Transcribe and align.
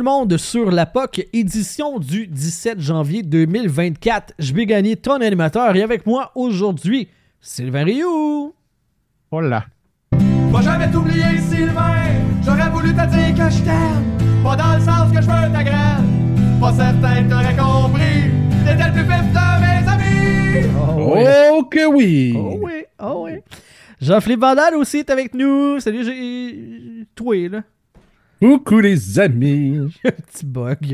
tout 0.00 0.06
le 0.06 0.10
monde 0.10 0.38
sur 0.38 0.70
la 0.70 0.86
POC, 0.86 1.28
édition 1.34 1.98
du 1.98 2.26
17 2.26 2.80
janvier 2.80 3.22
2024. 3.22 4.32
Je 4.38 4.54
vais 4.54 4.64
gagner 4.64 4.96
ton 4.96 5.20
animateur 5.20 5.76
et 5.76 5.82
avec 5.82 6.06
moi 6.06 6.32
aujourd'hui, 6.34 7.08
Sylvain 7.42 7.84
Rioux. 7.84 8.54
Voilà. 9.30 9.66
Va 10.12 10.62
jamais 10.62 10.90
t'oublier, 10.90 11.36
Sylvain. 11.50 11.96
J'aurais 12.42 12.70
voulu 12.70 12.94
te 12.94 13.06
dire 13.10 13.34
que 13.34 13.52
je 13.52 13.62
t'aime. 13.62 14.42
Pas 14.42 14.56
dans 14.56 14.74
le 14.74 14.80
sens 14.80 15.12
que 15.12 15.20
je 15.20 15.26
veux 15.26 15.52
ta 15.52 15.64
graine. 15.64 16.58
Pas 16.58 16.72
certain 16.72 17.22
que 17.22 17.28
t'aurais 17.28 17.56
compris. 17.56 18.30
T'étais 18.64 18.86
le 18.86 18.92
plus 18.94 19.02
vif 19.02 19.26
de 19.34 19.60
mes 19.60 19.86
amis. 19.90 20.66
Oh 20.78 21.12
oui. 21.14 21.24
Oh 21.52 21.64
que 21.64 21.86
oui! 21.86 22.34
Oh 22.38 22.58
oui, 22.62 22.84
oh 23.00 23.26
oui. 23.26 23.32
Jean-Philippe 24.00 24.40
Vandal 24.40 24.76
aussi 24.76 24.98
est 24.98 25.10
avec 25.10 25.34
nous. 25.34 25.78
Salut, 25.78 26.04
j'ai. 26.04 27.06
Toi, 27.14 27.48
là. 27.50 27.62
Coucou 28.40 28.80
les 28.80 29.18
amis! 29.18 29.92
Un 30.04 30.10
petit 30.10 30.46
bug. 30.46 30.78
Do 30.80 30.86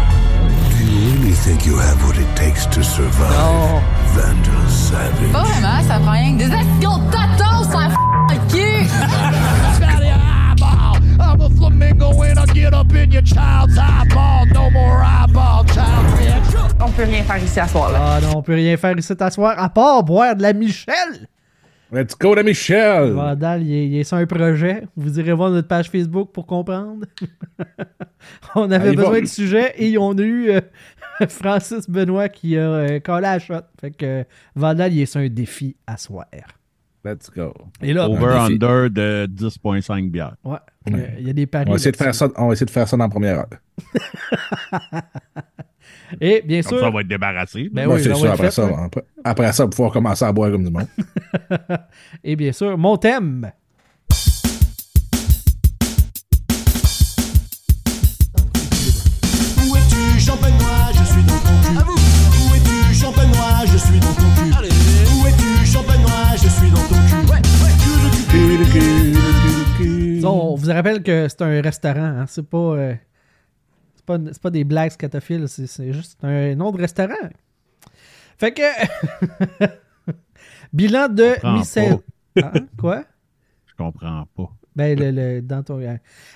you 0.00 1.12
really 1.20 1.32
think 1.32 1.66
you 1.66 1.76
have 1.76 2.02
what 2.06 2.16
it 2.16 2.26
takes 2.34 2.64
to 2.66 2.82
survive? 2.82 3.30
Non. 3.30 3.82
Vandal 4.14 4.68
Savage. 4.70 5.32
Pas 5.32 5.42
vraiment, 5.42 5.82
ça 5.86 5.98
prend 6.00 6.12
rien 6.12 6.32
que 6.32 6.38
des 6.38 6.44
escrocs 6.44 7.04
de 7.04 7.10
tatos, 7.12 7.68
ça 7.70 7.88
f*** 7.90 7.94
le 8.30 8.36
cul! 8.50 8.88
I'm 11.20 11.40
a 11.40 11.50
flamingo 11.50 12.10
when 12.14 12.38
I 12.38 12.46
get 12.54 12.72
up 12.72 12.90
in 12.94 13.10
your 13.10 13.22
child's 13.22 13.76
eyeball. 13.76 14.46
No 14.54 14.70
more 14.70 15.02
eyeball, 15.02 15.64
child 15.66 16.06
bitch. 16.16 16.54
On 16.80 16.90
peut 16.90 17.04
rien 17.04 17.22
faire 17.22 17.36
ici 17.42 17.60
à 17.60 17.68
soir 17.68 17.92
là. 17.92 17.98
Ah 18.02 18.18
non, 18.22 18.36
on 18.38 18.42
peut 18.42 18.54
rien 18.54 18.76
faire 18.78 18.96
ici 18.96 19.14
t'asseoir 19.14 19.58
à 19.58 19.68
part 19.68 20.02
boire 20.04 20.34
de 20.36 20.42
la 20.42 20.54
Michel. 20.54 21.28
Let's 21.94 22.18
go, 22.18 22.34
la 22.34 22.42
Michel! 22.42 23.12
Vandal, 23.12 23.62
il 23.62 23.72
est, 23.72 23.86
il 23.86 23.96
est 23.96 24.02
sur 24.02 24.16
un 24.16 24.26
projet. 24.26 24.82
Vous 24.96 25.20
irez 25.20 25.32
voir 25.32 25.50
notre 25.50 25.68
page 25.68 25.88
Facebook 25.90 26.32
pour 26.32 26.44
comprendre. 26.44 27.06
on 28.56 28.68
avait 28.72 28.88
Allez 28.88 28.96
besoin 28.96 29.20
de 29.20 29.26
sujet 29.26 29.74
et 29.76 29.96
on 29.96 30.10
a 30.18 30.22
eu 30.22 30.50
euh, 30.50 30.60
Francis 31.28 31.88
Benoît 31.88 32.28
qui 32.28 32.58
a 32.58 32.62
euh, 32.62 32.98
collé 32.98 33.28
à 33.28 33.34
la 33.34 33.38
shot. 33.38 33.60
Fait 33.80 33.92
que 33.92 34.04
euh, 34.04 34.24
Vandal, 34.56 34.92
il 34.92 35.02
est 35.02 35.06
sur 35.06 35.20
un 35.20 35.28
défi 35.28 35.76
à 35.86 35.96
soir. 35.96 36.26
Let's 37.04 37.30
go. 37.30 37.54
Et 37.80 37.92
là. 37.92 38.08
Over-under 38.08 38.90
de 38.90 39.28
10,5 39.32 40.10
bières. 40.10 40.34
ouais, 40.42 40.56
il 40.88 40.96
y 40.96 41.00
a- 41.00 41.18
il 41.20 41.26
y 41.28 41.30
a 41.30 41.32
des 41.32 41.46
paris. 41.46 41.66
On 41.68 41.72
va, 41.72 41.76
essayer 41.76 41.92
de 41.92 41.96
faire 41.96 42.14
ça, 42.14 42.28
on 42.36 42.48
va 42.48 42.54
essayer 42.54 42.66
de 42.66 42.70
faire 42.72 42.88
ça 42.88 42.96
dans 42.96 43.04
la 43.04 43.10
première 43.10 43.38
heure. 43.38 43.48
Et 46.20 46.42
bien 46.44 46.60
Comme 46.62 46.70
sûr. 46.70 46.80
ça, 46.80 46.88
on 46.88 46.92
va 46.92 47.00
être 47.00 47.08
débarrassé. 47.08 47.68
Ben 47.72 47.86
Ouais, 47.88 47.94
oui, 47.96 48.02
c'est 48.02 48.10
ça 48.10 48.14
sûr, 48.16 48.30
après, 48.30 48.44
fait, 48.46 48.50
ça, 48.52 48.68
après, 48.84 49.02
après 49.24 49.52
ça, 49.52 49.66
pouvoir 49.68 49.92
commencer 49.92 50.24
à 50.24 50.32
boire 50.32 50.50
comme 50.50 50.64
du 50.64 50.70
monde. 50.70 50.86
Et 52.24 52.36
bien 52.36 52.52
sûr, 52.52 52.76
mon 52.78 52.96
thème. 52.96 53.50
Où 59.66 59.76
es-tu, 59.76 60.20
champenois 60.20 60.92
Je 60.92 61.04
suis 61.04 61.22
dans 61.22 61.38
ton 61.38 61.56
cul. 61.62 61.78
Où 61.86 62.54
es-tu, 62.54 62.94
champenois 62.94 63.64
Je 63.66 63.78
suis 63.78 64.00
dans 64.00 64.12
ton 64.12 64.28
cul. 64.36 64.52
Où 65.14 65.26
es-tu, 65.26 65.66
champenois 65.66 66.36
Je 66.42 66.48
suis 66.48 66.70
dans 66.70 66.88
ton 66.88 67.00
cul. 69.78 70.20
Ça, 70.20 70.28
on 70.28 70.54
vous 70.54 70.68
rappelle 70.70 71.02
que 71.02 71.28
c'est 71.28 71.42
un 71.42 71.60
restaurant. 71.62 72.00
hein. 72.20 72.24
C'est 72.28 72.48
pas, 72.48 72.58
euh, 72.58 72.94
pas, 74.04 74.18
c'est 74.32 74.40
pas 74.42 74.50
des 74.50 74.64
blagues 74.64 74.90
scatophiles. 74.92 75.48
C'est, 75.48 75.66
c'est 75.66 75.92
juste 75.92 76.18
un 76.22 76.54
nom 76.54 76.70
de 76.72 76.78
restaurant. 76.80 77.14
Fait 78.38 78.52
que. 78.52 78.62
Bilan 80.72 81.08
de 81.08 81.34
mi-saison. 81.56 82.02
Hein? 82.36 82.52
Quoi? 82.78 83.04
Je 83.66 83.74
comprends 83.76 84.26
pas. 84.36 84.50
Ben, 84.76 84.98
le, 84.98 85.10
le- 85.12 85.40
dans 85.40 85.62
ton. 85.62 85.80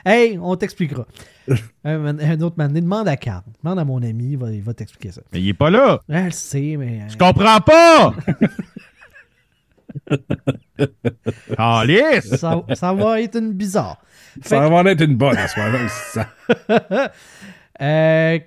Hey, 0.04 0.38
on 0.40 0.54
t'expliquera. 0.54 1.06
un, 1.84 2.40
autre 2.40 2.54
man. 2.56 2.72
Demande 2.72 3.08
à 3.08 3.16
Carl. 3.16 3.42
Demande 3.62 3.80
à 3.80 3.84
mon 3.84 4.00
ami. 4.02 4.32
Il 4.32 4.38
va, 4.38 4.46
va 4.62 4.74
t'expliquer 4.74 5.10
ça. 5.10 5.22
Mais 5.32 5.40
il 5.40 5.48
est 5.48 5.54
pas 5.54 5.70
là. 5.70 6.00
Sait, 6.30 6.76
mais. 6.78 7.00
euh, 7.02 7.08
Je 7.08 7.16
comprends 7.16 7.60
pas! 7.60 8.14
Alice! 11.56 12.36
ça, 12.36 12.62
ça 12.74 12.92
va 12.92 13.20
être 13.20 13.36
une 13.38 13.52
bizarre. 13.52 14.00
Fait 14.42 14.50
Ça 14.50 14.68
va 14.68 14.82
être 14.90 15.02
une 15.02 15.16
bonne 15.16 15.36
à 15.36 15.48
ce 15.48 15.58
moment-là. 15.58 15.88
ça. 15.88 16.28
Euh, 17.80 18.38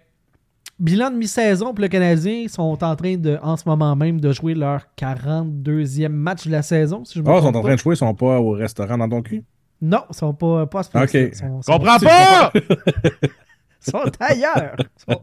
bilan 0.80 1.12
de 1.12 1.16
mi-saison 1.18 1.74
pour 1.74 1.82
le 1.82 1.88
Canadien. 1.88 2.34
Ils 2.44 2.50
sont 2.50 2.84
en 2.84 2.96
train 2.96 3.16
de, 3.18 3.38
en 3.42 3.56
ce 3.58 3.64
moment 3.68 3.96
même, 3.96 4.20
de 4.20 4.32
jouer 4.32 4.54
leur 4.56 4.82
42e 4.98 6.10
match 6.10 6.46
de 6.48 6.52
la 6.52 6.62
saison. 6.62 7.06
Si 7.06 7.20
je 7.20 7.24
me 7.24 7.30
Ah, 7.30 7.38
ils 7.38 7.42
sont 7.44 7.56
en 7.56 7.62
train 7.62 7.76
de 7.76 7.80
jouer, 7.80 7.96
ils 7.96 7.98
sont 7.98 8.14
pas 8.16 8.40
au 8.40 8.52
restaurant 8.52 8.98
dans 8.98 9.10
ton 9.10 9.22
cul? 9.22 9.44
Non, 9.82 10.04
ils 10.10 10.16
sont 10.16 10.34
pas, 10.34 10.66
pas 10.68 10.80
à 10.80 10.84
ce 10.84 10.98
Ok. 10.98 11.14
Ils 11.14 11.36
sont, 11.36 11.62
sont- 11.62 11.72
Comprends 11.72 11.98
pas! 12.00 12.52
ils 12.54 13.92
sont 13.92 14.12
ailleurs. 14.20 14.76
Ils 14.80 15.14
sont- 15.14 15.22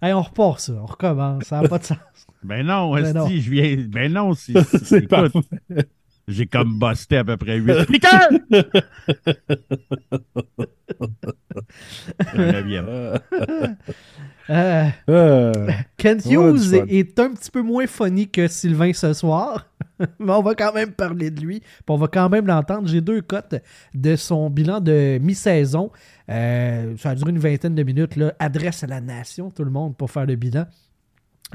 Hey, 0.00 0.12
on 0.12 0.22
repart 0.22 0.60
ça. 0.60 0.74
On 0.74 0.86
recommence. 0.86 1.42
Ça 1.44 1.60
n'a 1.60 1.68
pas 1.68 1.78
de 1.78 1.84
sens. 1.84 1.98
Ben 2.44 2.64
non, 2.64 2.94
Ben 2.94 3.12
non. 3.12 3.26
je 3.28 3.50
viens. 3.50 3.76
Ben 3.88 4.12
non, 4.12 4.32
si. 4.32 4.54
C'est 4.84 5.08
parfait. 5.08 5.40
J'ai 6.28 6.46
comme 6.46 6.78
busté 6.80 7.16
à 7.16 7.24
peu 7.24 7.36
près 7.36 7.56
8 7.56 7.86
piqueurs! 7.90 8.28
Euh, 14.50 14.86
Euh, 15.10 15.52
du 16.00 16.34
Hughes 16.34 16.74
est 16.88 17.18
un 17.18 17.34
petit 17.34 17.50
peu 17.50 17.60
moins 17.60 17.86
funny 17.86 18.28
que 18.28 18.48
Sylvain 18.48 18.92
ce 18.94 19.12
soir, 19.12 19.66
mais 20.18 20.32
on 20.32 20.42
va 20.42 20.54
quand 20.54 20.72
même 20.72 20.92
parler 20.92 21.30
de 21.30 21.40
lui, 21.40 21.60
puis 21.60 21.84
on 21.88 21.96
va 21.96 22.08
quand 22.08 22.30
même 22.30 22.46
l'entendre. 22.46 22.88
J'ai 22.88 23.02
deux 23.02 23.20
cotes 23.20 23.56
de 23.94 24.16
son 24.16 24.48
bilan 24.48 24.80
de 24.80 25.18
mi-saison. 25.20 25.90
Euh, 26.30 26.96
ça 26.96 27.10
a 27.10 27.14
duré 27.14 27.30
une 27.30 27.38
vingtaine 27.38 27.74
de 27.74 27.82
minutes. 27.82 28.16
Là. 28.16 28.32
Adresse 28.38 28.82
à 28.84 28.86
la 28.86 29.00
nation, 29.02 29.50
tout 29.50 29.64
le 29.64 29.70
monde, 29.70 29.96
pour 29.96 30.10
faire 30.10 30.24
le 30.24 30.36
bilan 30.36 30.64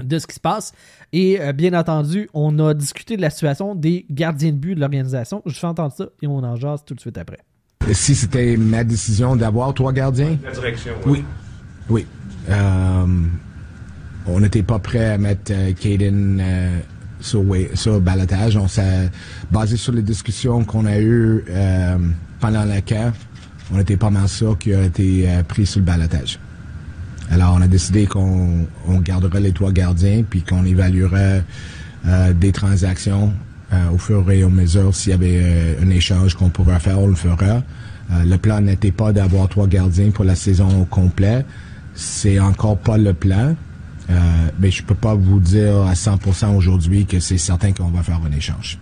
de 0.01 0.17
ce 0.19 0.25
qui 0.27 0.35
se 0.35 0.39
passe. 0.39 0.73
Et 1.11 1.39
euh, 1.41 1.53
bien 1.53 1.73
entendu, 1.73 2.29
on 2.33 2.57
a 2.59 2.73
discuté 2.73 3.15
de 3.17 3.21
la 3.21 3.29
situation 3.29 3.75
des 3.75 4.05
gardiens 4.09 4.51
de 4.51 4.57
but 4.57 4.75
de 4.75 4.79
l'organisation. 4.79 5.41
Je 5.45 5.53
fais 5.53 5.67
entendre 5.67 5.93
ça 5.93 6.05
et 6.21 6.27
on 6.27 6.37
en 6.37 6.55
jase 6.55 6.83
tout 6.85 6.95
de 6.95 6.99
suite 6.99 7.17
après. 7.17 7.39
Si 7.91 8.15
c'était 8.15 8.55
ma 8.57 8.83
décision 8.83 9.35
d'avoir 9.35 9.73
trois 9.73 9.91
gardiens? 9.93 10.37
La 10.43 10.51
direction, 10.51 10.93
oui. 11.05 11.23
Oui. 11.89 12.05
Euh, 12.49 13.05
on 14.25 14.39
n'était 14.39 14.63
pas 14.63 14.79
prêt 14.79 15.11
à 15.11 15.17
mettre 15.17 15.51
euh, 15.53 15.73
Caden 15.73 16.39
euh, 16.41 16.79
sur, 17.19 17.45
wa- 17.45 17.75
sur 17.75 17.99
balotage. 17.99 18.55
On 18.55 18.69
s'est 18.69 19.11
basé 19.51 19.75
sur 19.75 19.91
les 19.91 20.01
discussions 20.01 20.63
qu'on 20.63 20.85
a 20.85 20.97
eues 20.97 21.43
euh, 21.49 21.97
pendant 22.39 22.63
la 22.63 22.79
CAF. 22.81 23.13
On 23.73 23.79
était 23.79 23.97
pas 23.97 24.09
mal 24.09 24.29
sûr 24.29 24.57
qu'il 24.57 24.75
a 24.75 24.83
été 24.85 25.29
euh, 25.29 25.43
pris 25.43 25.65
sur 25.65 25.79
le 25.79 25.85
balotage. 25.85 26.39
Alors, 27.33 27.55
on 27.57 27.61
a 27.61 27.67
décidé 27.67 28.05
qu'on 28.05 28.67
on 28.87 28.99
gardera 28.99 29.39
les 29.39 29.51
trois 29.53 29.71
gardiens 29.71 30.23
puis 30.29 30.43
qu'on 30.43 30.63
évaluera 30.65 31.41
euh, 32.05 32.33
des 32.33 32.51
transactions 32.51 33.33
euh, 33.71 33.89
au 33.89 33.97
fur 33.97 34.29
et 34.29 34.43
à 34.43 34.49
mesure. 34.49 34.93
S'il 34.93 35.09
y 35.09 35.13
avait 35.13 35.41
euh, 35.43 35.81
un 35.83 35.89
échange 35.89 36.35
qu'on 36.35 36.49
pourrait 36.49 36.79
faire, 36.79 36.99
on 36.99 37.07
le 37.07 37.15
fera. 37.15 37.63
Euh, 38.11 38.23
le 38.23 38.37
plan 38.37 38.61
n'était 38.61 38.91
pas 38.91 39.13
d'avoir 39.13 39.49
trois 39.49 39.65
gardiens 39.65 40.11
pour 40.11 40.25
la 40.25 40.35
saison 40.35 40.81
au 40.81 40.85
complet. 40.85 41.43
C'est 41.95 42.39
encore 42.39 42.77
pas 42.77 42.99
le 42.99 43.13
plan. 43.15 43.55
Euh, 44.11 44.49
mais 44.59 44.69
je 44.69 44.83
peux 44.83 44.93
pas 44.93 45.15
vous 45.15 45.39
dire 45.39 45.77
à 45.87 45.93
100% 45.93 46.55
aujourd'hui 46.55 47.07
que 47.07 47.19
c'est 47.19 47.39
certain 47.39 47.71
qu'on 47.71 47.89
va 47.89 48.03
faire 48.03 48.21
un 48.23 48.31
échange. 48.31 48.77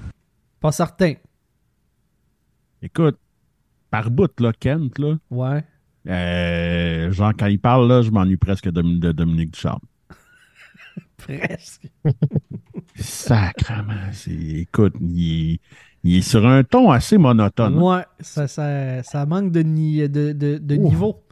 Pas 0.60 0.74
certain. 0.74 1.14
Écoute, 2.82 3.18
par 3.90 4.12
bout, 4.12 4.32
là, 4.42 4.52
Kent, 4.60 5.00
là, 5.00 5.16
Ouais. 5.30 5.64
Euh, 6.08 7.12
genre, 7.12 7.32
quand 7.38 7.48
il 7.48 7.60
parle, 7.60 7.88
là, 7.88 8.02
je 8.02 8.10
m'ennuie 8.12 8.38
presque 8.38 8.70
de, 8.70 8.82
de 8.82 9.12
Dominique 9.12 9.52
Ducharme. 9.52 9.80
Presque. 11.18 11.88
Sacrement. 12.96 14.12
c'est- 14.12 14.32
Écoute, 14.32 14.96
il 15.00 15.54
est, 15.54 15.60
il 16.04 16.18
est 16.18 16.22
sur 16.22 16.46
un 16.48 16.64
ton 16.64 16.92
assez 16.92 17.18
monotone. 17.18 17.78
Ouais, 17.78 18.04
ça, 18.20 18.48
ça, 18.48 19.04
ça 19.04 19.26
manque 19.26 19.52
de, 19.52 19.62
ni- 19.62 20.10
de, 20.10 20.32
de, 20.34 20.58
de 20.58 20.76
niveau. 20.76 21.24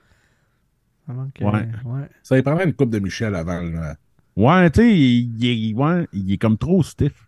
Ça 1.08 1.14
manque, 1.14 1.42
euh, 1.42 1.46
Ouais. 1.52 1.68
ouais. 1.86 2.08
ça 2.24 2.38
y 2.38 2.42
prendrait 2.44 2.66
une 2.66 2.74
coupe 2.74 2.92
de 2.92 3.00
Michel 3.00 3.34
avant. 3.36 3.62
là. 3.62 3.96
Ouais, 4.36 4.70
tu 4.70 4.82
sais, 4.82 4.96
il, 4.98 5.44
il 5.44 5.72
est- 5.72 5.74
ouais, 5.74 6.08
il 6.14 6.32
est 6.32 6.38
comme 6.38 6.58
trop 6.58 6.84
stiff. 6.84 7.26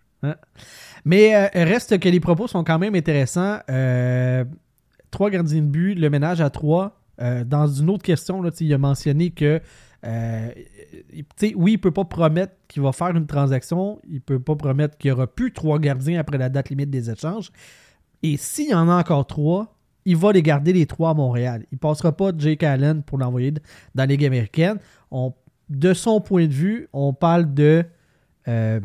Mais 1.03 1.35
euh, 1.35 1.47
reste 1.65 1.99
que 1.99 2.07
les 2.09 2.19
propos 2.19 2.47
sont 2.47 2.63
quand 2.63 2.77
même 2.77 2.93
intéressants. 2.93 3.57
Euh, 3.71 4.45
trois 5.09 5.31
gardiens 5.31 5.61
de 5.61 5.65
but, 5.67 5.95
le 5.95 6.09
ménage 6.11 6.41
à 6.41 6.51
trois. 6.51 7.00
Euh, 7.21 7.43
dans 7.43 7.67
une 7.67 7.89
autre 7.89 8.03
question, 8.03 8.41
là, 8.41 8.51
il 8.59 8.73
a 8.73 8.77
mentionné 8.77 9.31
que 9.31 9.61
euh, 10.03 10.49
oui, 11.55 11.73
il 11.73 11.77
peut 11.77 11.91
pas 11.91 12.05
promettre 12.05 12.53
qu'il 12.67 12.81
va 12.81 12.91
faire 12.91 13.15
une 13.15 13.27
transaction. 13.27 14.01
Il 14.09 14.21
peut 14.21 14.39
pas 14.39 14.55
promettre 14.55 14.97
qu'il 14.97 15.09
y 15.09 15.11
aura 15.11 15.27
plus 15.27 15.53
trois 15.53 15.79
gardiens 15.79 16.19
après 16.19 16.37
la 16.37 16.49
date 16.49 16.69
limite 16.69 16.89
des 16.89 17.09
échanges. 17.09 17.51
Et 18.23 18.37
s'il 18.37 18.69
y 18.69 18.73
en 18.73 18.89
a 18.89 18.95
encore 18.95 19.27
trois, 19.27 19.77
il 20.05 20.17
va 20.17 20.31
les 20.31 20.41
garder 20.41 20.73
les 20.73 20.87
trois 20.87 21.11
à 21.11 21.13
Montréal. 21.13 21.65
Il 21.71 21.77
passera 21.77 22.11
pas 22.11 22.31
Jake 22.35 22.63
Allen 22.63 23.03
pour 23.03 23.17
l'envoyer 23.19 23.51
dans 23.51 23.61
la 23.95 24.05
Ligue 24.07 24.25
américaine. 24.25 24.79
De 25.69 25.93
son 25.93 26.19
point 26.19 26.47
de 26.47 26.53
vue, 26.53 26.87
on 26.91 27.13
parle 27.13 27.53
de 27.53 27.85
euh, 28.47 28.79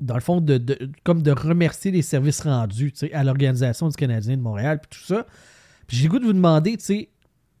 dans 0.00 0.14
le 0.14 0.20
fond, 0.20 0.40
de, 0.40 0.60
comme 1.04 1.22
de 1.22 1.30
remercier 1.30 1.90
les 1.90 2.02
services 2.02 2.40
rendus 2.40 2.92
à 3.12 3.24
l'Organisation 3.24 3.88
du 3.88 3.94
Canadien 3.94 4.36
de 4.36 4.42
Montréal, 4.42 4.80
puis 4.80 4.98
tout 4.98 5.06
ça. 5.06 5.26
Puis 5.86 5.96
j'ai 5.96 6.04
le 6.04 6.10
goût 6.10 6.18
de 6.18 6.24
vous 6.24 6.32
demander, 6.32 6.76
tu 6.76 6.84
sais, 6.84 7.08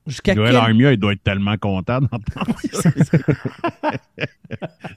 Jusqu'à 0.06 0.34
Joël 0.34 0.48
quel... 0.50 0.56
Armia, 0.56 0.92
il 0.92 0.98
doit 0.98 1.14
être 1.14 1.22
tellement 1.22 1.56
content 1.56 1.98
d'entendre 2.00 2.58
ça. 2.72 2.90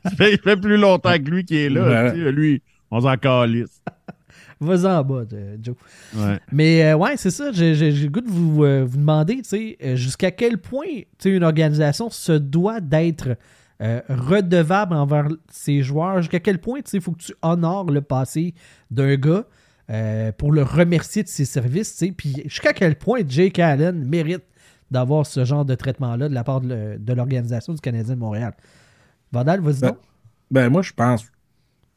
ça 0.04 0.10
fait, 0.18 0.34
il 0.34 0.40
fait 0.40 0.58
plus 0.58 0.78
longtemps 0.78 1.14
que 1.14 1.30
lui 1.30 1.46
qui 1.46 1.56
est 1.58 1.70
là. 1.70 1.88
Ouais. 2.06 2.14
tu 2.14 2.24
sais, 2.24 2.32
Lui, 2.32 2.62
on 2.92 3.00
s'en 3.02 3.16
calisse. 3.16 3.82
Vas-y 4.60 4.86
en 4.88 5.04
bas, 5.04 5.24
euh, 5.34 5.56
Joe. 5.62 5.76
Ouais. 6.16 6.40
Mais 6.52 6.84
euh, 6.84 6.98
ouais, 6.98 7.16
c'est 7.16 7.30
ça. 7.32 7.52
J'ai 7.52 7.76
j'ai- 7.76 7.92
j'ai 7.92 8.06
le 8.06 8.12
goût 8.12 8.22
de 8.22 8.30
vous, 8.30 8.64
euh, 8.64 8.84
vous 8.86 8.98
demander, 8.98 9.36
tu 9.38 9.44
sais, 9.44 9.78
euh, 9.84 9.96
jusqu'à 9.96 10.32
quel 10.32 10.58
point 10.58 10.88
tu 10.88 11.06
sais, 11.20 11.30
une 11.30 11.44
organisation 11.44 12.10
se 12.10 12.32
doit 12.32 12.82
d'être 12.82 13.38
euh, 13.82 14.02
redevable 14.10 14.96
envers 14.96 15.28
ses 15.52 15.84
joueurs? 15.84 16.18
Jusqu'à 16.24 16.40
quel 16.40 16.60
point 16.60 16.80
tu 16.82 16.90
sais, 16.92 16.98
il 16.98 17.04
faut 17.04 17.12
que 17.12 17.22
tu 17.24 17.34
honores 17.44 17.92
le 17.92 18.02
passé 18.02 18.56
d'un 18.90 19.16
gars 19.16 19.46
euh, 19.90 20.32
pour 20.32 20.52
le 20.52 20.64
remercier 20.64 21.24
de 21.24 21.28
ses 21.30 21.46
services. 21.46 21.94
tu 21.98 22.08
sais. 22.08 22.12
Puis 22.12 22.44
jusqu'à 22.46 22.74
quel 22.74 22.98
point 22.98 23.22
Jake 23.28 23.60
Allen 23.60 24.04
mérite 24.06 24.44
d'avoir 24.92 25.26
ce 25.26 25.46
genre 25.46 25.66
de 25.66 25.76
traitement-là 25.76 26.30
de 26.30 26.34
la 26.34 26.44
part 26.44 26.62
de 26.62 27.14
l'organisation 27.14 27.74
du 27.74 27.82
Canadien 27.82 28.16
de 28.16 28.20
Montréal? 28.20 28.54
Vandal, 29.32 29.62
vas-y 29.62 29.82
Ben, 29.82 29.92
donc. 29.92 30.00
Ben, 30.52 30.70
moi, 30.70 30.82
je 30.82 30.94
pense 30.94 31.26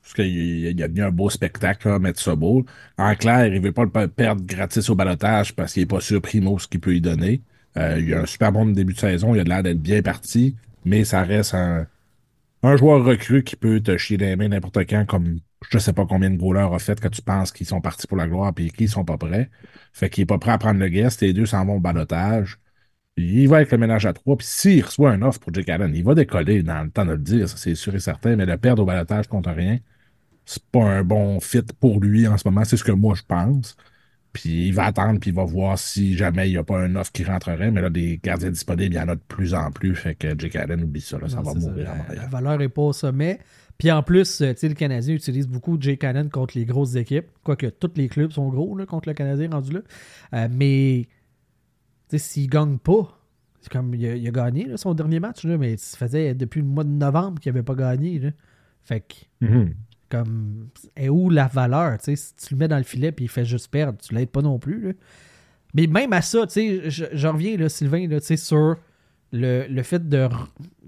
parce 0.02 0.14
qu'il 0.14 0.26
il 0.66 0.82
a 0.82 0.88
bien 0.88 1.08
un 1.08 1.12
beau 1.12 1.30
spectacle, 1.30 1.88
là, 1.88 1.98
mettre 1.98 2.20
ça 2.20 2.36
beau. 2.36 2.64
En 2.98 3.14
clair, 3.16 3.46
il 3.46 3.54
ne 3.54 3.60
veut 3.60 3.72
pas 3.72 3.84
le 3.84 3.90
pe- 3.90 4.08
perdre 4.08 4.42
gratis 4.44 4.88
au 4.90 4.94
balotage 4.96 5.54
parce 5.54 5.74
qu'il 5.74 5.82
n'est 5.82 5.86
pas 5.88 6.00
sûr 6.00 6.22
primo 6.22 6.58
ce 6.58 6.68
qu'il 6.68 6.80
peut 6.80 6.94
y 6.96 7.00
donner. 7.02 7.42
Euh, 7.76 8.00
il 8.00 8.14
a 8.14 8.22
un 8.22 8.26
super 8.26 8.52
bon 8.52 8.66
début 8.66 8.94
de 8.94 8.98
saison, 8.98 9.34
il 9.34 9.40
a 9.40 9.44
l'air 9.44 9.62
d'être 9.62 9.80
bien 9.82 10.02
parti, 10.02 10.56
mais 10.84 11.04
ça 11.04 11.22
reste 11.22 11.54
un, 11.54 11.86
un 12.62 12.76
joueur 12.76 13.04
recru 13.04 13.44
qui 13.44 13.56
peut 13.56 13.80
te 13.80 13.96
chier 13.98 14.16
les 14.18 14.36
mains 14.36 14.48
n'importe 14.48 14.78
quand, 14.88 15.06
comme 15.06 15.40
je 15.70 15.78
sais 15.78 15.92
pas 15.92 16.06
combien 16.06 16.30
de 16.30 16.36
goalers 16.36 16.72
a 16.74 16.78
fait 16.78 17.00
que 17.00 17.08
tu 17.08 17.22
penses 17.22 17.52
qu'ils 17.52 17.66
sont 17.66 17.80
partis 17.80 18.06
pour 18.06 18.16
la 18.16 18.26
gloire 18.28 18.54
puis 18.54 18.70
qu'ils 18.70 18.88
sont 18.88 19.04
pas 19.04 19.18
prêts. 19.18 19.50
Fait 19.92 20.08
qu'il 20.10 20.22
est 20.22 20.26
pas 20.26 20.38
prêt 20.38 20.52
à 20.52 20.58
prendre 20.58 20.80
le 20.80 20.88
guest, 20.88 21.20
les 21.20 21.32
deux 21.32 21.46
s'en 21.46 21.64
vont 21.66 21.76
au 21.76 21.80
balotage. 21.80 22.58
Il 23.16 23.48
va 23.48 23.56
avec 23.56 23.70
le 23.72 23.78
ménage 23.78 24.06
à 24.06 24.12
trois, 24.14 24.36
puis 24.38 24.46
s'il 24.46 24.84
reçoit 24.84 25.10
un 25.12 25.22
offre 25.22 25.40
pour 25.40 25.52
Jake 25.54 25.68
Allen, 25.68 25.94
il 25.94 26.04
va 26.04 26.14
décoller 26.14 26.62
dans 26.62 26.82
le 26.84 26.90
temps 26.90 27.04
de 27.04 27.12
le 27.12 27.18
dire, 27.18 27.48
ça 27.48 27.56
c'est 27.58 27.74
sûr 27.74 27.94
et 27.94 28.00
certain, 28.00 28.36
mais 28.36 28.46
le 28.46 28.56
perdre 28.58 28.82
au 28.82 28.86
balotage 28.86 29.28
compte 29.28 29.46
rien. 29.48 29.78
C'est 30.46 30.64
pas 30.66 30.84
un 30.84 31.04
bon 31.04 31.40
fit 31.40 31.62
pour 31.80 32.00
lui 32.00 32.26
en 32.28 32.36
ce 32.38 32.48
moment, 32.48 32.64
c'est 32.64 32.76
ce 32.76 32.84
que 32.84 32.92
moi 32.92 33.14
je 33.14 33.22
pense. 33.22 33.76
Puis 34.32 34.68
il 34.68 34.72
va 34.74 34.86
attendre, 34.86 35.20
puis 35.20 35.30
il 35.30 35.36
va 35.36 35.44
voir 35.44 35.78
si 35.78 36.16
jamais 36.16 36.48
il 36.48 36.52
n'y 36.52 36.58
a 36.58 36.64
pas 36.64 36.78
un 36.80 36.96
offre 36.96 37.12
qui 37.12 37.24
rentrerait, 37.24 37.70
mais 37.72 37.82
là, 37.82 37.90
des 37.90 38.18
gardiens 38.22 38.50
disponibles, 38.50 38.94
il 38.94 38.98
y 38.98 39.00
en 39.00 39.08
a 39.08 39.16
de 39.16 39.20
plus 39.20 39.54
en 39.54 39.72
plus, 39.72 39.94
fait 39.96 40.14
que 40.16 40.38
Jake 40.38 40.56
Allen 40.56 40.84
oublie 40.84 41.00
ça, 41.00 41.18
là, 41.18 41.28
ça 41.28 41.42
Non, 41.42 41.42
va 41.42 41.54
ça. 41.58 41.58
mourir 41.58 41.90
La, 42.08 42.14
la 42.14 42.26
valeur 42.28 42.58
n'est 42.58 42.68
pas 42.68 42.82
au 42.82 42.92
sommet. 42.92 43.40
Puis 43.80 43.90
en 43.90 44.02
plus, 44.04 44.40
euh, 44.42 44.52
tu 44.52 44.58
sais, 44.60 44.68
le 44.68 44.74
Canadien 44.74 45.14
utilise 45.14 45.48
beaucoup 45.48 45.76
Jake 45.80 46.04
Allen 46.04 46.30
contre 46.30 46.56
les 46.56 46.64
grosses 46.66 46.94
équipes. 46.94 47.26
Quoique 47.42 47.66
tous 47.66 47.90
les 47.96 48.08
clubs 48.08 48.30
sont 48.30 48.48
gros 48.48 48.76
là, 48.76 48.86
contre 48.86 49.08
le 49.08 49.14
Canadien 49.14 49.50
rendu 49.50 49.72
là. 49.72 49.80
Euh, 50.34 50.48
mais 50.48 51.08
s'il 52.14 52.44
ne 52.44 52.48
gagne 52.48 52.78
pas, 52.78 53.18
c'est 53.60 53.72
comme 53.72 53.94
il 53.94 54.06
a, 54.06 54.14
il 54.16 54.28
a 54.28 54.30
gagné 54.30 54.66
là, 54.66 54.76
son 54.76 54.94
dernier 54.94 55.18
match, 55.18 55.44
là, 55.44 55.58
mais 55.58 55.76
ça 55.76 55.96
faisait 55.96 56.34
depuis 56.34 56.60
le 56.60 56.66
mois 56.66 56.84
de 56.84 56.90
novembre 56.90 57.40
qu'il 57.40 57.52
n'avait 57.52 57.64
pas 57.64 57.74
gagné. 57.74 58.18
Là. 58.18 58.30
Fait 58.82 59.00
que 59.00 59.46
Mhm. 59.46 59.74
comme 60.08 60.68
est 60.96 61.08
où 61.08 61.30
la 61.30 61.46
valeur 61.46 61.96
tu 61.98 62.04
sais, 62.04 62.16
si 62.16 62.34
tu 62.34 62.54
le 62.54 62.58
mets 62.58 62.68
dans 62.68 62.76
le 62.78 62.82
filet 62.82 63.12
puis 63.12 63.26
il 63.26 63.28
fait 63.28 63.44
juste 63.44 63.68
perdre 63.70 63.98
tu 63.98 64.14
l'aides 64.14 64.30
pas 64.30 64.42
non 64.42 64.58
plus 64.58 64.88
là. 64.88 64.92
mais 65.74 65.86
même 65.86 66.12
à 66.12 66.20
ça 66.22 66.46
tu 66.46 66.52
sais 66.54 66.90
je, 66.90 67.04
je 67.12 67.28
reviens 67.28 67.56
là 67.56 67.68
Sylvain 67.68 68.08
là, 68.08 68.20
tu 68.20 68.26
sais, 68.26 68.36
sur 68.36 68.76
le, 69.32 69.66
le 69.68 69.82
fait 69.82 70.08
de 70.08 70.28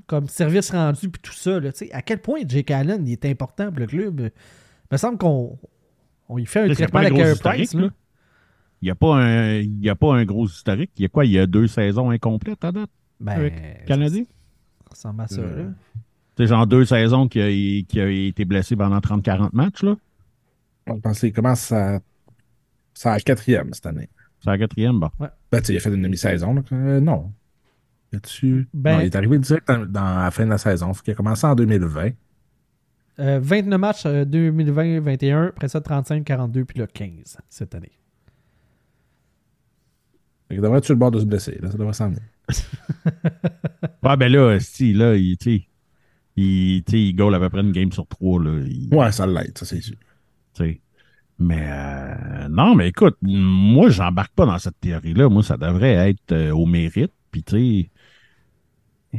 comme 0.06 0.28
service 0.28 0.70
rendu 0.70 1.08
puis 1.08 1.20
tout 1.22 1.32
ça 1.32 1.60
là, 1.60 1.72
tu 1.72 1.86
sais, 1.86 1.92
à 1.92 2.02
quel 2.02 2.18
point 2.20 2.40
Jake 2.46 2.70
Allen 2.70 3.06
il 3.06 3.12
est 3.12 3.24
important 3.26 3.70
pour 3.70 3.80
le 3.80 3.86
club? 3.86 4.20
Il 4.20 4.30
me 4.92 4.96
semble 4.96 5.18
qu'on 5.18 5.58
on 6.28 6.38
y 6.38 6.46
fait 6.46 6.60
un 6.70 6.74
traitement 6.74 7.00
à 7.00 7.04
un 7.04 7.08
gros 7.10 7.18
Carey 7.18 7.32
historique, 7.32 7.58
Price 7.68 7.74
là. 7.74 7.88
Il 8.80 8.86
n'y 8.86 8.90
a, 8.90 8.94
pas 8.96 9.14
un- 9.16 9.58
il 9.58 9.80
y 9.80 9.88
a 9.88 9.94
pas 9.94 10.12
un 10.14 10.24
gros 10.24 10.46
historique. 10.46 10.90
Il 10.96 11.02
y 11.02 11.04
a 11.04 11.08
quoi? 11.08 11.24
Il 11.24 11.30
y 11.30 11.38
a 11.38 11.46
deux 11.46 11.68
saisons 11.68 12.10
incomplètes 12.10 12.64
à 12.64 12.72
date? 12.72 12.90
Ben 13.20 13.32
avec 13.34 13.84
Canadien? 13.86 14.24
ça 14.24 14.90
ressemble 15.10 15.20
à 15.22 15.28
ça 15.28 15.40
Euh, 15.40 15.64
là. 15.64 15.70
C'est 16.36 16.46
genre 16.48 16.66
deux 16.66 16.84
saisons 16.84 17.28
qui 17.28 17.40
a, 17.40 17.48
qui 17.48 18.00
a 18.00 18.08
été 18.08 18.44
blessé 18.44 18.74
pendant 18.74 18.98
30-40 18.98 19.50
matchs. 19.52 19.82
là. 19.84 19.94
Je 20.88 20.92
pense 20.94 21.20
qu'il 21.20 21.32
commence 21.32 21.70
à, 21.70 22.00
c'est 22.94 23.08
à 23.08 23.12
la 23.12 23.20
quatrième 23.20 23.72
cette 23.72 23.86
année. 23.86 24.08
C'est 24.40 24.50
la 24.50 24.58
quatrième. 24.58 24.98
Bon. 24.98 25.10
Ben, 25.20 25.30
tu 25.60 25.66
sais, 25.66 25.74
il 25.74 25.76
a 25.76 25.80
fait 25.80 25.94
une 25.94 26.02
demi-saison. 26.02 26.64
Euh, 26.72 26.98
non. 27.00 27.32
Là-dessus. 28.12 28.68
Ben- 28.74 28.94
Non, 28.96 29.00
il 29.00 29.06
est 29.06 29.16
arrivé 29.16 29.38
direct 29.38 29.66
dans, 29.68 29.86
dans 29.86 30.18
la 30.24 30.30
fin 30.30 30.44
de 30.44 30.50
la 30.50 30.58
saison. 30.58 30.92
Fait 30.92 31.02
qu'il 31.04 31.12
a 31.12 31.16
commencé 31.16 31.46
en 31.46 31.54
2020. 31.54 32.10
Euh, 33.20 33.38
29 33.42 33.78
matchs 33.80 34.06
2020-21 34.06 35.48
après 35.48 35.68
ça 35.68 35.80
35-42 35.80 36.64
puis 36.64 36.78
là 36.78 36.86
15 36.86 37.36
cette 37.50 37.74
année 37.74 37.92
qu'il 40.50 40.60
devrait 40.60 40.78
être 40.78 40.84
sur 40.84 40.94
le 40.94 40.98
bord 40.98 41.10
de 41.10 41.20
se 41.20 41.24
blesser. 41.24 41.58
Là. 41.62 41.70
Ça 41.70 41.78
devrait 41.78 41.92
s'en 41.94 42.08
venir. 42.08 42.22
Ouais, 44.02 44.16
ben 44.16 44.30
là, 44.32 44.58
si, 44.60 44.92
là, 44.92 45.14
il, 45.16 45.36
tu 45.38 45.58
sais, 45.58 45.66
il, 46.36 46.82
tu 46.84 46.90
sais, 46.92 47.00
il 47.00 47.14
goal 47.14 47.34
à 47.34 47.38
peu 47.38 47.48
près 47.50 47.60
une 47.60 47.72
game 47.72 47.90
sur 47.92 48.06
trois. 48.06 48.42
Là, 48.42 48.60
Il- 48.66 48.92
Ouais, 48.94 49.12
ça 49.12 49.26
l'aide, 49.26 49.56
ça 49.56 49.64
c'est 49.64 49.80
sûr. 49.80 49.96
tu 50.54 50.64
sais. 50.64 50.80
Mais 51.38 51.66
euh, 51.70 52.48
non, 52.50 52.74
mais 52.74 52.88
écoute, 52.88 53.16
moi, 53.22 53.88
j'embarque 53.90 54.34
pas 54.34 54.44
dans 54.46 54.58
cette 54.58 54.78
théorie-là. 54.80 55.28
Moi, 55.28 55.42
ça 55.42 55.56
devrait 55.56 56.10
être 56.10 56.32
euh, 56.32 56.50
au 56.50 56.66
mérite. 56.66 57.12
Puis, 57.30 57.42
tu 57.44 57.56
sais, 57.84 57.90
euh, 59.14 59.18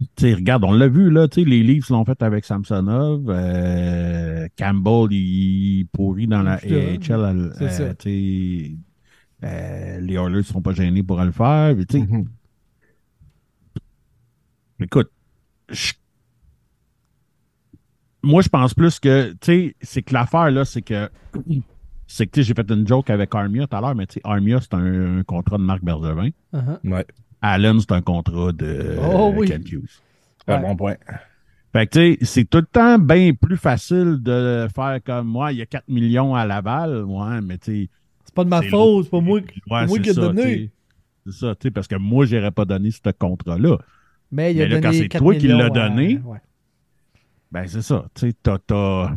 tu 0.00 0.06
sais, 0.18 0.34
regarde, 0.34 0.64
on 0.64 0.72
l'a 0.72 0.88
vu, 0.88 1.10
là, 1.10 1.28
tu 1.28 1.42
sais, 1.42 1.48
les 1.48 1.62
Leafs 1.62 1.88
l'ont 1.90 2.04
fait 2.04 2.22
avec 2.22 2.44
Samsonov. 2.44 3.24
euh, 3.28 4.46
Campbell, 4.58 5.12
il 5.12 5.86
pourrit 5.92 6.26
dans 6.26 6.42
la. 6.42 6.54
AHL. 6.54 7.52
Euh, 7.60 7.94
tu 7.98 8.08
sais, 8.10 8.76
euh, 9.44 10.00
les 10.00 10.14
Oilers 10.14 10.36
ne 10.38 10.42
sont 10.42 10.62
pas 10.62 10.72
gênés 10.72 11.02
pour 11.02 11.22
le 11.22 11.32
faire. 11.32 11.74
Puis, 11.74 11.86
tu 11.86 11.98
sais, 12.00 12.06
Mhm. 12.06 12.26
Écoute, 14.80 15.10
je- 15.70 15.94
moi, 18.22 18.42
je 18.42 18.48
pense 18.48 18.74
plus 18.74 18.98
que, 18.98 19.30
tu 19.32 19.36
sais, 19.42 19.76
c'est 19.80 20.02
que 20.02 20.12
l'affaire, 20.12 20.50
là, 20.50 20.64
c'est 20.64 20.82
que, 20.82 21.08
c'est 22.06 22.26
que, 22.26 22.32
tu 22.32 22.42
sais, 22.42 22.48
j'ai 22.48 22.54
fait 22.54 22.70
une 22.70 22.86
joke 22.86 23.08
avec 23.10 23.34
Armia 23.34 23.66
tout 23.66 23.76
à 23.76 23.80
l'heure, 23.80 23.94
mais 23.94 24.06
tu 24.06 24.14
sais, 24.14 24.20
Armia, 24.24 24.60
c'est 24.60 24.74
un, 24.74 25.18
un 25.18 25.22
contrat 25.22 25.58
de 25.58 25.62
Marc 25.62 25.82
Bergevin. 25.82 26.30
Uh-huh. 26.52 26.78
Ouais. 26.90 27.06
Allen, 27.54 27.80
c'est 27.80 27.92
un 27.92 28.02
contrat 28.02 28.52
de 28.52 28.96
Oh 29.00 29.32
oui. 29.36 29.48
Ken 29.48 29.62
Hughes. 29.62 29.88
Un 30.46 30.56
Ouais. 30.56 30.62
bon 30.62 30.76
point. 30.76 30.94
Fait 31.72 31.86
que, 31.86 31.92
tu 31.92 31.98
sais, 32.14 32.18
c'est 32.24 32.44
tout 32.44 32.58
le 32.58 32.66
temps 32.66 32.98
bien 32.98 33.32
plus 33.34 33.56
facile 33.56 34.18
de 34.22 34.66
faire 34.74 34.98
comme 35.04 35.26
moi, 35.28 35.52
il 35.52 35.58
y 35.58 35.62
a 35.62 35.66
4 35.66 35.88
millions 35.88 36.34
à 36.34 36.46
Laval, 36.46 37.04
ouais, 37.04 37.40
mais 37.42 37.58
tu 37.58 37.84
sais, 37.84 37.90
c'est 38.24 38.34
pas 38.34 38.44
de 38.44 38.48
ma 38.48 38.62
faute 38.62 39.04
c'est 39.04 39.10
pas 39.10 39.20
moi, 39.20 39.40
qui- 39.42 39.60
Ouais, 39.70 39.86
moi 39.86 39.88
c'est 39.96 40.02
qui 40.02 40.10
ai 40.10 40.14
ça, 40.14 40.20
donné. 40.20 40.70
C'est 41.26 41.32
ça, 41.32 41.54
tu 41.54 41.66
sais, 41.66 41.70
parce 41.70 41.88
que 41.88 41.96
moi, 41.96 42.24
j'aurais 42.24 42.52
pas 42.52 42.64
donné 42.64 42.90
ce 42.90 43.00
contrat-là. 43.18 43.78
Mais 44.30 44.54
il 44.54 44.60
a 44.62 44.64
Mais 44.64 44.68
là, 44.68 44.76
donné 44.76 44.82
quand 44.82 44.92
c'est 44.92 45.08
4 45.08 45.22
toi 45.22 45.34
qui 45.34 45.46
millions 45.46 45.58
l'as 45.58 45.64
à- 45.66 45.70
donné, 45.70 46.20
ouais. 46.24 46.38
Ben, 47.52 47.66
c'est 47.66 47.82
ça. 47.82 48.06
Tu 48.14 48.28
sais, 48.28 48.32
t'as- 48.42 48.58
t'as- 48.58 49.16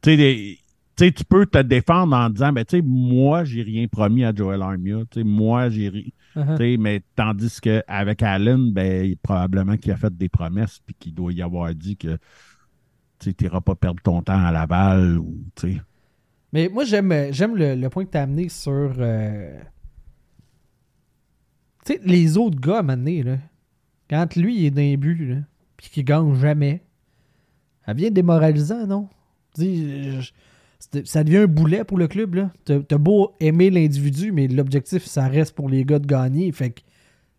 tu 0.00 0.10
sais, 0.10 0.16
des- 0.16 0.58
tu 0.96 1.04
sais, 1.04 1.12
tu 1.12 1.24
peux 1.24 1.44
te 1.46 1.58
défendre 1.58 2.14
en 2.16 2.30
disant, 2.30 2.52
ben, 2.52 2.64
tu 2.64 2.76
sais, 2.78 2.82
moi, 2.84 3.44
j'ai 3.44 3.62
rien 3.62 3.86
promis 3.88 4.24
à 4.24 4.32
Joel 4.34 4.62
Armia. 4.62 4.98
Tu 5.10 5.20
sais, 5.20 5.24
moi, 5.24 5.68
j'ai 5.70 6.12
Uh-huh. 6.36 6.78
mais 6.78 7.02
tandis 7.14 7.60
qu'avec 7.60 8.22
Allen, 8.22 8.72
ben, 8.72 9.14
probablement 9.22 9.76
qu'il 9.76 9.92
a 9.92 9.96
fait 9.96 10.16
des 10.16 10.28
promesses 10.28 10.80
puis 10.84 10.94
qu'il 10.98 11.14
doit 11.14 11.32
y 11.32 11.42
avoir 11.42 11.74
dit 11.74 11.96
que 11.96 12.18
tu 13.18 13.34
n'iras 13.40 13.60
pas 13.60 13.74
perdre 13.74 14.02
ton 14.02 14.22
temps 14.22 14.44
à 14.44 14.50
Laval 14.50 15.18
ou. 15.18 15.44
Mais 16.52 16.68
moi, 16.68 16.84
j'aime, 16.84 17.32
j'aime 17.32 17.56
le, 17.56 17.74
le 17.74 17.88
point 17.88 18.04
que 18.04 18.10
tu 18.10 18.18
as 18.18 18.22
amené 18.22 18.48
sur. 18.48 18.94
euh, 18.98 19.58
sais, 21.84 22.00
les 22.04 22.36
autres 22.36 22.60
gars 22.60 22.76
à 22.76 22.78
un 22.80 22.82
moment 22.82 22.96
donné, 22.96 23.22
là, 23.22 23.38
quand 24.08 24.36
lui 24.36 24.56
il 24.56 24.64
est 24.66 24.70
dans 24.70 24.80
les 24.80 24.96
buts, 24.96 25.26
là, 25.26 25.36
puis 25.76 25.88
qu'il 25.90 26.04
gagne 26.04 26.34
jamais, 26.34 26.82
ça 27.86 27.94
devient 27.94 28.10
démoralisant, 28.10 28.86
non? 28.86 29.08
Dis, 29.54 30.32
ça 31.04 31.24
devient 31.24 31.38
un 31.38 31.46
boulet 31.46 31.84
pour 31.84 31.98
le 31.98 32.08
club. 32.08 32.34
là. 32.34 32.50
T'as, 32.64 32.98
beau 32.98 33.34
aimer 33.40 33.70
l'individu, 33.70 34.32
mais 34.32 34.48
l'objectif, 34.48 35.04
ça 35.04 35.28
reste 35.28 35.54
pour 35.54 35.68
les 35.68 35.84
gars 35.84 35.98
de 35.98 36.06
gagner. 36.06 36.50
Fait 36.52 36.70
que 36.70 36.80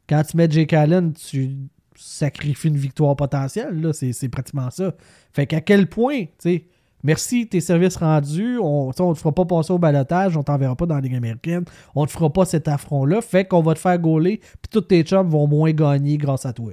quand 0.08 0.24
tu 0.24 0.38
mets 0.38 0.50
Jake 0.50 0.74
Allen, 0.74 1.14
tu 1.14 1.58
sacrifies 1.96 2.70
une 2.70 2.78
victoire 2.78 3.16
potentielle. 3.16 3.82
Là, 3.82 3.94
c'est, 3.94 4.30
pratiquement 4.30 4.70
ça. 4.70 4.94
Fait 5.32 5.48
qu'à 5.48 5.62
quel 5.62 5.88
point, 5.88 6.24
tu 6.24 6.32
sais, 6.40 6.66
merci 7.04 7.48
tes 7.48 7.62
services 7.62 7.98
rendus, 7.98 8.58
on, 8.60 8.92
on 8.98 9.14
te 9.14 9.20
fera 9.20 9.34
pas 9.34 9.46
passer 9.46 9.74
au 9.74 9.78
balotage, 9.78 10.38
on 10.38 10.44
t'enverra 10.44 10.76
pas 10.76 10.86
dans 10.86 10.96
la 10.96 11.02
Ligue 11.02 11.16
américaine, 11.16 11.66
on 11.96 12.06
te 12.06 12.12
fera 12.12 12.32
pas 12.32 12.46
cet 12.46 12.68
affront-là, 12.68 13.22
fait 13.22 13.46
qu'on 13.46 13.62
va 13.62 13.74
te 13.74 13.80
faire 13.80 14.00
gauler, 14.00 14.38
puis 14.38 14.70
tous 14.72 14.82
tes 14.82 15.04
chums 15.04 15.30
vont 15.30 15.48
moins 15.48 15.72
gagner 15.72 16.18
grâce 16.18 16.46
à 16.46 16.54
toi. 16.54 16.72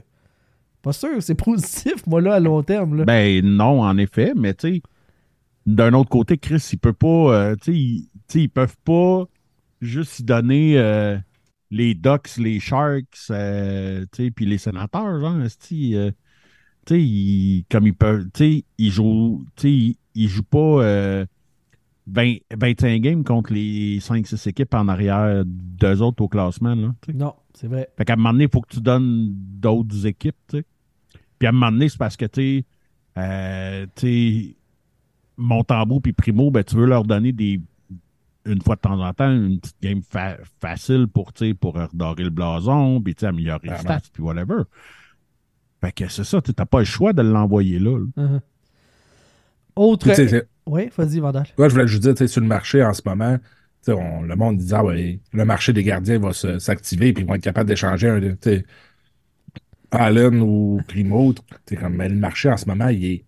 Pas 0.82 0.92
sûr, 0.92 1.22
c'est 1.22 1.34
positif, 1.44 2.06
moi, 2.06 2.20
là, 2.20 2.34
à 2.34 2.40
long 2.40 2.62
terme. 2.62 2.98
Là. 2.98 3.04
Ben 3.04 3.44
non, 3.44 3.82
en 3.82 3.96
effet, 3.98 4.32
mais 4.36 4.54
tu 4.54 4.74
sais, 4.76 4.82
d'un 5.74 5.92
autre 5.94 6.10
côté, 6.10 6.38
Chris, 6.38 6.68
il 6.72 6.78
peut 6.78 6.92
pas, 6.92 7.06
euh, 7.34 7.56
tu 7.56 8.08
sais, 8.28 8.40
ils- 8.40 8.48
peuvent 8.48 8.76
pas 8.84 9.24
juste 9.80 10.20
y 10.20 10.24
donner 10.24 10.78
euh, 10.78 11.18
les 11.70 11.94
Ducks, 11.94 12.36
les 12.38 12.60
Sharks, 12.60 13.30
euh, 13.30 14.04
puis 14.34 14.46
les 14.46 14.58
sénateurs, 14.58 15.20
genre, 15.20 15.36
euh, 15.36 16.10
ils- 16.90 17.64
comme 17.70 17.86
ils 17.86 17.94
peuvent, 17.94 18.26
ils 18.78 18.90
jouent, 18.90 19.44
ils, 19.62 19.96
ils 20.14 20.28
jouent 20.28 20.42
pas 20.42 20.58
euh, 20.82 21.26
20 22.06 22.36
25 22.56 23.00
games 23.00 23.24
contre 23.24 23.52
les 23.52 24.00
5-6 24.00 24.46
équipes 24.48 24.74
en 24.74 24.88
arrière 24.88 25.44
d'eux 25.46 26.00
autres 26.02 26.22
au 26.22 26.28
classement, 26.28 26.74
là. 26.74 26.94
Non. 27.14 27.34
C'est 27.54 27.66
vrai. 27.66 27.88
Fait 27.98 28.04
qu'à 28.04 28.14
un 28.14 28.16
moment 28.16 28.32
donné, 28.32 28.44
il 28.44 28.50
faut 28.50 28.60
que 28.60 28.74
tu 28.74 28.80
donnes 28.80 29.28
d'autres 29.34 30.06
équipes, 30.06 30.36
tu 30.48 30.58
sais. 30.58 30.64
Puis 31.38 31.46
à 31.46 31.50
un 31.50 31.52
moment 31.52 31.72
donné, 31.72 31.88
c'est 31.88 31.98
parce 31.98 32.16
que, 32.16 32.24
tu 32.26 32.64
sais, 33.96 34.56
Montembeau 35.36 36.00
puis 36.00 36.12
Primo, 36.12 36.50
ben, 36.50 36.62
tu 36.64 36.76
veux 36.76 36.86
leur 36.86 37.04
donner 37.04 37.32
des 37.32 37.60
une 38.46 38.62
fois 38.62 38.74
de 38.76 38.80
temps 38.80 38.98
en 38.98 39.12
temps 39.12 39.30
une 39.30 39.60
petite 39.60 39.76
game 39.82 40.00
fa- 40.02 40.38
facile 40.60 41.06
pour, 41.06 41.32
pour 41.60 41.74
redorer 41.74 42.24
le 42.24 42.30
blason, 42.30 43.00
puis 43.00 43.14
améliorer 43.22 43.60
les 43.62 43.68
Clairement. 43.68 43.98
stats, 43.98 44.10
puis 44.12 44.22
whatever. 44.22 44.62
Fait 45.82 45.92
que 45.92 46.08
c'est 46.08 46.24
ça, 46.24 46.40
tu 46.40 46.52
n'as 46.56 46.64
pas 46.66 46.78
le 46.78 46.84
choix 46.86 47.12
de 47.12 47.20
l'envoyer 47.22 47.78
là. 47.78 47.98
là. 47.98 48.06
Uh-huh. 48.24 48.40
Autre. 49.76 50.08
Tu 50.08 50.14
sais, 50.14 50.28
c'est- 50.28 50.48
Oui, 50.66 50.88
vas-y, 50.96 51.20
Vandal. 51.20 51.46
Ouais, 51.58 51.68
je 51.68 51.74
voulais 51.74 51.86
juste 51.86 52.02
dire, 52.02 52.14
tu 52.14 52.18
sais, 52.18 52.28
sur 52.28 52.40
le 52.40 52.46
marché 52.46 52.82
en 52.82 52.92
ce 52.94 53.02
moment, 53.04 53.36
tu 53.38 53.44
sais, 53.82 53.92
on- 53.92 54.22
le 54.22 54.36
monde 54.36 54.56
disait, 54.56 54.76
ah 54.76 54.84
ouais, 54.84 55.20
le 55.32 55.44
marché 55.44 55.72
des 55.74 55.84
gardiens 55.84 56.18
va 56.18 56.32
se- 56.32 56.58
s'activer 56.58 57.12
puis 57.12 57.24
ils 57.24 57.26
vont 57.26 57.34
être 57.34 57.42
capables 57.42 57.68
d'échanger 57.68 58.08
un, 58.08 58.20
Allen 59.90 60.40
ou 60.40 60.80
Primo. 60.86 61.32
tu 61.34 61.42
sais, 61.66 61.76
comme, 61.76 61.96
mais 61.96 62.08
le 62.08 62.14
marché 62.16 62.48
en 62.50 62.56
ce 62.56 62.66
moment, 62.66 62.88
il 62.88 63.04
est, 63.04 63.24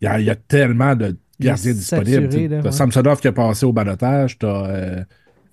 il 0.00 0.04
y 0.04 0.06
a, 0.06 0.20
il 0.20 0.26
y 0.26 0.30
a 0.30 0.36
tellement 0.36 0.94
de 0.94 1.16
Est 1.40 1.44
gardiens 1.44 1.74
saturé, 1.74 2.28
tu 2.28 2.48
là. 2.48 2.72
Samsonov 2.72 3.20
qui 3.20 3.28
a 3.28 3.32
passé 3.32 3.66
au 3.66 3.72
balotage, 3.72 4.38
t'as 4.38 4.68
euh, 4.68 5.04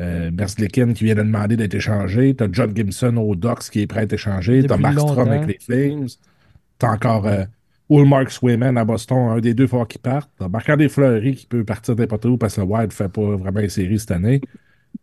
euh, 0.02 0.32
Merzlikin 0.32 0.94
qui 0.94 1.06
vient 1.06 1.16
de 1.16 1.22
demander 1.22 1.58
d'être 1.58 1.74
échangé, 1.76 2.36
t'as 2.36 2.48
John 2.52 2.76
Gibson 2.76 3.18
au 3.18 3.36
Docks 3.36 3.70
qui 3.72 3.82
est 3.82 3.88
prêt 3.88 4.02
à 4.02 4.04
être 4.04 4.14
échangé, 4.14 4.64
t'as 4.64 4.78
Depuis 4.78 4.82
Markstrom 4.82 5.30
avec 5.30 5.48
les 5.48 5.60
Flames, 5.60 6.08
t'as 6.80 6.92
encore 6.92 7.28
euh, 7.28 7.46
Ulmark 7.90 8.32
Swayman 8.32 8.78
à 8.78 8.86
Boston, 8.86 9.30
un 9.30 9.40
des 9.40 9.54
deux 9.54 9.68
fois 9.68 9.86
qui 9.86 9.98
partent. 9.98 10.32
T'as 10.40 10.48
Marc-André 10.48 10.88
Fleury 10.88 11.36
qui 11.36 11.46
peut 11.46 11.64
partir 11.64 11.96
n'importe 11.96 12.26
où 12.26 12.38
parce 12.38 12.56
que 12.56 12.62
le 12.62 12.68
Wild 12.68 12.88
ne 12.88 12.94
fait 12.94 13.10
pas 13.10 13.36
vraiment 13.36 13.60
une 13.60 13.70
série 13.70 14.00
cette 14.00 14.12
année. 14.12 14.42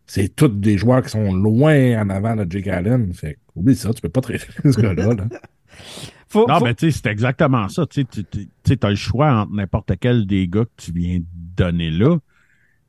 C'est 0.05 0.35
tous 0.35 0.47
des 0.47 0.77
joueurs 0.77 1.03
qui 1.03 1.09
sont 1.09 1.31
loin 1.33 2.01
en 2.01 2.09
avant 2.09 2.35
de 2.35 2.45
Jake 2.49 2.67
Allen. 2.67 3.13
Fait 3.13 3.37
oublie 3.55 3.75
ça, 3.75 3.93
tu 3.93 4.01
peux 4.01 4.09
pas 4.09 4.21
traiter 4.21 4.47
ce 4.63 4.79
gars-là. 4.79 5.13
là. 5.13 5.27
Faut, 6.29 6.47
Non, 6.47 6.59
faut- 6.59 6.65
mais 6.65 6.75
tu 6.75 6.91
sais, 6.91 6.99
c'est 7.03 7.09
exactement 7.09 7.67
ça. 7.69 7.85
Tu 7.87 8.05
as 8.81 8.89
le 8.89 8.95
choix 8.95 9.31
entre 9.41 9.51
n'importe 9.53 9.93
quel 9.99 10.25
des 10.27 10.47
gars 10.47 10.65
que 10.65 10.71
tu 10.83 10.91
viens 10.91 11.19
de 11.19 11.25
donner 11.57 11.89
là. 11.91 12.17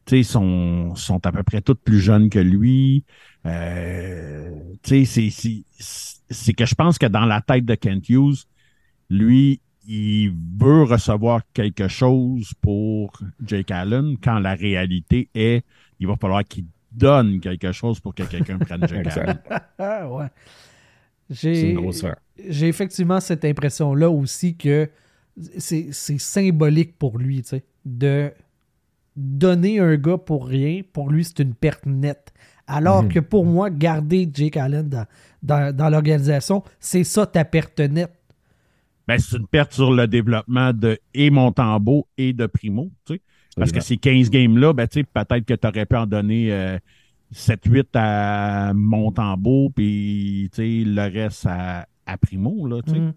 Tu 0.04 0.10
sais, 0.10 0.18
ils 0.20 0.24
sont, 0.24 0.94
sont 0.94 1.24
à 1.26 1.32
peu 1.32 1.42
près 1.42 1.60
tous 1.62 1.74
plus 1.74 2.00
jeunes 2.00 2.28
que 2.30 2.38
lui. 2.38 3.04
Euh, 3.46 4.50
tu 4.82 5.04
sais, 5.06 5.30
c'est- 5.30 5.64
c'est- 5.78 6.20
c'est 6.30 6.52
que 6.52 6.66
je 6.66 6.74
pense 6.74 6.98
que 6.98 7.06
dans 7.06 7.24
la 7.24 7.40
tête 7.40 7.64
de 7.64 7.74
Kent 7.74 8.08
Hughes, 8.10 8.44
lui, 9.08 9.60
il 9.86 10.32
veut 10.58 10.82
recevoir 10.82 11.40
quelque 11.54 11.88
chose 11.88 12.52
pour 12.60 13.12
Jake 13.44 13.70
Allen 13.70 14.16
quand 14.22 14.38
la 14.38 14.54
réalité 14.54 15.28
est 15.34 15.64
il 15.98 16.06
va 16.06 16.16
falloir 16.16 16.44
qu'il 16.44 16.64
donne 16.92 17.40
quelque 17.40 17.72
chose 17.72 18.00
pour 18.00 18.14
que 18.14 18.22
quelqu'un 18.24 18.58
prenne 18.58 18.86
Jake 18.86 19.06
Allen. 19.16 19.38
Ah, 19.78 20.08
ouais. 20.10 20.26
C'est 21.30 21.54
J'ai 21.54 21.70
une 21.70 21.76
grosse 21.80 22.02
affaire. 22.04 22.16
J'ai 22.48 22.68
effectivement 22.68 23.20
cette 23.20 23.44
impression-là 23.44 24.10
aussi 24.10 24.56
que 24.56 24.88
c'est 25.58 25.88
c'est 25.92 26.18
symbolique 26.18 26.98
pour 26.98 27.18
lui, 27.18 27.42
tu 27.42 27.50
sais, 27.50 27.64
de 27.84 28.32
donner 29.16 29.80
un 29.80 29.96
gars 29.96 30.18
pour 30.18 30.46
rien, 30.46 30.82
pour 30.92 31.10
lui, 31.10 31.24
c'est 31.24 31.40
une 31.40 31.54
perte 31.54 31.86
nette. 31.86 32.32
Alors 32.66 33.08
que 33.08 33.18
pour 33.18 33.44
moi, 33.44 33.68
garder 33.68 34.30
Jake 34.32 34.56
Allen 34.56 34.88
dans, 34.88 35.04
dans, 35.42 35.74
dans 35.74 35.88
l'organisation, 35.88 36.62
c'est 36.78 37.02
ça 37.02 37.26
ta 37.26 37.44
perte 37.44 37.80
nette. 37.80 38.12
ben, 39.08 39.18
c'est 39.18 39.36
une 39.38 39.48
perte 39.48 39.72
sur 39.72 39.92
le 39.92 40.06
développement 40.06 40.72
de 40.72 40.98
et 41.12 41.30
Montembeau 41.30 42.06
et 42.16 42.32
de 42.32 42.46
Primo. 42.46 42.90
tu 43.04 43.14
sais. 43.14 43.20
Parce 43.56 43.72
que 43.72 43.80
ces 43.80 43.96
15 43.96 44.30
games-là, 44.30 44.72
ben, 44.72 44.86
tu 44.86 45.00
sais, 45.00 45.04
peut-être 45.04 45.44
que 45.44 45.54
tu 45.54 45.66
aurais 45.66 45.84
pu 45.84 45.96
en 45.96 46.06
donner 46.06 46.52
euh, 46.52 46.78
7-8 47.34 47.86
à 47.94 48.72
Montembeau, 48.74 49.70
puis 49.70 50.48
tu 50.52 50.56
sais, 50.56 50.84
le 50.88 51.12
reste 51.12 51.46
à, 51.46 51.86
à 52.10 52.16
Primo. 52.16 52.66
Là. 52.66 52.80
Mm. 52.86 53.12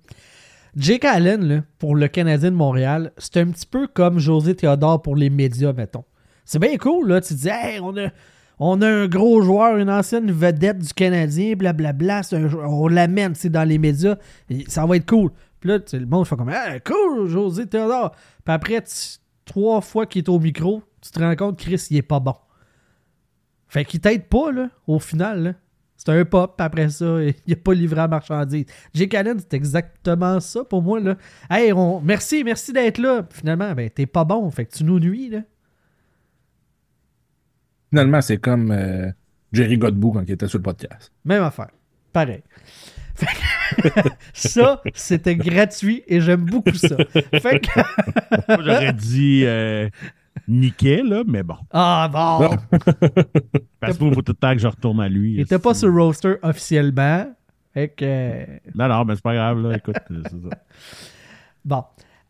Jake 0.75 1.05
Allen, 1.05 1.45
là, 1.47 1.61
pour 1.77 1.95
le 1.95 2.07
Canadien 2.07 2.51
de 2.51 2.55
Montréal, 2.55 3.11
c'est 3.17 3.37
un 3.37 3.47
petit 3.47 3.65
peu 3.65 3.87
comme 3.87 4.19
José 4.19 4.55
Théodore 4.55 5.01
pour 5.01 5.15
les 5.15 5.29
médias, 5.29 5.73
mettons. 5.73 6.05
C'est 6.45 6.59
bien 6.59 6.77
cool, 6.77 7.09
là. 7.09 7.21
Tu 7.21 7.35
dis, 7.35 7.49
hey, 7.49 7.79
on 7.79 7.95
a, 7.97 8.09
on 8.59 8.81
a 8.81 8.87
un 8.87 9.07
gros 9.07 9.41
joueur, 9.41 9.77
une 9.77 9.89
ancienne 9.89 10.31
vedette 10.31 10.79
du 10.79 10.93
Canadien, 10.93 11.55
blablabla. 11.55 12.21
on 12.67 12.87
l'amène, 12.87 13.35
c'est 13.35 13.49
dans 13.49 13.67
les 13.67 13.77
médias. 13.77 14.17
ça 14.67 14.85
va 14.85 14.97
être 14.97 15.05
cool. 15.05 15.31
Puis 15.59 15.69
là, 15.69 15.77
le 15.93 16.05
monde 16.05 16.27
fait 16.27 16.35
comme, 16.35 16.49
hey, 16.49 16.81
cool, 16.81 17.27
José 17.27 17.67
Théodore. 17.67 18.11
Puis 18.43 18.53
après, 18.53 18.83
trois 19.45 19.81
fois 19.81 20.05
qu'il 20.05 20.23
est 20.23 20.29
au 20.29 20.39
micro, 20.39 20.81
tu 21.01 21.11
te 21.11 21.19
rends 21.19 21.35
compte, 21.35 21.57
Chris, 21.57 21.87
il 21.91 21.97
est 21.97 22.01
pas 22.01 22.19
bon. 22.19 22.35
Fait 23.67 23.85
qu'il 23.85 23.99
t'aide 23.99 24.25
pas, 24.25 24.51
là, 24.51 24.69
au 24.87 24.99
final, 24.99 25.43
là. 25.43 25.53
C'est 26.05 26.11
un 26.11 26.25
pop, 26.25 26.59
après 26.59 26.89
ça, 26.89 27.05
il 27.47 27.53
a 27.53 27.55
pas 27.55 27.73
livré 27.73 28.01
à 28.01 28.07
marchandise. 28.09 28.65
Jake 28.93 29.13
Allen, 29.13 29.39
c'est 29.39 29.53
exactement 29.53 30.37
ça 30.41 30.65
pour 30.65 30.81
moi, 30.81 30.99
là. 30.99 31.15
Hey, 31.49 31.71
on... 31.71 32.01
merci, 32.01 32.43
merci 32.43 32.73
d'être 32.73 32.97
là. 32.97 33.25
Finalement, 33.31 33.71
ben, 33.73 33.89
t'es 33.89 34.05
pas 34.05 34.25
bon, 34.25 34.51
fait 34.51 34.65
que 34.65 34.75
tu 34.75 34.83
nous 34.83 34.99
nuis, 34.99 35.29
là. 35.29 35.39
Finalement, 37.89 38.19
c'est 38.19 38.37
comme 38.37 38.71
euh, 38.71 39.11
Jerry 39.53 39.77
Godbout 39.77 40.11
quand 40.11 40.23
il 40.27 40.31
était 40.31 40.47
sur 40.47 40.57
le 40.57 40.63
podcast. 40.63 41.09
Même 41.23 41.43
affaire. 41.43 41.69
Pareil. 42.11 42.43
Fait 43.15 43.27
que- 43.91 44.09
ça, 44.33 44.81
c'était 44.95 45.35
gratuit 45.35 46.03
et 46.07 46.19
j'aime 46.19 46.45
beaucoup 46.45 46.73
ça. 46.73 46.97
Fait 47.13 47.59
que... 47.59 47.79
Moi, 48.47 48.57
j'aurais 48.63 48.93
dit 48.93 49.43
euh, 49.45 49.87
Niquet, 50.47 51.03
là, 51.03 51.23
mais 51.25 51.43
bon. 51.43 51.55
Ah 51.71 52.09
bon! 52.11 52.49
Parce 53.79 53.97
qu'il 53.97 54.13
faut 54.13 54.21
tout 54.21 54.31
le 54.33 54.37
temps 54.37 54.53
que 54.53 54.59
je 54.59 54.67
retourne 54.67 54.99
à 55.01 55.07
lui. 55.09 55.33
Il 55.35 55.39
était 55.41 55.59
pas 55.59 55.73
sur 55.73 55.87
le 55.89 56.01
roster 56.01 56.35
officiellement. 56.41 57.25
Fait 57.73 57.89
que... 57.89 58.05
euh, 58.05 58.45
Non, 58.75 58.87
non, 58.87 59.05
mais 59.05 59.15
c'est 59.15 59.23
pas 59.23 59.33
grave, 59.35 59.61
là. 59.61 59.77
Écoute, 59.77 59.95
c'est 60.07 60.29
ça. 60.29 60.37
Bon. 61.65 61.83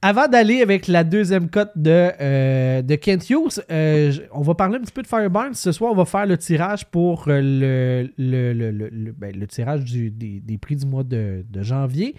Avant 0.05 0.27
d'aller 0.27 0.61
avec 0.61 0.89
la 0.89 1.05
deuxième 1.05 1.49
cote 1.49 1.71
de, 1.77 2.11
euh, 2.19 2.81
de 2.81 2.95
Kent 2.95 3.29
Hughes, 3.29 3.63
euh, 3.71 4.11
on 4.33 4.41
va 4.41 4.53
parler 4.53 4.75
un 4.75 4.81
petit 4.81 4.91
peu 4.91 5.01
de 5.01 5.07
Fireburn. 5.07 5.53
Ce 5.53 5.71
soir, 5.71 5.93
on 5.93 5.95
va 5.95 6.03
faire 6.03 6.25
le 6.25 6.37
tirage 6.37 6.83
pour 6.87 7.23
euh, 7.29 7.39
le, 7.41 8.09
le, 8.17 8.51
le, 8.51 8.89
le- 8.89 9.11
ben, 9.13 9.33
tirage 9.47 9.85
des, 9.85 10.09
des 10.09 10.57
prix 10.57 10.75
du 10.75 10.85
mois 10.85 11.05
de, 11.05 11.45
de 11.49 11.61
janvier. 11.63 12.15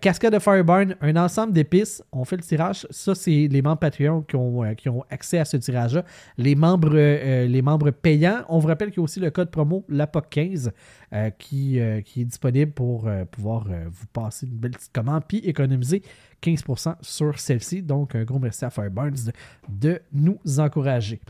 Cascade 0.00 0.32
de 0.32 0.38
Fireburn, 0.38 0.94
un 1.00 1.16
ensemble 1.16 1.52
d'épices. 1.52 2.04
On 2.12 2.24
fait 2.24 2.36
le 2.36 2.42
tirage. 2.42 2.86
Ça, 2.90 3.16
c'est 3.16 3.48
les 3.50 3.62
membres 3.62 3.78
Patreon 3.80 4.22
qui 4.22 4.36
ont, 4.36 4.62
qui 4.76 4.88
ont 4.88 5.02
accès 5.10 5.40
à 5.40 5.44
ce 5.44 5.56
tirage-là. 5.56 6.04
Les 6.36 6.54
membres, 6.54 6.94
les 6.96 7.62
membres 7.62 7.90
payants, 7.90 8.42
on 8.48 8.60
vous 8.60 8.68
rappelle 8.68 8.90
qu'il 8.90 8.98
y 8.98 9.00
a 9.00 9.04
aussi 9.04 9.18
le 9.18 9.30
code 9.30 9.50
promo 9.50 9.84
LAPOC15 9.90 10.70
euh, 11.12 11.30
qui, 11.30 11.80
euh, 11.80 12.00
qui 12.00 12.22
est 12.22 12.24
disponible 12.24 12.72
pour 12.72 13.06
euh, 13.08 13.24
pouvoir 13.24 13.66
vous 13.90 14.06
passer 14.12 14.46
une 14.46 14.56
belle 14.56 14.72
petite 14.72 14.92
commande 14.92 15.22
puis 15.26 15.38
économiser 15.38 16.02
15% 16.42 16.96
sur 17.00 17.38
celle-ci. 17.38 17.82
Donc, 17.82 18.14
un 18.14 18.24
gros 18.24 18.38
merci 18.38 18.64
à 18.64 18.70
Fireburns 18.70 19.12
de, 19.12 19.32
de 19.68 20.00
nous 20.12 20.38
encourager. 20.58 21.20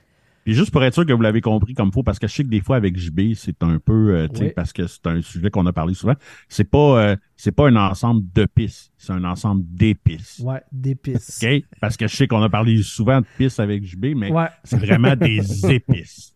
Puis 0.44 0.54
juste 0.54 0.70
pour 0.70 0.82
être 0.82 0.94
sûr 0.94 1.04
que 1.04 1.12
vous 1.12 1.20
l'avez 1.20 1.42
compris 1.42 1.74
comme 1.74 1.92
faut, 1.92 2.02
parce 2.02 2.18
que 2.18 2.26
je 2.26 2.32
sais 2.32 2.42
que 2.42 2.48
des 2.48 2.62
fois 2.62 2.76
avec 2.76 2.96
JB, 2.98 3.34
c'est 3.34 3.62
un 3.62 3.78
peu, 3.78 4.14
euh, 4.16 4.28
Oui. 4.40 4.50
parce 4.56 4.72
que 4.72 4.86
c'est 4.86 5.06
un 5.06 5.20
sujet 5.20 5.50
qu'on 5.50 5.66
a 5.66 5.74
parlé 5.74 5.92
souvent. 5.92 6.14
C'est 6.48 6.64
pas, 6.64 7.02
euh, 7.10 7.16
c'est 7.36 7.52
pas 7.52 7.68
un 7.68 7.76
ensemble 7.76 8.22
de 8.34 8.46
pistes, 8.46 8.90
c'est 8.96 9.12
un 9.12 9.24
ensemble 9.24 9.62
d'épices. 9.66 10.38
Ouais, 10.42 10.62
d'épices. 10.72 11.42
OK? 11.44 11.64
Parce 11.82 11.98
que 11.98 12.06
je 12.06 12.16
sais 12.16 12.26
qu'on 12.26 12.40
a 12.42 12.48
parlé 12.48 12.82
souvent 12.82 13.20
de 13.20 13.26
pistes 13.36 13.60
avec 13.60 13.84
JB, 13.84 14.14
mais 14.16 14.32
Ouais, 14.32 14.48
c'est 14.64 14.78
vraiment 14.78 15.14
des 15.16 15.42
épices. 15.70 16.34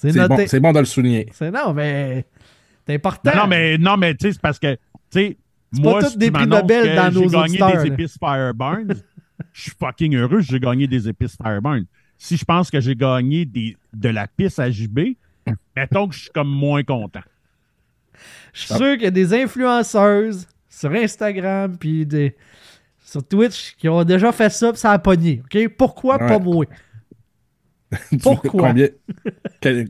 C'est 0.00 0.60
bon, 0.60 0.68
bon 0.68 0.72
de 0.72 0.78
le 0.78 0.84
souligner. 0.84 1.26
C'est 1.32 1.50
non, 1.50 1.72
mais 1.72 2.24
c'est 2.86 2.94
important. 2.94 3.30
Non, 3.34 3.42
non, 3.42 3.46
mais, 3.48 3.78
non, 3.78 3.96
mais 3.96 4.14
tu 4.14 4.26
sais, 4.26 4.32
c'est 4.34 4.40
parce 4.40 4.58
que, 4.58 4.74
tu 4.74 4.80
sais, 5.10 5.36
moi, 5.72 5.94
pas 5.94 6.04
tous 6.04 6.12
si 6.12 6.18
des 6.18 6.26
tu 6.26 6.32
que 6.32 6.44
dans 6.44 7.10
nos 7.12 7.28
j'ai 7.28 7.28
gagné 7.28 7.58
des 7.58 7.58
là. 7.58 7.86
épices 7.86 8.16
Fireburns, 8.18 8.94
je 9.52 9.62
suis 9.62 9.72
fucking 9.78 10.14
heureux, 10.16 10.40
j'ai 10.40 10.60
gagné 10.60 10.86
des 10.86 11.08
épices 11.08 11.36
Fireburns. 11.36 11.84
Si 12.16 12.36
je 12.36 12.44
pense 12.44 12.70
que 12.70 12.80
j'ai 12.80 12.94
gagné 12.96 13.44
des, 13.44 13.76
de 13.92 14.08
la 14.08 14.26
pisse 14.26 14.58
à 14.58 14.70
JB, 14.70 15.00
mettons 15.76 16.08
que 16.08 16.14
je 16.14 16.20
suis 16.22 16.30
comme 16.30 16.48
moins 16.48 16.82
content. 16.82 17.22
Je 18.52 18.60
suis 18.62 18.74
sûr 18.74 18.94
qu'il 18.94 19.02
y 19.04 19.06
a 19.06 19.10
des 19.10 19.34
influenceuses 19.34 20.46
sur 20.68 20.92
Instagram 20.92 21.76
puis 21.78 22.06
des 22.06 22.36
sur 23.04 23.26
Twitch 23.26 23.74
qui 23.76 23.88
ont 23.88 24.04
déjà 24.04 24.32
fait 24.32 24.50
ça 24.50 24.70
puis 24.70 24.80
ça 24.80 24.92
a 24.92 24.98
pogné. 24.98 25.42
OK? 25.44 25.68
Pourquoi 25.76 26.18
Ouais. 26.18 26.28
pas 26.28 26.38
moi? 26.38 26.66
Pourquoi? 28.22 28.68
Combien... 28.68 28.88
Quel- 29.60 29.88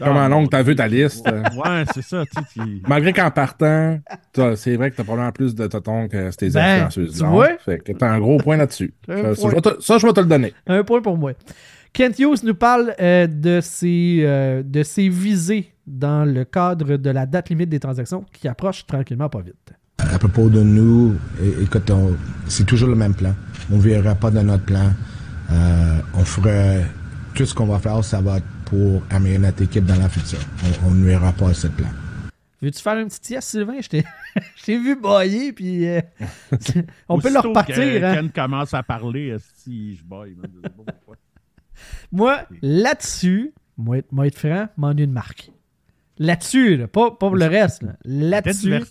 Comment 0.00 0.28
long 0.28 0.44
que 0.44 0.50
t'as 0.50 0.62
vu 0.62 0.76
ta 0.76 0.86
liste? 0.86 1.26
Ouais, 1.28 1.82
c'est 1.92 2.02
ça, 2.02 2.22
tu 2.54 2.82
Malgré 2.86 3.12
qu'en 3.12 3.32
partant, 3.32 3.98
c'est 4.54 4.76
vrai 4.76 4.92
que 4.92 4.96
t'as 4.96 5.02
probablement 5.02 5.32
plus 5.32 5.56
de 5.56 5.66
totons 5.66 6.06
que 6.06 6.30
ces 6.30 6.50
Ben, 6.50 6.84
influenceuses. 6.86 7.18
tu 7.18 7.24
vois? 7.26 7.58
Fait 7.58 7.80
que 7.80 7.90
t'as 7.90 8.08
un 8.08 8.20
gros 8.20 8.38
point 8.38 8.56
là-dessus. 8.56 8.94
Ça, 9.08 9.32
je 9.34 9.48
vais 9.48 9.60
te- 9.60 9.80
ça, 9.82 9.98
je 9.98 10.06
vais 10.06 10.12
te 10.12 10.20
le 10.20 10.26
donner. 10.26 10.54
Un 10.68 10.84
point 10.84 11.02
pour 11.02 11.16
moi. 11.18 11.32
Kent 11.92 12.16
Hughes 12.20 12.44
nous 12.44 12.54
parle 12.54 12.94
euh, 13.00 13.26
de, 13.26 13.58
ses, 13.60 14.20
euh, 14.22 14.62
de 14.64 14.84
ses 14.84 15.08
visées 15.08 15.72
dans 15.84 16.24
le 16.24 16.44
cadre 16.44 16.96
de 16.96 17.10
la 17.10 17.26
date 17.26 17.48
limite 17.48 17.70
des 17.70 17.80
transactions 17.80 18.24
qui 18.32 18.46
approche 18.46 18.86
tranquillement 18.86 19.28
pas 19.28 19.40
vite. 19.40 19.72
À 19.98 20.16
propos 20.20 20.48
de 20.48 20.62
nous, 20.62 21.16
écoute, 21.60 21.90
c'est 22.46 22.66
toujours 22.66 22.88
le 22.90 22.94
même 22.94 23.14
plan. 23.14 23.34
On 23.72 23.76
ne 23.78 23.80
verra 23.80 24.14
pas 24.14 24.30
de 24.30 24.38
notre 24.42 24.64
plan. 24.64 24.92
Euh, 25.50 25.98
on 26.14 26.24
fera 26.24 26.84
tout 27.38 27.46
ce 27.46 27.54
qu'on 27.54 27.66
va 27.66 27.78
faire, 27.78 28.02
ça 28.02 28.20
va 28.20 28.38
être 28.38 28.46
pour 28.64 29.00
amener 29.10 29.38
notre 29.38 29.62
équipe 29.62 29.84
dans 29.84 29.94
la 29.94 30.08
future. 30.08 30.40
On, 30.84 30.90
ne 30.90 31.04
nuira 31.04 31.32
pas 31.32 31.50
à 31.50 31.54
cette 31.54 31.72
plan. 31.76 31.86
Veux-tu 32.60 32.82
faire 32.82 32.98
une 32.98 33.06
petite 33.06 33.24
sieste, 33.24 33.50
Sylvain? 33.50 33.80
Je 33.80 33.88
t'ai 33.88 34.04
je 34.56 34.64
t'ai 34.64 34.76
vu 34.76 35.00
bailler, 35.00 35.52
puis 35.52 35.86
euh, 35.86 36.00
on 37.08 37.20
peut 37.20 37.28
le 37.28 37.34
Aussitôt 37.36 37.50
repartir. 37.50 37.76
que 37.76 38.04
hein? 38.04 38.14
Ken 38.16 38.30
commence 38.32 38.74
à 38.74 38.82
parler, 38.82 39.36
si 39.54 39.94
je 39.94 40.02
baille. 40.02 40.34
Moi, 42.10 42.40
là-dessus, 42.60 43.52
moi, 43.76 43.98
être- 43.98 44.10
moi 44.10 44.26
être 44.26 44.36
franc, 44.36 44.66
m'ennuie 44.76 45.06
de 45.06 45.12
marque. 45.12 45.52
Là-dessus, 46.18 46.76
là, 46.76 46.88
pas, 46.88 47.12
pas 47.12 47.28
pour 47.28 47.36
le 47.36 47.46
reste. 47.46 47.84
Là-dessus, 48.04 48.82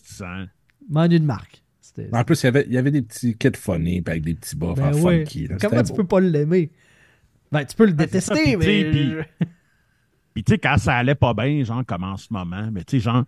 m'ennuie 0.90 1.20
de 1.20 1.26
marque. 1.26 1.62
En 2.14 2.24
plus, 2.24 2.44
il 2.44 2.46
y 2.46 2.48
avait, 2.48 2.66
il 2.68 2.74
y 2.74 2.78
avait 2.78 2.92
des 2.92 3.02
petits 3.02 3.36
kits 3.36 3.50
funny 3.56 4.02
avec 4.06 4.24
des 4.24 4.36
petits 4.36 4.56
buffs 4.56 4.76
Ben 4.76 4.94
ouais. 4.94 5.26
funky. 5.26 5.48
là. 5.48 5.58
Comment 5.60 5.84
tu 5.84 5.90
beau. 5.90 5.96
peux 5.96 6.08
pas 6.08 6.22
l'aimer? 6.22 6.72
Ben, 7.52 7.66
tu 7.66 7.76
peux 7.76 7.86
le 7.86 7.94
détester, 7.94 8.36
sais, 8.36 8.58
mais. 8.58 8.84
puis- 10.34 10.44
tu 10.44 10.54
sais, 10.54 10.58
quand 10.60 10.78
ça 10.78 10.96
allait 10.96 11.16
pas 11.16 11.34
bien, 11.34 11.64
genre 11.64 11.84
comme 11.86 12.04
en 12.04 12.18
ce 12.18 12.28
moment, 12.32 12.70
mais 12.72 12.84
tu 12.84 12.98
sais, 12.98 13.04
genre, 13.04 13.24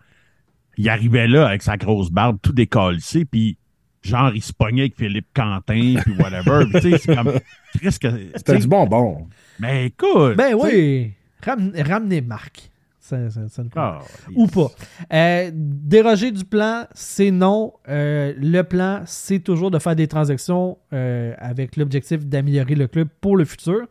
il 0.77 0.87
arrivait 0.89 1.27
là 1.27 1.47
avec 1.47 1.61
sa 1.63 1.75
grosse 1.77 2.11
barbe 2.11 2.37
tout 2.41 2.53
décalissé, 2.53 3.25
puis 3.25 3.57
genre, 4.03 4.31
il 4.35 4.41
se 4.43 4.53
pognait 4.53 4.83
avec 4.83 4.95
Philippe 4.95 5.27
Quentin, 5.33 5.95
puis 6.03 6.13
whatever. 6.19 6.65
Puis 6.71 6.81
tu 6.81 6.91
sais, 6.91 6.97
c'est 6.99 7.15
comme... 7.15 7.33
C'était 8.35 8.57
du 8.59 8.67
bonbon. 8.67 9.27
Mais 9.59 9.87
écoute... 9.87 10.35
Ben 10.37 10.53
oui, 10.53 11.13
Ram- 11.43 11.71
ramenez 11.75 12.21
Marc. 12.21 12.69
Ça, 12.99 13.29
ça, 13.31 13.49
ça 13.49 13.63
nous 13.63 13.69
prend. 13.69 13.81
ah, 13.81 14.01
Ou 14.35 14.45
pas. 14.45 14.67
Euh, 15.11 15.49
déroger 15.53 16.29
du 16.31 16.45
plan, 16.45 16.85
c'est 16.93 17.31
non. 17.31 17.73
Euh, 17.87 18.33
le 18.37 18.61
plan, 18.61 19.01
c'est 19.07 19.39
toujours 19.39 19.71
de 19.71 19.79
faire 19.79 19.95
des 19.95 20.07
transactions 20.07 20.77
euh, 20.93 21.33
avec 21.39 21.75
l'objectif 21.75 22.23
d'améliorer 22.23 22.75
le 22.75 22.87
club 22.87 23.07
pour 23.19 23.35
le 23.35 23.45
futur. 23.45 23.87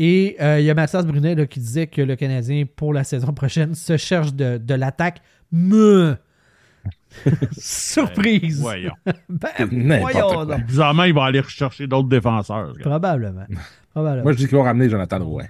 Et 0.00 0.36
euh, 0.40 0.60
il 0.60 0.64
y 0.64 0.70
a 0.70 0.74
Mathias 0.74 1.04
Brunet 1.04 1.34
là, 1.34 1.46
qui 1.46 1.58
disait 1.58 1.88
que 1.88 2.00
le 2.00 2.14
Canadien, 2.14 2.64
pour 2.76 2.94
la 2.94 3.02
saison 3.02 3.32
prochaine, 3.32 3.74
se 3.74 3.96
cherche 3.96 4.32
de, 4.32 4.56
de 4.56 4.74
l'attaque. 4.74 5.20
Me! 5.50 6.16
Surprise! 7.58 8.60
Voyons. 8.60 8.92
Ben, 9.28 10.00
voyons 10.00 10.44
donc. 10.44 10.64
Bizarrement, 10.66 11.02
il 11.04 11.14
va 11.14 11.24
aller 11.24 11.40
rechercher 11.40 11.86
d'autres 11.88 12.08
défenseurs. 12.08 12.74
Probablement. 12.80 13.46
Probablement. 13.92 14.22
Moi, 14.22 14.32
je 14.32 14.38
dis 14.38 14.46
qu'ils 14.46 14.56
vont 14.56 14.62
ramener 14.62 14.88
Jonathan 14.88 15.18
Drouin. 15.18 15.46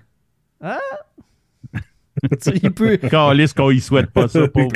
Tu- 2.42 2.50
il 2.62 2.72
peut, 2.72 2.96
Calisse 2.96 3.52
qu'on 3.52 3.70
y 3.70 3.80
souhaite 3.80 4.10
pas 4.10 4.26
ça, 4.26 4.48
pauvre. 4.48 4.72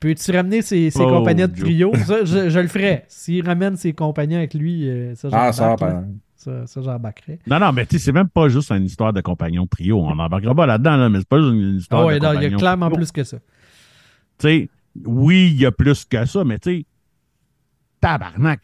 Peux-tu 0.00 0.30
ramener 0.30 0.62
ses, 0.62 0.90
ses 0.90 1.02
Oh, 1.02 1.08
compagnons 1.08 1.46
de 1.48 1.54
trio? 1.54 1.92
Ça, 2.06 2.24
je, 2.24 2.48
je 2.48 2.60
le 2.60 2.68
ferais. 2.68 3.04
S'il 3.08 3.44
ramène 3.44 3.76
ses 3.76 3.92
compagnons 3.92 4.38
avec 4.38 4.54
lui, 4.54 4.88
euh, 4.88 5.14
ça, 5.16 5.28
Ah, 5.32 5.52
ça, 5.52 5.76
par 5.76 5.88
exemple. 5.90 6.08
Ça, 6.44 6.66
ça, 6.66 6.82
j'embarquerais. 6.82 7.38
Non, 7.46 7.58
non, 7.58 7.72
mais 7.72 7.86
tu 7.86 7.98
sais, 7.98 8.04
c'est 8.04 8.12
même 8.12 8.28
pas 8.28 8.48
juste 8.48 8.70
une 8.70 8.84
histoire 8.84 9.12
de 9.12 9.20
compagnon 9.20 9.66
trio. 9.66 10.00
On 10.00 10.14
n'embarquera 10.14 10.54
pas 10.54 10.66
là-dedans, 10.66 10.96
là, 10.96 11.08
mais 11.08 11.18
c'est 11.20 11.28
pas 11.28 11.40
juste 11.40 11.52
une 11.52 11.76
histoire 11.76 12.08
Ah 12.08 12.14
de 12.14 12.18
non, 12.18 12.32
il 12.32 12.34
y 12.34 12.36
a 12.36 12.50
compagnon 12.50 12.58
clairement 12.58 12.86
trio. 12.86 12.96
plus 12.96 13.12
que 13.12 13.24
ça. 13.24 13.38
Tu 13.38 14.46
sais, 14.48 14.70
oui, 15.04 15.50
il 15.52 15.60
y 15.60 15.66
a 15.66 15.72
plus 15.72 16.04
que 16.04 16.24
ça, 16.24 16.44
mais 16.44 16.58
tu 16.58 16.70
sais, 16.80 16.86
tabarnak, 18.00 18.60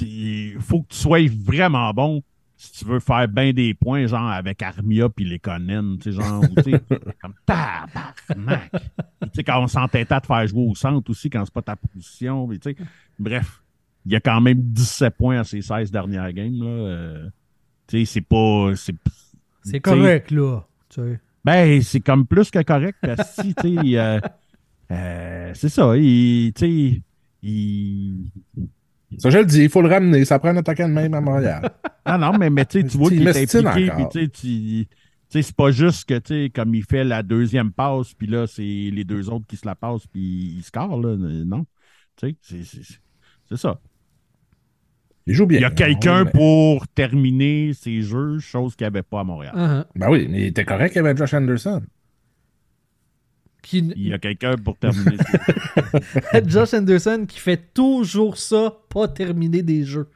il 0.00 0.56
faut 0.60 0.82
que 0.82 0.88
tu 0.88 0.96
sois 0.96 1.28
vraiment 1.30 1.92
bon 1.92 2.22
si 2.60 2.72
tu 2.72 2.84
veux 2.86 2.98
faire 2.98 3.28
bien 3.28 3.52
des 3.52 3.72
points, 3.72 4.06
genre 4.08 4.28
avec 4.28 4.60
Armia 4.62 5.08
puis 5.08 5.24
les 5.24 5.38
Conan, 5.38 5.96
tu 5.96 6.10
sais, 6.10 6.20
genre, 6.20 6.42
tu 6.56 6.72
sais, 6.72 6.80
comme 7.22 7.34
tabarnak. 7.46 8.70
Tu 8.72 9.28
sais, 9.32 9.44
quand 9.44 9.62
on 9.62 9.68
s'entêtait 9.68 10.14
à 10.14 10.20
te 10.20 10.26
faire 10.26 10.44
jouer 10.48 10.66
au 10.66 10.74
centre 10.74 11.08
aussi, 11.08 11.30
quand 11.30 11.44
c'est 11.44 11.54
pas 11.54 11.62
ta 11.62 11.76
position, 11.76 12.48
tu 12.48 12.58
sais, 12.64 12.76
bref, 13.16 13.62
il 14.08 14.12
y 14.12 14.16
a 14.16 14.20
quand 14.20 14.40
même 14.40 14.58
17 14.58 15.16
points 15.18 15.40
à 15.40 15.44
ces 15.44 15.60
16 15.60 15.90
dernières 15.90 16.32
games, 16.32 16.58
là. 16.58 16.66
euh, 16.66 17.28
tu 17.86 17.98
sais, 17.98 18.04
c'est 18.06 18.20
pas, 18.22 18.72
c'est, 18.74 19.80
correct, 19.80 20.30
là. 20.30 20.66
Ben, 21.44 21.82
c'est 21.82 22.00
comme 22.00 22.26
plus 22.26 22.50
que 22.50 22.62
correct 22.62 22.96
parce 23.02 23.36
que, 23.36 23.42
si, 23.42 23.54
tu 23.54 23.76
sais, 23.76 23.98
euh, 23.98 24.18
euh, 24.90 25.50
c'est 25.54 25.68
ça, 25.68 25.94
il, 25.94 26.52
tu 26.54 26.60
sais, 26.60 27.02
il... 27.42 28.30
Ça, 29.18 29.28
je 29.28 29.38
le 29.38 29.44
dis, 29.44 29.64
il 29.64 29.68
faut 29.68 29.82
le 29.82 29.88
ramener. 29.88 30.24
Ça 30.24 30.38
prend 30.38 30.48
un 30.50 30.56
attaquant 30.56 30.88
de 30.88 30.94
même 30.94 31.12
à 31.14 31.20
Montréal. 31.20 31.70
Ah 32.10 32.16
non, 32.16 32.38
mais, 32.38 32.48
mais 32.48 32.64
tu 32.64 32.80
vois 32.96 33.10
Il 33.12 33.18
qu'il 33.18 33.28
est 33.28 33.54
impliqué, 33.54 33.90
puis 33.90 34.08
tu 34.30 34.88
sais, 35.28 35.42
c'est 35.42 35.54
pas 35.54 35.70
juste 35.70 36.08
que, 36.08 36.18
tu 36.18 36.44
sais, 36.46 36.50
comme 36.54 36.74
il 36.74 36.82
fait 36.82 37.04
la 37.04 37.22
deuxième 37.22 37.70
passe, 37.70 38.14
puis 38.14 38.26
là, 38.26 38.46
c'est 38.46 38.62
les 38.62 39.04
deux 39.04 39.28
autres 39.28 39.44
qui 39.46 39.58
se 39.58 39.66
la 39.66 39.74
passent, 39.74 40.06
puis 40.06 40.54
il 40.56 40.62
score, 40.62 40.98
là, 41.02 41.14
non. 41.18 41.66
Tu 42.16 42.30
sais, 42.30 42.36
c'est- 42.40 42.64
c'est 42.64 42.98
c'est 43.50 43.56
ça. 43.56 43.78
Il 45.28 45.34
joue 45.34 45.46
bien. 45.46 45.58
Il 45.58 45.62
y 45.62 45.64
a 45.66 45.70
quelqu'un 45.70 46.24
Ouais, 46.24 46.30
pour 46.30 46.88
terminer 46.88 47.72
ses 47.74 48.00
jeux, 48.00 48.38
chose 48.38 48.74
qu'il 48.74 48.86
n'y 48.86 48.88
avait 48.88 49.02
pas 49.02 49.20
à 49.20 49.24
Montréal. 49.24 49.52
Uh-huh. 49.54 49.84
Ben 49.94 50.10
oui, 50.10 50.26
mais 50.30 50.40
il 50.40 50.46
était 50.46 50.64
correct, 50.64 50.96
avait 50.96 51.14
Josh 51.14 51.34
Anderson. 51.34 51.82
Qui- 53.62 53.92
Il 53.94 54.08
y 54.08 54.14
a 54.14 54.18
quelqu'un 54.18 54.54
pour 54.56 54.78
terminer 54.78 55.16
ses 55.18 55.38
jeux. 55.38 56.42
Josh 56.46 56.72
Anderson 56.72 57.26
qui 57.28 57.38
fait 57.38 57.74
toujours 57.74 58.38
ça, 58.38 58.72
pas 58.88 59.06
terminer 59.06 59.62
des 59.62 59.84
jeux. 59.84 60.08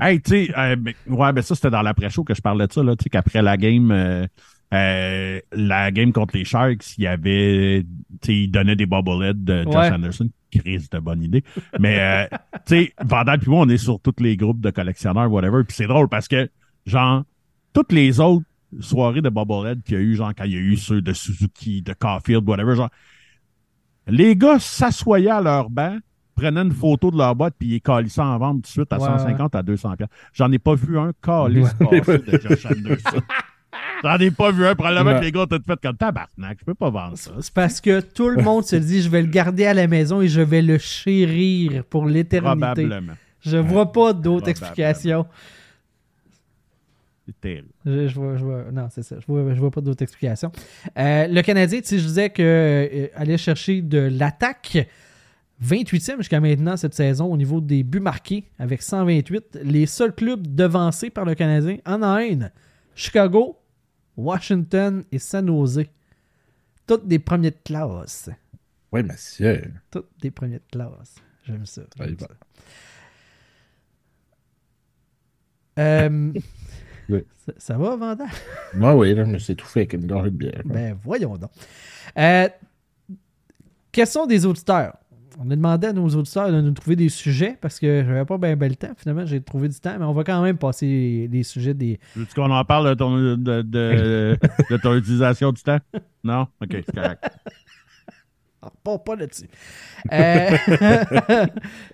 Hey, 0.00 0.20
tu 0.20 0.46
sais, 0.46 0.56
euh, 0.56 0.76
ben, 0.76 0.94
ouais, 1.08 1.32
ben 1.32 1.42
ça, 1.42 1.56
c'était 1.56 1.70
dans 1.70 1.82
l'après-show 1.82 2.22
que 2.22 2.34
je 2.34 2.40
parlais 2.40 2.68
de 2.68 2.72
ça, 2.72 2.84
là, 2.84 2.94
tu 2.94 3.02
sais, 3.02 3.10
qu'après 3.10 3.42
la 3.42 3.56
game, 3.56 3.90
euh, 3.90 4.26
euh, 4.74 5.40
la 5.52 5.90
game 5.90 6.12
contre 6.12 6.36
les 6.36 6.44
Sharks, 6.44 6.96
il 6.98 7.04
y 7.04 7.06
avait, 7.06 7.84
tu 8.20 8.26
sais, 8.26 8.36
il 8.36 8.48
donnait 8.50 8.76
des 8.76 8.86
bobbleheads 8.86 9.34
de 9.34 9.62
Josh 9.64 9.74
Ouais. 9.74 9.90
Anderson. 9.92 10.28
Crise 10.50 10.88
de 10.90 10.98
bonne 10.98 11.22
idée. 11.22 11.44
Mais, 11.78 11.98
euh, 12.00 12.36
tu 12.66 12.84
sais, 12.84 12.92
Vandal 13.04 13.38
puis 13.38 13.50
moi, 13.50 13.60
on 13.66 13.68
est 13.68 13.76
sur 13.78 14.00
tous 14.00 14.14
les 14.22 14.36
groupes 14.36 14.60
de 14.60 14.70
collectionneurs, 14.70 15.30
whatever, 15.30 15.62
puis 15.64 15.76
c'est 15.76 15.86
drôle 15.86 16.08
parce 16.08 16.28
que, 16.28 16.50
genre, 16.86 17.24
toutes 17.72 17.92
les 17.92 18.18
autres 18.20 18.44
soirées 18.80 19.20
de 19.22 19.28
bobblehead 19.30 19.82
qu'il 19.82 19.94
y 19.94 19.98
a 19.98 20.00
eu, 20.00 20.14
genre, 20.14 20.32
quand 20.36 20.44
il 20.44 20.52
y 20.52 20.56
a 20.56 20.60
eu 20.60 20.76
ceux 20.76 21.00
de 21.02 21.12
Suzuki, 21.12 21.82
de 21.82 21.92
Caulfield, 21.92 22.48
whatever, 22.48 22.76
genre, 22.76 22.90
les 24.06 24.36
gars 24.36 24.58
s'assoyaient 24.58 25.30
à 25.30 25.40
leur 25.42 25.68
banc, 25.70 25.98
prenaient 26.34 26.60
une 26.62 26.72
photo 26.72 27.10
de 27.10 27.18
leur 27.18 27.34
boîte, 27.34 27.54
puis 27.58 27.74
ils 27.74 27.80
calissaient 27.82 28.20
en 28.22 28.38
vente 28.38 28.56
tout 28.56 28.62
de 28.62 28.66
suite 28.68 28.92
à 28.92 28.98
Ouais, 28.98 29.04
150 29.06 29.54
à 29.54 29.62
200 29.62 29.96
piastres. 29.96 30.14
J'en 30.32 30.50
ai 30.52 30.58
pas 30.58 30.74
vu 30.74 30.98
un 30.98 31.12
calice 31.22 31.74
passer 31.74 32.18
de 32.18 32.38
Josh 32.40 32.66
Anderson. 32.66 33.20
J'en 34.02 34.16
ai 34.18 34.30
pas 34.30 34.50
vu 34.52 34.66
un. 34.66 34.74
Probablement 34.74 35.18
que 35.18 35.24
les 35.24 35.32
gars 35.32 35.42
ont 35.42 35.46
tout 35.46 35.60
fait 35.66 35.80
comme 35.82 35.96
tabarnak. 35.96 36.58
Je 36.60 36.64
peux 36.64 36.74
pas 36.74 36.90
vendre 36.90 37.16
ça. 37.18 37.32
C'est 37.40 37.52
parce 37.52 37.80
que 37.80 38.00
tout 38.00 38.28
le 38.28 38.42
monde 38.42 38.64
se 38.64 38.76
dit 38.76 39.02
je 39.02 39.08
vais 39.08 39.22
le 39.22 39.28
garder 39.28 39.66
à 39.66 39.74
la 39.74 39.86
maison 39.86 40.20
et 40.20 40.28
je 40.28 40.40
vais 40.40 40.62
le 40.62 40.78
chérir 40.78 41.84
pour 41.84 42.06
l'éternité. 42.06 42.56
Probablement. 42.58 43.12
Je 43.40 43.56
vois 43.56 43.90
pas 43.92 44.12
d'autres 44.12 44.22
Probablement. 44.44 44.50
explications. 44.50 45.26
C'est 47.26 47.40
terrible. 47.40 47.68
Je, 47.84 48.08
je 48.08 48.14
vois, 48.14 48.36
je 48.36 48.44
vois- 48.44 48.64
non, 48.72 48.88
c'est 48.90 49.02
ça. 49.02 49.16
Je 49.20 49.26
vois, 49.26 49.52
je 49.54 49.60
vois 49.60 49.70
pas 49.70 49.80
d'autres 49.82 50.02
explications. 50.02 50.50
Euh, 50.96 51.26
le 51.26 51.42
Canadien, 51.42 51.80
sais, 51.82 51.98
je 51.98 52.06
disais 52.06 52.30
que 52.30 52.42
euh, 52.42 53.06
allait 53.14 53.36
chercher 53.36 53.82
de 53.82 53.98
l'attaque. 53.98 54.88
28e 55.62 56.18
jusqu'à 56.18 56.38
maintenant 56.40 56.76
cette 56.76 56.94
saison 56.94 57.32
au 57.32 57.36
niveau 57.36 57.60
des 57.60 57.82
buts 57.82 57.98
marqués 58.00 58.44
avec 58.60 58.80
128. 58.80 59.58
Les 59.64 59.86
seuls 59.86 60.14
clubs 60.14 60.46
devancés 60.54 61.10
par 61.10 61.24
le 61.24 61.34
Canadien 61.34 61.78
en 61.84 62.16
haine 62.16 62.52
Chicago, 62.94 63.56
Washington 64.18 65.04
et 65.12 65.18
San 65.18 65.46
Jose. 65.46 65.84
Toutes 66.86 67.06
des 67.06 67.18
premiers 67.20 67.52
de 67.52 67.56
classe. 67.64 68.28
Oui, 68.92 69.02
monsieur. 69.02 69.72
Toutes 69.90 70.08
des 70.20 70.30
premiers 70.30 70.58
de 70.58 70.64
classe. 70.70 71.14
J'aime 71.44 71.64
ça. 71.64 71.82
J'aime. 71.96 72.16
Euh, 75.78 76.32
Oui. 77.10 77.24
ça, 77.46 77.52
ça 77.56 77.78
va, 77.78 77.96
Vanda? 77.96 78.26
Moi, 78.74 78.94
oui, 78.94 79.14
là, 79.14 79.24
je 79.24 79.30
me 79.30 79.38
suis 79.38 79.54
étouffé 79.54 79.80
avec 79.80 79.94
une 79.94 80.06
gorgée 80.06 80.30
de 80.30 80.36
bière. 80.36 80.60
Ben, 80.66 80.98
voyons 81.02 81.38
donc. 81.38 81.50
Euh, 82.18 82.48
question 83.90 84.26
des 84.26 84.44
auditeurs? 84.44 84.94
On 85.40 85.48
a 85.52 85.56
demandé 85.56 85.86
à 85.86 85.92
nos 85.92 86.08
auditeurs 86.08 86.50
de 86.50 86.60
nous 86.60 86.72
trouver 86.72 86.96
des 86.96 87.08
sujets 87.08 87.56
parce 87.60 87.78
que 87.78 88.02
j'avais 88.04 88.24
pas 88.24 88.38
bien 88.38 88.56
le 88.56 88.74
temps. 88.74 88.90
Finalement, 88.96 89.24
j'ai 89.24 89.40
trouvé 89.40 89.68
du 89.68 89.78
temps, 89.78 89.94
mais 89.96 90.04
on 90.04 90.12
va 90.12 90.24
quand 90.24 90.42
même 90.42 90.58
passer 90.58 91.28
les 91.30 91.42
sujets 91.44 91.74
des. 91.74 92.00
Veux-tu 92.16 92.34
qu'on 92.34 92.50
en 92.50 92.64
parle 92.64 92.88
de 92.88 92.94
ton, 92.94 93.16
de, 93.16 93.62
de, 93.62 93.62
de 93.62 94.76
ton 94.78 94.96
utilisation 94.96 95.52
du 95.52 95.62
temps? 95.62 95.78
Non? 96.24 96.48
OK, 96.60 96.70
c'est 96.70 96.94
correct. 96.94 97.24
Ah, 98.60 98.72
pas, 98.82 98.98
pas 98.98 99.14
là-dessus. 99.14 99.48
Euh, 100.12 100.50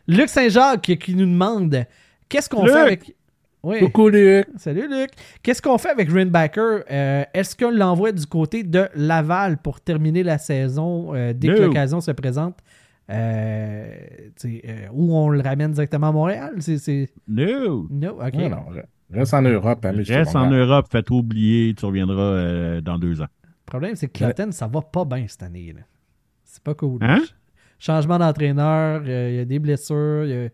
Luc 0.08 0.30
Saint-Jacques 0.30 0.96
qui 0.98 1.14
nous 1.14 1.26
demande 1.26 1.84
qu'est-ce 2.26 2.48
qu'on 2.48 2.64
fait 2.64 2.72
avec. 2.72 3.14
Oui. 3.62 3.80
Coucou, 3.80 4.08
Luc. 4.08 4.46
Salut 4.56 4.88
Luc. 4.88 5.10
Qu'est-ce 5.42 5.60
qu'on 5.60 5.76
fait 5.76 5.90
avec 5.90 6.08
Greenbacker? 6.08 6.84
Euh, 6.90 7.24
Est-ce 7.34 7.54
qu'on 7.54 7.70
l'envoie 7.70 8.12
du 8.12 8.24
côté 8.26 8.62
de 8.62 8.88
Laval 8.94 9.58
pour 9.58 9.80
terminer 9.80 10.22
la 10.22 10.38
saison? 10.38 11.14
Euh, 11.14 11.34
dès 11.34 11.48
que 11.48 11.62
l'occasion 11.62 12.00
se 12.00 12.10
présente? 12.12 12.56
Euh, 13.10 13.94
euh, 14.44 14.86
ou 14.92 15.14
on 15.14 15.28
le 15.28 15.40
ramène 15.40 15.72
directement 15.72 16.08
à 16.08 16.12
Montréal? 16.12 16.54
C'est, 16.60 16.78
c'est... 16.78 17.10
No! 17.28 17.86
No, 17.90 18.20
ok. 18.20 18.34
Non, 18.34 18.48
non, 18.50 18.64
reste 19.12 19.34
en 19.34 19.42
Europe. 19.42 19.84
amuse-toi, 19.84 20.16
Reste 20.16 20.36
en. 20.36 20.50
Europe, 20.50 20.86
fais 20.90 21.10
oublier, 21.12 21.74
tu 21.74 21.84
reviendras 21.84 22.22
euh, 22.22 22.80
dans 22.80 22.98
deux 22.98 23.20
ans. 23.20 23.26
Le 23.44 23.66
problème, 23.66 23.94
c'est 23.96 24.08
que 24.08 24.18
Clotten, 24.18 24.52
ça 24.52 24.66
va 24.66 24.80
pas 24.82 25.04
bien 25.04 25.24
cette 25.28 25.42
année. 25.42 25.72
là. 25.74 25.82
C'est 26.44 26.62
pas 26.62 26.74
cool. 26.74 26.98
Hein? 27.02 27.18
Ch- 27.18 27.34
Changement 27.78 28.18
d'entraîneur, 28.18 29.02
euh, 29.06 29.28
il 29.30 29.36
y 29.36 29.40
a 29.40 29.44
des 29.44 29.58
blessures. 29.58 30.24
il 30.24 30.30
y 30.30 30.34
a- 30.46 30.48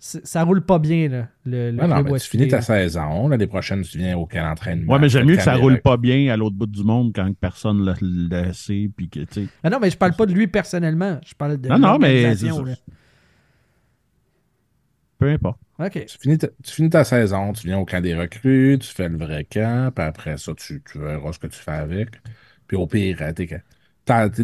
ça 0.00 0.44
roule 0.44 0.64
pas 0.64 0.78
bien, 0.78 1.08
là, 1.08 1.28
le, 1.44 1.70
le 1.70 1.76
non, 1.76 1.86
club 1.86 2.12
mais 2.12 2.18
tu 2.18 2.30
finis 2.30 2.48
ta 2.48 2.62
saison. 2.62 3.28
L'année 3.28 3.46
prochaine, 3.46 3.82
tu 3.82 3.98
viens 3.98 4.16
au 4.16 4.24
camp 4.24 4.48
d'entraînement. 4.48 4.94
Ouais, 4.94 4.98
mais 4.98 5.10
j'aime 5.10 5.26
mieux 5.26 5.36
que 5.36 5.42
ça 5.42 5.56
roule 5.56 5.80
pas 5.82 5.98
bien 5.98 6.32
à 6.32 6.38
l'autre 6.38 6.56
bout 6.56 6.66
du 6.66 6.82
monde 6.82 7.12
quand 7.14 7.30
personne 7.38 7.84
le, 7.84 7.94
le 8.00 8.52
sait. 8.54 8.90
Puis 8.96 9.10
que. 9.10 9.20
Ah 9.62 9.68
non, 9.68 9.78
mais 9.78 9.90
je 9.90 9.98
parle 9.98 10.14
pas 10.14 10.24
de 10.24 10.32
lui 10.32 10.46
personnellement. 10.46 11.20
Je 11.24 11.34
parle 11.34 11.60
de 11.60 11.68
Non, 11.68 11.78
non, 11.78 11.98
mais. 11.98 12.34
Peu 15.18 15.28
importe. 15.28 15.60
Tu 15.90 16.18
finis, 16.18 16.38
ta, 16.38 16.48
tu 16.48 16.72
finis 16.72 16.90
ta 16.90 17.04
saison, 17.04 17.52
tu 17.52 17.66
viens 17.66 17.78
au 17.78 17.84
camp 17.84 18.02
des 18.02 18.14
recrues, 18.14 18.78
tu 18.80 18.88
fais 18.88 19.08
le 19.08 19.18
vrai 19.18 19.44
camp, 19.44 19.92
puis 19.94 20.04
après 20.04 20.36
ça, 20.38 20.52
tu, 20.54 20.82
tu 20.90 20.98
verras 20.98 21.32
ce 21.32 21.38
que 21.38 21.46
tu 21.46 21.58
fais 21.58 21.72
avec. 21.72 22.10
Puis 22.66 22.76
au 22.76 22.86
pire, 22.86 23.18
euh, 23.20 23.32
t'es, 23.32 23.46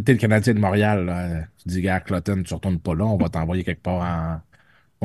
t'es 0.03 0.13
le 0.13 0.19
Canadien 0.19 0.55
de 0.55 0.59
Montréal, 0.59 1.05
là, 1.07 1.43
tu 1.59 1.69
dis, 1.69 1.83
gars, 1.83 2.01
Clotten, 2.01 2.43
tu 2.43 2.55
retournes 2.55 2.79
pas 2.79 2.95
là, 2.95 3.05
on 3.05 3.17
va 3.17 3.29
t'envoyer 3.29 3.65
quelque 3.65 3.83
part 3.83 4.03
en. 4.03 4.41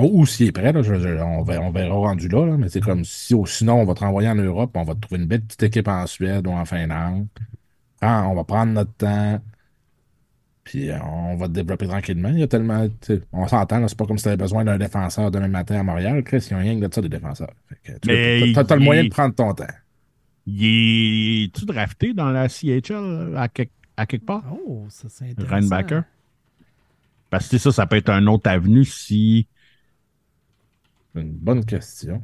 Ou, 0.02 0.22
ou 0.22 0.26
s'il 0.26 0.48
est 0.48 0.52
prêt, 0.52 0.72
là, 0.74 0.82
je- 0.82 0.96
je- 1.00 1.08
on, 1.22 1.44
verra, 1.44 1.64
on 1.66 1.72
verra 1.72 1.94
rendu 1.96 2.28
là, 2.28 2.46
là, 2.46 2.58
mais 2.58 2.70
c'est 2.70 2.82
comme 2.82 3.04
si, 3.06 3.34
ou 3.34 3.46
sinon, 3.46 3.76
on 3.82 3.86
va 3.86 3.94
te 3.94 4.00
renvoyer 4.02 4.30
en 4.30 4.36
Europe, 4.36 4.72
on 4.76 4.84
va 4.84 4.96
te 4.96 5.00
trouver 5.02 5.22
une 5.22 5.28
belle 5.28 5.42
petite 5.42 5.64
équipe 5.64 5.88
en 5.88 6.06
Suède 6.08 6.48
ou 6.48 6.52
en 6.52 6.66
Finlande. 6.66 7.28
Ah, 8.02 8.28
on 8.28 8.34
va 8.36 8.44
prendre 8.44 8.72
notre 8.74 8.94
temps. 8.94 9.40
Puis 10.64 10.90
euh, 10.92 10.98
on 11.04 11.36
va 11.36 11.48
te 11.48 11.54
développer 11.54 11.88
tranquillement. 11.88 12.30
Il 12.30 12.40
y 12.40 12.44
a 12.44 12.48
tellement. 12.48 12.88
On 13.34 13.48
s'entend, 13.48 13.88
c'est 13.88 13.98
pas 13.98 14.06
comme 14.06 14.18
si 14.18 14.24
tu 14.24 14.28
avais 14.30 14.38
besoin 14.38 14.64
d'un 14.64 14.78
défenseur 14.78 15.32
demain 15.32 15.48
matin 15.48 15.80
à 15.80 15.84
Montréal. 15.84 16.24
Chris, 16.24 16.46
ils 16.50 16.54
ont 16.56 16.60
rien 16.60 16.80
que 16.80 16.86
de 16.86 16.94
ça, 16.94 17.02
des 17.02 17.10
défenseurs. 17.10 17.52
Fait 17.68 17.76
que 17.84 18.00
tu 18.00 18.08
Mais 18.08 18.54
as, 18.58 18.76
le 18.76 18.80
il- 18.82 18.84
moyen 18.86 19.04
de 19.06 19.10
prendre 19.10 19.34
ton 19.36 19.54
temps. 19.54 19.66
Il 20.48 21.46
est-tu 21.46 21.66
drafté 21.66 22.14
dans 22.14 22.30
la 22.32 22.48
CHL 22.48 23.34
à, 23.38 23.48
quelque- 23.48 23.72
à 23.98 24.06
quelque 24.06 24.26
part? 24.26 24.44
Oh, 24.68 24.86
ça 24.90 25.08
c'est 25.10 25.32
intéressant. 25.32 25.52
Reinbacker? 25.56 26.02
Parce 27.30 27.48
que 27.48 27.58
ça, 27.58 27.72
ça 27.72 27.86
peut 27.88 27.96
être 27.98 28.10
un 28.10 28.26
autre 28.28 28.50
avenue 28.50 28.86
si. 28.86 29.48
C'est 31.13 31.21
une 31.21 31.34
bonne 31.34 31.65
question. 31.65 32.21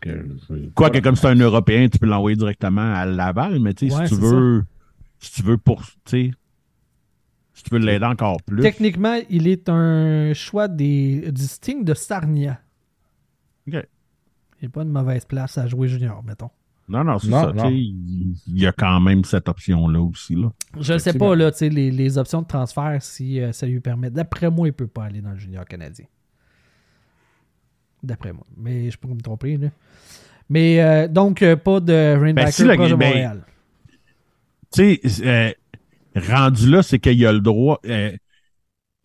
Que 0.00 0.10
je- 0.48 0.68
Quoique, 0.74 0.98
comme 1.00 1.16
c'est 1.16 1.26
un 1.28 1.34
Européen, 1.34 1.88
tu 1.88 1.98
peux 1.98 2.06
l'envoyer 2.06 2.36
directement 2.36 2.94
à 2.94 3.04
Laval, 3.04 3.60
mais 3.60 3.74
tu 3.74 3.90
sais, 3.90 3.96
Ouais, 3.96 4.06
si 4.06 4.14
tu 4.14 4.20
veux. 4.20 4.64
Si 5.18 5.32
tu 5.32 5.42
veux 5.42 5.58
pour. 5.58 5.82
Tu 5.82 5.90
sais. 6.06 6.30
Si 7.52 7.64
tu 7.64 7.70
veux 7.74 7.80
l'aider 7.80 8.06
encore 8.06 8.40
plus. 8.42 8.62
Techniquement, 8.62 9.18
il 9.28 9.46
est 9.46 9.68
un 9.68 10.32
choix 10.32 10.68
des, 10.68 11.30
du 11.30 11.42
Sting 11.42 11.84
de 11.84 11.92
Sarnia. 11.92 12.60
Ok. 13.68 13.74
Il 14.62 14.64
n'est 14.64 14.68
pas 14.70 14.82
une 14.82 14.90
mauvaise 14.92 15.24
place 15.26 15.58
à 15.58 15.66
jouer 15.66 15.88
junior, 15.88 16.22
mettons. 16.22 16.50
Non, 16.88 17.04
non, 17.04 17.18
c'est 17.18 17.30
ça. 17.30 17.50
tu 17.52 17.56
non. 17.58 17.64
sais, 17.68 17.74
Il 17.74 18.58
y 18.58 18.66
a 18.66 18.72
quand 18.72 18.98
même 19.00 19.24
cette 19.24 19.48
option-là 19.48 20.00
aussi. 20.00 20.34
Là. 20.34 20.50
Je 20.80 20.94
ne 20.94 20.98
sais 20.98 21.12
pas, 21.12 21.36
là, 21.36 21.50
tu 21.52 21.58
sais, 21.58 21.68
les, 21.68 21.90
les 21.90 22.18
options 22.18 22.42
de 22.42 22.46
transfert, 22.46 22.96
si 23.00 23.40
euh, 23.40 23.52
ça 23.52 23.66
lui 23.66 23.80
permet. 23.80 24.10
D'après 24.10 24.50
moi, 24.50 24.66
il 24.68 24.72
peut 24.72 24.86
pas 24.88 25.04
aller 25.04 25.20
dans 25.20 25.30
le 25.32 25.38
junior 25.38 25.64
canadien. 25.66 26.06
D'après 28.02 28.32
moi. 28.32 28.46
Mais 28.56 28.90
je 28.90 28.98
pourrais 28.98 29.14
me 29.14 29.20
tromper, 29.20 29.56
là. 29.56 29.68
Mais 30.50 30.82
euh, 30.82 31.06
donc, 31.06 31.42
euh, 31.42 31.56
pas 31.56 31.80
de 31.80 32.16
Rainbacker 32.18 32.46
Ben, 32.46 32.50
si 32.50 32.64
le 32.64 32.76
de 32.76 32.94
ben, 32.96 33.06
Montréal. 33.06 33.44
Tu 34.72 34.98
sais, 35.04 35.24
euh, 35.24 35.52
rendu 36.16 36.68
là, 36.68 36.82
c'est 36.82 36.98
qu'il 36.98 37.24
a 37.24 37.32
le 37.32 37.40
droit. 37.40 37.80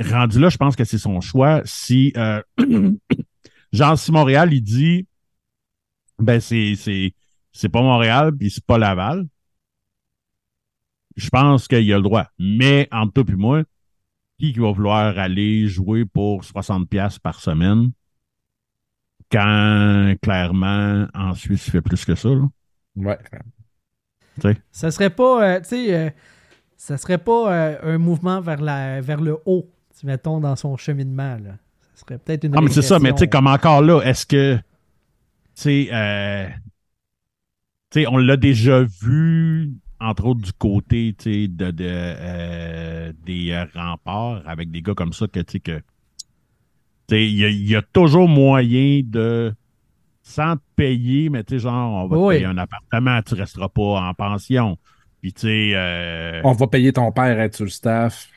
rendu 0.04 0.40
là, 0.40 0.50
je 0.50 0.58
pense 0.58 0.76
que 0.76 0.84
c'est 0.84 0.98
son 0.98 1.22
choix. 1.22 1.62
Si, 1.66 2.14
genre, 3.74 3.98
si 3.98 4.12
Montréal, 4.12 4.54
il 4.54 4.62
dit, 4.62 5.08
ben, 6.18 6.40
c'est, 6.40 6.74
c'est, 6.76 7.70
pas 7.70 7.82
Montréal, 7.82 8.32
puis 8.36 8.50
c'est 8.50 8.66
pas 8.66 8.80
Laval, 8.80 9.28
je 11.16 11.30
pense 11.30 11.68
qu'il 11.68 11.94
a 11.94 11.98
le 11.98 12.04
droit. 12.04 12.26
Mais, 12.40 12.88
entre 12.92 13.22
toi 13.22 13.34
et 13.34 13.36
moi, 13.38 13.64
qui 14.40 14.52
qui 14.52 14.60
va 14.60 14.72
vouloir 14.72 15.18
aller 15.18 15.68
jouer 15.68 16.06
pour 16.06 16.42
60$ 16.42 16.88
piastres 16.88 17.22
par 17.22 17.40
semaine? 17.40 17.92
Quand, 19.36 20.16
clairement, 20.22 21.08
en 21.14 21.34
Suisse, 21.34 21.68
il 21.68 21.72
fait 21.72 21.82
plus 21.82 22.06
que 22.06 22.16
ça, 22.16 22.30
là? 22.30 22.48
Ouais. 22.96 23.18
Ça 24.72 24.92
serait 24.92 25.10
pas, 25.10 25.44
euh, 25.44 25.60
tu 25.60 25.68
sais, 25.68 25.94
euh, 25.94 26.10
ça 26.78 26.98
serait 26.98 27.18
pas 27.18 27.54
euh, 27.54 27.96
un 27.96 27.98
mouvement 27.98 28.40
vers, 28.40 28.62
la, 28.62 29.02
vers 29.02 29.20
le 29.20 29.38
haut, 29.46 29.70
mettons, 30.04 30.40
dans 30.40 30.56
son 30.56 30.78
cheminement, 30.78 31.38
là. 31.44 31.58
Ça 31.96 32.02
serait 32.02 32.18
peut-être 32.18 32.46
une 32.46 32.58
Ah, 32.58 32.62
mais 32.62 32.70
c'est 32.70 32.82
ça, 32.82 33.00
mais 33.00 33.12
tu 33.12 33.20
sais, 33.20 33.28
comme 33.28 33.48
encore 33.48 33.82
là, 33.82 34.02
est-ce 34.02 34.26
que. 34.26 34.56
Tu 34.56 34.62
sais, 35.56 35.90
euh, 35.92 36.48
tu 37.92 38.06
on 38.08 38.18
l'a 38.18 38.36
déjà 38.38 38.84
vu, 38.84 39.72
entre 40.00 40.26
autres, 40.26 40.42
du 40.42 40.54
côté, 40.54 41.16
tu 41.18 41.24
sais, 41.24 41.48
de, 41.48 41.72
de, 41.72 41.86
euh, 41.88 43.14
des 43.26 43.52
euh, 43.52 43.66
remparts 43.74 44.44
avec 44.46 44.72
des 44.72 44.82
gars 44.82 44.94
comme 44.94 45.14
ça 45.14 45.28
que, 45.28 45.40
tu 45.40 45.54
sais, 45.54 45.60
que. 45.60 45.82
Il 47.12 47.36
y, 47.36 47.46
a- 47.46 47.50
il 47.50 47.68
y 47.70 47.76
a 47.76 47.82
toujours 47.82 48.28
moyen 48.28 49.02
de. 49.04 49.54
Sans 50.28 50.56
te 50.58 50.62
payer, 50.76 51.30
mais 51.30 51.44
tu 51.44 51.54
sais, 51.56 51.60
genre, 51.60 52.04
on 52.04 52.08
va 52.08 52.16
te 52.18 52.30
payer 52.30 52.46
un 52.46 52.58
appartement, 52.58 53.22
tu 53.22 53.36
resteras 53.36 53.70
pas 53.70 54.02
en 54.10 54.14
pension. 54.16 54.78
Puis, 55.22 55.34
tu 55.34 55.42
sais. 55.42 55.72
euh, 55.76 56.42
On 56.44 56.54
va 56.54 56.68
payer 56.68 56.92
ton 56.94 57.12
père 57.12 57.38
à 57.40 57.44
être 57.44 57.56
sur 57.56 57.66
le 57.66 57.70
staff. 57.70 58.28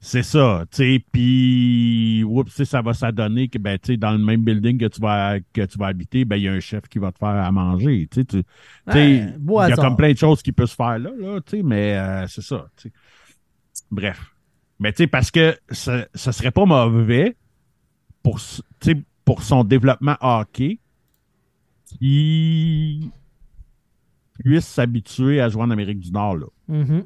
c'est 0.00 0.22
ça, 0.22 0.64
tu 0.70 0.76
sais, 0.76 1.04
puis 1.12 2.22
oups, 2.24 2.50
tu 2.50 2.56
sais, 2.56 2.64
ça 2.66 2.82
va 2.82 2.92
s'adonner 2.92 3.48
que 3.48 3.56
ben 3.56 3.78
tu 3.78 3.92
sais 3.92 3.96
dans 3.96 4.12
le 4.12 4.18
même 4.18 4.44
building 4.44 4.76
que 4.76 4.84
tu 4.86 5.00
vas 5.00 5.40
que 5.54 5.62
tu 5.64 5.78
vas 5.78 5.86
habiter, 5.86 6.26
ben 6.26 6.36
il 6.36 6.42
y 6.42 6.48
a 6.48 6.52
un 6.52 6.60
chef 6.60 6.82
qui 6.90 6.98
va 6.98 7.10
te 7.10 7.16
faire 7.18 7.28
à 7.28 7.50
manger, 7.52 8.06
tu 8.10 8.20
sais, 8.20 8.44
il 9.62 9.68
y 9.68 9.72
a 9.72 9.76
comme 9.76 9.96
plein 9.96 10.12
de 10.12 10.18
choses 10.18 10.42
qui 10.42 10.52
peuvent 10.52 10.68
se 10.68 10.74
faire 10.74 10.98
là 10.98 11.10
là, 11.18 11.40
tu 11.40 11.56
sais, 11.56 11.62
mais 11.62 11.96
euh, 11.96 12.26
c'est 12.28 12.42
ça. 12.42 12.66
Bref. 13.90 14.20
Mais 14.78 14.92
tu 14.92 15.04
sais 15.04 15.06
parce 15.06 15.30
que 15.30 15.56
ce 15.70 16.04
ce 16.14 16.32
serait 16.32 16.50
pas 16.50 16.66
mauvais 16.66 17.36
pour 18.24 18.40
tu 18.80 19.04
pour 19.24 19.42
son 19.44 19.62
développement 19.62 20.16
hockey 20.20 20.80
qui 21.86 23.10
puisse 24.38 24.66
s'habituer 24.66 25.40
à 25.40 25.48
jouer 25.48 25.62
en 25.62 25.70
Amérique 25.70 26.00
du 26.00 26.10
Nord 26.10 26.36
là. 26.36 26.46
Mhm. 26.68 27.04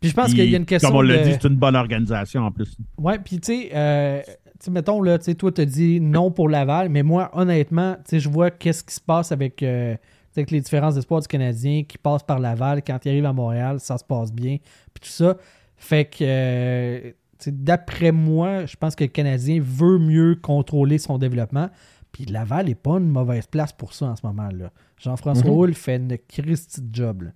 Puis 0.00 0.10
je 0.10 0.14
pense 0.16 0.34
qu'il 0.34 0.50
y 0.50 0.54
a 0.54 0.58
une 0.58 0.66
question 0.66 0.88
Comme 0.88 0.98
on 0.98 1.02
l'a 1.02 1.18
de- 1.18 1.22
dit, 1.24 1.32
c'est 1.40 1.48
une 1.48 1.56
bonne 1.56 1.76
organisation 1.76 2.42
en 2.42 2.50
plus. 2.50 2.76
Ouais, 2.98 3.20
puis 3.20 3.38
tu 3.38 3.46
sais, 3.54 3.70
euh, 3.72 4.20
tu 4.62 4.70
mettons, 4.72 5.00
là, 5.00 5.16
tu 5.18 5.26
sais, 5.26 5.34
toi, 5.36 5.52
t'as 5.52 5.64
dit 5.64 6.00
non 6.00 6.32
pour 6.32 6.48
Laval, 6.48 6.88
mais 6.88 7.04
moi, 7.04 7.30
honnêtement, 7.34 7.94
tu 7.98 8.02
sais, 8.06 8.20
je 8.20 8.28
vois 8.28 8.50
qu'est-ce 8.50 8.82
qui 8.82 8.94
se 8.94 9.00
passe 9.00 9.30
avec, 9.30 9.62
euh, 9.62 9.94
tu 10.34 10.40
avec 10.40 10.50
les 10.50 10.60
différents 10.60 10.90
espoirs 10.96 11.20
du 11.20 11.28
Canadien 11.28 11.84
qui 11.84 11.98
passent 11.98 12.24
par 12.24 12.40
Laval. 12.40 12.82
Quand 12.84 12.98
ils 13.04 13.10
arrivent 13.10 13.26
à 13.26 13.32
Montréal, 13.32 13.78
ça 13.78 13.96
se 13.96 14.02
passe 14.04 14.32
bien, 14.32 14.56
puis 14.92 15.02
tout 15.02 15.08
ça. 15.08 15.36
Fait 15.76 16.04
que, 16.04 16.16
euh, 16.22 17.00
tu 17.10 17.14
d'après 17.50 18.12
moi, 18.12 18.66
je 18.66 18.76
pense 18.76 18.94
que 18.94 19.04
le 19.04 19.08
Canadien 19.08 19.60
veut 19.62 19.98
mieux 19.98 20.34
contrôler 20.36 20.98
son 20.98 21.18
développement. 21.18 21.70
Puis 22.12 22.26
Laval 22.26 22.66
n'est 22.66 22.74
pas 22.74 22.98
une 22.98 23.08
mauvaise 23.08 23.46
place 23.46 23.72
pour 23.72 23.94
ça 23.94 24.06
en 24.06 24.16
ce 24.16 24.26
moment-là. 24.26 24.70
Jean-François 24.98 25.50
Mhm. 25.50 25.56
Houle 25.56 25.74
fait 25.74 25.96
une 25.96 26.18
Christie 26.28 26.82
job. 26.92 27.22
là. 27.22 27.30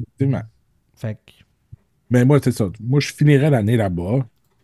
Effectivement. 0.00 0.42
Fait 0.94 1.14
que, 1.26 1.32
Mais 2.10 2.24
moi, 2.24 2.38
c'est 2.42 2.52
ça. 2.52 2.68
Moi, 2.80 3.00
je 3.00 3.12
finirais 3.12 3.50
l'année 3.50 3.76
là-bas. 3.76 4.18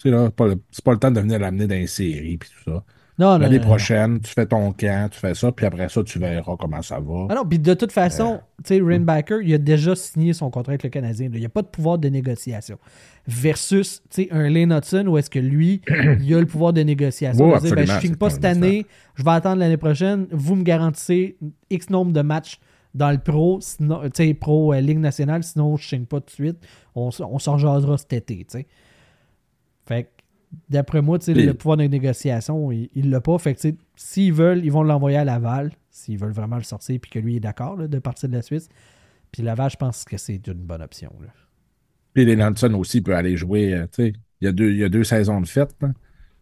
Là, 0.04 0.26
c'est 0.28 0.34
pas 0.36 0.46
le- 0.46 0.60
c'est 0.70 0.84
pas 0.84 0.92
le 0.92 0.98
temps 0.98 1.10
de 1.10 1.20
venir 1.20 1.38
l'amener 1.38 1.66
dans 1.66 1.74
les 1.74 1.86
séries 1.86 2.36
puis 2.38 2.48
tout 2.50 2.70
ça. 2.70 2.84
L'année 3.18 3.58
non. 3.58 3.64
prochaine, 3.64 4.20
tu 4.20 4.32
fais 4.32 4.46
ton 4.46 4.72
camp, 4.72 5.10
tu 5.10 5.18
fais 5.18 5.34
ça, 5.34 5.52
puis 5.52 5.66
après 5.66 5.88
ça, 5.88 6.02
tu 6.02 6.18
verras 6.18 6.56
comment 6.58 6.80
ça 6.80 6.98
va. 6.98 7.26
Ah 7.28 7.34
non, 7.34 7.44
puis 7.44 7.58
de 7.58 7.74
toute 7.74 7.92
façon, 7.92 8.40
tu 8.64 8.74
sais, 8.74 8.80
Rainbacker, 8.82 9.40
il 9.42 9.52
a 9.52 9.58
déjà 9.58 9.94
signé 9.94 10.32
son 10.32 10.50
contrat 10.50 10.72
avec 10.72 10.82
le 10.82 10.88
Canadien. 10.88 11.28
là. 11.28 11.36
Il 11.36 11.40
n'y 11.40 11.46
a 11.46 11.50
pas 11.50 11.62
de 11.62 11.66
pouvoir 11.68 11.98
de 11.98 12.08
négociation. 12.08 12.78
Versus, 13.26 14.02
tu 14.10 14.24
sais, 14.24 14.28
un 14.32 14.48
Lane 14.48 14.72
Hudson 14.72 15.06
où 15.06 15.18
est-ce 15.18 15.30
que 15.30 15.38
lui, 15.38 15.82
il 16.20 16.34
a 16.34 16.40
le 16.40 16.46
pouvoir 16.46 16.72
de 16.72 16.80
négociation. 16.82 17.50
Va 17.50 17.60
dire, 17.60 17.74
ben, 17.74 17.86
je 17.86 17.92
finis 17.98 18.12
c'est 18.12 18.18
pas 18.18 18.30
cette 18.30 18.44
année, 18.44 18.86
je 19.14 19.22
vais 19.22 19.30
attendre 19.30 19.58
l'année 19.58 19.76
prochaine. 19.76 20.26
Vous 20.30 20.56
me 20.56 20.62
garantissez 20.62 21.36
X 21.70 21.90
nombre 21.90 22.12
de 22.12 22.22
matchs 22.22 22.58
dans 22.94 23.10
le 23.10 23.18
pro, 23.18 23.58
sinon, 23.60 24.02
tu 24.04 24.10
sais, 24.14 24.34
pro 24.34 24.72
euh, 24.74 24.80
Ligue 24.80 24.98
nationale, 24.98 25.42
sinon 25.42 25.76
je 25.76 25.84
ne 25.84 25.88
signe 25.88 26.06
pas 26.06 26.20
tout 26.20 26.26
de 26.26 26.30
suite. 26.30 26.58
On, 26.94 27.10
on 27.20 27.38
s'en 27.38 27.56
jasera 27.56 27.96
cet 27.98 28.12
été, 28.12 28.38
tu 28.38 28.58
sais. 28.58 28.66
Fait 29.86 30.04
que, 30.04 30.08
d'après 30.68 31.02
moi, 31.02 31.18
le 31.26 31.52
pouvoir 31.52 31.76
de 31.76 31.84
négociation, 31.84 32.70
il 32.72 32.88
ne 32.96 33.10
l'a 33.10 33.20
pas. 33.20 33.38
Fait 33.38 33.54
que, 33.54 33.60
s'ils 33.96 34.32
veulent, 34.32 34.64
ils 34.64 34.72
vont 34.72 34.82
l'envoyer 34.82 35.18
à 35.18 35.24
Laval, 35.24 35.72
s'ils 35.90 36.18
veulent 36.18 36.32
vraiment 36.32 36.56
le 36.56 36.62
sortir, 36.62 36.98
puis 37.00 37.10
que 37.10 37.18
lui 37.18 37.36
est 37.36 37.40
d'accord 37.40 37.76
de 37.76 37.98
partir 37.98 38.28
de 38.28 38.34
la 38.34 38.42
Suisse. 38.42 38.68
Puis 39.30 39.42
Laval, 39.42 39.70
je 39.70 39.76
pense 39.76 40.04
que 40.04 40.16
c'est 40.16 40.46
une 40.46 40.54
bonne 40.54 40.82
option. 40.82 41.12
là. 41.20 41.28
Puis 42.14 42.24
les 42.26 42.74
aussi 42.74 43.00
peut 43.00 43.14
aller 43.16 43.36
jouer, 43.36 43.74
euh, 43.74 43.82
tu 43.84 44.04
sais, 44.04 44.12
il 44.40 44.44
y, 44.44 44.48
a 44.48 44.52
deux- 44.52 44.70
il 44.72 44.78
y 44.78 44.84
a 44.84 44.88
deux 44.88 45.04
saisons 45.04 45.40
de 45.40 45.46
fête. 45.46 45.74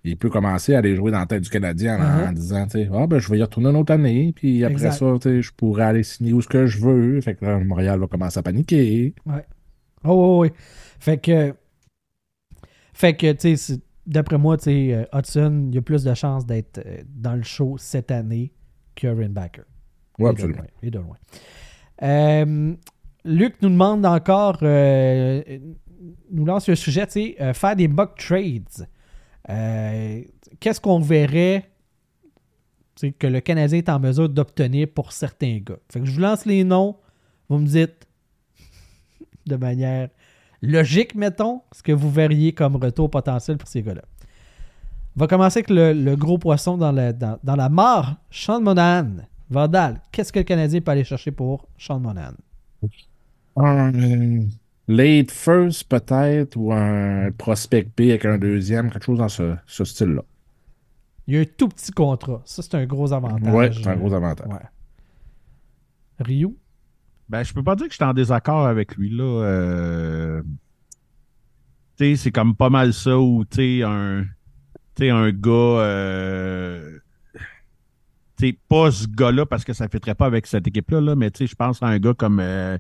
Il 0.03 0.17
peut 0.17 0.31
commencer 0.31 0.75
à 0.75 0.79
aller 0.79 0.97
jouer 0.97 1.11
dans 1.13 1.19
la 1.21 1.27
tête 1.27 1.43
du 1.43 1.51
Canadien 1.51 2.01
en, 2.01 2.29
en 2.29 2.33
disant, 2.33 2.65
tu 2.65 2.71
sais, 2.73 2.89
ah, 2.93 3.07
ben, 3.07 3.19
je 3.19 3.31
vais 3.31 3.39
y 3.39 3.43
retourner 3.43 3.69
une 3.69 3.77
autre 3.77 3.93
année, 3.93 4.33
puis 4.35 4.65
après 4.65 4.87
Exact. 4.87 4.93
ça, 4.93 5.19
tu 5.21 5.29
sais, 5.29 5.43
je 5.43 5.53
pourrais 5.53 5.85
aller 5.85 6.03
signer 6.03 6.33
où 6.33 6.41
ce 6.41 6.49
que 6.49 6.67
je 6.67 6.79
veux. 6.81 7.21
Fait 7.21 7.35
que 7.35 7.45
là, 7.45 7.59
Montréal 7.61 8.01
va 8.01 8.07
commencer 8.07 8.39
à 8.39 8.43
paniquer. 8.43 9.15
Oh, 10.03 10.41
oui, 10.41 10.49
oui. 10.49 10.57
Fait 10.99 11.19
que, 11.19 11.55
fait 12.95 13.15
que, 13.15 13.33
tu 13.33 13.57
sais, 13.57 13.79
d'après 14.07 14.39
moi, 14.39 14.57
tu 14.57 14.65
sais, 14.65 14.95
euh, 14.95 15.05
Hudson, 15.13 15.67
il 15.69 15.75
y 15.75 15.79
a 15.79 15.83
plus 15.83 16.05
de 16.05 16.15
chances 16.15 16.47
d'être 16.47 16.79
euh, 16.85 17.03
dans 17.09 17.35
le 17.35 17.43
show 17.43 17.77
cette 17.79 18.11
année 18.11 18.53
que 18.95 19.07
Rainbacker. 19.07 19.65
Oui, 20.19 20.29
absolument. 20.29 20.65
et 20.83 20.91
de 20.91 20.99
loin. 20.99 21.17
Euh, 22.03 22.75
Luc 23.25 23.57
nous 23.63 23.71
demande 23.71 24.05
encore, 24.05 24.59
euh, 24.63 25.43
nous 26.31 26.45
lance 26.45 26.69
le 26.69 26.75
sujet, 26.75 27.07
tu 27.07 27.35
sais, 27.37 27.55
faire 27.55 27.77
des 27.77 27.89
mock 27.89 28.19
trades. 28.19 28.89
Qu'est-ce 29.47 30.81
qu'on 30.81 31.01
verrait 31.01 31.71
que 33.19 33.27
le 33.27 33.41
Canadien 33.41 33.79
est 33.79 33.89
en 33.89 33.99
mesure 33.99 34.29
d'obtenir 34.29 34.89
pour 34.89 35.13
certains 35.13 35.59
gars? 35.59 35.79
Fait 35.91 36.01
que 36.01 36.07
je 36.07 36.13
vous 36.13 36.21
lance 36.21 36.45
les 36.45 36.65
noms. 36.65 36.97
Vous 37.49 37.59
me 37.59 37.67
dites 37.67 38.07
de 39.47 39.57
manière 39.57 40.09
logique, 40.63 41.15
mettons, 41.15 41.63
ce 41.73 41.83
que 41.83 41.93
vous 41.93 42.11
verriez 42.11 42.53
comme 42.53 42.77
retour 42.77 43.11
potentiel 43.11 43.57
pour 43.57 43.69
ces 43.69 43.83
gars-là. 43.83 44.03
On 45.17 45.21
va 45.21 45.27
commencer 45.27 45.59
avec 45.59 45.71
le, 45.71 45.93
le 45.93 46.17
gros 46.17 46.39
poisson 46.39 46.77
dans 46.77 46.93
la, 46.93 47.13
dans, 47.13 47.39
dans 47.43 47.57
la 47.57 47.69
mare, 47.69 48.17
Sean 48.31 48.61
Monahan. 48.61 49.17
Vandal, 49.51 50.01
qu'est-ce 50.13 50.33
que 50.33 50.39
le 50.39 50.45
Canadien 50.45 50.81
peut 50.81 50.93
aller 50.93 51.03
chercher 51.03 51.33
pour 51.33 51.67
Sean 51.77 51.99
Monahan? 51.99 52.35
Un 53.57 54.47
late 54.87 55.31
first, 55.33 55.89
peut-être, 55.89 56.57
ou 56.57 56.73
un 56.73 57.33
prospect 57.33 57.89
B 57.97 58.03
avec 58.03 58.25
un 58.25 58.39
deuxième, 58.39 58.91
quelque 58.91 59.05
chose 59.05 59.19
dans 59.19 59.29
ce, 59.29 59.57
ce 59.67 59.85
style-là. 59.85 60.23
Il 61.27 61.35
y 61.35 61.39
a 61.39 61.41
un 61.41 61.45
tout 61.57 61.69
petit 61.69 61.91
contrat. 61.91 62.43
Ça, 62.45 62.63
c'est 62.63 62.75
un 62.77 62.87
gros 62.87 63.13
avantage. 63.13 63.53
Ouais, 63.53 63.71
c'est 63.73 63.89
un 63.89 63.97
gros 63.97 64.13
avantage. 64.13 64.47
Ouais. 64.47 64.59
Ryu? 66.21 66.57
Ben, 67.31 67.45
je 67.45 67.55
peux 67.55 67.63
pas 67.63 67.77
dire 67.77 67.87
que 67.87 67.93
je 67.93 67.97
suis 67.97 68.05
en 68.05 68.13
désaccord 68.13 68.67
avec 68.67 68.97
lui, 68.97 69.09
là. 69.09 69.23
Euh... 69.45 70.43
Tu 71.97 72.05
sais, 72.05 72.17
c'est 72.17 72.33
comme 72.33 72.57
pas 72.57 72.71
mal 72.71 72.93
ça 72.93 73.17
où, 73.19 73.45
tu 73.45 73.57
sais, 73.57 73.83
un, 73.85 74.25
un 75.01 75.31
gars, 75.31 75.51
euh... 75.51 76.99
tu 78.37 78.49
sais, 78.49 78.59
pas 78.69 78.91
ce 78.91 79.07
gars-là 79.07 79.47
parce 79.47 79.65
que 79.65 79.73
ça 79.73 79.85
ne 79.85 79.91
fitterait 79.91 80.17
pas 80.17 80.27
avec 80.27 80.47
cette 80.49 80.67
équipe-là, 80.67 81.01
là, 81.01 81.15
mais 81.15 81.31
tu 81.31 81.39
sais, 81.39 81.47
je 81.47 81.55
pense 81.55 81.81
à 81.85 81.87
un 81.87 81.99
gars 82.01 82.15
comme 82.15 82.41
euh, 82.41 82.77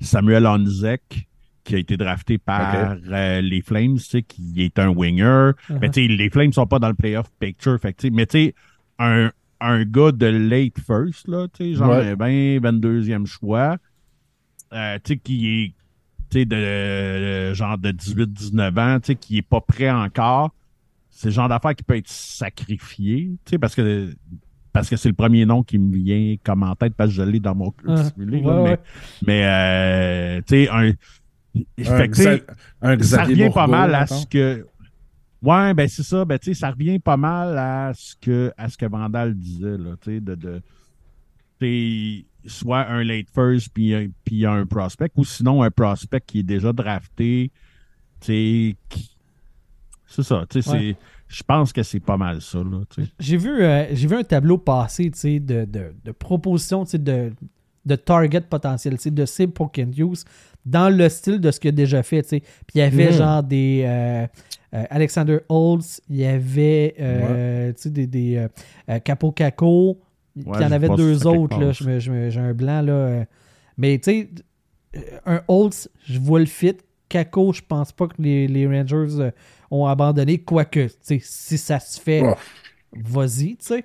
Samuel 0.00 0.46
Onzek, 0.46 1.26
qui 1.64 1.74
a 1.74 1.78
été 1.78 1.96
drafté 1.96 2.36
par 2.36 2.96
euh, 3.10 3.40
les 3.40 3.62
Flames, 3.62 3.96
qui 3.96 4.62
est 4.62 4.78
un 4.78 4.88
winger. 4.88 5.52
Uh-huh. 5.70 5.78
Mais 5.80 5.88
tu 5.90 6.06
sais, 6.06 6.08
les 6.08 6.28
Flames 6.28 6.52
sont 6.52 6.66
pas 6.66 6.78
dans 6.78 6.88
le 6.88 6.94
playoff 6.94 7.30
picture, 7.40 7.80
fait 7.80 7.94
que, 7.94 8.02
tu 8.02 8.08
sais, 8.08 8.10
mais 8.14 8.26
tu 8.26 8.38
sais, 8.38 8.54
un, 8.98 9.32
un 9.60 9.84
gars 9.84 10.12
de 10.12 10.26
late 10.26 10.78
first, 10.78 11.28
là, 11.28 11.48
tu 11.48 11.64
sais, 11.64 11.74
genre 11.74 11.90
Ouais. 11.90 12.10
un 12.10 12.14
20, 12.14 12.58
22e 12.60 13.26
choix, 13.26 13.78
euh, 14.72 14.98
tu 15.04 15.14
sais, 15.14 15.18
qui 15.18 15.48
est, 15.48 15.74
tu 16.30 16.38
sais, 16.40 16.44
de, 16.44 16.56
euh, 16.56 17.54
genre 17.54 17.78
de 17.78 17.90
18, 17.90 18.32
19 18.32 18.78
ans, 18.78 18.98
tu 19.00 19.06
sais, 19.08 19.14
qui 19.16 19.38
est 19.38 19.42
pas 19.42 19.60
prêt 19.60 19.90
encore. 19.90 20.54
C'est 21.10 21.28
le 21.28 21.32
genre 21.34 21.48
d'affaire 21.48 21.74
qui 21.74 21.82
peut 21.82 21.96
être 21.96 22.08
sacrifié, 22.08 23.30
tu 23.44 23.50
sais, 23.52 23.58
parce 23.58 23.74
que 23.74 24.14
parce 24.72 24.90
que 24.90 24.96
c'est 24.96 25.08
le 25.08 25.14
premier 25.14 25.46
nom 25.46 25.62
qui 25.62 25.78
me 25.78 25.96
vient 25.96 26.36
comme 26.44 26.62
en 26.62 26.74
tête 26.74 26.94
parce 26.94 27.08
que 27.08 27.16
je 27.16 27.22
l'ai 27.22 27.40
dans 27.40 27.54
mon 27.54 27.70
club 27.70 27.96
Ah, 27.96 28.04
simulé, 28.10 28.42
ouais, 28.42 28.44
là, 28.44 28.62
mais, 28.62 28.70
ouais. 28.70 28.78
mais 29.26 29.44
euh, 29.46 30.40
tu 30.46 30.64
sais, 30.64 30.68
un, 30.68 30.88
Un, 30.88 31.96
fait 31.96 32.08
que, 32.10 32.14
tu 32.16 32.22
sais, 32.22 32.36
Xa- 32.36 32.44
un 32.82 33.02
ça 33.02 33.24
revient 33.24 33.48
pas 33.54 33.66
mal 33.66 33.94
à 33.94 34.06
ce 34.06 34.26
que. 34.26 34.66
Ouais, 35.42 35.72
ben 35.72 35.88
c'est 35.88 36.02
ça. 36.02 36.24
Ben, 36.26 36.38
tu 36.38 36.52
sais, 36.52 36.60
ça 36.60 36.70
revient 36.70 36.98
pas 36.98 37.16
mal 37.16 37.56
à 37.56 37.92
ce 37.94 38.14
que, 38.20 38.52
à 38.58 38.68
ce 38.68 38.76
que 38.76 38.84
Vandal 38.84 39.34
disait, 39.34 39.78
là, 39.78 39.94
tu 40.00 40.10
sais, 40.16 40.20
de, 40.20 40.34
de 40.34 40.62
tu 41.58 41.66
sais, 41.66 42.26
soit 42.46 42.86
un 42.88 43.02
late 43.04 43.28
first 43.34 43.68
puis 43.72 43.94
un, 43.94 44.08
puis 44.24 44.46
un 44.46 44.64
prospect, 44.66 45.10
ou 45.16 45.24
sinon 45.24 45.62
un 45.62 45.70
prospect 45.70 46.20
qui 46.26 46.40
est 46.40 46.44
déjà 46.44 46.72
drafté, 46.72 47.50
qui- 48.88 49.16
c'est 50.06 50.22
ça, 50.22 50.44
tu 50.48 50.62
sais, 50.62 50.70
Ouais. 50.70 50.96
je 51.28 51.42
pense 51.42 51.72
que 51.72 51.82
c'est 51.82 52.00
pas 52.00 52.16
mal 52.16 52.40
ça. 52.40 52.60
J'ai 53.18 53.36
vu, 53.36 53.62
euh, 53.62 53.86
j'ai 53.92 54.06
vu 54.06 54.16
un 54.16 54.22
tableau 54.22 54.56
sais, 55.18 55.40
de, 55.40 55.64
de, 55.64 55.94
de 56.04 56.12
propositions 56.12 56.84
de, 56.98 57.32
de 57.84 57.96
target 57.96 58.40
potentiel, 58.42 58.98
de 59.10 59.26
cible 59.26 59.52
pour 59.52 59.70
Kent 59.72 59.96
Hughes 59.98 60.24
dans 60.64 60.88
le 60.94 61.08
style 61.08 61.40
de 61.40 61.50
ce 61.50 61.60
qu'il 61.60 61.68
a 61.68 61.72
déjà 61.72 62.02
fait. 62.02 62.22
Puis 62.22 62.42
il 62.74 62.78
y 62.78 62.82
avait 62.82 63.06
Mhm. 63.06 63.12
genre 63.12 63.42
des 63.42 63.82
euh, 63.84 64.26
euh, 64.74 64.84
Alexander 64.90 65.38
Holtz, 65.48 66.00
il 66.08 66.16
y 66.16 66.24
avait 66.26 66.94
euh, 67.00 67.72
des, 67.86 68.06
des 68.06 68.36
euh, 68.36 68.48
euh, 68.90 68.98
Capo 69.00 69.30
Caco, 69.32 69.98
puis 70.42 70.52
il 70.54 70.60
y 70.62 70.64
en 70.64 70.72
avait 70.72 70.88
deux 70.90 71.26
autres. 71.26 71.58
Là, 71.58 71.66
part, 71.66 71.72
je 71.72 71.84
me- 71.84 71.98
je 71.98 72.10
me- 72.12 72.30
j'ai 72.30 72.40
un 72.40 72.52
blanc. 72.54 72.82
Là, 72.82 72.92
euh. 72.92 73.24
mais 73.78 73.98
tu 73.98 74.10
sais, 74.10 74.30
un 75.26 75.42
Holtz, 75.48 75.88
je 76.08 76.18
vois 76.18 76.40
le 76.40 76.46
fit. 76.46 76.76
Caco, 77.08 77.52
je 77.52 77.62
pense 77.66 77.92
pas 77.92 78.08
que 78.08 78.14
les, 78.18 78.48
les 78.48 78.66
Rangers 78.66 79.20
euh, 79.20 79.30
ont 79.70 79.86
abandonné, 79.86 80.38
quoique, 80.38 80.86
tu 80.88 80.92
sais, 81.00 81.18
si 81.22 81.56
ça 81.56 81.78
se 81.78 82.00
fait, 82.00 82.20
Oh. 82.24 82.34
vas-y, 82.92 83.56
tu 83.56 83.66
sais. 83.66 83.84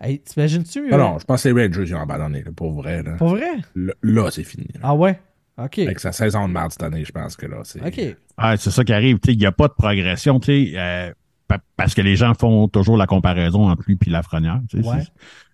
Hey, 0.00 0.20
T'imagines-tu? 0.20 0.88
Ah 0.90 0.94
euh, 0.94 0.98
non, 0.98 1.18
je 1.18 1.24
pense 1.24 1.42
que 1.42 1.48
les 1.50 1.66
Rangers 1.66 1.82
ils 1.86 1.94
ont 1.94 2.00
abandonné, 2.00 2.42
là, 2.42 2.50
pour 2.54 2.72
vrai. 2.72 3.02
Là, 3.02 3.16
Pour 3.16 3.30
vrai? 3.30 3.50
Là, 3.74 3.92
là, 4.02 4.30
c'est 4.30 4.44
fini. 4.44 4.66
là. 4.74 4.80
Ah 4.84 4.94
ouais? 4.94 5.20
OK. 5.62 5.80
Avec 5.80 5.98
sa 6.00 6.12
saison 6.12 6.46
de 6.48 6.52
merde 6.54 6.70
cette 6.70 6.84
année, 6.84 7.04
je 7.04 7.10
pense 7.12 7.36
que 7.36 7.46
là, 7.46 7.58
c'est. 7.64 7.84
OK. 7.84 8.16
Ah, 8.36 8.56
c'est 8.56 8.70
ça 8.70 8.84
qui 8.84 8.92
arrive. 8.92 9.18
tu 9.18 9.26
sais, 9.30 9.34
Il 9.34 9.40
n'y 9.40 9.46
a 9.46 9.52
pas 9.52 9.66
de 9.68 9.72
progression, 9.74 10.38
tu 10.40 10.46
sais, 10.70 10.72
euh, 10.78 11.12
pa- 11.48 11.58
parce 11.76 11.94
que 11.94 12.00
les 12.00 12.14
gens 12.16 12.32
font 12.34 12.68
toujours 12.68 12.96
la 12.96 13.06
comparaison 13.06 13.68
entre 13.68 13.82
lui 13.88 13.98
et 14.06 14.10
Lafrenière. 14.10 14.60
tu 14.70 14.82
sais, 14.82 14.88
Ouais. 14.88 15.02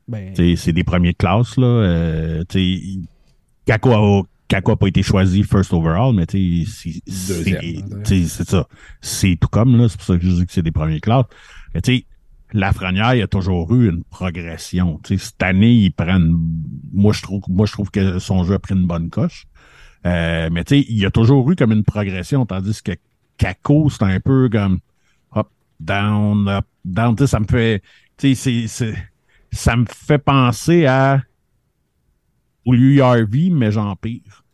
C'est- 0.07 0.13
Ben, 0.13 0.33
tu 0.35 0.57
sais, 0.57 0.57
C'est 0.57 0.73
des 0.73 0.85
premiers 0.85 1.13
de 1.13 1.17
classe. 1.17 1.57
Là. 1.57 1.67
Euh, 1.67 2.45
tu 2.49 2.59
sais, 2.59 2.63
il- 2.63 3.07
Kako 3.67 3.93
a, 3.93 4.23
Kako 4.49 4.73
a 4.73 4.77
pas 4.77 4.89
été 4.89 5.03
choisi 5.03 5.43
first 5.43 5.73
overall, 5.73 6.15
mais 6.15 6.27
tu 6.27 6.65
sais, 6.67 6.71
c'est- 6.73 7.03
ça. 8.45 8.67
C'est 9.01 9.37
tout 9.41 9.49
comme, 9.49 9.77
là. 9.79 9.89
C'est 9.89 9.97
pour 9.97 10.07
ça 10.07 10.17
que 10.19 10.23
je 10.25 10.31
dis 10.31 10.47
que 10.47 10.53
c'est 10.53 10.63
des 10.63 10.71
premiers 10.73 11.01
classes. 11.01 11.25
Mais 11.75 11.81
tu 11.81 11.97
sais, 11.97 12.07
Lafrenière, 12.53 13.15
il 13.15 13.23
a 13.23 13.27
toujours 13.27 13.75
eu 13.75 13.89
une 13.89 14.05
progression. 14.05 15.01
Tu 15.03 15.19
sais, 15.19 15.25
cette 15.25 15.43
année, 15.43 15.73
il 15.73 15.91
prend 15.91 16.17
une- 16.19 16.39
moi 16.93 17.13
je 17.13 17.23
trouve 17.23 17.43
moi 17.49 17.67
je 17.67 17.73
trouve 17.73 17.91
que 17.91 18.19
son 18.21 18.45
jeu 18.45 18.55
a 18.55 18.59
pris 18.61 18.75
une 18.75 18.87
bonne 18.87 19.11
coche. 19.11 19.47
Euh, 20.07 20.51
mais 20.53 20.63
tu 20.65 20.77
sais, 20.81 20.87
il 20.89 20.99
y 20.99 21.07
a 21.07 21.11
toujours 21.11 21.51
eu 21.51 21.57
comme 21.57 21.73
une 21.73 21.83
progression, 21.83 22.45
tandis 22.47 22.81
que 22.83 22.93
Kako, 23.39 23.89
c'est 23.91 24.05
un 24.05 24.21
peu 24.21 24.49
comme 24.53 24.79
up, 25.35 25.49
down, 25.81 26.47
up, 26.49 26.67
down. 26.85 27.17
Tu 27.17 27.23
sais, 27.25 27.27
ça 27.29 27.41
me 27.41 27.47
fait. 27.47 27.83
Tu 28.19 28.35
sais, 28.37 28.67
c'est- 28.67 28.69
c'est- 28.69 29.09
ça 29.55 29.77
me 29.77 29.85
fait 29.87 30.19
penser 30.19 30.87
à 30.87 31.23
Louis 32.67 33.01
Harvey, 33.01 33.51
mais 33.51 33.71
j'en 33.73 33.95
pire. 33.97 34.45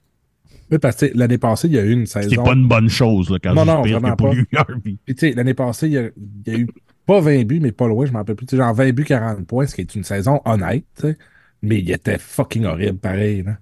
Oui, 0.70 0.78
parce 0.78 0.96
que 0.96 1.06
l'année 1.14 1.38
passée, 1.38 1.66
il 1.68 1.74
y 1.74 1.78
a 1.78 1.84
eu 1.84 1.92
une 1.92 2.06
C'est 2.06 2.22
saison. 2.22 2.44
pas 2.44 2.52
une 2.52 2.68
bonne 2.68 2.88
chose 2.88 3.28
là, 3.30 3.38
quand 3.42 3.54
Non, 3.54 3.62
je 3.64 3.66
non, 3.66 3.82
pire 3.82 4.00
que 4.00 4.14
pour 4.16 4.28
Harvey. 4.56 4.96
Puis, 5.04 5.14
tu 5.14 5.14
sais, 5.16 5.32
l'année 5.32 5.54
passée, 5.54 5.86
il 5.88 5.92
y, 5.92 5.98
a, 5.98 6.10
il 6.46 6.52
y 6.52 6.56
a 6.56 6.58
eu 6.60 6.68
pas 7.06 7.20
20 7.20 7.44
buts, 7.44 7.58
mais 7.60 7.72
pas 7.72 7.88
loin, 7.88 8.06
je 8.06 8.12
m'en 8.12 8.18
rappelle 8.20 8.36
plus. 8.36 8.46
Tu 8.46 8.50
sais, 8.52 8.62
genre 8.62 8.72
20 8.74 8.92
buts, 8.92 9.04
40 9.04 9.46
points, 9.46 9.66
ce 9.66 9.74
qui 9.74 9.80
est 9.80 9.94
une 9.96 10.04
saison 10.04 10.40
honnête, 10.44 10.84
tu 10.96 11.02
sais. 11.02 11.18
Mais 11.62 11.80
il 11.80 11.90
était 11.90 12.18
fucking 12.18 12.64
horrible, 12.64 12.98
pareil, 12.98 13.42
là. 13.42 13.58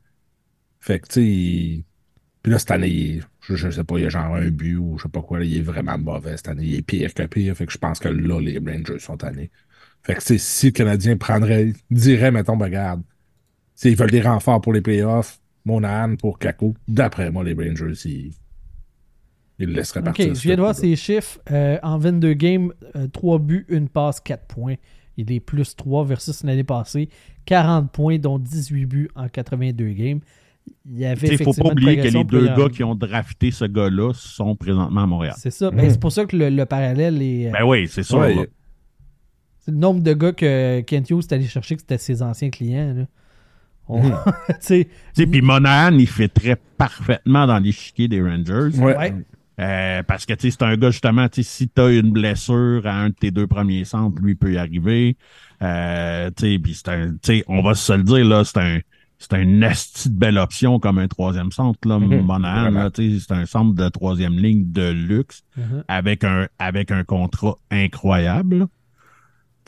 Fait 0.80 1.00
que, 1.00 1.06
tu 1.08 1.14
sais, 1.14 1.24
il- 1.26 1.84
Puis 2.42 2.52
là, 2.52 2.58
cette 2.58 2.70
année, 2.70 2.88
il- 2.88 3.22
je, 3.40 3.56
je 3.56 3.70
sais 3.70 3.84
pas, 3.84 3.96
il 3.98 4.02
y 4.02 4.06
a 4.06 4.10
genre 4.10 4.34
un 4.36 4.48
but 4.50 4.76
ou 4.76 4.98
je 4.98 5.04
sais 5.04 5.08
pas 5.08 5.22
quoi, 5.22 5.38
là, 5.38 5.44
il 5.46 5.56
est 5.56 5.62
vraiment 5.62 5.96
mauvais 5.98 6.36
cette 6.36 6.48
année. 6.48 6.64
Il 6.66 6.74
est 6.76 6.82
pire 6.82 7.12
que 7.14 7.22
pire. 7.24 7.54
Fait 7.56 7.66
que 7.66 7.72
je 7.72 7.78
pense 7.78 7.98
que 7.98 8.08
là, 8.08 8.38
les 8.40 8.58
Rangers 8.58 8.98
sont 8.98 9.16
tannés. 9.16 9.50
Fait 10.08 10.14
que, 10.14 10.38
si 10.38 10.66
le 10.66 10.72
Canadien 10.72 11.16
prendrait, 11.16 11.72
dirait, 11.90 12.30
mettons, 12.30 12.56
ben, 12.56 12.64
regarde, 12.66 13.02
s'ils 13.74 13.94
veulent 13.96 14.10
des 14.10 14.22
renforts 14.22 14.60
pour 14.60 14.72
les 14.72 14.80
playoffs, 14.80 15.38
Monahan 15.64 16.16
pour 16.16 16.38
Kako, 16.38 16.74
d'après 16.88 17.30
moi, 17.30 17.44
les 17.44 17.52
Rangers, 17.52 17.92
ils, 18.06 18.32
ils 19.58 19.66
le 19.66 19.72
laisseraient 19.74 20.00
OK, 20.00 20.06
partir. 20.06 20.34
je 20.34 20.40
viens 20.40 20.56
de 20.56 20.60
voir 20.60 20.74
ses 20.74 20.96
chiffres. 20.96 21.38
Euh, 21.50 21.78
en 21.82 21.98
22 21.98 22.32
games, 22.34 22.72
3 23.12 23.38
buts, 23.38 23.66
1 23.70 23.86
passe, 23.86 24.20
4 24.20 24.46
points. 24.46 24.76
Il 25.16 25.30
est 25.32 25.40
plus 25.40 25.74
3 25.76 26.04
versus 26.04 26.42
l'année 26.44 26.64
passée. 26.64 27.08
40 27.44 27.90
points, 27.92 28.18
dont 28.18 28.38
18 28.38 28.86
buts 28.86 29.08
en 29.16 29.28
82 29.28 29.88
games. 29.90 30.20
Il 30.86 31.00
Il 31.22 31.38
faut 31.42 31.52
pas 31.54 31.70
oublier 31.72 31.96
que 31.96 32.08
les 32.08 32.24
deux 32.24 32.46
gars 32.46 32.64
en- 32.66 32.68
qui 32.68 32.84
ont 32.84 32.94
drafté 32.94 33.50
ce 33.50 33.64
gars-là 33.64 34.12
sont 34.14 34.54
présentement 34.54 35.02
à 35.02 35.06
Montréal. 35.06 35.34
C'est 35.38 35.50
ça. 35.50 35.70
Ben, 35.70 35.90
c'est 35.90 35.98
pour 36.00 36.12
ça 36.12 36.24
que 36.26 36.36
le, 36.36 36.50
le 36.50 36.66
parallèle 36.66 37.20
est. 37.22 37.48
euh, 37.48 37.52
Ben 37.52 37.64
oui, 37.64 37.88
c'est 37.88 38.02
ça. 38.02 38.18
Ouais, 38.18 38.48
le 39.68 39.74
nombre 39.76 40.02
de 40.02 40.12
gars 40.14 40.32
que 40.32 40.80
Kent 40.80 41.10
Hughes 41.10 41.20
est 41.20 41.32
allé 41.32 41.46
chercher, 41.46 41.76
que 41.76 41.82
c'était 41.82 41.98
ses 41.98 42.22
anciens 42.22 42.50
clients. 42.50 42.94
Là. 42.96 43.04
On- 43.88 44.02
Tu 44.66 44.86
sais, 45.14 45.26
Puis 45.26 45.40
Monahan, 45.42 45.96
il 45.98 46.06
fait 46.06 46.28
très 46.28 46.56
parfaitement 46.76 47.46
dans 47.46 47.58
l'échiquier 47.58 48.08
des 48.08 48.20
Rangers. 48.22 48.76
Ouais. 48.78 48.96
Ouais. 48.96 49.14
Euh, 49.60 50.02
parce 50.04 50.24
que 50.24 50.34
tu 50.34 50.50
sais, 50.50 50.56
c'est 50.58 50.64
un 50.64 50.76
gars, 50.76 50.90
justement, 50.90 51.28
tu 51.28 51.42
sais, 51.42 51.48
si 51.50 51.68
tu 51.68 51.80
as 51.80 51.90
une 51.90 52.12
blessure 52.12 52.82
à 52.86 52.94
un 53.00 53.08
de 53.08 53.14
tes 53.14 53.30
deux 53.32 53.46
premiers 53.48 53.84
centres, 53.84 54.20
lui 54.22 54.34
peut 54.36 54.52
y 54.52 54.56
arriver. 54.58 55.16
Euh, 55.62 56.30
tu 56.36 56.52
sais, 56.52 56.58
puis 56.60 56.74
c'est 56.74 56.88
un. 56.88 57.08
tu 57.14 57.18
sais, 57.22 57.44
on 57.48 57.60
va 57.62 57.74
se 57.74 57.92
le 57.92 58.02
dire, 58.04 58.24
là, 58.24 58.44
c'est 58.44 58.58
un. 58.58 58.78
C'est 59.20 59.32
un 59.34 59.62
esti 59.62 60.10
de 60.10 60.14
belle 60.16 60.38
option 60.38 60.78
comme 60.78 60.98
un 60.98 61.08
troisième 61.08 61.50
centre, 61.50 61.80
là, 61.88 61.98
Mhm, 61.98 62.20
Monahan. 62.20 62.60
vraiment. 62.62 62.84
là, 62.84 62.90
tu 62.92 63.18
sais, 63.18 63.24
c'est 63.26 63.34
un 63.34 63.46
centre 63.46 63.74
de 63.74 63.88
troisième 63.88 64.34
ligne 64.38 64.70
de 64.70 64.90
luxe 64.92 65.42
Mhm. 65.56 65.82
avec 65.88 66.22
un 66.22 66.46
avec 66.60 66.92
un 66.92 67.02
contrat 67.02 67.56
incroyable. 67.72 68.68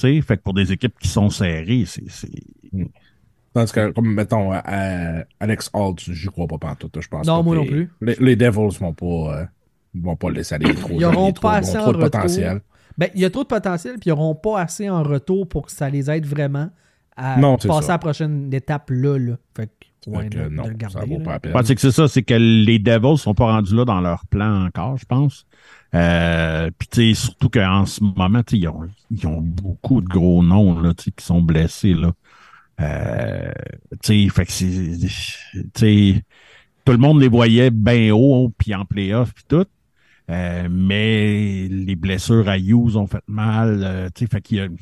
Fait 0.01 0.37
que 0.37 0.43
pour 0.43 0.55
des 0.55 0.73
équipes 0.73 0.99
qui 0.99 1.09
sont 1.09 1.31
serrées, 1.31 1.85
c'est. 1.87 2.09
c'est- 2.11 2.29
Tandis 3.53 3.73
que, 3.73 3.91
comme, 3.91 4.15
mettons, 4.15 4.53
euh, 4.55 4.59
euh, 4.69 5.25
Alex 5.41 5.71
Holt, 5.73 5.99
j'y 6.01 6.29
crois 6.29 6.47
pas 6.47 6.59
pantoute, 6.59 6.97
je 7.01 7.09
pense. 7.09 7.27
Non, 7.27 7.39
pas 7.39 7.43
moi 7.43 7.57
non 7.57 7.65
plus. 7.67 7.91
Les, 8.01 8.15
les 8.21 8.37
Devils 8.37 8.79
vont 8.79 8.93
pas, 8.95 9.41
euh, 9.41 9.45
vont 9.95 10.15
pas 10.15 10.31
laisser 10.31 10.55
aller 10.55 10.73
trop 10.75 10.91
Ils 10.95 11.01
n'auront 11.01 11.33
pas 11.33 11.55
assez 11.55 11.73
trop 11.77 11.89
en 11.89 11.93
de 11.93 11.97
retour. 11.97 12.11
potentiel. 12.11 12.61
Ben, 12.97 13.09
il 13.15 13.21
y 13.21 13.25
a 13.25 13.31
trop 13.31 13.43
de 13.43 13.49
potentiel, 13.49 13.95
puis 13.95 14.11
ils 14.11 14.11
n'auront 14.11 14.37
pas 14.37 14.61
assez 14.61 14.89
en 14.89 15.03
retour 15.03 15.49
pour 15.49 15.67
que 15.67 15.73
ça 15.73 15.91
les 15.91 16.09
aide 16.11 16.27
vraiment 16.27 16.71
à 17.17 17.39
Non, 17.41 17.57
passer 17.57 17.87
ça. 17.87 17.93
à 17.95 17.95
la 17.95 17.99
prochaine 17.99 18.55
étape 18.55 18.89
là. 18.91 19.19
là. 19.19 19.37
Fait 19.57 19.67
que 19.67 19.87
De 20.07 20.49
non, 20.49 20.67
le 20.67 20.75
garder, 20.75 20.99
ça 20.99 21.05
vaut 21.05 21.19
là. 21.19 21.25
pas 21.25 21.33
la 21.33 21.41
peine. 21.41 21.53
Je 21.53 21.59
pense 21.59 21.69
que 21.69 21.81
c'est 21.81 21.91
ça, 21.91 22.09
c'est 22.09 22.23
que 22.23 22.35
les 22.35 22.79
Devils 22.79 23.19
sont 23.19 23.35
pas 23.35 23.53
rendus 23.53 23.75
là 23.75 23.85
dans 23.85 24.01
leur 24.01 24.27
plan 24.27 24.65
encore, 24.67 24.97
je 24.97 25.05
pense. 25.05 25.47
Euh, 25.95 26.71
Puis 26.79 26.89
tu 26.89 27.15
sais, 27.15 27.15
surtout 27.15 27.51
qu'en 27.51 27.85
ce 27.87 28.03
moment, 28.03 28.43
tu 28.43 28.57
sais, 28.57 28.59
ils 28.63 28.69
ont, 28.69 28.89
ils 29.11 29.27
ont 29.27 29.41
beaucoup 29.41 30.01
de 30.01 30.07
gros 30.09 30.43
noms 30.43 30.81
là, 30.81 30.95
tu 30.95 31.05
sais, 31.05 31.11
qui 31.11 31.25
sont 31.25 31.43
blessés 31.43 31.95
là. 31.95 32.13
Euh, 32.81 33.53
tu 34.03 34.25
sais, 34.25 34.29
fait 34.31 34.47
que 34.47 34.53
c'est, 34.53 34.97
tu 34.99 35.09
sais, 35.75 36.23
tout 36.85 36.93
le 36.93 36.99
monde 36.99 37.21
les 37.21 37.29
voyait 37.29 37.71
bien 37.71 38.13
haut, 38.15 38.53
puis 38.57 38.75
en 38.75 38.85
playoff, 38.87 39.35
puis 39.35 39.45
tout. 39.49 39.67
Euh, 40.31 40.69
mais 40.71 41.69
les 41.69 41.97
blessures 41.97 42.49
à 42.49 42.57
Hughes 42.59 42.97
ont 42.97 43.07
fait 43.07 43.23
mal. 43.27 43.83
euh, 43.85 44.09
tu 44.15 44.25
sais, 44.25 44.31
fait 44.31 44.41
qu'il 44.41 44.59
y 44.59 44.61
a, 44.61 44.69
tu 44.69 44.77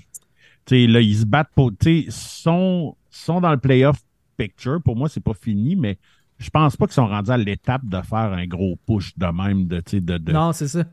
sais, 0.69 0.87
là, 0.87 1.01
ils 1.01 1.17
se 1.19 1.25
battent 1.27 1.51
pour, 1.55 1.73
tu 1.77 2.05
sais, 2.05 2.07
sont, 2.11 2.97
sont 3.11 3.41
dans 3.41 3.51
le 3.53 3.59
playoff 3.59 3.97
picture. 4.39 4.81
Pour 4.83 4.97
moi, 4.97 5.09
c'est 5.11 5.23
pas 5.23 5.35
fini, 5.35 5.77
mais 5.77 5.99
je 6.39 6.49
pense 6.51 6.77
pas 6.77 6.87
qu'ils 6.87 6.95
sont 6.95 7.07
rendus 7.09 7.31
à 7.31 7.37
l'étape 7.37 7.83
de 7.85 8.01
faire 8.01 8.33
un 8.33 8.47
gros 8.47 8.79
push 8.87 9.13
de 9.19 9.27
même, 9.27 9.67
de, 9.67 9.81
tu 9.81 9.97
sais, 9.97 10.01
de, 10.01 10.17
de 10.17 10.33
Non, 10.33 10.53
c'est 10.53 10.69
ça. 10.69 10.85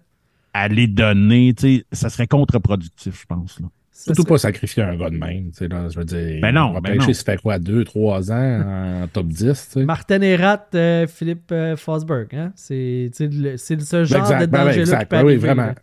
aller 0.53 0.87
donner, 0.87 1.53
tu 1.53 1.77
sais, 1.77 1.85
ça 1.91 2.09
serait 2.09 2.27
contre-productif, 2.27 3.21
je 3.21 3.25
pense. 3.25 3.59
Là. 3.59 3.67
Ça 3.91 4.05
Surtout 4.13 4.23
serait- 4.23 4.29
pas 4.33 4.37
sacrifier 4.39 4.83
un 4.83 4.97
gars 4.97 5.09
de 5.09 5.17
même. 5.17 5.51
tu 5.51 5.57
sais, 5.59 5.67
Là, 5.69 5.87
je 5.87 5.97
veux 5.97 6.03
dire, 6.03 6.39
Ben 6.41 6.51
non, 6.53 6.63
on 6.65 6.73
va 6.73 6.81
ben 6.81 6.93
pêcher, 6.97 7.07
non. 7.07 7.13
ça 7.13 7.23
fait 7.23 7.41
quoi, 7.41 7.59
deux, 7.59 7.85
trois 7.85 8.29
ans 8.31 8.61
en 9.03 9.07
top 9.07 9.27
10. 9.27 9.37
tu 9.37 9.53
sais? 9.79 9.85
Martin 9.85 10.19
Erat, 10.21 10.65
euh, 10.75 11.07
Philippe 11.07 11.49
euh, 11.53 11.77
Fosberg. 11.77 12.27
Hein? 12.35 12.51
C'est 12.55 13.09
tu 13.15 13.17
sais, 13.17 13.27
le- 13.29 13.55
c'est 13.57 13.79
ce 13.79 14.03
genre 14.03 14.19
Exact, 14.19 14.41
de 14.41 14.45
ben 14.47 14.65
danger-là 14.65 15.05
Ben 15.09 15.23
oui, 15.25 15.37
vraiment. 15.37 15.73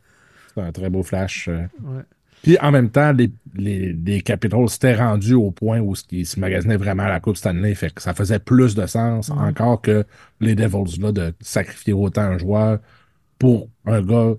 C'est 0.55 0.61
un 0.61 0.73
très 0.73 0.91
beau 0.91 1.03
flash. 1.03 1.49
euh. 1.49 1.67
Ouais. 1.83 2.03
Puis 2.43 2.59
en 2.61 2.73
même 2.73 2.91
temps, 2.91 3.13
les, 3.13 3.31
les, 3.55 3.93
les 3.93 4.21
Capitals 4.21 4.69
s'étaient 4.69 4.97
rendus 4.97 5.35
au 5.35 5.51
point 5.53 5.79
où 5.81 5.95
ils 6.11 6.27
se 6.27 6.41
magasinaient 6.41 6.77
vraiment 6.77 7.05
à 7.05 7.09
la 7.09 7.21
Coupe 7.21 7.37
Stanley. 7.37 7.75
Fait 7.75 7.91
que 7.95 8.03
ça 8.03 8.15
faisait 8.15 8.41
plus 8.41 8.75
de 8.75 8.85
sens 8.87 9.29
Ouais. 9.29 9.37
encore 9.39 9.81
que 9.81 10.05
les 10.41 10.55
Devils 10.55 11.01
là, 11.01 11.13
de 11.13 11.33
sacrifier 11.41 11.93
autant 11.93 12.23
un 12.23 12.39
joueur 12.39 12.81
pour 13.39 13.69
un 13.87 14.03
gars 14.03 14.35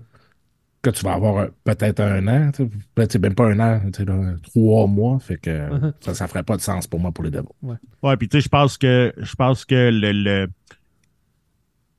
que 0.82 0.90
tu 0.90 1.02
vas 1.02 1.14
avoir 1.14 1.48
peut-être 1.64 2.00
un 2.00 2.28
an, 2.28 2.50
tu 2.52 2.64
sais, 2.64 2.70
peut-être 2.94 3.18
même 3.18 3.34
pas 3.34 3.46
un 3.46 3.58
an, 3.58 3.80
tu 3.86 3.90
sais, 3.94 4.04
là, 4.04 4.34
trois 4.42 4.86
mois. 4.86 5.18
Fait 5.18 5.38
que 5.38 5.50
Uh-huh. 5.70 5.92
ça, 6.00 6.12
ça 6.12 6.26
ferait 6.28 6.42
pas 6.42 6.56
de 6.58 6.60
sens 6.62 6.86
pour 6.86 7.00
moi 7.00 7.10
pour 7.10 7.24
les 7.24 7.30
Devils. 7.30 7.46
Ouais, 8.02 8.16
puis 8.18 8.28
tu 8.28 8.36
sais, 8.36 8.42
je 8.42 8.48
pense 8.50 8.76
que 8.76 9.14
je 9.16 9.34
pense 9.34 9.64
que 9.64 9.88
le, 9.90 10.12
le- 10.12 10.48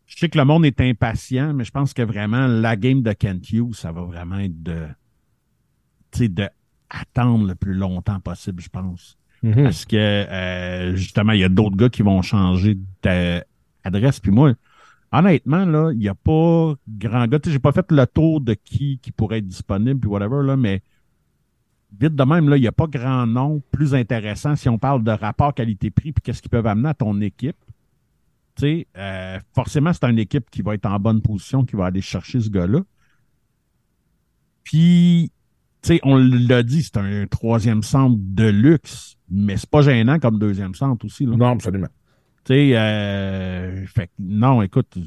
je 0.05 0.17
sais 0.19 0.29
que 0.29 0.37
le 0.37 0.45
monde 0.45 0.65
est 0.67 0.79
impatient, 0.81 1.51
mais 1.53 1.63
je 1.63 1.71
pense 1.71 1.93
que 1.95 2.03
vraiment 2.03 2.45
la 2.45 2.75
game 2.75 3.01
de 3.01 3.11
Kent 3.11 3.49
Hughes, 3.51 3.73
ça 3.73 3.91
va 3.91 4.03
vraiment 4.03 4.37
être 4.37 4.61
de 4.61 4.83
de 6.23 6.49
attendre 6.89 7.47
le 7.47 7.55
plus 7.55 7.73
longtemps 7.73 8.19
possible, 8.19 8.61
je 8.61 8.69
pense. 8.69 9.17
Mhm. 9.43 9.63
Parce 9.63 9.85
que 9.85 9.95
euh, 9.95 10.95
justement, 10.95 11.33
il 11.33 11.39
y 11.39 11.43
a 11.43 11.49
d'autres 11.49 11.75
gars 11.75 11.89
qui 11.89 12.01
vont 12.01 12.21
changer 12.21 12.77
d'adresse. 13.03 14.19
Puis 14.19 14.31
moi, 14.31 14.53
honnêtement, 15.11 15.65
là, 15.65 15.91
il 15.91 15.99
n'y 15.99 16.07
a 16.07 16.15
pas 16.15 16.73
grand 16.87 17.27
gars. 17.27 17.39
J'ai 17.45 17.59
pas 17.59 17.71
fait 17.71 17.91
le 17.91 18.05
tour 18.07 18.41
de 18.41 18.53
qui 18.53 18.99
qui 19.01 19.11
pourrait 19.11 19.39
être 19.39 19.47
disponible, 19.47 19.99
puis 19.99 20.09
whatever, 20.09 20.43
là, 20.43 20.57
mais 20.57 20.81
vite 21.99 22.15
de 22.15 22.23
même, 22.23 22.49
là, 22.49 22.57
il 22.57 22.61
n'y 22.61 22.67
a 22.67 22.71
pas 22.71 22.87
grand 22.87 23.25
nom 23.27 23.61
plus 23.71 23.93
intéressant 23.93 24.55
si 24.55 24.69
on 24.69 24.77
parle 24.77 25.03
de 25.03 25.11
rapport 25.11 25.53
qualité-prix 25.53 26.11
puis 26.11 26.21
qu'est-ce 26.23 26.41
qu'ils 26.41 26.51
peuvent 26.51 26.67
amener 26.67 26.89
à 26.89 26.93
ton 26.93 27.19
équipe. 27.21 27.57
Tu 28.55 28.61
sais, 28.61 28.87
euh, 28.97 29.39
forcément, 29.53 29.91
c'est 29.93 30.05
une 30.05 30.19
équipe 30.19 30.49
qui 30.49 30.61
va 30.61 30.75
être 30.75 30.85
en 30.85 30.97
bonne 30.99 31.21
position, 31.21 31.65
qui 31.65 31.75
va 31.75 31.85
aller 31.85 32.01
chercher 32.01 32.39
ce 32.39 32.49
gars-là. 32.49 32.79
Puis, 34.63 35.31
sais, 35.85 35.99
on 36.03 36.17
l'a 36.17 36.63
dit, 36.63 36.83
c'est 36.83 36.97
un 36.97 37.27
troisième 37.27 37.83
centre 37.83 38.17
de 38.19 38.47
luxe, 38.47 39.15
mais 39.29 39.57
c'est 39.57 39.69
pas 39.69 39.81
gênant 39.81 40.19
comme 40.19 40.39
deuxième 40.39 40.75
centre 40.75 41.05
aussi. 41.05 41.25
Là. 41.25 41.35
Non, 41.35 41.47
absolument. 41.47 41.87
Tu 42.43 42.53
sais, 42.53 42.71
euh, 42.75 43.85
fait 43.87 44.09
non, 44.19 44.61
écoute, 44.61 44.97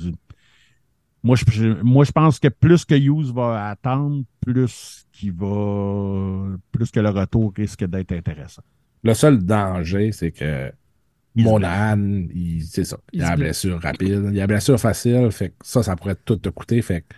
moi 1.22 1.36
je, 1.36 1.82
moi 1.82 2.04
je 2.04 2.12
pense 2.12 2.38
que 2.38 2.48
plus 2.48 2.84
que 2.84 2.94
Hughes 2.94 3.32
va 3.32 3.68
attendre, 3.68 4.24
plus 4.40 5.06
qu'il 5.12 5.32
va, 5.32 6.56
plus 6.72 6.90
que 6.90 7.00
le 7.00 7.10
retour 7.10 7.52
risque 7.56 7.84
d'être 7.84 8.12
intéressant. 8.12 8.62
Le 9.02 9.14
seul 9.14 9.44
danger, 9.44 10.12
c'est 10.12 10.32
que 10.32 10.72
Il 11.36 11.44
Monahan, 11.44 12.26
c'est 12.62 12.84
ça. 12.84 12.98
Il 13.12 13.20
Il, 13.20 13.24
a 13.24 13.30
la 13.30 13.36
blessure 13.36 13.80
rapide. 13.80 14.30
Il 14.32 14.38
a 14.38 14.42
la 14.42 14.46
blessure 14.46 14.80
facile. 14.80 15.30
Fait 15.30 15.50
que 15.50 15.54
ça, 15.62 15.82
ça 15.82 15.94
pourrait 15.94 16.16
tout 16.24 16.36
te 16.36 16.48
coûter. 16.48 16.82
Fait 16.82 17.02
que 17.02 17.14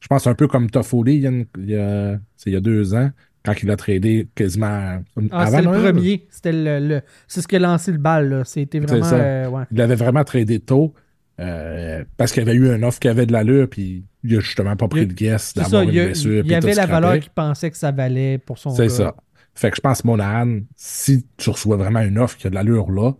je 0.00 0.06
pense 0.08 0.26
un 0.26 0.34
peu 0.34 0.46
comme 0.48 0.70
Toffoli 0.70 1.16
il 1.16 1.20
y 1.22 1.26
a, 1.26 1.30
une- 1.30 1.46
il 1.58 1.70
y 1.70 1.76
a, 1.76 2.18
c'est 2.36 2.50
il 2.50 2.52
y 2.52 2.56
a 2.56 2.60
deux 2.60 2.94
ans, 2.94 3.10
quand 3.44 3.54
il 3.62 3.70
a 3.70 3.76
tradé 3.76 4.28
quasiment 4.34 4.66
Ah, 4.66 5.00
avant 5.40 5.58
c'était 5.58 5.62
le 5.62 5.92
premier. 5.92 6.26
C'était 6.30 6.52
le, 6.52 6.86
le- 6.86 7.02
c'est 7.26 7.40
ce 7.40 7.48
qui 7.48 7.56
a 7.56 7.58
lancé 7.60 7.92
le 7.92 7.98
bal. 7.98 8.42
C'était 8.44 8.78
vraiment. 8.80 9.06
euh, 9.12 9.48
ouais. 9.48 9.64
Il 9.72 9.80
avait 9.80 9.94
vraiment 9.94 10.24
tradé 10.24 10.58
tôt 10.60 10.92
euh, 11.40 12.04
parce 12.16 12.32
qu'il 12.32 12.44
y 12.44 12.48
avait 12.48 12.58
eu 12.58 12.68
un 12.70 12.82
offre 12.82 12.98
qui 12.98 13.08
avait 13.08 13.26
de 13.26 13.32
l'allure, 13.32 13.68
puis 13.70 14.04
il 14.24 14.36
a 14.36 14.40
justement 14.40 14.74
pas 14.76 14.88
pris 14.88 15.06
le 15.06 15.14
guess 15.14 15.52
C'est 15.54 15.62
d'avoir 15.62 15.82
une 15.82 15.88
Il 15.90 15.94
y, 15.94 16.00
a- 16.00 16.04
blessure. 16.06 16.42
il 16.44 16.50
y 16.50 16.54
avait 16.54 16.74
la 16.74 16.86
valeur 16.86 17.18
qu'il 17.20 17.30
pensait 17.30 17.70
que 17.70 17.76
ça 17.76 17.90
valait 17.92 18.38
pour 18.38 18.58
son 18.58 18.70
C'est 18.70 18.88
ça. 18.88 19.14
Fait 19.54 19.70
que 19.70 19.76
je 19.76 19.80
pense, 19.80 20.04
Monahan, 20.04 20.60
si 20.76 21.26
tu 21.36 21.50
reçois 21.50 21.76
vraiment 21.76 22.00
une 22.00 22.18
offre 22.18 22.36
qui 22.36 22.46
a 22.46 22.50
de 22.50 22.54
l'allure 22.54 22.90
là, 22.92 23.12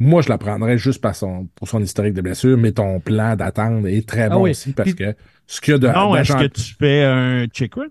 moi, 0.00 0.22
je 0.22 0.28
la 0.30 0.38
prendrais 0.38 0.78
juste 0.78 1.00
par 1.00 1.14
son, 1.14 1.46
pour 1.54 1.68
son 1.68 1.80
historique 1.82 2.14
de 2.14 2.22
blessure, 2.22 2.56
mais 2.58 2.72
ton 2.72 2.98
plan 3.00 3.36
d'attendre 3.36 3.86
est 3.86 4.08
très 4.08 4.22
Ah 4.22 4.28
bon 4.30 4.42
oui. 4.44 4.50
aussi 4.50 4.72
parce 4.72 4.88
Puis- 4.92 4.96
que 5.04 5.14
ce 5.46 5.60
qu'il 5.60 5.72
y 5.72 5.74
a 5.74 5.78
de. 5.78 5.86
non, 5.88 6.16
est-ce 6.16 6.32
que 6.32 6.46
tu 6.46 6.74
fais 6.78 7.04
un 7.04 7.46
check 7.46 7.74
run? 7.74 7.84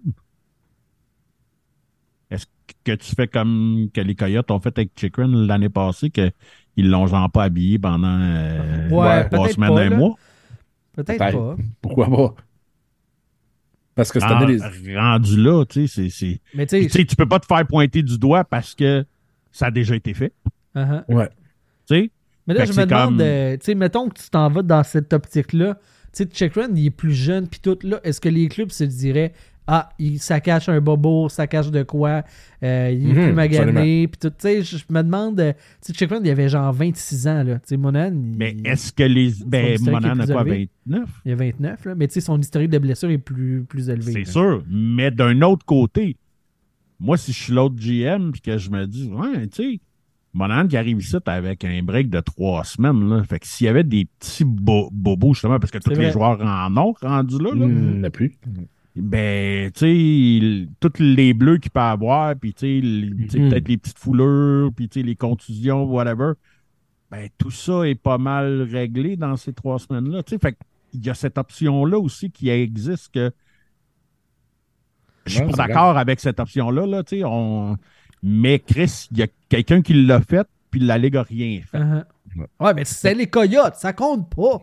Est-ce 2.32 2.46
que 2.84 2.92
tu 2.94 3.16
fais 3.16 3.28
comme 3.28 3.90
que 3.94 4.02
les 4.02 4.16
Coyotes 4.16 4.52
ont 4.52 4.60
fait 4.60 4.78
avec 4.78 4.92
Chick 4.96 5.16
Run 5.18 5.46
l'année 5.48 5.70
passée, 5.70 6.10
qu'ils 6.12 6.32
l'ont 6.78 7.08
genre 7.08 7.30
pas 7.32 7.44
habillé 7.46 7.80
pendant 7.80 8.20
euh, 8.20 8.90
Ouais, 8.90 9.28
trois 9.30 9.50
semaines, 9.50 9.74
pas, 9.74 9.82
un 9.82 9.90
là. 9.90 9.96
mois? 9.98 10.16
Peut-être 10.94 11.18
Peut-être. 11.18 11.38
pas. 11.38 11.56
Pourquoi 11.82 12.08
pas? 12.10 12.36
Parce 13.96 14.12
que 14.12 14.20
cette 14.20 14.30
Ah, 14.32 14.46
les- 14.46 14.98
rendu 14.98 15.38
là, 15.42 15.66
tu 15.66 15.88
sais, 15.88 15.94
c'est- 16.04 16.10
c'est. 16.10 16.42
Mais 16.54 16.66
tu 16.68 16.76
Puis, 16.78 16.84
sais. 16.86 16.90
tu 16.90 16.98
sais, 17.00 17.06
tu 17.06 17.16
peux 17.16 17.26
pas 17.28 17.40
te 17.40 17.46
faire 17.48 17.66
pointer 17.68 18.02
du 18.04 18.18
doigt 18.18 18.44
parce 18.44 18.76
que 18.76 19.06
ça 19.52 19.68
a 19.68 19.72
déjà 19.72 19.96
été 19.96 20.14
fait. 20.14 20.32
uh-huh. 20.76 21.04
Ouais. 21.10 21.30
Sais? 21.90 22.12
Mais 22.48 22.54
là, 22.54 22.66
je 22.66 22.74
me 22.74 22.86
demande, 22.86 23.10
comme- 23.18 23.22
euh, 23.22 23.54
tu 23.58 23.66
sais, 23.66 23.76
mettons 23.76 24.10
que 24.10 24.20
tu 24.20 24.30
t'en 24.30 24.50
vas 24.50 24.62
dans 24.64 24.84
cette 24.84 25.14
optique-là. 25.14 25.76
Tu 26.14 26.24
sais, 26.24 26.26
Checkran, 26.26 26.68
il 26.76 26.86
est 26.88 26.90
plus 26.92 27.14
jeune, 27.14 27.48
puis 27.48 27.60
tout 27.60 27.78
là. 27.84 28.00
Est-ce 28.04 28.20
que 28.20 28.30
les 28.30 28.48
clubs 28.48 28.72
se 28.72 28.84
diraient, 28.84 29.34
ah, 29.68 29.90
il, 30.00 30.18
ça 30.18 30.40
cache 30.40 30.68
un 30.68 30.82
bobo, 30.82 31.30
ça 31.30 31.46
cache 31.46 31.70
de 31.70 31.84
quoi, 31.84 32.24
euh, 32.64 32.90
il 32.92 33.12
est 33.12 33.14
Mhm, 33.14 33.24
plus 33.26 33.34
magané, 33.34 34.08
puis 34.08 34.18
tout. 34.20 34.30
Tu 34.32 34.36
sais, 34.40 34.64
je 34.64 34.78
je 34.78 34.84
me 34.90 35.04
demande, 35.04 35.40
euh, 35.40 35.54
tu 35.54 35.60
sais, 35.82 35.94
Checkran, 35.94 36.22
il 36.24 36.30
avait 36.32 36.50
genre 36.50 36.74
26 36.74 37.28
ans, 37.28 37.44
là. 37.44 37.56
Tu 37.60 37.62
sais, 37.68 37.78
Monan, 37.78 38.12
il, 38.12 38.36
Mais 38.38 38.58
est-ce 38.66 38.92
que 38.92 39.04
les. 39.04 39.32
Ben, 39.46 39.78
Monan 39.82 40.20
a 40.20 40.26
quoi, 40.26 40.42
élevé. 40.42 40.70
29? 40.88 41.10
il 41.26 41.32
a 41.32 41.36
29, 41.36 41.86
là. 41.86 41.94
Mais 41.96 42.08
tu 42.08 42.16
sais, 42.16 42.22
son 42.22 42.40
historique 42.40 42.72
de 42.72 42.80
blessure 42.80 43.12
est 43.12 43.20
plus, 43.20 43.64
plus 43.70 43.90
élevé. 43.90 44.12
C'est 44.14 44.32
sûr. 44.32 44.64
Mais 44.68 45.12
d'un 45.12 45.40
autre 45.44 45.64
côté, 45.68 46.18
moi, 47.00 47.16
si 47.18 47.32
je 47.32 47.44
suis 47.44 47.54
l'autre 47.54 47.76
GM 47.78 48.32
puis 48.32 48.42
que 48.42 48.58
je 48.58 48.72
me 48.72 48.88
dis, 48.88 49.08
ouais, 49.12 49.48
tu 49.50 49.74
sais, 49.74 49.80
Monan 50.34 50.68
qui 50.68 50.78
arrive 50.78 51.00
ici 51.00 51.16
avec 51.26 51.66
un 51.66 51.82
break 51.82 52.10
de 52.10 52.20
trois 52.20 52.64
semaines, 52.64 53.10
là. 53.10 53.24
Fait 53.24 53.40
que 53.40 53.48
s'il 53.48 53.66
y 53.66 53.68
avait 53.68 53.84
des 53.84 54.06
petits 54.06 54.46
bo- 54.46 54.90
bobos, 54.92 55.34
justement, 55.34 55.60
parce 55.60 55.72
que 55.72 55.80
tous 55.80 55.90
les 55.92 56.12
joueurs 56.12 56.40
en 56.42 56.78
ont 56.78 56.94
rendu 57.02 57.38
là, 57.40 57.50
là, 57.56 57.66
il 57.96 58.00
n'a 58.02 58.10
plus. 58.12 58.38
ben, 58.96 59.72
tu 59.72 59.80
sais, 59.80 59.96
il- 59.96 60.70
tous 60.80 61.00
les 61.00 61.34
bleus 61.34 61.58
qu'il 61.58 61.72
peut 61.72 61.80
avoir, 61.80 62.36
puis 62.36 62.54
tu 62.54 62.82
sais, 62.82 63.40
Mhm. 63.40 63.50
peut-être 63.50 63.68
les 63.68 63.78
petites 63.78 63.98
foulures, 63.98 64.72
puis 64.76 64.90
tu 64.90 65.00
sais, 65.00 65.06
les 65.06 65.16
contusions, 65.16 65.84
whatever, 65.86 66.34
ben, 67.10 67.28
tout 67.38 67.52
ça 67.52 67.84
est 67.88 67.96
pas 67.96 68.18
mal 68.18 68.62
réglé 68.64 69.16
dans 69.16 69.36
ces 69.38 69.54
trois 69.54 69.80
semaines-là. 69.80 70.22
Tu 70.24 70.32
sais, 70.36 70.40
fait 70.40 70.58
qu'il 70.92 71.06
y 71.06 71.10
a 71.10 71.14
cette 71.14 71.38
option-là 71.38 71.98
aussi 71.98 72.30
qui 72.30 72.50
existe 72.50 73.12
que 73.14 73.32
je 75.26 75.36
suis 75.36 75.46
pas 75.46 75.52
d'accord 75.68 75.98
avec 75.98 76.20
cette 76.20 76.40
option-là, 76.40 76.86
là, 76.86 77.04
tu 77.04 77.18
sais, 77.18 77.24
on... 77.24 77.78
mais 78.24 78.60
Chris, 78.60 79.08
il 79.12 79.18
y 79.20 79.24
a 79.24 79.28
quelqu'un 79.50 79.82
qui 79.82 79.94
l'a 80.06 80.22
fait, 80.22 80.48
puis 80.72 80.80
la 80.80 80.98
Ligue 80.98 81.18
a 81.18 81.24
rien 81.24 81.62
fait. 81.70 81.78
Uh-huh. 81.80 82.04
Ouais, 82.60 82.74
mais 82.76 82.86
c'est 82.86 83.14
les 83.16 83.28
coyotes, 83.28 83.76
ça 83.76 83.92
compte 83.94 84.30
pas. 84.34 84.62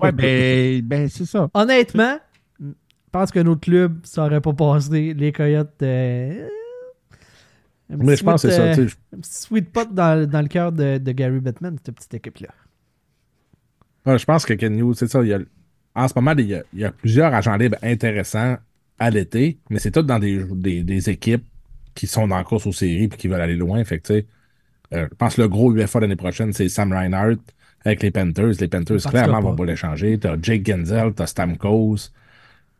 Ouais, 0.00 0.12
ben, 0.12 0.80
ben 0.82 1.08
c'est 1.08 1.26
ça. 1.26 1.48
Honnêtement, 1.52 2.18
je 2.58 2.66
pense 3.12 3.30
que 3.30 3.40
notre 3.40 3.60
club, 3.60 4.00
ça 4.04 4.24
aurait 4.24 4.40
pas 4.40 4.52
passé. 4.54 5.12
Les 5.14 5.30
coyotes. 5.32 5.82
euh, 5.82 6.48
un 7.90 7.96
Mais 7.98 8.04
petit 8.14 8.16
je 8.16 8.24
pense 8.24 8.42
que 8.42 8.50
c'est 8.50 8.56
sweet, 8.56 8.74
ça. 8.74 8.80
euh, 8.80 8.84
tu 8.84 8.88
sais, 8.90 8.96
Un 9.14 9.20
petit 9.20 9.32
sweet 9.34 9.70
pot 9.72 9.92
dans, 9.94 10.28
dans 10.28 10.40
le 10.42 10.48
cœur 10.48 10.72
de, 10.72 10.98
de 10.98 11.12
Gary 11.12 11.38
Bettman, 11.40 11.76
cette 11.84 11.94
petite 11.94 12.14
équipe-là. 12.14 12.48
Ouais, 14.06 14.18
je 14.18 14.24
pense 14.24 14.44
que 14.46 14.54
Ken 14.54 14.94
c'est 14.94 15.08
ça. 15.08 15.22
il 15.22 15.28
y 15.28 15.34
a- 15.34 15.40
en 15.94 16.08
ce 16.08 16.12
moment, 16.16 16.32
il 16.36 16.46
y, 16.46 16.54
a, 16.54 16.62
il 16.72 16.80
y 16.80 16.84
a 16.84 16.92
plusieurs 16.92 17.32
agents 17.32 17.56
libres 17.56 17.78
intéressants 17.82 18.56
à 18.98 19.10
l'été, 19.10 19.58
mais 19.70 19.78
c'est 19.78 19.90
tout 19.90 20.02
dans 20.02 20.18
des, 20.18 20.44
des, 20.44 20.82
des 20.82 21.10
équipes 21.10 21.44
qui 21.96 22.06
sont 22.06 22.28
dans 22.28 22.36
la 22.36 22.44
course 22.44 22.66
aux 22.66 22.72
séries 22.72 23.04
et 23.04 23.08
qui 23.08 23.26
veulent 23.26 23.40
aller 23.40 23.56
loin. 23.56 23.82
Fait 23.84 23.98
que, 23.98 24.06
tu 24.06 24.14
sais, 24.14 24.26
euh, 24.94 25.08
je 25.10 25.14
pense 25.16 25.34
que 25.34 25.42
le 25.42 25.48
gros 25.48 25.74
UFA 25.74 25.98
l'année 25.98 26.14
prochaine, 26.14 26.52
c'est 26.52 26.68
Sam 26.68 26.92
Reinhardt 26.92 27.40
avec 27.84 28.02
les 28.02 28.12
Panthers. 28.12 28.52
Les 28.60 28.68
Panthers, 28.68 28.98
clairement, 28.98 29.34
pas. 29.34 29.40
vont 29.40 29.56
pas 29.56 29.64
l'échanger. 29.64 30.18
T'as 30.18 30.36
Jake 30.40 30.64
Genzel, 30.64 31.12
t'as 31.14 31.26
Stamkos, 31.26 31.96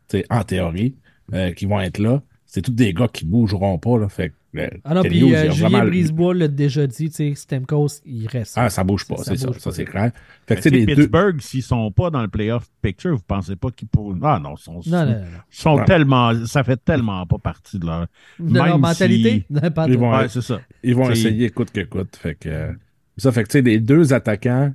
tu 0.07 0.19
sais, 0.19 0.25
en 0.29 0.43
théorie, 0.43 0.95
euh, 1.33 1.51
qui 1.51 1.65
vont 1.65 1.81
être 1.81 1.97
là. 1.97 2.21
C'est 2.57 2.63
tous 2.63 2.71
des 2.71 2.91
gars 2.91 3.07
qui 3.07 3.23
bougeront 3.23 3.77
pas. 3.77 3.99
Là, 3.99 4.09
fait 4.09 4.33
euh, 4.55 4.67
Ah 4.83 4.95
non, 4.95 5.03
puis 5.03 5.31
euh, 5.35 5.51
Julien 5.51 5.85
Brisebois 5.85 6.33
l'a 6.33 6.47
déjà 6.47 6.87
dit, 6.87 7.09
tu 7.11 7.15
sais, 7.15 7.35
Stamkos, 7.35 8.01
il 8.03 8.25
reste. 8.27 8.53
Ah, 8.57 8.67
ça 8.71 8.83
bouge 8.83 9.05
pas, 9.07 9.17
c'est 9.17 9.37
ça, 9.37 9.53
ça 9.53 9.71
c'est 9.71 9.85
clair. 9.85 10.11
Fait 10.47 10.55
que, 10.55 10.69
les 10.69 10.87
deux. 10.87 10.95
Pittsburgh, 10.95 11.39
s'ils 11.39 11.61
sont 11.61 11.91
pas 11.91 12.09
dans 12.09 12.23
le 12.23 12.29
playoff 12.29 12.67
picture, 12.81 13.15
vous 13.15 13.21
pensez 13.27 13.55
pas 13.55 13.69
qu'ils 13.69 13.87
pourront. 13.89 14.17
Ah 14.23 14.39
non, 14.41 14.55
ils 14.57 14.63
sont, 14.63 14.81
non, 14.87 15.05
non, 15.05 15.19
non. 15.19 15.25
sont 15.51 15.75
Ouais. 15.75 15.85
tellement. 15.85 16.33
Ça 16.47 16.63
fait 16.63 16.83
tellement 16.83 17.27
pas 17.27 17.37
partie 17.37 17.77
de 17.77 17.85
leur. 17.85 18.07
De 18.39 18.55
leur 18.55 18.79
mentalité? 18.79 19.45
si- 19.47 19.53
Non, 19.53 19.69
pas 19.69 19.87
Ils 19.87 19.97
vont- 19.99 20.17
Ouais. 20.17 20.27
Ça. 20.27 20.59
Ils 20.81 20.95
vont 20.95 21.11
essayer 21.11 21.51
coûte 21.51 21.69
que 21.71 21.81
coûte. 21.81 22.15
Fait 22.15 22.33
que, 22.33 22.49
euh, 22.49 22.73
ça 23.17 23.31
fait 23.31 23.43
que, 23.43 23.49
tu 23.49 23.53
sais, 23.59 23.61
les 23.61 23.79
deux 23.79 24.13
attaquants 24.13 24.73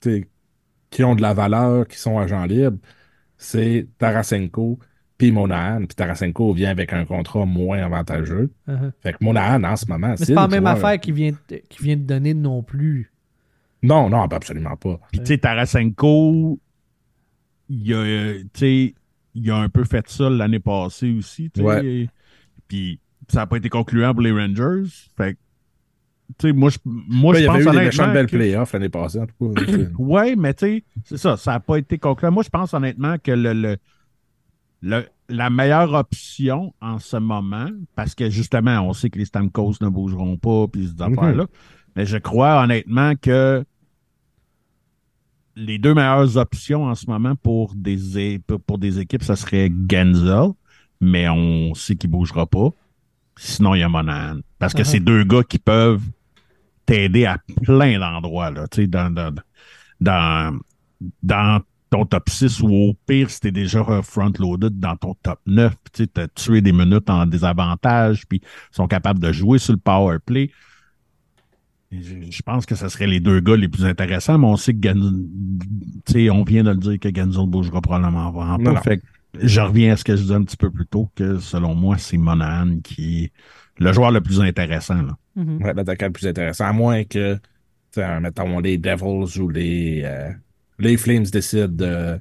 qui 0.00 1.04
ont 1.04 1.14
de 1.14 1.20
la 1.20 1.34
valeur, 1.34 1.86
qui 1.86 1.98
sont 1.98 2.18
agents 2.18 2.46
libres, 2.46 2.78
c'est 3.36 3.86
Tarasenko 3.98 4.78
puis 5.22 5.32
Monahan. 5.32 5.78
Puis 5.86 5.94
Tarasenko 5.94 6.52
vient 6.52 6.70
avec 6.70 6.92
un 6.92 7.04
contrat 7.04 7.46
moins 7.46 7.78
avantageux. 7.82 8.50
Uh-huh. 8.68 8.90
Fait 9.00 9.12
que 9.12 9.18
Monahan, 9.24 9.62
en 9.64 9.76
ce 9.76 9.86
moment, 9.86 10.08
Mais 10.08 10.16
c'est 10.16 10.34
pas 10.34 10.42
la 10.42 10.48
même 10.48 10.66
affaire 10.66 10.98
qu'il 10.98 11.14
vient, 11.14 11.32
vient 11.80 11.96
de 11.96 12.02
donner 12.02 12.34
non 12.34 12.62
plus. 12.62 13.12
Non, 13.82 14.08
non, 14.08 14.22
absolument 14.22 14.76
pas. 14.76 15.00
Puis, 15.10 15.20
tu 15.20 15.26
sais, 15.26 15.38
Tarasenko, 15.38 16.58
il 17.68 17.94
a, 17.94 18.34
tu 18.34 18.48
sais, 18.54 18.94
il 19.34 19.50
a 19.50 19.56
un 19.56 19.68
peu 19.68 19.84
fait 19.84 20.08
ça 20.08 20.28
l'année 20.30 20.60
passée 20.60 21.12
aussi. 21.16 21.50
tu 21.50 21.60
sais. 21.60 21.66
Ouais. 21.66 22.08
Puis, 22.68 23.00
ça 23.28 23.40
n'a 23.40 23.46
pas 23.46 23.56
été 23.56 23.68
concluant 23.68 24.12
pour 24.12 24.22
les 24.22 24.32
Rangers. 24.32 24.88
Fait 25.16 25.34
que, 25.34 25.38
tu 26.38 26.48
sais, 26.48 26.52
moi, 26.52 26.70
je, 26.70 26.78
moi, 26.84 27.32
Ouais, 27.32 27.38
je 27.38 27.42
il 27.42 27.46
y 27.46 27.48
avait 27.48 27.64
pense 27.64 27.74
eu 27.74 28.06
des 28.06 28.12
belles 28.12 28.26
que- 28.26 28.36
playoffs 28.36 28.72
l'année 28.72 28.88
passée, 28.88 29.20
en 29.20 29.26
tout 29.26 29.52
cas. 29.54 29.62
Ouais, 29.98 30.36
mais 30.36 30.54
tu 30.54 30.66
sais, 30.66 30.84
c'est 31.04 31.16
ça, 31.18 31.36
ça 31.36 31.52
n'a 31.52 31.60
pas 31.60 31.76
été 31.76 31.98
concluant. 31.98 32.30
Moi, 32.30 32.42
je 32.42 32.50
pense 32.50 32.72
honnêtement 32.74 33.16
que 33.22 33.32
le, 33.32 33.52
le, 33.52 33.76
le- 34.82 35.06
la 35.28 35.48
meilleure 35.48 35.94
option 35.94 36.74
en 36.80 36.98
ce 36.98 37.16
moment, 37.16 37.68
parce 37.94 38.14
que 38.14 38.28
justement, 38.28 38.80
on 38.82 38.92
sait 38.92 39.08
que 39.10 39.18
les 39.18 39.24
Stamkos 39.24 39.74
ne 39.80 39.88
bougeront 39.88 40.36
pas, 40.36 40.66
puis 40.68 40.88
ces 40.88 41.02
Mhm. 41.02 41.12
affaires-là, 41.18 41.46
mais 41.96 42.04
je 42.06 42.18
crois 42.18 42.62
honnêtement 42.62 43.14
que 43.16 43.64
les 45.56 45.78
deux 45.78 45.94
meilleures 45.94 46.36
options 46.36 46.84
en 46.84 46.94
ce 46.94 47.06
moment 47.06 47.34
pour 47.36 47.74
des, 47.74 48.18
é- 48.18 48.38
pour 48.38 48.78
des 48.78 48.98
équipes, 48.98 49.22
ça 49.22 49.36
serait 49.36 49.70
Genzel, 49.90 50.50
mais 51.00 51.28
on 51.28 51.74
sait 51.74 51.94
qu'il 51.96 52.10
ne 52.10 52.16
bougera 52.16 52.46
pas. 52.46 52.70
Sinon, 53.36 53.74
il 53.74 53.80
y 53.80 53.82
a 53.82 53.88
Monahan. 53.88 54.40
Parce 54.58 54.72
que 54.74 54.82
Uh-huh. 54.82 54.84
c'est 54.86 55.00
deux 55.00 55.24
gars 55.24 55.42
qui 55.42 55.58
peuvent 55.58 56.02
t'aider 56.86 57.26
à 57.26 57.38
plein 57.62 57.98
d'endroits, 57.98 58.50
là, 58.50 58.66
tu 58.68 58.82
sais, 58.82 58.86
dans, 58.86 59.10
dans, 59.12 59.34
dans, 60.00 60.58
dans 61.22 61.60
ton 61.92 62.06
top 62.06 62.30
6 62.30 62.62
ou 62.62 62.68
au 62.68 62.94
pire, 63.06 63.28
si 63.30 63.40
t'es 63.40 63.50
déjà 63.50 63.84
front-loaded 64.02 64.80
dans 64.80 64.96
ton 64.96 65.14
top 65.22 65.38
9, 65.46 65.74
tu 65.92 66.08
t'as 66.08 66.26
tué 66.28 66.62
des 66.62 66.72
minutes 66.72 67.10
en 67.10 67.26
désavantage, 67.26 68.26
puis 68.26 68.40
sont 68.70 68.86
capables 68.86 69.20
de 69.20 69.30
jouer 69.30 69.58
sur 69.58 69.74
le 69.74 69.78
power 69.78 70.16
play. 70.24 70.50
Je, 71.90 72.40
pense 72.42 72.64
que 72.64 72.74
ce 72.74 72.88
serait 72.88 73.06
les 73.06 73.20
deux 73.20 73.40
gars 73.40 73.56
les 73.56 73.68
plus 73.68 73.84
intéressants, 73.84 74.38
mais 74.38 74.46
on 74.46 74.56
sait 74.56 74.72
que 74.72 74.88
sais, 76.08 76.30
on 76.30 76.42
vient 76.44 76.64
de 76.64 76.70
le 76.70 76.76
dire 76.76 76.98
que 76.98 77.14
Genzel 77.14 77.46
bougera 77.46 77.82
probablement 77.82 78.32
pas. 78.32 78.56
Non. 78.56 78.76
Fait 78.76 78.96
que 78.96 79.04
je 79.34 79.60
reviens 79.60 79.92
à 79.92 79.96
ce 79.98 80.04
que 80.04 80.16
je 80.16 80.22
disais 80.22 80.34
un 80.34 80.44
petit 80.44 80.56
peu 80.56 80.70
plus 80.70 80.86
tôt, 80.86 81.10
que 81.14 81.38
selon 81.40 81.74
moi, 81.74 81.98
c'est 81.98 82.16
Monahan 82.16 82.78
qui 82.82 83.24
est 83.24 83.32
le 83.76 83.92
joueur 83.92 84.10
le 84.10 84.22
plus 84.22 84.40
intéressant. 84.40 85.02
Là. 85.02 85.18
Mhm. 85.36 85.62
Ouais, 85.62 85.74
l'attaquant 85.74 86.06
le 86.06 86.12
plus 86.12 86.26
intéressant, 86.26 86.64
à 86.64 86.72
moins 86.72 87.04
que, 87.04 87.38
mettons, 87.94 88.60
les 88.60 88.78
Devils 88.78 89.38
ou 89.38 89.50
les, 89.50 90.00
euh, 90.06 90.30
les 90.78 90.96
Flames 90.96 91.24
décident 91.24 92.18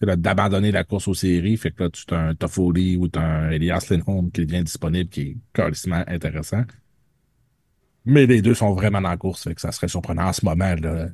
d'abandonner 0.00 0.72
la 0.72 0.84
course 0.84 1.08
aux 1.08 1.14
séries. 1.14 1.56
Fait 1.56 1.70
que 1.70 1.84
là, 1.84 1.90
tu 1.90 2.04
as 2.14 2.18
un 2.18 2.34
Toffoli 2.34 2.96
ou 2.96 3.08
tu 3.08 3.18
as 3.18 3.22
un 3.22 3.50
Elias 3.50 3.86
Lindholm 3.90 4.30
qui 4.30 4.46
devient 4.46 4.64
disponible, 4.64 5.10
qui 5.10 5.20
est 5.20 5.36
carrément 5.52 6.04
intéressant. 6.06 6.62
Mais 8.06 8.26
les 8.26 8.40
deux 8.40 8.54
sont 8.54 8.72
vraiment 8.72 9.00
dans 9.00 9.10
la 9.10 9.16
course, 9.16 9.44
fait 9.44 9.54
que 9.54 9.60
ça 9.60 9.72
serait 9.72 9.88
surprenant 9.88 10.28
en 10.28 10.32
ce 10.32 10.44
moment. 10.44 10.74
Là, 10.80 11.08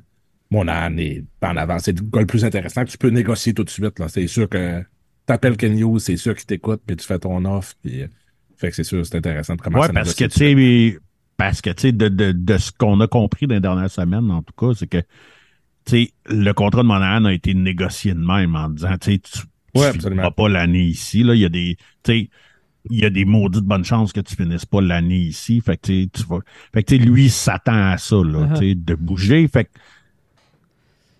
Monahan 0.49 0.95
est 0.97 1.25
en 1.41 1.57
avant. 1.57 1.79
C'est 1.79 1.99
le 1.99 2.05
gars 2.05 2.21
le 2.21 2.25
plus 2.25 2.45
intéressant 2.45 2.85
que 2.85 2.89
tu 2.89 2.97
peux 2.97 3.09
négocier 3.09 3.53
tout 3.53 3.63
de 3.63 3.69
suite. 3.69 4.01
C'est 4.07 4.27
sûr 4.27 4.47
que 4.47 4.83
t'appelles 5.25 5.57
Ken 5.57 5.77
Hughes, 5.77 5.99
c'est 5.99 6.17
sûr 6.17 6.35
qu'il 6.35 6.45
t'écoute, 6.45 6.81
puis 6.85 6.95
tu 6.95 7.05
fais 7.05 7.19
ton 7.19 7.43
offre. 7.45 7.75
Puis, 7.83 8.03
euh, 8.03 8.07
fait 8.55 8.69
que 8.69 8.75
c'est 8.75 8.83
sûr, 8.83 9.05
c'est 9.05 9.17
intéressant 9.17 9.55
de 9.55 9.61
commencer 9.61 9.91
Ouais, 9.91 9.97
à 9.97 10.03
parce 10.03 10.15
que, 10.15 10.99
parce 11.35 11.61
que, 11.61 11.69
tu 11.71 11.81
sais, 11.81 11.91
de, 11.91 12.07
de, 12.07 12.31
de 12.31 12.57
ce 12.57 12.71
qu'on 12.71 12.99
a 13.01 13.07
compris 13.07 13.45
dans 13.45 13.55
les 13.55 13.61
dernières 13.61 13.91
semaines, 13.91 14.31
en 14.31 14.41
tout 14.41 14.53
cas, 14.57 14.73
c'est 14.73 14.87
que, 14.87 15.03
sais, 15.91 16.13
le 16.25 16.51
contrat 16.53 16.81
de 16.83 16.87
Monahan 16.87 17.25
a 17.25 17.33
été 17.33 17.53
négocié 17.53 18.13
de 18.13 18.19
même 18.19 18.55
en 18.55 18.69
disant, 18.69 18.97
tu 18.99 19.13
sais, 19.13 19.19
tu, 19.19 19.39
tu 19.39 19.47
Ouais, 19.75 19.93
finiras 19.93 20.31
pas 20.31 20.49
l'année 20.49 20.83
ici, 20.85 21.23
là. 21.23 21.35
Il 21.35 21.41
y 21.41 21.45
a 21.45 21.49
des, 21.49 21.77
tu 22.03 22.11
sais, 22.11 22.29
il 22.89 22.99
y 22.99 23.05
a 23.05 23.09
des 23.09 23.25
maudites 23.25 23.65
bonnes 23.65 23.85
chances 23.85 24.13
que 24.13 24.21
tu 24.21 24.35
finisses 24.35 24.65
pas 24.65 24.81
l'année 24.81 25.19
ici. 25.19 25.61
Fait 25.61 25.77
que, 25.77 25.87
tu 25.87 26.03
sais, 26.03 26.09
tu 26.13 26.23
vas, 26.23 26.39
fait 26.73 26.83
que, 26.83 26.89
tu 26.95 26.97
sais, 26.97 27.03
lui, 27.03 27.29
s'attend 27.29 27.91
à 27.91 27.97
ça, 27.97 28.17
là, 28.23 28.47
tu 28.49 28.57
sais, 28.57 28.75
de 28.75 28.95
bouger. 28.95 29.47
Fait 29.47 29.65
que, 29.65 29.71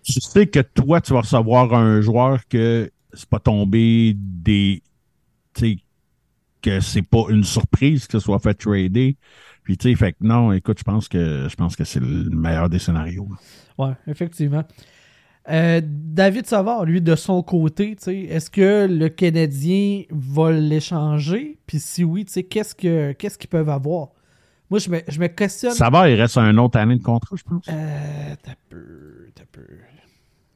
tu 0.02 0.20
sais 0.20 0.46
que 0.46 0.60
toi, 0.60 1.00
tu 1.00 1.12
vas 1.12 1.20
recevoir 1.20 1.74
un 1.74 2.00
joueur 2.00 2.46
que 2.48 2.90
c'est 3.12 3.28
pas 3.28 3.40
tombé 3.40 4.14
des, 4.16 4.82
tu 5.54 5.60
sais, 5.60 5.78
que 6.62 6.80
c'est 6.80 7.02
pas 7.02 7.24
une 7.30 7.44
surprise 7.44 8.06
que 8.06 8.18
ce 8.18 8.24
soit 8.24 8.38
fait 8.40 8.54
trader. 8.54 9.16
Puis 9.62 9.76
tu 9.78 9.90
sais, 9.90 9.94
fait 9.96 10.12
que 10.12 10.18
non, 10.22 10.52
écoute, 10.52 10.78
je 10.78 10.84
pense 10.84 11.08
que 11.08 11.48
je 11.48 11.56
pense 11.56 11.76
que 11.76 11.84
c'est 11.84 12.00
le 12.00 12.30
meilleur 12.30 12.68
des 12.68 12.78
scénarios. 12.78 13.28
Ouais, 13.78 13.92
effectivement. 14.06 14.64
Euh, 15.48 15.80
David 15.82 16.46
Savard, 16.46 16.84
lui, 16.84 17.00
de 17.00 17.14
son 17.14 17.42
côté, 17.42 17.96
est-ce 18.06 18.50
que 18.50 18.86
le 18.86 19.08
Canadien 19.08 20.02
va 20.10 20.52
l'échanger? 20.52 21.58
Puis 21.66 21.80
si 21.80 22.04
oui, 22.04 22.26
qu'est-ce 22.26 22.74
que 22.74 23.12
qu'est-ce 23.12 23.38
qu'ils 23.38 23.48
peuvent 23.48 23.70
avoir? 23.70 24.08
Moi, 24.70 24.78
je 24.78 24.90
me, 24.90 25.00
je 25.08 25.18
me 25.18 25.28
questionne. 25.28 25.72
Ça 25.72 25.88
va, 25.88 26.10
il 26.10 26.20
reste 26.20 26.36
un 26.36 26.56
autre 26.58 26.78
année 26.78 26.96
de 26.96 27.02
contrat, 27.02 27.34
je 27.34 27.42
pense. 27.42 27.64
Euh, 27.70 28.34
t'as 28.42 28.52
peu, 28.68 29.30
t'as 29.34 29.44
peu. 29.50 29.62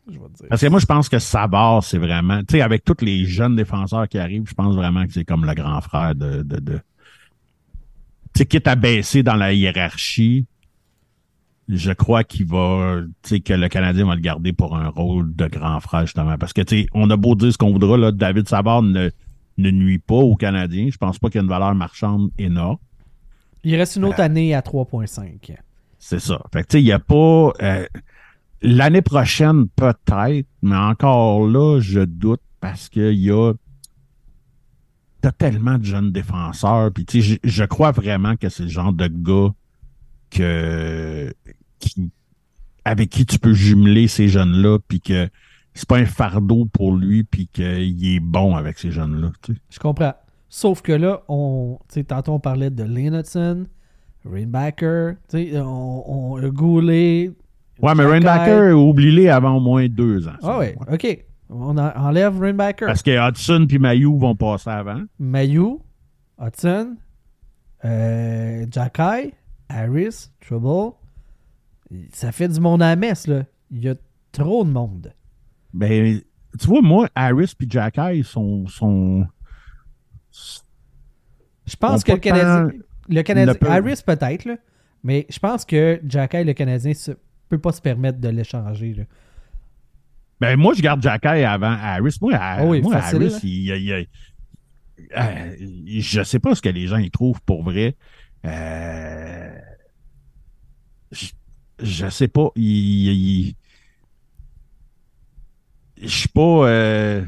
Je 0.08 0.18
vais 0.18 0.18
te 0.18 0.38
dire. 0.38 0.46
Parce 0.50 0.60
que 0.60 0.66
moi, 0.66 0.80
je 0.80 0.84
pense 0.84 1.08
que 1.08 1.18
Savard, 1.18 1.82
c'est 1.82 1.96
vraiment, 1.96 2.40
tu 2.40 2.56
sais, 2.56 2.60
avec 2.60 2.84
tous 2.84 3.02
les 3.02 3.24
jeunes 3.24 3.56
défenseurs 3.56 4.06
qui 4.08 4.18
arrivent, 4.18 4.46
je 4.46 4.52
pense 4.54 4.74
vraiment 4.74 5.06
que 5.06 5.12
c'est 5.12 5.24
comme 5.24 5.46
le 5.46 5.54
grand 5.54 5.80
frère 5.80 6.14
de, 6.14 6.42
de, 6.42 6.58
de... 6.58 6.74
tu 6.74 6.80
sais, 8.38 8.46
quitte 8.46 8.68
à 8.68 8.74
baisser 8.74 9.22
dans 9.22 9.36
la 9.36 9.54
hiérarchie, 9.54 10.44
je 11.68 11.92
crois 11.92 12.24
qu'il 12.24 12.46
va, 12.46 13.00
tu 13.22 13.28
sais, 13.36 13.40
que 13.40 13.52
le 13.52 13.68
Canadien 13.68 14.06
va 14.06 14.14
le 14.14 14.20
garder 14.20 14.52
pour 14.52 14.76
un 14.76 14.88
rôle 14.88 15.34
de 15.34 15.46
grand 15.46 15.80
frère, 15.80 16.02
justement. 16.06 16.36
Parce 16.38 16.52
que, 16.52 16.60
tu 16.62 16.80
sais, 16.82 16.86
on 16.92 17.08
a 17.10 17.16
beau 17.16 17.34
dire 17.34 17.52
ce 17.52 17.58
qu'on 17.58 17.72
voudra, 17.72 17.96
là, 17.96 18.10
David 18.12 18.48
Savard 18.48 18.82
ne, 18.82 19.10
ne 19.58 19.70
nuit 19.70 19.98
pas 19.98 20.14
aux 20.16 20.34
Canadiens. 20.36 20.88
Je 20.90 20.96
pense 20.98 21.18
pas 21.18 21.28
qu'il 21.28 21.36
y 21.36 21.40
a 21.40 21.44
une 21.44 21.48
valeur 21.48 21.74
marchande 21.74 22.30
énorme. 22.38 22.78
Il 23.64 23.76
reste 23.76 23.96
une 23.96 24.04
autre 24.04 24.20
année 24.20 24.54
à 24.54 24.60
3.5. 24.60 25.56
C'est 25.98 26.18
ça. 26.18 26.40
Fait 26.52 26.62
que, 26.62 26.68
tu 26.68 26.72
sais, 26.78 26.82
il 26.82 26.84
n'y 26.86 26.92
a 26.92 26.98
pas. 26.98 27.52
euh, 27.62 27.86
L'année 28.64 29.02
prochaine, 29.02 29.68
peut-être, 29.68 30.46
mais 30.62 30.76
encore 30.76 31.46
là, 31.48 31.80
je 31.80 32.00
doute 32.00 32.40
parce 32.60 32.88
qu'il 32.88 33.14
y 33.18 33.30
a. 33.30 33.52
T'as 35.20 35.32
tellement 35.32 35.78
de 35.78 35.84
jeunes 35.84 36.10
défenseurs. 36.10 36.90
Puis, 36.92 37.04
tu 37.04 37.22
sais, 37.22 37.38
je, 37.44 37.48
je 37.48 37.64
crois 37.64 37.92
vraiment 37.92 38.36
que 38.36 38.48
c'est 38.48 38.64
le 38.64 38.68
genre 38.68 38.92
de 38.92 39.06
gars 39.06 39.52
que. 40.32 41.32
Qui, 41.78 42.10
avec 42.84 43.10
qui 43.10 43.26
tu 43.26 43.38
peux 43.38 43.52
jumeler 43.54 44.08
ces 44.08 44.28
jeunes-là, 44.28 44.78
puis 44.88 45.00
que 45.00 45.28
c'est 45.74 45.88
pas 45.88 45.98
un 45.98 46.06
fardeau 46.06 46.64
pour 46.66 46.94
lui, 46.96 47.22
puis 47.24 47.46
qu'il 47.46 48.14
est 48.16 48.20
bon 48.20 48.56
avec 48.56 48.78
ces 48.78 48.90
jeunes-là. 48.90 49.30
tu 49.42 49.54
sais. 49.54 49.60
Je 49.70 49.78
comprends. 49.78 50.14
Sauf 50.48 50.82
que 50.82 50.92
là, 50.92 51.22
on, 51.28 51.78
tantôt 52.08 52.32
on 52.32 52.40
parlait 52.40 52.70
de 52.70 52.82
Lane 52.82 53.14
Hudson, 53.14 53.66
Rainbacker, 54.24 55.14
on, 55.34 56.04
on 56.06 56.48
Goulet. 56.48 57.30
Ouais, 57.80 57.94
mais. 57.94 58.04
Rainbacker, 58.04 58.72
oublie-les 58.72 59.28
avant 59.28 59.56
au 59.56 59.60
moins 59.60 59.88
deux 59.88 60.28
ans. 60.28 60.36
Ah 60.42 60.58
ouais, 60.58 60.76
ok. 60.92 61.24
On 61.48 61.76
en- 61.78 61.92
enlève 61.96 62.38
Rainbacker. 62.38 62.86
Parce 62.86 63.02
que 63.02 63.28
Hudson 63.28 63.66
puis 63.68 63.78
Mayou 63.78 64.18
vont 64.18 64.34
passer 64.36 64.70
avant. 64.70 65.02
Mayu, 65.18 65.78
Hudson, 66.40 66.96
euh, 67.84 68.66
Jacky, 68.70 69.32
Harris, 69.72 70.30
Trouble. 70.40 70.94
Ça 72.12 72.32
fait 72.32 72.48
du 72.48 72.60
monde 72.60 72.82
à 72.82 72.88
la 72.90 72.96
messe, 72.96 73.26
là. 73.26 73.44
Il 73.70 73.80
y 73.84 73.88
a 73.88 73.94
trop 74.32 74.64
de 74.64 74.70
monde. 74.70 75.12
Ben, 75.74 76.20
tu 76.58 76.66
vois, 76.66 76.82
moi, 76.82 77.08
Harris 77.14 77.54
puis 77.58 77.68
Jacky 77.70 78.22
sont, 78.24 78.66
sont. 78.66 79.26
Je 81.66 81.76
pense 81.76 82.04
que 82.04 82.12
le 82.12 82.18
Canadien. 82.18 82.70
Le 83.08 83.22
Canadien. 83.22 83.54
peut- 83.54 83.68
Harris 83.68 84.00
peut-être, 84.04 84.44
là. 84.44 84.56
Mais 85.04 85.26
je 85.28 85.38
pense 85.38 85.64
que 85.64 86.00
Jacky 86.06 86.38
et 86.38 86.44
le 86.44 86.52
Canadien 86.52 86.92
ne 87.08 87.14
peut 87.48 87.58
pas 87.58 87.72
se 87.72 87.80
permettre 87.80 88.18
de 88.20 88.28
l'échanger. 88.28 88.94
là. 88.94 89.04
Ben, 90.40 90.56
moi, 90.56 90.74
je 90.74 90.82
garde 90.82 91.02
Jacky 91.02 91.26
avant 91.28 91.70
Harris. 91.80 92.16
Moi, 92.20 92.32
Oh 92.60 92.68
oui, 92.70 92.82
moi 92.82 93.00
facile, 93.00 93.22
Harris, 93.24 93.40
il, 93.42 93.50
il- 93.68 94.08
il- 94.98 95.08
euh, 95.16 96.00
je 96.00 96.22
sais 96.22 96.38
pas 96.38 96.54
ce 96.54 96.62
que 96.62 96.68
les 96.68 96.86
gens 96.86 96.98
y 96.98 97.10
trouvent 97.10 97.40
pour 97.42 97.62
vrai. 97.64 97.96
Euh, 98.44 99.58
je, 101.10 101.26
je 101.80 102.08
sais 102.08 102.28
pas. 102.28 102.48
Il, 102.56 103.54
je 106.00 106.06
suis 106.08 106.28
pas. 106.28 106.68
euh, 106.68 107.24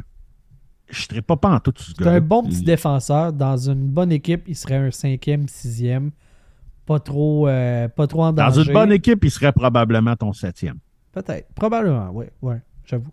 je 0.89 1.03
serais 1.03 1.23
pas 1.23 1.37
pas 1.37 1.51
en 1.55 1.61
tout 1.61 1.73
ce 1.77 1.93
C'est 1.97 2.07
un 2.07 2.21
bon 2.21 2.43
petit 2.45 2.63
défenseur. 2.63 3.33
Dans 3.33 3.57
une 3.57 3.87
bonne 3.89 4.13
équipe, 4.13 4.45
il 4.47 4.55
serait 4.57 4.77
un 4.77 4.91
cinquième, 4.91 5.49
sixième. 5.49 6.11
Pas 6.87 7.01
trop, 7.01 7.49
euh, 7.49 7.89
pas 7.89 8.07
trop 8.07 8.25
en 8.25 8.33
Dans 8.33 8.47
danger. 8.49 8.67
une 8.67 8.73
bonne 8.73 8.93
équipe, 8.93 9.25
il 9.25 9.31
serait 9.31 9.53
probablement 9.53 10.15
ton 10.17 10.33
septième. 10.33 10.79
Peut-être. 11.13 11.49
Probablement, 11.55 12.11
oui. 12.13 12.27
Ouais, 12.43 12.61
j'avoue. 12.85 13.11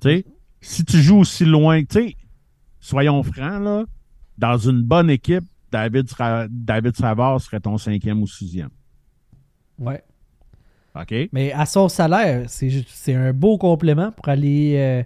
Tu 0.00 0.08
sais, 0.08 0.24
si 0.60 0.84
tu 0.84 1.00
joues 1.00 1.18
aussi 1.18 1.44
loin, 1.44 1.80
tu 1.84 1.86
sais, 2.08 2.16
soyons 2.80 3.22
francs, 3.22 3.62
là, 3.62 3.84
dans 4.36 4.58
une 4.58 4.82
bonne 4.82 5.10
équipe, 5.10 5.44
David, 5.72 6.08
Sa- 6.10 6.46
David 6.48 6.94
Savard 6.96 7.40
serait 7.40 7.60
ton 7.60 7.78
cinquième 7.78 8.22
ou 8.22 8.26
sixième. 8.26 8.68
Ouais. 9.78 10.02
OK? 10.94 11.14
Mais 11.32 11.52
à 11.52 11.64
son 11.66 11.88
salaire, 11.88 12.44
c'est 12.48 13.14
un 13.14 13.32
beau 13.32 13.56
complément 13.58 14.12
pour 14.12 14.28
aller. 14.28 14.74
euh, 14.76 15.02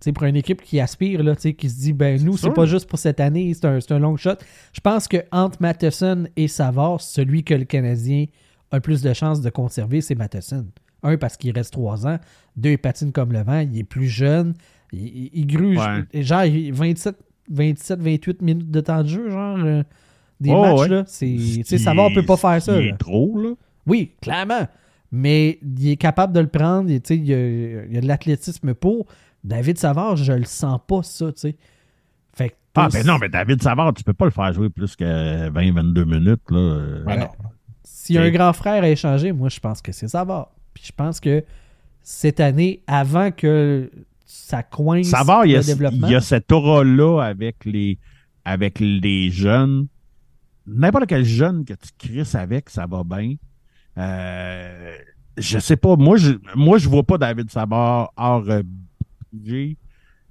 tu 0.00 0.04
sais, 0.06 0.12
pour 0.12 0.24
une 0.24 0.36
équipe 0.36 0.62
qui 0.62 0.80
aspire, 0.80 1.22
là, 1.22 1.34
tu 1.34 1.42
sais, 1.42 1.52
qui 1.54 1.68
se 1.68 1.78
dit, 1.80 1.92
ben 1.92 2.22
nous, 2.24 2.36
c'est 2.38 2.48
pas 2.54 2.64
juste 2.64 2.88
pour 2.88 2.98
cette 2.98 3.20
année, 3.20 3.52
c'est 3.52 3.66
un, 3.66 3.80
c'est 3.80 3.92
un 3.92 3.98
long 3.98 4.16
shot. 4.16 4.36
Je 4.72 4.80
pense 4.80 5.06
que 5.08 5.18
entre 5.30 5.60
Matheson 5.60 6.26
et 6.36 6.48
Savard, 6.48 7.00
celui 7.02 7.44
que 7.44 7.52
le 7.52 7.64
Canadien 7.64 8.24
a 8.70 8.76
le 8.76 8.80
plus 8.80 9.02
de 9.02 9.12
chances 9.12 9.42
de 9.42 9.50
conserver, 9.50 10.00
c'est 10.00 10.14
Matheson. 10.14 10.66
Un, 11.02 11.16
parce 11.18 11.36
qu'il 11.36 11.52
reste 11.52 11.72
trois 11.72 12.06
ans. 12.06 12.18
Deux, 12.56 12.70
il 12.70 12.78
patine 12.78 13.10
comme 13.12 13.32
le 13.32 13.42
vent. 13.42 13.58
Il 13.60 13.76
est 13.78 13.84
plus 13.84 14.08
jeune. 14.08 14.54
Il, 14.92 15.00
il- 15.06 15.30
il 15.34 15.46
gruge. 15.46 15.78
Ouais. 15.78 16.22
Genre, 16.22 16.44
il- 16.44 16.72
27, 16.72 17.16
27, 17.50 18.00
28 18.00 18.42
minutes 18.42 18.70
de 18.70 18.80
temps 18.80 19.02
de 19.02 19.08
jeu, 19.08 19.30
genre, 19.30 19.58
euh, 19.58 19.82
des 20.40 20.50
Oh, 20.52 20.62
matchs, 20.62 20.78
ouais. 20.80 20.88
là. 20.88 21.04
C'est, 21.06 21.26
tu 21.26 21.64
sais, 21.64 21.76
Il 21.76 21.80
Savard 21.80 22.10
peut 22.14 22.24
pas 22.24 22.36
faire 22.36 22.60
ça. 22.62 22.80
Il 22.80 22.86
là. 22.88 22.94
est 22.94 22.98
trop, 22.98 23.38
là. 23.40 23.50
Oui, 23.86 24.12
clairement. 24.22 24.66
Mais 25.12 25.58
il 25.62 25.88
est 25.90 25.96
capable 25.96 26.32
de 26.32 26.40
le 26.40 26.46
prendre. 26.46 26.88
Il, 26.90 27.00
tu 27.00 27.08
sais, 27.08 27.16
il, 27.16 27.24
y 27.26 27.34
a, 27.34 27.84
il 27.84 27.92
y 27.92 27.98
a 27.98 28.00
de 28.00 28.06
l'athlétisme 28.06 28.74
pour. 28.74 29.06
David 29.42 29.78
Savard, 29.78 30.16
je 30.16 30.32
le 30.32 30.44
sens 30.44 30.78
pas, 30.86 31.02
ça, 31.02 31.32
tu 31.32 31.40
sais. 31.40 31.56
Fait 32.34 32.50
que 32.50 32.54
Ah, 32.76 32.88
ben 32.92 33.04
non, 33.04 33.18
mais 33.18 33.28
David 33.28 33.62
Savard, 33.62 33.92
tu 33.94 34.04
peux 34.04 34.12
pas 34.12 34.26
le 34.26 34.30
faire 34.30 34.52
jouer 34.52 34.68
plus 34.70 34.94
que 34.96 35.04
20-22 35.50 36.04
minutes, 36.04 36.40
là. 36.50 36.58
Euh, 36.58 37.04
Ouais, 37.04 37.16
non. 37.16 37.28
S'il 37.82 38.14
y 38.16 38.18
a 38.18 38.22
un 38.22 38.30
grand 38.30 38.52
frère 38.52 38.82
à 38.82 38.88
échanger, 38.88 39.32
moi, 39.32 39.48
je 39.48 39.58
pense 39.60 39.82
que 39.82 39.92
c'est 39.92 40.08
Savard. 40.08 40.50
Puis 40.74 40.84
je 40.86 40.92
pense 40.92 41.20
que 41.20 41.44
cette 42.02 42.40
année, 42.40 42.82
avant 42.86 43.30
que 43.30 43.90
ça 44.30 44.62
coince 44.62 45.08
Savard, 45.08 45.44
il 45.44 45.52
le 45.52 45.58
a, 45.58 45.62
développement, 45.62 46.06
il 46.06 46.12
y 46.12 46.14
a 46.14 46.20
cette 46.20 46.52
aura-là 46.52 47.20
avec 47.20 47.64
les, 47.64 47.98
avec 48.44 48.78
les 48.78 49.30
jeunes. 49.30 49.88
N'importe 50.66 51.06
quel 51.06 51.24
jeune 51.24 51.64
que 51.64 51.74
tu 51.74 51.88
crisses 51.98 52.36
avec, 52.36 52.70
ça 52.70 52.86
va 52.86 53.02
bien. 53.02 53.34
Euh, 53.98 54.94
je 55.36 55.58
sais 55.58 55.76
pas. 55.76 55.96
Moi, 55.96 56.16
je 56.16 56.32
moi, 56.54 56.78
je 56.78 56.88
vois 56.88 57.02
pas 57.02 57.18
David 57.18 57.50
Savard 57.50 58.12
hors 58.16 58.48
euh, 58.48 58.62
budget 59.32 59.76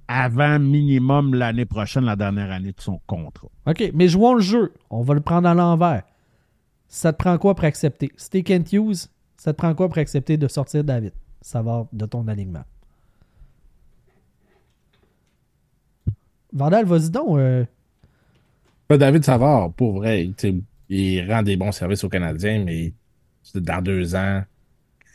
avant 0.08 0.58
minimum 0.58 1.34
l'année 1.34 1.66
prochaine, 1.66 2.04
la 2.04 2.16
dernière 2.16 2.50
année 2.50 2.72
de 2.72 2.80
son 2.80 3.00
contrat. 3.06 3.48
OK, 3.66 3.90
mais 3.92 4.08
jouons 4.08 4.34
le 4.34 4.40
jeu. 4.40 4.72
On 4.88 5.02
va 5.02 5.12
le 5.12 5.20
prendre 5.20 5.46
à 5.46 5.54
l'envers. 5.54 6.04
Ça 6.88 7.12
te 7.12 7.18
prend 7.18 7.36
quoi 7.36 7.54
pour 7.54 7.66
accepter? 7.66 8.10
Si 8.16 8.30
t'es 8.30 8.42
Kent 8.42 8.72
Hughes, 8.72 9.08
ça 9.36 9.52
te 9.52 9.58
prend 9.58 9.74
quoi 9.74 9.88
pour 9.88 9.98
accepter 9.98 10.38
de 10.38 10.48
sortir 10.48 10.84
David 10.84 11.12
Savard 11.42 11.86
de 11.92 12.06
ton 12.06 12.26
alignement? 12.26 12.64
Vandal, 16.52 16.84
vas-y 16.86 17.10
donc. 17.10 17.38
euh, 17.38 17.64
Pas 18.88 18.98
David 18.98 19.24
Savard, 19.24 19.72
pour 19.72 19.94
vrai, 19.94 20.30
il 20.88 21.32
rend 21.32 21.42
des 21.42 21.56
bons 21.56 21.72
services 21.72 22.04
aux 22.04 22.08
Canadiens, 22.08 22.62
mais 22.64 22.92
dans 23.54 23.82
deux 23.82 24.14
ans, 24.14 24.42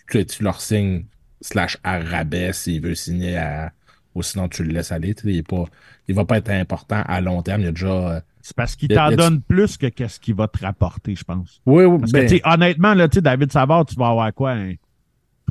tu, 0.10 0.26
tu 0.26 0.44
leur 0.44 0.62
signes 0.62 1.06
slash 1.42 1.78
à 1.84 2.00
rabais 2.00 2.54
s'il 2.54 2.82
veut 2.82 2.96
signer 2.96 3.38
à. 3.38 3.72
Ou 4.16 4.24
sinon, 4.24 4.48
tu 4.48 4.64
le 4.64 4.72
laisses 4.72 4.94
aller. 4.94 5.14
Il, 5.26 5.36
est 5.38 5.44
pas, 5.44 5.66
il 6.08 6.16
va 6.16 6.24
pas 6.24 6.38
être 6.38 6.50
important 6.50 7.02
à 7.06 7.20
long 7.20 7.42
terme. 7.42 7.62
Il 7.62 7.66
y 7.66 7.68
a 7.68 7.72
déjà. 7.72 7.88
euh, 8.16 8.22
C'est 8.42 8.56
parce 8.56 8.76
qu'il 8.78 8.88
t'en 8.88 9.12
donne 9.12 9.42
plus 9.42 9.76
que 9.76 9.88
qu'est-ce 9.88 10.22
qu'il 10.22 10.36
va 10.36 10.48
te 10.48 10.60
rapporter, 10.60 11.16
je 11.16 11.24
pense. 11.26 11.62
Oui, 11.66 11.84
oui, 11.84 12.00
Parce 12.00 12.14
ben, 12.14 12.26
que, 12.26 12.36
honnêtement, 12.46 12.94
là, 12.94 13.10
David 13.10 13.52
Savard, 13.52 13.86
tu 13.86 13.96
vas 13.96 14.08
avoir 14.08 14.34
quoi? 14.34 14.52
Un 14.52 14.76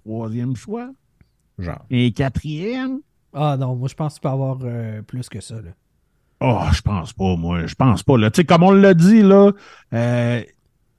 troisième 0.03 0.57
choix? 0.57 0.91
genre. 1.59 1.85
Un 1.91 2.11
quatrième? 2.11 3.01
Ah 3.35 3.57
non, 3.59 3.75
moi 3.77 3.89
je 3.89 3.95
pense 3.95 4.15
que 4.15 4.19
tu 4.19 4.23
peux 4.23 4.29
avoir 4.29 4.59
euh, 4.63 5.03
plus 5.03 5.29
que 5.29 5.41
ça. 5.41 5.57
Là. 5.57 5.71
Oh, 6.41 6.61
je 6.73 6.81
pense 6.83 7.13
pas, 7.13 7.37
moi. 7.37 7.67
Je 7.67 7.75
pense 7.75 8.03
pas. 8.03 8.17
Là. 8.19 8.31
Tu 8.31 8.41
sais, 8.41 8.45
comme 8.45 8.63
on 8.63 8.71
l'a 8.73 8.95
dit, 8.95 9.23
là, 9.23 9.53
euh, 9.93 10.41
tu 10.43 10.51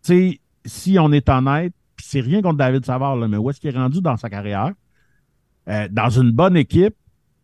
sais, 0.03 0.39
si 0.65 0.97
on 0.99 1.11
est 1.11 1.29
honnête, 1.29 1.73
c'est 2.01 2.19
rien 2.19 2.41
contre 2.41 2.57
David 2.57 2.85
Savard, 2.85 3.15
là, 3.15 3.27
mais 3.27 3.37
où 3.37 3.49
est-ce 3.49 3.59
qu'il 3.59 3.73
est 3.73 3.77
rendu 3.77 4.01
dans 4.01 4.17
sa 4.17 4.29
carrière? 4.29 4.73
Euh, 5.69 5.87
dans 5.91 6.09
une 6.09 6.31
bonne 6.31 6.57
équipe, 6.57 6.95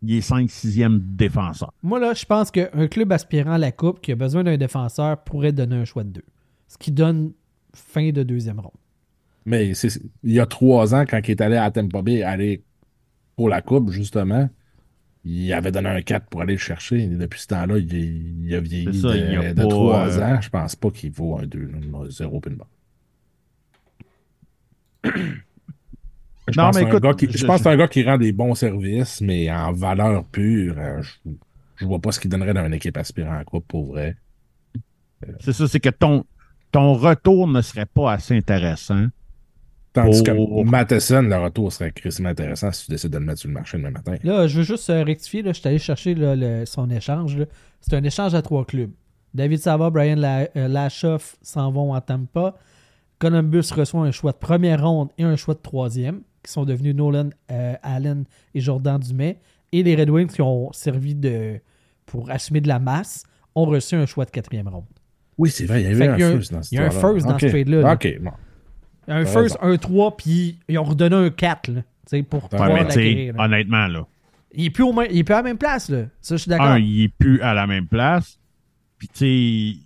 il 0.01 0.15
est 0.15 0.27
5-6e 0.27 0.99
défenseur. 1.15 1.73
Moi 1.83 1.99
là, 1.99 2.13
je 2.13 2.25
pense 2.25 2.49
qu'un 2.51 2.87
club 2.87 3.11
aspirant 3.11 3.53
à 3.53 3.57
la 3.57 3.71
Coupe 3.71 4.01
qui 4.01 4.11
a 4.11 4.15
besoin 4.15 4.43
d'un 4.43 4.57
défenseur 4.57 5.23
pourrait 5.23 5.51
donner 5.51 5.75
un 5.75 5.85
choix 5.85 6.03
de 6.03 6.09
deux. 6.09 6.25
Ce 6.67 6.77
qui 6.77 6.91
donne 6.91 7.33
fin 7.73 8.11
de 8.11 8.23
deuxième 8.23 8.59
ronde. 8.59 8.71
Mais 9.45 9.73
c'est- 9.73 10.01
il 10.23 10.33
y 10.33 10.39
a 10.39 10.45
trois 10.45 10.93
ans, 10.95 11.05
quand 11.07 11.19
il 11.27 11.31
est 11.31 11.41
allé 11.41 11.55
à 11.57 11.69
Tampa 11.71 12.01
Bay, 12.01 12.23
aller 12.23 12.63
pour 13.35 13.49
la 13.49 13.61
Coupe, 13.61 13.91
justement, 13.91 14.49
il 15.24 15.53
avait 15.53 15.72
donné 15.72 15.89
un 15.89 16.01
4 16.01 16.28
pour 16.28 16.41
aller 16.41 16.53
le 16.53 16.59
chercher. 16.59 17.03
Et 17.03 17.07
depuis 17.07 17.39
ce 17.39 17.47
temps-là, 17.47 17.78
il, 17.78 18.45
il 18.45 18.55
a 18.55 18.59
vieilli 18.59 18.99
ça, 18.99 19.09
de, 19.13 19.17
il 19.17 19.38
a 19.38 19.53
de 19.53 19.61
pas, 19.61 19.67
trois 19.69 20.07
euh, 20.19 20.36
ans. 20.36 20.41
Je 20.41 20.49
pense 20.49 20.76
pas 20.76 20.89
qu'il 20.91 21.11
vaut 21.11 21.38
un 21.38 21.45
2, 21.45 21.72
0 22.09 22.39
puis 22.39 22.51
une 22.51 22.57
barre. 22.57 22.67
Je 26.47 26.59
Non, 26.59 26.65
pense 26.65 26.76
mais 26.76 26.82
que 26.82 26.86
c'est 26.86 26.86
un 26.86 26.88
écoute, 26.97 27.03
gars 27.03 27.13
qui- 27.13 27.32
je- 27.32 27.38
je 27.38 27.45
pense 27.45 27.57
que 27.57 27.63
c'est 27.63 27.69
un 27.69 27.78
gars 27.78 27.88
qui 27.88 28.03
rend 28.03 28.17
des 28.17 28.32
bons 28.32 28.55
services, 28.55 29.22
mais 29.22 29.49
en 29.51 29.72
valeur 29.72 30.26
pure, 30.26 30.76
euh, 30.78 31.01
je, 31.01 31.32
je 31.78 31.86
vois 31.86 31.99
pas 31.99 32.11
ce 32.11 32.19
qu'il 32.19 32.30
donnerait 32.30 32.53
dans 32.53 32.65
une 32.65 32.74
équipe 32.74 32.97
aspirant 32.97 33.38
à 33.38 33.43
Coupe 33.43 33.67
pour 33.67 33.88
vrai. 33.93 34.15
C'est 35.39 35.53
ça, 35.53 35.67
c'est 35.67 35.80
que 35.80 35.89
ton, 35.89 36.26
ton 36.72 36.93
retour 36.93 37.47
ne 37.47 37.61
serait 37.61 37.86
pas 37.86 38.13
assez 38.13 38.36
intéressant. 38.36 39.05
Tandis 39.93 40.21
Oh. 40.21 40.23
que 40.23 40.63
Matheson, 40.69 41.21
le 41.23 41.35
retour 41.37 41.71
serait 41.73 41.91
crissement 41.91 42.29
intéressant 42.29 42.71
si 42.71 42.85
tu 42.85 42.91
décides 42.91 43.11
de 43.11 43.17
le 43.17 43.25
mettre 43.25 43.39
sur 43.39 43.49
le 43.49 43.55
marché 43.55 43.77
demain 43.77 43.91
matin. 43.91 44.15
Là, 44.23 44.47
je 44.47 44.57
veux 44.59 44.63
juste 44.63 44.89
euh, 44.89 45.03
rectifier. 45.03 45.41
Là, 45.41 45.51
je 45.51 45.59
suis 45.59 45.67
allé 45.67 45.79
chercher 45.79 46.15
là, 46.15 46.35
le- 46.35 46.65
son 46.65 46.89
échange. 46.89 47.37
C'est 47.81 47.93
un 47.95 48.03
échange 48.03 48.33
à 48.33 48.41
trois 48.41 48.63
clubs. 48.65 48.91
David 49.33 49.59
Savard, 49.59 49.91
Brian 49.91 50.15
La- 50.15 50.47
euh, 50.55 50.67
Lashoff 50.69 51.35
s'en 51.41 51.71
vont 51.71 51.93
à 51.93 51.99
Tampa. 52.01 52.55
Columbus 53.19 53.69
reçoit 53.75 54.01
un 54.05 54.11
choix 54.11 54.31
de 54.31 54.37
première 54.37 54.81
ronde 54.87 55.09
et 55.17 55.23
un 55.23 55.35
choix 55.35 55.53
de 55.53 55.59
troisième, 55.59 56.21
qui 56.43 56.51
sont 56.51 56.63
devenus 56.65 56.95
Nolan 56.95 57.29
euh, 57.51 57.73
Allen 57.83 58.23
et 58.55 58.61
Jordan 58.61 58.97
Dumais. 58.99 59.39
Et 59.73 59.83
les 59.83 59.95
Red 59.95 60.09
Wings, 60.09 60.27
qui 60.27 60.41
ont 60.41 60.71
servi 60.73 61.15
de 61.15 61.59
pour 62.05 62.29
assumer 62.31 62.61
de 62.61 62.67
la 62.67 62.79
masse, 62.79 63.23
ont 63.55 63.65
reçu 63.65 63.95
un 63.95 64.05
choix 64.05 64.25
de 64.25 64.31
quatrième 64.31 64.67
ronde. 64.67 64.85
Oui, 65.37 65.49
c'est 65.49 65.65
vrai, 65.65 65.81
il 65.81 65.89
y 65.89 65.91
avait 65.93 66.07
un 66.07 66.13
un- 66.13 66.17
first 66.17 66.51
dans 66.53 66.61
cette 66.61 66.71
il 66.71 66.75
y 66.75 66.77
a 66.79 66.85
un 66.85 66.89
first 66.91 67.25
dans 67.27 67.37
ce 67.39 67.45
Ok. 67.45 67.51
trade-là, 67.51 67.81
là. 67.81 67.93
OK, 67.93 68.17
bon. 68.21 68.31
Un 69.07 69.23
T'as 69.23 69.31
first, 69.31 69.57
raison. 69.59 69.73
un 69.73 69.77
3, 69.77 70.17
puis 70.17 70.59
ils 70.69 70.77
ont 70.77 70.83
redonné 70.83 71.15
un 71.15 71.29
4 71.29 71.69
là, 71.71 71.81
pour 72.29 72.47
pouvoir 72.49 72.69
mais 72.69 72.83
l'acquérir. 72.83 73.33
là. 73.35 73.45
honnêtement, 73.45 73.87
là. 73.87 74.05
Il 74.53 74.65
est 74.65 74.69
plus 74.69 74.83
au 74.83 74.93
même- 74.93 75.07
il 75.11 75.17
est 75.19 75.23
plus 75.23 75.33
à 75.33 75.37
la 75.37 75.43
même 75.43 75.57
place, 75.57 75.89
là. 75.89 76.03
Ça, 76.19 76.35
je 76.35 76.41
suis 76.41 76.49
d'accord. 76.49 76.67
Un, 76.67 76.79
il 76.79 77.03
est 77.03 77.07
plus 77.09 77.41
à 77.41 77.53
la 77.53 77.65
même 77.67 77.87
place. 77.87 78.37
Puis, 78.97 79.07
tu 79.07 79.13
sais, 79.73 79.79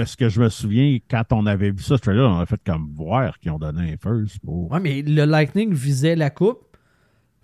de 0.00 0.04
ce 0.04 0.16
que 0.16 0.28
je 0.28 0.40
me 0.40 0.48
souviens, 0.48 0.98
quand 1.10 1.24
on 1.32 1.44
avait 1.44 1.70
vu 1.70 1.82
ça, 1.82 1.96
ce 1.96 2.02
trailer, 2.02 2.30
on 2.30 2.38
a 2.38 2.46
fait 2.46 2.60
comme 2.64 2.90
voir 2.96 3.38
qu'ils 3.38 3.50
ont 3.50 3.58
donné 3.58 3.92
un 3.92 3.96
first 3.96 4.38
pour. 4.44 4.70
Ouais, 4.70 4.80
mais 4.80 5.02
le 5.02 5.24
Lightning 5.24 5.72
visait 5.74 6.16
la 6.16 6.30
coupe. 6.30 6.60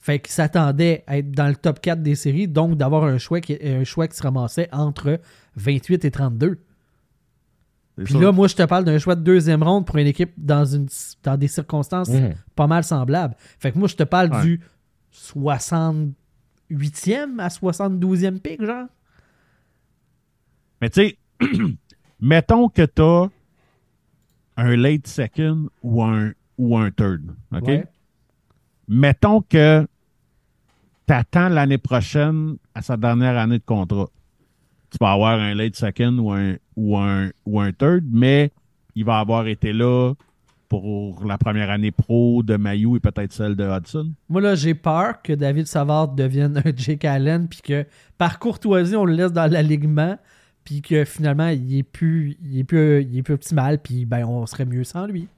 Fait 0.00 0.20
qu'il 0.20 0.30
s'attendait 0.32 1.02
à 1.08 1.18
être 1.18 1.32
dans 1.32 1.48
le 1.48 1.56
top 1.56 1.80
4 1.80 2.00
des 2.02 2.14
séries, 2.14 2.46
donc 2.46 2.76
d'avoir 2.76 3.02
un 3.04 3.18
choix 3.18 3.40
qui, 3.40 3.58
un 3.62 3.82
choix 3.84 4.06
qui 4.06 4.16
se 4.16 4.22
ramassait 4.22 4.68
entre 4.72 5.20
28 5.56 6.04
et 6.04 6.10
32. 6.12 6.60
Puis 8.04 8.14
là, 8.14 8.32
moi, 8.32 8.46
je 8.48 8.54
te 8.54 8.62
parle 8.62 8.84
d'un 8.84 8.98
choix 8.98 9.14
de 9.16 9.22
deuxième 9.22 9.62
ronde 9.62 9.86
pour 9.86 9.96
une 9.96 10.06
équipe 10.06 10.32
dans, 10.36 10.64
une, 10.64 10.86
dans 11.22 11.36
des 11.36 11.48
circonstances 11.48 12.08
Mhm. 12.10 12.34
pas 12.54 12.66
mal 12.66 12.84
semblables. 12.84 13.34
Fait 13.58 13.72
que 13.72 13.78
moi, 13.78 13.88
je 13.88 13.96
te 13.96 14.02
parle 14.04 14.32
Ouais. 14.32 14.42
du 14.42 14.60
68e 15.10 17.40
à 17.40 17.50
72e 17.50 18.40
pick, 18.40 18.64
genre. 18.64 18.86
Mais 20.80 20.90
tu 20.90 21.08
sais, 21.08 21.18
mettons 22.20 22.68
que 22.68 22.82
tu 22.86 23.02
as 23.02 23.28
un 24.56 24.76
late 24.76 25.06
second 25.06 25.68
ou 25.82 26.02
un, 26.02 26.32
ou 26.56 26.76
un 26.76 26.90
third. 26.90 27.34
OK? 27.52 27.62
Ouais. 27.66 27.84
Mettons 28.86 29.42
que 29.42 29.86
tu 31.06 31.14
attends 31.14 31.48
l'année 31.48 31.78
prochaine 31.78 32.56
à 32.74 32.82
sa 32.82 32.96
dernière 32.96 33.36
année 33.38 33.58
de 33.58 33.64
contrat. 33.64 34.08
Tu 34.90 34.98
vas 35.00 35.12
avoir 35.12 35.38
un 35.38 35.54
late 35.54 35.76
second 35.76 36.16
ou 36.18 36.32
un, 36.32 36.56
ou 36.76 36.96
un, 36.96 37.30
ou 37.44 37.60
un 37.60 37.72
third, 37.72 38.04
mais 38.10 38.52
il 38.94 39.04
va 39.04 39.18
avoir 39.18 39.46
été 39.46 39.72
là 39.72 40.14
pour 40.68 41.24
la 41.24 41.38
première 41.38 41.70
année 41.70 41.90
pro 41.90 42.42
de 42.42 42.56
Mayu 42.56 42.96
et 42.96 43.00
peut-être 43.00 43.32
celle 43.32 43.56
de 43.56 43.64
Hudson. 43.64 44.12
Moi, 44.28 44.40
là, 44.40 44.54
j'ai 44.54 44.74
peur 44.74 45.22
que 45.22 45.32
David 45.32 45.66
Savard 45.66 46.08
devienne 46.08 46.62
un 46.64 46.72
Jake 46.76 47.04
Allen, 47.04 47.48
puis 47.48 47.60
que 47.62 47.86
par 48.18 48.38
courtoisie, 48.38 48.96
on 48.96 49.04
le 49.04 49.14
laisse 49.14 49.32
dans 49.32 49.50
l'alignement, 49.50 50.18
puis 50.64 50.82
que 50.82 51.04
finalement, 51.04 51.48
il 51.48 51.78
est 51.78 51.82
plus, 51.82 52.36
il 52.42 52.58
est 52.58 52.64
plus, 52.64 53.02
il 53.02 53.18
est 53.18 53.22
plus 53.22 53.34
optimal, 53.34 53.78
puis 53.78 54.04
ben, 54.04 54.24
on 54.26 54.44
serait 54.46 54.66
mieux 54.66 54.84
sans 54.84 55.06
lui. 55.06 55.28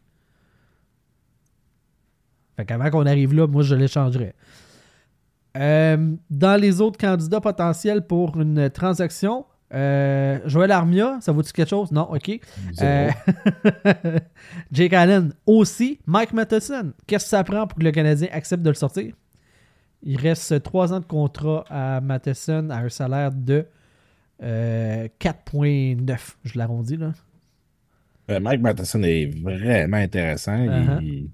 Fait 2.56 2.64
qu'avant 2.64 2.90
qu'on 2.90 3.06
arrive 3.06 3.32
là, 3.32 3.46
moi, 3.46 3.62
je 3.62 3.74
l'échangerais. 3.74 4.34
Euh, 5.56 6.14
dans 6.30 6.60
les 6.60 6.80
autres 6.80 6.98
candidats 6.98 7.40
potentiels 7.40 8.06
pour 8.06 8.40
une 8.40 8.70
transaction, 8.70 9.44
euh, 9.74 10.38
Joël 10.46 10.70
Armia, 10.70 11.18
ça 11.20 11.32
vaut-tu 11.32 11.52
quelque 11.52 11.68
chose? 11.70 11.90
Non, 11.92 12.02
ok. 12.12 12.40
Euh, 12.82 13.10
Jake 14.72 14.92
Allen 14.92 15.32
aussi. 15.46 15.98
Mike 16.06 16.32
Matheson, 16.32 16.92
qu'est-ce 17.06 17.24
que 17.24 17.30
ça 17.30 17.44
prend 17.44 17.66
pour 17.66 17.78
que 17.78 17.84
le 17.84 17.90
Canadien 17.92 18.28
accepte 18.32 18.62
de 18.62 18.70
le 18.70 18.74
sortir? 18.74 19.12
Il 20.02 20.16
reste 20.18 20.62
3 20.62 20.92
ans 20.94 21.00
de 21.00 21.04
contrat 21.04 21.64
à 21.68 22.00
Matheson 22.00 22.68
à 22.70 22.78
un 22.78 22.88
salaire 22.88 23.32
de 23.32 23.66
euh, 24.42 25.08
4,9. 25.20 26.18
Je 26.44 26.58
l'arrondis 26.58 26.96
là. 26.96 27.12
Mike 28.40 28.60
Matheson 28.62 29.02
est 29.02 29.26
vraiment 29.42 29.96
intéressant. 29.96 30.56
Il- 30.56 30.70
Uh-huh. 30.70 31.02
il, 31.02 31.30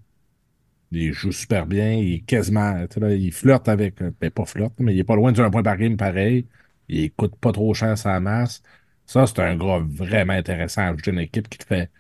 il 0.92 1.12
joue 1.12 1.32
super 1.32 1.66
bien. 1.66 1.92
Il 1.92 2.14
est 2.14 2.20
quasiment. 2.20 2.86
tu 2.88 3.00
là, 3.00 3.12
il 3.14 3.32
flirte 3.32 3.68
avec. 3.68 4.00
euh, 4.02 4.10
Ben, 4.20 4.30
pas 4.30 4.44
flirte, 4.44 4.74
mais 4.78 4.94
il 4.94 4.98
est 5.00 5.04
pas 5.04 5.16
loin 5.16 5.32
d'un 5.32 5.50
point 5.50 5.62
par 5.62 5.76
game 5.76 5.96
pareil. 5.96 6.46
Il 6.88 7.10
coûte 7.12 7.34
pas 7.36 7.52
trop 7.52 7.74
cher 7.74 7.96
sa 7.98 8.18
masse. 8.20 8.62
Ça, 9.06 9.26
c'est 9.26 9.38
un 9.40 9.56
gars 9.56 9.80
vraiment 9.84 10.32
intéressant 10.32 10.82
à 10.82 10.86
ajouter 10.86 11.10
une 11.10 11.20
équipe 11.20 11.48
qui 11.48 11.58
te 11.58 11.64
fait 11.64 11.90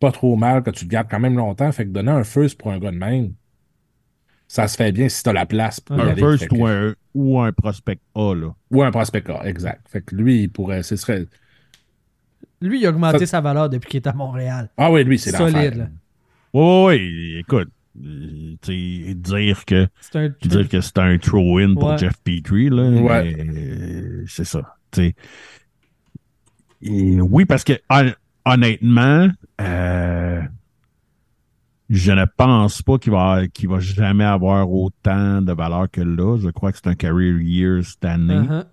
pas 0.00 0.12
trop 0.12 0.36
mal, 0.36 0.62
que 0.62 0.70
tu 0.70 0.84
te 0.86 0.90
gardes 0.90 1.08
quand 1.10 1.20
même 1.20 1.36
longtemps. 1.36 1.70
Fait 1.72 1.84
que 1.84 1.90
donner 1.90 2.10
un 2.12 2.24
first 2.24 2.58
pour 2.58 2.70
un 2.70 2.78
gars 2.78 2.90
de 2.90 2.96
même, 2.98 3.32
ça 4.48 4.68
se 4.68 4.76
fait 4.76 4.92
bien 4.92 5.08
si 5.08 5.22
t'as 5.22 5.32
la 5.32 5.46
place 5.46 5.80
pour 5.80 5.98
Un 5.98 6.08
aller. 6.08 6.20
first 6.20 6.46
ou 6.52 6.66
un, 6.66 6.94
ou 7.14 7.40
un 7.40 7.52
prospect 7.52 7.98
A, 8.14 8.34
là. 8.34 8.54
ou 8.70 8.82
un 8.82 8.90
prospect 8.90 9.24
A, 9.30 9.46
exact. 9.48 9.88
Fait 9.88 10.02
que 10.02 10.14
lui, 10.14 10.42
il 10.42 10.48
pourrait. 10.50 10.82
Ce 10.82 10.96
serait. 10.96 11.26
Lui, 12.60 12.80
il 12.80 12.86
a 12.86 12.90
augmenté 12.90 13.20
Ça- 13.20 13.26
sa 13.26 13.40
valeur 13.40 13.68
depuis 13.68 13.88
qu'il 13.88 13.98
est 13.98 14.06
à 14.08 14.12
Montréal. 14.12 14.70
Ah 14.76 14.90
oui, 14.90 15.04
lui, 15.04 15.18
c'est 15.18 15.30
Solide, 15.32 15.54
l'enfer. 15.54 15.76
là. 15.78 15.88
Oui, 16.54 16.94
oui, 16.96 17.36
écoute. 17.40 17.68
Dire 17.98 19.64
que 19.64 19.88
C'est 20.00 20.16
un. 20.16 20.28
dire 20.42 20.68
que 20.68 20.80
c'est 20.80 20.98
un 20.98 21.18
throw-in 21.18 21.74
pour 21.74 21.90
Ouais. 21.90 21.98
Jeff 21.98 22.14
Petrie, 22.22 22.68
là. 22.70 22.88
Ouais. 22.90 24.24
c'est 24.26 24.44
ça. 24.44 24.76
tu 24.90 25.00
sais. 25.00 25.14
Et 26.82 27.20
oui, 27.20 27.44
parce 27.44 27.64
que 27.64 27.72
hon- 27.90 28.12
honnêtement, 28.44 29.28
euh, 29.60 30.42
je 31.88 32.12
ne 32.12 32.24
pense 32.36 32.82
pas 32.82 32.98
qu'il 32.98 33.12
va, 33.12 33.46
qu'il 33.48 33.68
va 33.68 33.80
jamais 33.80 34.24
avoir 34.24 34.70
autant 34.70 35.40
de 35.42 35.52
valeur 35.52 35.90
que 35.90 36.00
là. 36.02 36.36
Je 36.38 36.48
crois 36.50 36.72
que 36.72 36.78
c'est 36.78 36.88
un 36.88 36.94
career 36.94 37.40
year 37.40 37.84
cette 37.84 38.04
année. 38.04 38.34
Uh-huh. 38.34 38.64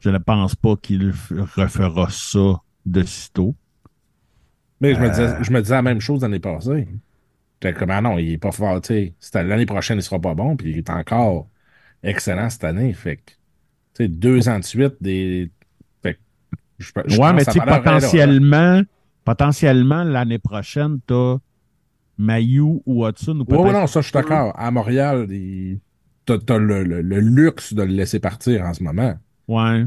Je 0.00 0.10
ne 0.10 0.18
pense 0.18 0.54
pas 0.54 0.76
qu'il 0.76 1.10
refera 1.30 2.08
ça 2.10 2.60
de 2.84 3.02
sitôt. 3.04 3.54
Mais 4.80 4.94
je 4.94 5.00
me, 5.00 5.06
Euh. 5.06 5.10
disais, 5.10 5.36
je 5.42 5.52
me 5.52 5.60
disais 5.62 5.74
la 5.74 5.82
même 5.82 6.00
chose 6.00 6.20
l'année 6.22 6.40
passée. 6.40 6.88
J'étais 7.62 7.78
comme, 7.78 7.90
ah 7.90 8.00
non, 8.02 8.18
il 8.18 8.32
est 8.32 8.38
pas 8.38 8.52
fort, 8.52 8.80
tu 8.82 9.14
sais. 9.20 9.42
L'année 9.42 9.66
prochaine, 9.66 9.98
il 9.98 10.02
sera 10.02 10.20
pas 10.20 10.34
bon, 10.34 10.56
puis 10.56 10.70
il 10.72 10.78
est 10.78 10.90
encore 10.90 11.48
excellent 12.02 12.50
cette 12.50 12.64
année. 12.64 12.92
Fait 12.92 13.16
que, 13.16 13.22
tu 13.30 13.34
sais, 14.04 14.08
deux 14.08 14.48
ans 14.48 14.58
de 14.58 14.64
suite, 14.64 14.94
des. 15.00 15.50
Fait 16.02 16.14
que, 16.14 16.18
je, 16.78 16.90
je 17.06 17.18
ouais, 17.18 17.32
mais 17.32 17.44
tu 17.44 17.56
là, 17.58 17.78
potentiellement, 17.78 18.82
potentiellement, 19.24 20.04
l'année 20.04 20.38
prochaine, 20.38 20.98
t'as 21.06 21.36
Mayu 22.18 22.60
ou 22.86 23.06
Hudson 23.06 23.32
ou 23.32 23.38
Ouais, 23.40 23.44
peut-être 23.46 23.60
ouais, 23.64 23.72
non, 23.72 23.86
ça, 23.86 24.00
je 24.00 24.06
suis 24.06 24.12
d'accord. 24.12 24.52
À 24.58 24.70
Montréal, 24.70 25.26
il- 25.30 25.80
t'as 26.26 26.38
t'as 26.38 26.58
le, 26.58 26.84
le- 26.84 27.02
le 27.02 27.20
luxe 27.20 27.72
de 27.74 27.82
le 27.82 27.92
laisser 27.92 28.20
partir 28.20 28.62
en 28.64 28.74
ce 28.74 28.82
moment. 28.82 29.14
Ouais. 29.48 29.84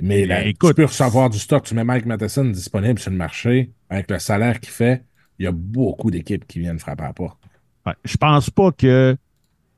Mais 0.00 0.26
là, 0.26 0.42
Mais 0.44 0.50
écoute- 0.50 0.70
tu 0.70 0.74
peux 0.76 0.84
recevoir 0.84 1.30
du 1.30 1.38
stock. 1.38 1.64
Tu 1.64 1.74
mets 1.74 1.84
Mike 1.84 2.06
Matheson 2.06 2.44
disponible 2.44 2.98
sur 3.00 3.10
le 3.10 3.16
marché 3.16 3.72
avec 3.90 4.10
le 4.10 4.18
salaire 4.20 4.60
qu'il 4.60 4.70
fait. 4.72 5.04
Il 5.38 5.44
y 5.44 5.46
a 5.46 5.52
beaucoup 5.52 6.10
d'équipes 6.10 6.46
qui 6.46 6.60
viennent 6.60 6.78
frapper 6.78 7.04
à 7.04 7.06
la 7.08 7.12
porte. 7.12 7.38
Ouais, 7.86 7.94
je 8.04 8.16
pense 8.16 8.50
pas 8.50 8.72
que, 8.72 9.16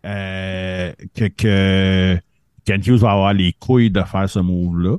euh, 0.06 0.92
que, 1.14 1.24
que 1.28 2.18
Kent 2.64 2.86
Hughes 2.86 2.98
va 2.98 3.12
avoir 3.12 3.32
les 3.34 3.52
couilles 3.52 3.90
de 3.90 4.02
faire 4.02 4.28
ce 4.28 4.38
move-là. 4.38 4.96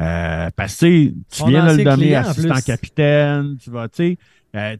Euh, 0.00 0.50
parce 0.54 0.76
que 0.76 1.08
tu 1.08 1.48
viens 1.48 1.72
de 1.72 1.78
le 1.78 1.84
donner 1.84 2.14
assistant 2.14 2.54
plus. 2.54 2.62
capitaine, 2.62 3.56
tu 3.56 3.70
vas, 3.70 3.88
tu 3.88 4.16
sais, 4.16 4.18
euh, 4.54 4.76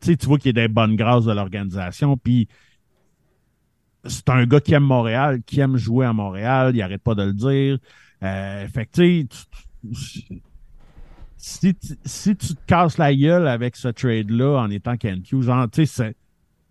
tu 0.00 0.26
vois 0.26 0.38
qu'il 0.38 0.50
est 0.50 0.52
des 0.54 0.68
bonnes 0.68 0.96
grâces 0.96 1.24
de 1.24 1.32
l'organisation, 1.32 2.16
puis 2.16 2.48
c'est 4.04 4.28
un 4.28 4.44
gars 4.44 4.60
qui 4.60 4.74
aime 4.74 4.84
Montréal, 4.84 5.40
qui 5.46 5.60
aime 5.60 5.76
jouer 5.76 6.06
à 6.06 6.12
Montréal, 6.12 6.72
il 6.74 6.82
arrête 6.82 7.02
pas 7.02 7.14
de 7.14 7.22
le 7.22 7.32
dire. 7.32 7.78
Euh, 8.22 8.66
fait 8.68 8.86
que 8.86 8.90
tu 8.92 9.28
sais, 9.94 10.42
si, 11.38 11.74
tu- 11.74 12.36
te 12.36 12.66
casses 12.66 12.98
la 12.98 13.14
gueule 13.14 13.46
avec 13.46 13.76
ce 13.76 13.88
trade-là 13.88 14.58
en 14.58 14.70
étant 14.70 14.96
Kent 14.96 15.30
Hughes, 15.30 15.42
genre, 15.42 15.66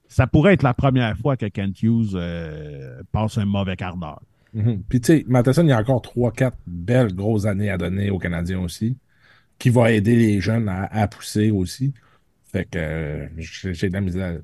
ça 0.09 0.28
pourrait 0.28 0.53
être 0.53 0.63
la 0.63 0.74
première 0.74 1.18
fois 1.18 1.38
que 1.38 1.45
Kent 1.45 1.82
Hughes 1.82 2.11
euh, 2.15 3.01
passe 3.11 3.38
un 3.38 3.45
mauvais 3.45 3.76
quart 3.76 3.97
d'heure. 3.97 4.22
Mhm. 4.53 4.84
Puis 4.88 5.01
tu 5.01 5.07
sais, 5.07 5.26
Matheson, 5.28 5.63
il 5.63 5.70
y 5.70 5.72
a 5.72 5.80
encore 5.80 6.01
3-4 6.01 6.53
belles 6.65 7.13
grosses 7.13 7.45
années 7.45 7.70
à 7.70 7.78
donner 7.78 8.09
aux 8.09 8.20
Canadiens 8.20 8.59
aussi, 8.59 8.97
qui 9.57 9.70
va 9.70 9.91
aider 9.91 10.15
les 10.15 10.41
jeunes 10.41 10.70
à, 10.70 11.07
pousser 11.07 11.51
aussi. 11.51 11.93
Fait 12.51 12.65
que 12.65 12.78
euh, 12.78 13.28
j'ai 13.38 13.89
de 13.89 13.93
la 13.93 14.01
misère. 14.01 14.39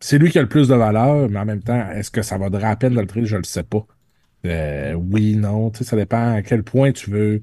C'est 0.00 0.18
lui 0.18 0.30
qui 0.30 0.38
a 0.38 0.42
le 0.42 0.48
plus 0.48 0.68
de 0.68 0.74
valeur, 0.74 1.28
mais 1.28 1.38
en 1.38 1.44
même 1.44 1.62
temps, 1.62 1.90
est-ce 1.90 2.10
que 2.10 2.22
ça 2.22 2.38
peine 2.38 2.94
de 2.94 3.00
le 3.00 3.06
traiter? 3.06 3.26
Je 3.26 3.36
le 3.36 3.44
sais 3.44 3.62
pas. 3.62 3.86
Euh, 4.46 4.94
oui, 4.94 5.36
non, 5.36 5.70
tu 5.70 5.78
sais, 5.78 5.84
ça 5.84 5.96
dépend 5.96 6.34
à 6.34 6.42
quel 6.42 6.62
point 6.62 6.92
tu 6.92 7.10
veux 7.10 7.42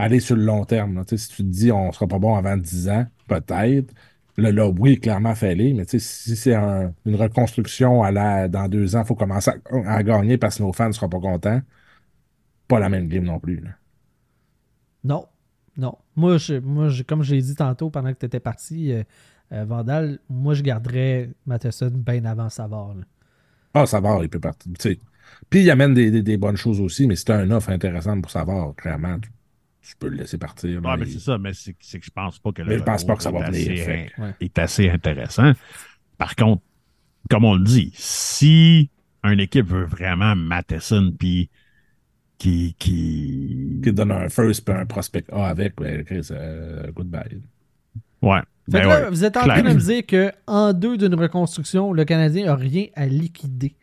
aller 0.00 0.20
sur 0.20 0.36
le 0.36 0.44
long 0.44 0.64
terme. 0.64 0.94
là. 0.96 1.04
Si 1.06 1.28
tu 1.28 1.36
te 1.38 1.42
dis 1.42 1.72
on 1.72 1.92
sera 1.92 2.06
pas 2.08 2.18
bon 2.18 2.34
avant 2.36 2.56
10 2.56 2.88
ans, 2.88 3.06
peut-être. 3.28 3.92
Là, 4.36 4.52
là, 4.52 4.68
oui, 4.68 4.98
clairement, 4.98 5.34
fallait, 5.34 5.74
mais 5.74 5.84
si 5.86 6.00
c'est 6.00 6.54
un- 6.54 6.94
une 7.04 7.16
reconstruction 7.16 8.02
à 8.02 8.10
la, 8.10 8.48
dans 8.48 8.68
deux 8.68 8.96
ans, 8.96 9.02
il 9.02 9.06
faut 9.06 9.14
commencer 9.16 9.50
à, 9.50 9.94
à 9.96 10.02
gagner 10.02 10.38
parce 10.38 10.56
que 10.58 10.62
nos 10.62 10.72
fans 10.72 10.86
ne 10.88 10.92
seront 10.92 11.08
pas 11.10 11.20
contents. 11.20 11.60
Pas 12.68 12.78
la 12.78 12.88
même 12.88 13.08
game 13.08 13.24
non 13.24 13.38
plus. 13.40 13.60
là. 13.60 13.70
Non, 15.04 15.26
non. 15.76 15.96
Moi, 16.16 16.38
je, 16.38 16.54
moi 16.54 16.88
je- 16.88 17.02
comme 17.02 17.22
je 17.22 17.34
l'ai 17.34 17.42
dit 17.42 17.54
tantôt 17.54 17.90
pendant 17.90 18.12
que 18.12 18.18
tu 18.18 18.26
étais 18.26 18.40
parti, 18.40 18.92
euh, 18.92 19.02
euh, 19.52 19.64
Vandal, 19.64 20.20
moi, 20.28 20.54
je 20.54 20.62
garderais 20.62 21.30
Matheson 21.46 21.90
bien 21.94 22.24
avant 22.24 22.48
Savard. 22.48 22.94
là. 22.94 23.04
Ah, 23.74 23.86
Savard, 23.86 24.22
il 24.22 24.28
peut 24.28 24.40
partir. 24.40 24.72
Puis 25.50 25.62
il 25.62 25.70
amène 25.70 25.94
des, 25.94 26.10
des- 26.10 26.22
des 26.22 26.36
bonnes 26.36 26.56
choses 26.56 26.80
aussi, 26.80 27.06
mais 27.06 27.16
c'est 27.16 27.30
un 27.30 27.50
offre 27.50 27.70
intéressante 27.70 28.22
pour 28.22 28.30
Savard, 28.30 28.74
clairement. 28.76 29.16
Tu 29.90 29.96
peux 29.96 30.08
le 30.08 30.16
laisser 30.18 30.38
partir. 30.38 30.80
Ouais, 30.84 30.96
mais 30.96 31.06
Il- 31.06 31.12
c'est 31.12 31.18
ça, 31.18 31.36
mais 31.38 31.52
c'est 31.52 31.74
c'est 31.80 31.98
que 31.98 32.06
je 32.06 32.10
pense 32.10 32.38
pas 32.38 32.52
que 32.52 32.62
le 32.62 32.68
Mais 32.68 32.78
je 32.78 32.82
pense 32.84 33.04
pas 33.04 33.16
que 33.16 33.22
ça 33.24 33.30
va 33.32 33.40
est 33.48 33.50
venir, 33.50 33.72
assez- 33.72 33.76
fait 33.84 34.10
Ouais. 34.18 34.34
est 34.40 34.58
assez 34.58 34.88
intéressant. 34.88 35.52
Par 36.16 36.36
contre, 36.36 36.62
comme 37.28 37.44
on 37.44 37.54
le 37.54 37.64
dit, 37.64 37.90
si 37.94 38.88
une 39.24 39.40
équipe 39.40 39.66
veut 39.66 39.84
vraiment 39.84 40.36
Matheson 40.36 41.12
puis 41.18 41.50
qui, 42.38 42.74
qui... 42.78 43.80
qui 43.82 43.92
donne 43.92 44.12
un 44.12 44.28
first 44.28 44.66
et 44.68 44.72
un 44.72 44.86
prospect 44.86 45.24
A 45.32 45.48
avec, 45.48 45.74
ben, 45.76 46.04
Chris, 46.04 46.28
euh, 46.30 46.90
goodbye. 46.92 47.40
Ouais. 48.22 48.38
Fait 48.40 48.44
Ben 48.68 48.82
que 48.82 48.88
là, 48.88 49.02
ouais, 49.04 49.10
vous 49.10 49.24
êtes 49.24 49.36
en 49.36 49.42
train 49.42 49.62
de 49.62 49.68
me 49.68 49.74
dire 49.80 50.02
qu'en 50.06 50.72
deux 50.72 50.96
d'une 50.96 51.14
reconstruction, 51.16 51.92
le 51.92 52.04
Canadien 52.04 52.46
n'a 52.46 52.54
rien 52.54 52.86
à 52.94 53.06
liquider. 53.06 53.74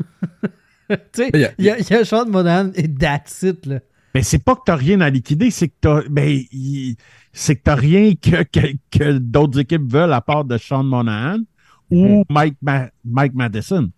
tu 0.90 0.96
sais, 1.12 1.30
Il 1.34 1.40
y 1.64 1.70
a- 1.70 1.78
y 1.78 1.94
a 1.94 2.04
Sean 2.04 2.26
Monahan 2.26 2.72
et 2.74 2.88
that's 2.92 3.42
it, 3.42 3.64
là. 3.66 3.80
Mais 4.16 4.22
c'est 4.22 4.38
pas 4.38 4.54
que 4.54 4.62
t'as 4.64 4.76
rien 4.76 5.02
à 5.02 5.10
liquider, 5.10 5.50
c'est 5.50 5.68
que 5.68 5.74
t'as, 5.78 6.00
ben, 6.08 6.40
c'est 7.34 7.56
que 7.56 7.62
t'as 7.62 7.74
rien 7.74 8.14
que, 8.14 8.44
que, 8.44 8.60
que 8.90 9.18
d'autres 9.18 9.60
équipes 9.60 9.92
veulent 9.92 10.14
à 10.14 10.22
part 10.22 10.46
de 10.46 10.56
Sean 10.56 10.84
Monahan 10.84 11.40
ou 11.90 12.24
Mike, 12.30 12.56
Ma- 12.62 12.88
Mike 13.04 13.34
Madison. 13.34 13.90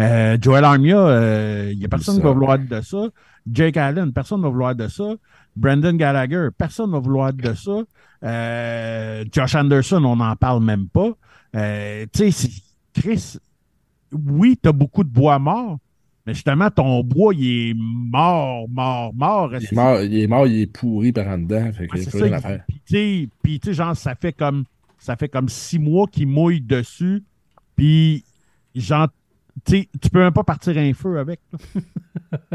Euh, 0.00 0.36
Joel 0.42 0.64
Armia, 0.64 0.98
euh, 0.98 1.70
il 1.72 1.78
y 1.78 1.84
a 1.84 1.88
personne 1.88 2.16
qui 2.16 2.22
va 2.22 2.32
vouloir 2.32 2.58
de 2.58 2.80
ça. 2.80 3.08
Jake 3.48 3.76
Allen, 3.76 4.12
personne 4.12 4.38
ne 4.40 4.42
va 4.46 4.48
vouloir 4.50 4.74
de 4.74 4.88
ça. 4.88 5.14
Brandon 5.54 5.92
Gallagher, 5.92 6.48
personne 6.58 6.88
ne 6.88 6.94
va 6.94 6.98
vouloir 6.98 7.32
de 7.32 7.54
ça. 7.54 7.82
Euh, 8.24 9.24
Josh 9.30 9.54
Anderson, 9.54 10.02
on 10.04 10.16
n'en 10.16 10.34
parle 10.34 10.60
même 10.64 10.88
pas. 10.88 11.12
Euh, 11.54 12.04
tu 12.12 12.32
sais, 12.32 12.50
Chris, 12.92 13.36
oui, 14.10 14.58
t'as 14.60 14.72
beaucoup 14.72 15.04
de 15.04 15.08
bois 15.08 15.38
mort, 15.38 15.78
mais 16.26 16.34
justement, 16.34 16.70
ton 16.70 17.04
bois, 17.04 17.32
il 17.34 17.70
est 17.70 17.74
mort, 17.76 18.68
mort, 18.68 19.14
mort. 19.14 19.54
Il 19.54 19.64
est 19.64 19.72
mort, 19.72 20.00
il 20.00 20.18
est, 20.18 20.26
mort, 20.26 20.46
il 20.48 20.60
est 20.62 20.66
pourri 20.66 21.12
par 21.12 21.28
en 21.28 21.38
dedans. 21.38 21.70
Fait 21.72 21.86
c'est 21.94 22.10
ça. 22.10 22.58
Puis, 22.66 22.80
tu 22.84 23.52
sais, 23.52 23.58
tu 23.60 23.74
genre, 23.74 23.96
ça 23.96 24.16
fait 24.16 24.32
comme, 24.32 24.64
ça 24.98 25.16
fait 25.16 25.28
comme 25.28 25.48
six 25.48 25.78
mois 25.78 26.08
qu'il 26.08 26.26
mouille 26.26 26.60
dessus. 26.60 27.22
Puis, 27.76 28.24
genre, 28.74 29.08
tu 29.64 29.86
tu 30.00 30.10
peux 30.10 30.18
même 30.18 30.32
pas 30.32 30.42
partir 30.42 30.76
un 30.76 30.92
feu 30.94 31.18
avec. 31.18 31.40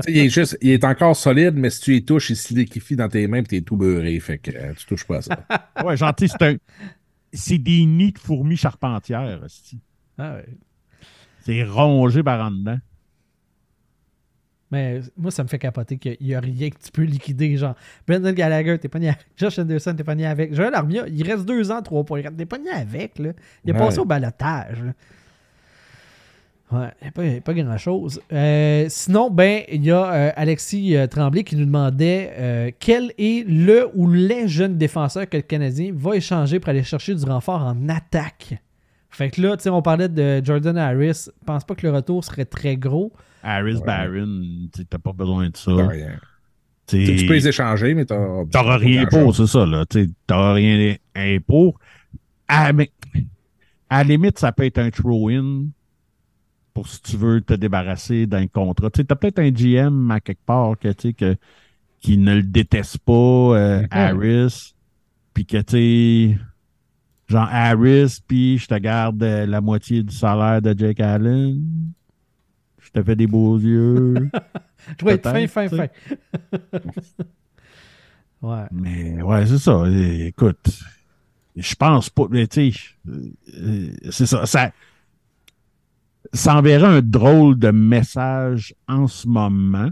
Tu 0.06 0.12
il 0.12 0.18
est 0.18 0.30
juste, 0.30 0.58
il 0.62 0.72
est 0.72 0.84
encore 0.84 1.16
solide, 1.16 1.56
mais 1.56 1.70
si 1.70 1.80
tu 1.80 1.96
y 1.96 2.04
touches, 2.04 2.30
il 2.30 2.36
se 2.36 2.54
liquéfie 2.54 2.98
dans 2.98 3.08
tes 3.08 3.26
mains 3.26 3.38
et 3.38 3.44
t'es 3.44 3.62
tout 3.62 3.78
beurré. 3.78 4.20
Fait 4.20 4.38
que 4.38 4.52
euh, 4.52 4.74
tu 4.78 4.86
touches 4.86 5.06
pas 5.08 5.18
à 5.18 5.22
ça. 5.22 5.46
Ouais, 5.86 5.96
genre, 5.96 6.14
tu 6.14 6.28
c'est 6.28 6.42
un. 6.42 6.58
C'est 7.32 7.58
des 7.58 7.86
nids 7.86 8.12
de 8.12 8.20
fourmis 8.20 8.58
charpentières. 8.58 9.40
Ah 10.18 10.36
ouais. 10.36 10.46
C'est 11.46 11.64
rongé 11.64 12.22
par 12.22 12.46
en 12.46 12.52
dedans. 12.52 12.80
Mais 14.72 15.02
moi, 15.18 15.32
ça 15.32 15.44
me 15.44 15.50
fait 15.50 15.60
capoter 15.60 15.98
qu'il 15.98 16.16
n'y 16.22 16.34
a 16.34 16.40
rien 16.40 16.70
que 16.70 16.78
tu 16.82 16.92
peux 16.94 17.02
liquider. 17.04 17.58
Genre, 17.58 17.76
Brendan 18.08 18.34
Gallagher, 18.34 18.78
t'es 18.80 18.88
pas 18.88 19.00
ni 19.00 19.08
avec. 19.10 19.20
Josh 19.36 19.60
Anderson, 19.60 19.94
t'es 19.98 20.04
pas 20.04 20.16
ni 20.16 20.26
avec. 20.26 20.54
Joel 20.54 20.74
Armia, 20.74 21.04
il 21.08 21.24
reste 21.30 21.46
deux 21.46 21.72
ans, 21.72 21.82
3.4. 21.82 22.36
T'es 22.36 22.46
pas 22.46 22.58
ni 22.58 22.70
avec, 22.70 23.20
là. 23.20 23.32
Il 23.66 23.72
est 23.72 23.74
Ouais. 23.74 23.80
passé 23.80 24.00
au 24.00 24.06
balotage, 24.06 24.82
là. 24.84 24.94
Ouais, 26.72 26.88
il 27.02 27.04
n'y 27.04 27.08
a 27.10 27.42
pas, 27.42 27.42
pas 27.42 27.54
grand-chose. 27.54 28.22
Euh, 28.32 28.86
sinon, 28.88 29.30
ben, 29.30 29.64
il 29.70 29.84
y 29.84 29.92
a 29.92 30.06
euh, 30.14 30.32
Alexis 30.38 30.96
euh, 30.96 31.06
Tremblay 31.06 31.44
qui 31.44 31.58
nous 31.58 31.66
demandait 31.66 32.74
quel 32.80 33.12
est 33.18 33.46
le 33.46 33.90
ou 33.94 34.10
les 34.10 34.48
jeunes 34.48 34.78
défenseurs 34.78 35.28
que 35.28 35.36
le 35.36 35.44
Canadien 35.44 35.92
va 35.94 36.16
échanger 36.16 36.62
pour 36.62 36.70
aller 36.70 36.84
chercher 36.84 37.14
du 37.14 37.26
renfort 37.26 37.62
en 37.62 37.90
attaque? 37.90 38.58
Fait 39.10 39.30
que 39.30 39.42
là, 39.42 39.58
tu 39.58 39.64
sais, 39.64 39.70
on 39.70 39.82
parlait 39.82 40.08
de 40.08 40.42
Jordan 40.42 40.78
Harris. 40.78 41.26
Je 41.26 41.46
pense 41.46 41.66
pas 41.66 41.76
que 41.76 41.86
le 41.86 41.92
retour 41.94 42.24
serait 42.24 42.46
très 42.46 42.78
gros. 42.78 43.12
Harris 43.44 43.76
Ouais. 43.76 43.86
Barron, 43.86 44.42
tu 44.74 44.86
t'as 44.86 44.98
pas 44.98 45.14
besoin 45.14 45.50
de 45.50 45.58
ça. 45.58 45.72
T'as 45.76 45.88
rien. 45.88 46.20
T'sais, 46.88 47.06
Tu 47.06 47.16
tu 47.18 47.26
peux 47.26 47.34
les 47.34 47.48
échanger, 47.48 47.94
mais 47.94 48.06
t'as. 48.06 48.46
T'auras 48.52 48.78
rien 48.78 49.06
pour, 49.06 49.36
c'est 49.36 49.48
ça, 49.48 49.66
là. 49.66 49.86
T'auras 50.28 50.54
rien 50.54 50.96
pour. 51.46 51.80
Mais, 52.74 52.92
à 53.90 54.04
la 54.04 54.04
limite, 54.04 54.40
ça 54.40 54.52
peut 54.52 54.66
être 54.66 54.78
un 54.80 54.90
throw-in 54.90 55.66
pour 56.74 56.88
si 56.88 57.02
tu 57.02 57.18
veux 57.18 57.42
te 57.42 57.54
débarrasser 57.54 58.26
d'un 58.28 58.48
contrat. 58.48 58.90
Tu 58.90 59.02
as 59.08 59.16
peut-être 59.16 59.40
un 59.40 59.52
GM 59.52 60.10
à 60.12 60.20
quelque 60.22 60.46
part 60.46 60.78
que, 60.80 60.92
que, 61.12 61.36
qui 62.00 62.18
ne 62.18 62.36
le 62.36 62.44
déteste 62.44 62.98
pas, 63.00 63.12
euh, 63.14 63.82
Mhm. 63.82 63.88
Harris, 63.92 64.74
puis 65.34 65.46
que, 65.46 65.62
tu 65.62 66.38
genre 67.30 67.48
Harris, 67.50 68.20
puis 68.28 68.58
je 68.58 68.68
te 68.68 68.78
garde 68.78 69.22
euh, 69.24 69.46
la 69.46 69.62
moitié 69.62 70.04
du 70.04 70.14
salaire 70.14 70.62
de 70.62 70.78
Jake 70.78 71.00
Allen. 71.00 71.62
Je 72.94 73.00
te 73.00 73.06
fais 73.06 73.16
des 73.16 73.28
beaux 73.28 73.58
yeux. 73.58 74.30
Je 75.00 75.06
vais 75.06 75.14
être 75.14 75.30
fin, 75.30 75.48
fin, 75.48 75.70
fin. 75.70 75.88
ouais. 78.42 78.66
Mais 78.72 79.22
ouais, 79.22 79.46
c'est 79.46 79.60
ça. 79.60 79.84
Écoute, 79.88 80.82
je 81.56 81.76
pense 81.76 82.10
pas. 82.10 82.26
Mais 82.30 82.48
tu 82.48 82.72
sais, 82.72 82.80
euh, 83.08 83.92
c'est 84.10 84.26
ça. 84.26 84.46
Ça, 84.46 84.72
ça 86.34 86.56
enverrait 86.56 86.88
un 86.88 87.02
drôle 87.02 87.60
de 87.60 87.72
message 87.72 88.74
en 88.88 89.08
ce 89.08 89.28
moment. 89.28 89.90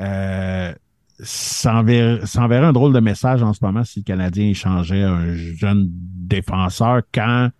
Euh, 0.00 0.74
ça, 1.18 1.76
enverrait, 1.76 2.26
ça 2.26 2.42
enverrait 2.42 2.66
un 2.66 2.72
drôle 2.72 2.92
de 2.92 3.00
message 3.00 3.42
en 3.42 3.52
ce 3.52 3.64
moment 3.64 3.84
si 3.84 4.00
le 4.00 4.04
Canadien 4.04 4.48
échangeait 4.48 5.02
un 5.02 5.34
jeune 5.34 5.88
défenseur 5.90 7.02
quand, 7.12 7.50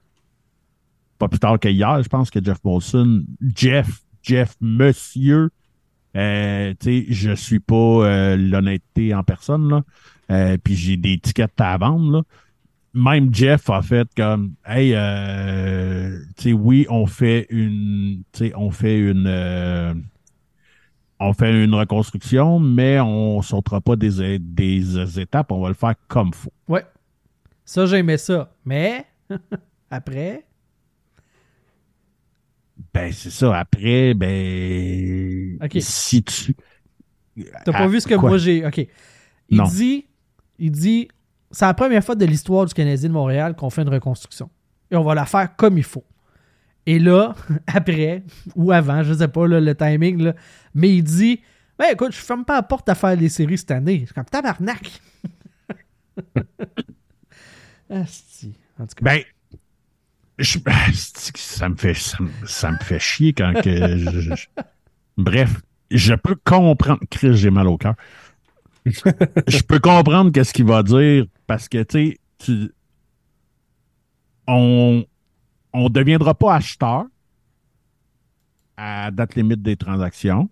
pas 1.19 1.29
plus 1.29 1.39
tard 1.39 1.59
que 1.59 1.69
hier, 1.69 2.03
je 2.03 2.09
pense 2.09 2.31
que 2.31 2.43
Jeff 2.43 2.59
Molson, 2.65 3.25
Jeff, 3.55 4.03
Jeff, 4.23 4.55
monsieur, 4.61 5.51
euh, 6.17 6.75
tu 6.81 7.05
sais, 7.05 7.07
je 7.13 7.33
suis 7.33 7.61
pas 7.61 7.75
euh, 7.75 8.37
l'honnêteté 8.37 9.15
en 9.15 9.23
personne, 9.23 9.69
là. 9.69 9.85
Euh, 10.31 10.57
puis 10.63 10.75
j'ai 10.75 10.97
des 10.97 11.19
tickets 11.19 11.61
à 11.61 11.77
vendre, 11.77 12.13
là. 12.13 12.23
Même 12.95 13.33
Jeff 13.35 13.69
a 13.69 13.83
fait 13.83 14.09
comme, 14.17 14.55
hey, 14.65 14.93
euh, 14.95 16.19
oui, 16.47 16.87
on 16.89 17.07
fait 17.07 17.47
une, 17.51 18.23
on 18.55 18.71
fait 18.71 18.99
une, 18.99 20.03
on 21.21 21.33
fait 21.35 21.65
une 21.65 21.75
reconstruction, 21.75 22.59
mais 22.59 22.99
on 23.01 23.43
sautera 23.43 23.83
pas 23.83 23.97
des, 23.97 24.39
des 24.39 25.21
étapes, 25.21 25.53
on 25.53 25.61
va 25.61 25.69
le 25.69 25.75
faire 25.75 25.95
comme 26.09 26.33
faut. 26.33 26.53
Ouais. 26.69 26.87
Ça, 27.67 27.85
j'aimais 27.85 28.17
ça. 28.17 28.51
Mais, 28.65 29.05
après, 29.91 30.47
Ben, 32.95 33.13
c'est 33.13 33.31
ça. 33.31 33.59
Après, 33.59 34.15
ben, 34.15 35.59
Ok. 35.63 35.77
si 35.81 36.23
tu, 36.23 36.55
t'as 37.65 37.73
pas 37.73 37.87
vu 37.89 38.01
ce 38.01 38.07
que 38.07 38.15
quoi? 38.15 38.29
moi 38.31 38.39
j'ai. 38.39 38.65
Ok. 38.67 38.87
Il 39.49 39.59
Non. 39.59 39.65
dit, 39.65 40.07
il 40.59 40.71
dit, 40.71 41.09
c'est 41.51 41.65
la 41.65 41.75
première 41.75 42.05
fois 42.05 42.15
de 42.15 42.25
l'histoire 42.27 42.67
du 42.67 42.75
Canadien 42.75 43.09
de 43.09 43.15
Montréal 43.15 43.55
qu'on 43.57 43.71
fait 43.71 43.83
une 43.83 43.89
reconstruction. 43.89 44.51
Et 44.91 44.97
on 44.97 45.03
va 45.03 45.15
la 45.15 45.25
faire 45.27 45.55
comme 45.57 45.79
il 45.79 45.85
faut. 45.85 46.05
Et 46.87 46.99
là, 46.99 47.35
après, 47.67 48.23
ou 48.55 48.73
avant, 48.73 49.03
je 49.03 49.15
sais 49.15 49.29
pas 49.29 49.47
là, 49.49 49.61
le 49.61 49.75
timing, 49.75 50.23
là, 50.23 50.35
mais 50.75 50.95
il 50.95 51.03
dit 51.03 51.41
Ben 51.79 51.87
écoute, 51.93 52.13
je 52.13 52.19
ferme 52.19 52.45
pas 52.45 52.57
la 52.57 52.63
porte 52.63 52.89
à 52.89 52.95
faire 52.95 53.17
les 53.17 53.29
séries 53.29 53.59
cette 53.59 53.71
année. 53.71 54.01
Je 54.01 54.05
suis 54.07 54.15
comme 54.15 54.25
tabarnak. 54.25 55.01
Asti. 57.91 58.55
En 58.79 58.87
tout 58.87 58.95
cas. 58.97 59.03
Ben, 59.05 59.23
je- 60.39 60.59
ça 61.35 61.69
me 61.69 61.77
fait 61.77 61.95
ça, 61.95 62.19
me- 62.21 62.47
ça 62.47 62.71
me 62.71 62.79
fait 62.79 62.99
chier 62.99 63.33
quand 63.33 63.53
que 63.63 63.97
je- 63.99 64.21
je- 64.21 64.35
je- 64.35 64.47
bref, 65.17 65.61
je 65.91 66.15
peux 66.15 66.35
comprendre 66.45 67.01
Chris, 67.11 67.37
j'ai 67.37 67.51
mal 67.51 67.67
au 67.69 67.77
cœur. 67.79 67.95
je 68.85 69.63
peux 69.63 69.81
comprendre 69.81 70.31
qu'est-ce 70.33 70.53
qu'il 70.53 70.67
va 70.67 70.83
dire 70.83 71.27
parce 71.47 71.69
que 71.69 71.83
tu 71.83 72.11
sais 72.11 72.19
tu 72.39 72.71
on 74.47 75.05
on 75.73 75.89
deviendra 75.91 76.35
pas 76.35 76.55
acheteur 76.55 77.05
à 78.77 79.11
date 79.11 79.35
limite 79.35 79.63
des 79.63 79.77
transactions. 79.77 80.49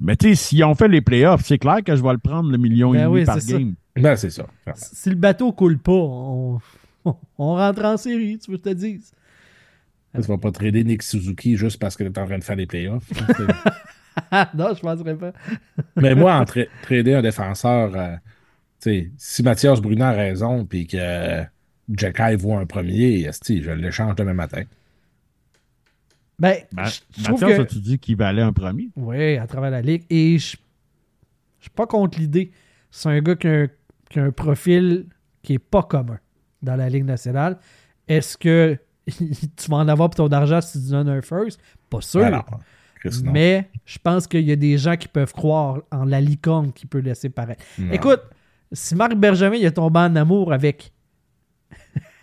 Mais 0.00 0.16
tu 0.16 0.28
sais, 0.30 0.34
si 0.34 0.64
on 0.64 0.74
fait 0.74 0.88
les 0.88 1.00
playoffs, 1.00 1.42
c'est 1.44 1.58
clair 1.58 1.82
que 1.84 1.94
je 1.94 2.02
vais 2.02 2.12
le 2.12 2.18
prendre 2.18 2.50
le 2.50 2.58
million 2.58 2.92
Ben 2.92 3.00
et 3.00 3.02
demi 3.04 3.14
oui, 3.20 3.24
par 3.24 3.34
c'est 3.40 3.52
ça. 3.52 3.58
game. 3.58 3.74
Ben, 3.96 4.16
c'est 4.16 4.30
ça. 4.30 4.46
si 4.74 5.10
le 5.10 5.16
bateau 5.16 5.52
coule 5.52 5.78
pas, 5.78 5.92
on, 5.92 6.58
on 7.38 7.54
rentre 7.54 7.84
en 7.84 7.96
série, 7.96 8.38
tu 8.38 8.50
veux 8.50 8.58
que 8.58 8.68
je 8.68 8.74
te 8.74 8.78
dise? 8.78 9.12
Tu 10.14 10.22
vas 10.22 10.38
pas 10.38 10.50
trader 10.50 10.82
Nick 10.82 11.02
Suzuki 11.02 11.56
juste 11.56 11.78
parce 11.78 11.96
que 11.96 12.02
tu 12.02 12.10
es 12.10 12.18
en 12.18 12.26
train 12.26 12.38
de 12.38 12.44
faire 12.44 12.56
les 12.56 12.66
playoffs. 12.66 13.08
non, 14.54 14.74
je 14.74 14.80
penserais 14.80 15.16
pas. 15.16 15.32
Mais 15.96 16.14
moi, 16.14 16.34
en 16.34 16.42
tra- 16.42 16.68
trader 16.82 17.14
un 17.14 17.22
défenseur, 17.22 17.94
euh, 17.94 18.16
tu 18.80 18.90
sais, 18.90 19.10
si 19.16 19.42
Mathias 19.42 19.80
Brunet 19.80 20.04
a 20.04 20.12
raison 20.12 20.64
puis 20.64 20.88
que 20.88 20.96
euh, 20.98 21.44
Jacky 21.88 22.34
voit 22.34 22.58
un 22.58 22.66
premier, 22.66 23.20
esti, 23.20 23.62
je 23.62 23.70
l'échange 23.70 24.16
demain 24.16 24.34
matin. 24.34 24.62
Ben, 26.40 26.56
je 26.72 27.30
Mathias, 27.30 27.56
que... 27.56 27.60
as-tu 27.62 27.78
dit 27.78 27.98
qu'il 27.98 28.16
valait 28.16 28.42
un 28.42 28.52
premier? 28.52 28.88
Oui, 28.96 29.36
à 29.36 29.46
travers 29.46 29.70
la 29.70 29.82
ligue. 29.82 30.04
Et 30.10 30.38
je 30.38 30.56
je 31.60 31.64
suis 31.64 31.70
pas 31.70 31.86
contre 31.86 32.18
l'idée. 32.18 32.50
C'est 32.90 33.10
un 33.10 33.20
gars 33.20 33.36
qui 33.36 33.46
a, 33.46 33.50
un, 33.50 33.68
qui 34.08 34.18
a 34.18 34.24
un 34.24 34.32
profil 34.32 35.06
qui 35.42 35.54
est 35.54 35.58
pas 35.58 35.82
commun 35.82 36.18
dans 36.62 36.76
la 36.76 36.88
Ligue 36.88 37.04
nationale. 37.04 37.58
Est-ce 38.08 38.36
que 38.36 38.76
tu 39.06 39.70
vas 39.70 39.78
en 39.78 39.88
avoir 39.88 40.10
pour 40.10 40.28
ton 40.28 40.32
argent 40.34 40.60
si 40.60 40.82
tu 40.82 40.90
donnes 40.90 41.08
un 41.08 41.22
first? 41.22 41.60
Pas 41.88 42.00
sûr. 42.00 42.22
Ben 42.22 42.42
mais 43.24 43.70
je 43.86 43.98
pense 43.98 44.26
qu'il 44.26 44.42
y 44.42 44.52
a 44.52 44.56
des 44.56 44.76
gens 44.76 44.96
qui 44.96 45.08
peuvent 45.08 45.32
croire 45.32 45.82
en 45.90 46.04
la 46.04 46.20
licorne 46.20 46.72
qui 46.72 46.86
peut 46.86 46.98
laisser 46.98 47.30
paraître. 47.30 47.64
Non. 47.78 47.92
Écoute, 47.92 48.20
si 48.72 48.94
Marc 48.94 49.14
Bergevin 49.14 49.56
il 49.56 49.64
est 49.64 49.72
tombé 49.72 50.00
en 50.00 50.16
amour 50.16 50.52
avec, 50.52 50.92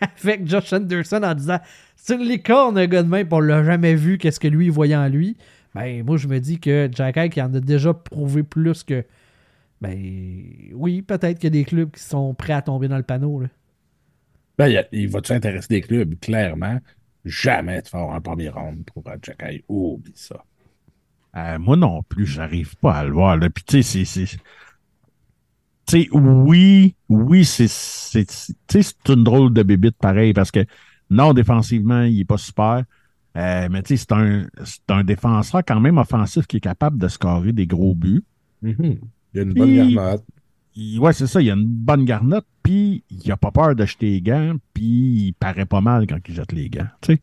avec 0.22 0.46
Josh 0.46 0.72
Anderson 0.72 1.20
en 1.24 1.34
disant 1.34 1.58
c'est 1.96 2.14
une 2.14 2.26
licorne, 2.28 2.78
un 2.78 2.86
gars 2.86 3.02
de 3.02 3.08
puis 3.10 3.26
on 3.32 3.40
l'a 3.40 3.64
jamais 3.64 3.94
vu, 3.94 4.18
qu'est-ce 4.18 4.38
que 4.38 4.48
lui 4.48 4.66
il 4.66 4.72
voyait 4.72 4.96
en 4.96 5.08
lui, 5.08 5.36
ben 5.74 6.04
moi 6.04 6.16
je 6.16 6.28
me 6.28 6.38
dis 6.38 6.60
que 6.60 6.88
Jack 6.92 7.16
Ike 7.16 7.38
en 7.38 7.52
a 7.54 7.60
déjà 7.60 7.92
prouvé 7.92 8.42
plus 8.42 8.84
que. 8.84 9.04
Ben 9.80 9.96
oui, 10.74 11.02
peut-être 11.02 11.38
qu'il 11.38 11.44
y 11.44 11.58
a 11.58 11.62
des 11.62 11.64
clubs 11.64 11.90
qui 11.90 12.02
sont 12.02 12.34
prêts 12.34 12.52
à 12.52 12.62
tomber 12.62 12.88
dans 12.88 12.96
le 12.96 13.04
panneau. 13.04 13.40
Là. 13.40 13.48
Ben, 14.58 14.68
il, 14.68 14.88
il 14.92 15.08
va-tu 15.08 15.32
intéresser 15.32 15.68
des 15.68 15.80
clubs? 15.80 16.18
Clairement, 16.20 16.78
jamais 17.24 17.82
vas 17.92 18.00
avoir 18.00 18.16
un 18.16 18.20
premier 18.20 18.48
round 18.48 18.84
pour 18.84 19.04
Jacky. 19.22 19.62
Oublie 19.68 20.12
ça. 20.14 20.44
Euh, 21.36 21.58
moi 21.58 21.76
non 21.76 22.02
plus, 22.02 22.26
j'arrive 22.26 22.74
pas 22.76 22.94
à 22.94 23.04
le 23.04 23.12
voir. 23.12 23.36
Là. 23.36 23.48
Puis 23.50 23.64
tu 23.64 23.82
sais, 23.82 24.04
c'est. 24.04 24.24
Tu 25.86 26.02
sais, 26.02 26.08
oui, 26.12 26.94
oui, 27.08 27.44
c'est 27.44 27.72
une 29.08 29.24
drôle 29.24 29.54
de 29.54 29.62
bébite 29.62 29.96
pareil 29.96 30.32
parce 30.34 30.50
que 30.50 30.64
non, 31.10 31.32
défensivement, 31.32 32.02
il 32.02 32.20
est 32.20 32.24
pas 32.24 32.36
super. 32.36 32.84
Euh, 33.36 33.68
mais 33.70 33.82
tu 33.82 33.96
sais, 33.96 34.04
c'est 34.08 34.12
un, 34.12 34.46
un 34.88 35.04
défenseur 35.04 35.62
quand 35.66 35.80
même 35.80 35.96
offensif 35.98 36.46
qui 36.46 36.58
est 36.58 36.60
capable 36.60 36.98
de 36.98 37.08
scorer 37.08 37.52
des 37.52 37.66
gros 37.66 37.94
buts. 37.94 38.24
Mhm. 38.62 38.98
Il 39.32 39.36
y 39.36 39.38
a 39.38 39.42
une 39.42 39.52
Puis- 39.54 39.60
bonne 39.60 39.76
garnotte. 39.94 40.24
Il- 40.78 41.00
ouais, 41.00 41.12
c'est 41.12 41.26
ça, 41.26 41.42
il 41.42 41.50
a 41.50 41.54
une 41.54 41.66
bonne 41.66 42.04
garnotte, 42.04 42.46
puis 42.62 43.04
il 43.10 43.32
a 43.32 43.36
pas 43.36 43.50
peur 43.50 43.74
de 43.74 43.84
jeter 43.84 44.10
les 44.10 44.22
gants, 44.22 44.54
puis 44.74 44.84
il 44.84 45.32
paraît 45.34 45.66
pas 45.66 45.80
mal 45.80 46.06
quand 46.06 46.18
il 46.28 46.34
jette 46.34 46.52
les 46.52 46.70
gants. 46.70 46.86
Tu 47.00 47.14
sais. 47.16 47.22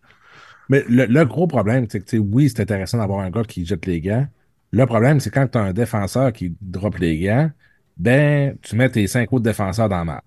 Mais 0.70 0.84
le, 0.90 1.06
le 1.06 1.26
gros 1.26 1.48
problème, 1.48 1.88
c'est 1.90 2.00
que, 2.02 2.06
tu 2.06 2.18
sais, 2.18 2.20
oui, 2.20 2.50
c'est 2.50 2.62
intéressant 2.62 2.98
d'avoir 3.00 3.20
un 3.22 3.32
gars 3.32 3.44
qui 3.44 3.66
jette 3.66 3.86
les 3.86 4.02
gants. 4.02 4.28
Le 4.72 4.86
problème, 4.86 5.20
c'est 5.20 5.32
quand 5.32 5.48
tu 5.48 5.58
as 5.58 5.62
un 5.62 5.74
défenseur 5.74 6.34
qui 6.34 6.56
drop 6.62 6.98
les 7.00 7.20
gants, 7.20 7.52
ben, 7.98 8.58
tu 8.62 8.76
mets 8.76 8.90
tes 8.90 9.08
cinq 9.08 9.32
autres 9.34 9.44
défenseurs 9.44 9.90
dans 9.90 9.98
la 10.00 10.06
map. 10.06 10.24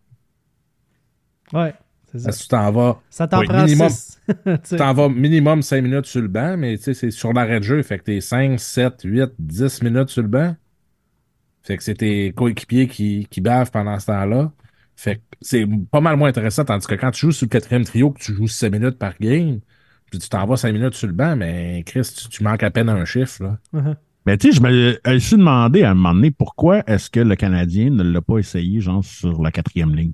Ouais, 1.52 1.74
c'est 2.12 2.18
ça. 2.20 2.24
Parce 2.26 2.38
que 2.38 2.42
tu 2.42 2.48
t'en 2.48 2.72
vas, 2.72 3.02
Ça 3.10 3.28
t'en 3.28 3.40
oui, 3.40 3.46
prend 3.46 3.64
minimum. 3.64 3.88
tu 4.64 4.76
t'en 4.76 4.94
vas 4.94 5.08
minimum 5.08 5.62
5 5.62 5.82
minutes 5.82 6.06
sur 6.06 6.22
le 6.22 6.28
banc, 6.28 6.56
mais 6.56 6.76
tu 6.78 6.84
sais, 6.84 6.94
c'est 6.94 7.10
sur 7.10 7.32
l'arrêt 7.32 7.58
de 7.60 7.64
jeu. 7.64 7.82
Fait 7.82 7.98
que 7.98 8.04
t'es 8.04 8.20
5, 8.20 8.58
7, 8.60 9.02
8, 9.04 9.30
10 9.38 9.82
minutes 9.82 10.08
sur 10.10 10.22
le 10.22 10.28
banc. 10.28 10.56
Fait 11.68 11.76
que 11.76 11.82
c'est 11.84 11.96
tes 11.96 12.32
coéquipiers 12.32 12.88
qui, 12.88 13.26
qui 13.30 13.40
bavent 13.42 13.70
pendant 13.70 13.98
ce 14.00 14.06
temps-là. 14.06 14.50
Fait 14.96 15.16
que 15.16 15.20
c'est 15.42 15.66
pas 15.90 16.00
mal 16.00 16.16
moins 16.16 16.30
intéressant, 16.30 16.64
tandis 16.64 16.86
que 16.86 16.94
quand 16.94 17.10
tu 17.10 17.26
joues 17.26 17.32
sur 17.32 17.44
le 17.44 17.50
quatrième 17.50 17.84
trio, 17.84 18.10
que 18.10 18.20
tu 18.20 18.34
joues 18.34 18.48
7 18.48 18.72
minutes 18.72 18.98
par 18.98 19.12
game, 19.20 19.60
puis 20.10 20.18
tu 20.18 20.28
t'en 20.30 20.46
vas 20.46 20.56
5 20.56 20.72
minutes 20.72 20.94
sur 20.94 21.06
le 21.08 21.12
banc, 21.12 21.36
mais 21.36 21.82
Chris, 21.84 22.08
tu, 22.16 22.28
tu 22.30 22.42
manques 22.42 22.62
à 22.62 22.70
peine 22.70 22.88
un 22.88 23.04
chiffre, 23.04 23.42
là. 23.44 23.58
Uh-huh. 23.74 23.96
Mais 24.24 24.38
tu 24.38 24.50
sais, 24.50 24.56
je 24.56 24.62
me 24.62 24.98
je 25.04 25.10
me 25.12 25.18
suis 25.18 25.36
demandé 25.36 25.82
à 25.82 25.90
un 25.90 25.94
moment 25.94 26.14
donné 26.14 26.30
pourquoi 26.30 26.82
est-ce 26.86 27.10
que 27.10 27.20
le 27.20 27.36
Canadien 27.36 27.90
ne 27.90 28.02
l'a 28.02 28.22
pas 28.22 28.38
essayé, 28.38 28.80
genre, 28.80 29.04
sur 29.04 29.42
la 29.42 29.52
quatrième 29.52 29.94
ligne? 29.94 30.12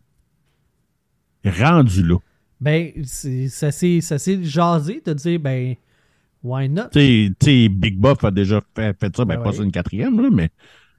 Rendu 1.44 2.02
là. 2.02 2.16
Ben, 2.60 2.90
c'est- 3.04 3.48
ça 3.48 3.70
s'est 3.70 4.00
ça 4.00 4.18
s'est 4.18 4.42
jasé 4.42 5.02
de 5.04 5.12
dire, 5.12 5.38
ben, 5.38 5.74
why 6.42 6.68
not? 6.68 6.88
Tu 6.92 7.34
sais- 7.40 7.68
Big 7.68 7.98
Buff 7.98 8.24
a 8.24 8.30
déjà 8.30 8.60
fait, 8.74 8.98
fait 8.98 9.16
ça, 9.16 9.24
ben 9.24 9.38
Ouais, 9.38 9.44
pas 9.44 9.52
sur 9.52 9.62
une 9.62 9.72
quatrième, 9.72 10.20
là, 10.20 10.30
mais 10.32 10.50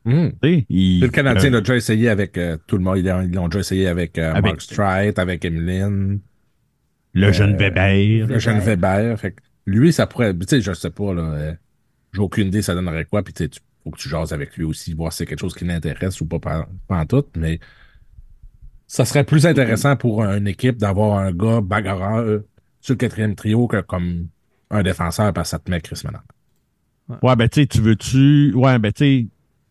Il. 0.06 1.02
Le 1.02 1.08
Canadien 1.08 1.50
euh, 1.50 1.54
l'a 1.56 1.60
déjà 1.62 1.76
essayé 1.76 2.10
avec 2.10 2.38
euh, 2.38 2.58
tout 2.68 2.78
le 2.78 2.84
monde. 2.84 2.98
Ils 2.98 3.32
l'ont 3.34 3.48
déjà 3.48 3.60
essayé 3.60 3.88
avec, 3.88 4.18
euh, 4.18 4.32
Avec- 4.32 4.44
Mark 4.44 4.62
Streit, 4.62 5.14
avec 5.20 5.44
Emeline, 5.46 6.20
le 7.14 7.32
jeune 7.32 7.56
euh, 7.56 7.58
Weber. 7.58 8.28
le 8.28 8.40
jeune 8.40 8.60
Weber. 8.60 9.20
Fait 9.20 9.32
que 9.32 9.42
lui, 9.66 9.92
ça 9.92 10.06
pourrait. 10.08 10.34
Tu 10.38 10.46
sais, 10.48 10.62
je 10.62 10.74
sais 10.74 10.92
pas, 10.92 11.14
là. 11.14 11.56
J'ai 12.14 12.22
aucune 12.22 12.48
idée, 12.48 12.62
ça 12.62 12.74
donnerait 12.76 13.06
quoi. 13.06 13.24
Puis, 13.24 13.34
tu 13.34 13.50
faut 13.84 13.92
que 13.92 14.00
tu 14.00 14.10
jases 14.10 14.34
avec 14.34 14.56
lui 14.58 14.64
aussi, 14.64 14.94
voir 14.94 15.12
si 15.12 15.20
c'est 15.20 15.26
quelque 15.28 15.40
chose 15.42 15.54
qui 15.54 15.64
l'intéresse 15.66 16.20
ou 16.22 16.26
pas, 16.26 16.40
pas, 16.40 16.68
pas 16.88 16.98
en 16.98 17.06
tout. 17.06 17.24
Mais 17.38 17.60
ça 18.88 19.06
serait 19.06 19.24
plus 19.24 19.46
intéressant 19.46 19.96
pour 19.96 20.24
une 20.24 20.48
équipe 20.48 20.78
d'avoir 20.78 21.20
un 21.20 21.32
gars 21.32 21.62
bagarreur 21.62 22.42
sur 22.82 22.94
le 22.94 22.98
quatrième 22.98 23.36
trio 23.36 23.68
que 23.68 23.82
comme 23.82 24.28
un 24.72 24.82
défenseur 24.82 25.34
parce 25.34 25.50
que 25.50 25.52
ça 25.52 25.60
te 25.60 25.70
met 25.70 25.82
Chris 25.82 26.02
Ménard. 26.06 26.24
Ouais, 27.22 27.36
ben, 27.36 27.48
tu 27.48 27.62
sais, 27.62 27.68
tu 27.68 27.82
veux-tu. 27.82 28.54
Ouais, 28.56 28.80
ben, 28.80 28.92
tu 28.92 29.04
sais, 29.06 29.28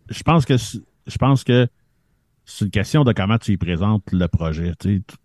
je 0.09 0.23
pense 0.23 0.45
que 0.45 0.57
c'est- 0.57 0.81
je 1.07 1.17
pense 1.19 1.45
que 1.45 1.67
c'est 2.45 2.65
une 2.65 2.71
question 2.71 3.05
de 3.05 3.13
comment 3.13 3.39
tu 3.39 3.53
y 3.53 3.57
présentes 3.57 4.05
le 4.13 4.27
projet. 4.29 4.73
Tu 4.79 5.03
tu- 5.07 5.17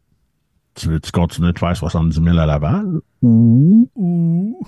tu 0.76 0.88
veux-tu 0.88 1.12
continuer 1.12 1.52
de 1.52 1.60
faire 1.60 1.76
70 1.76 2.22
000 2.24 2.38
à 2.38 2.46
Laval 2.46 2.86
ou 3.22 4.60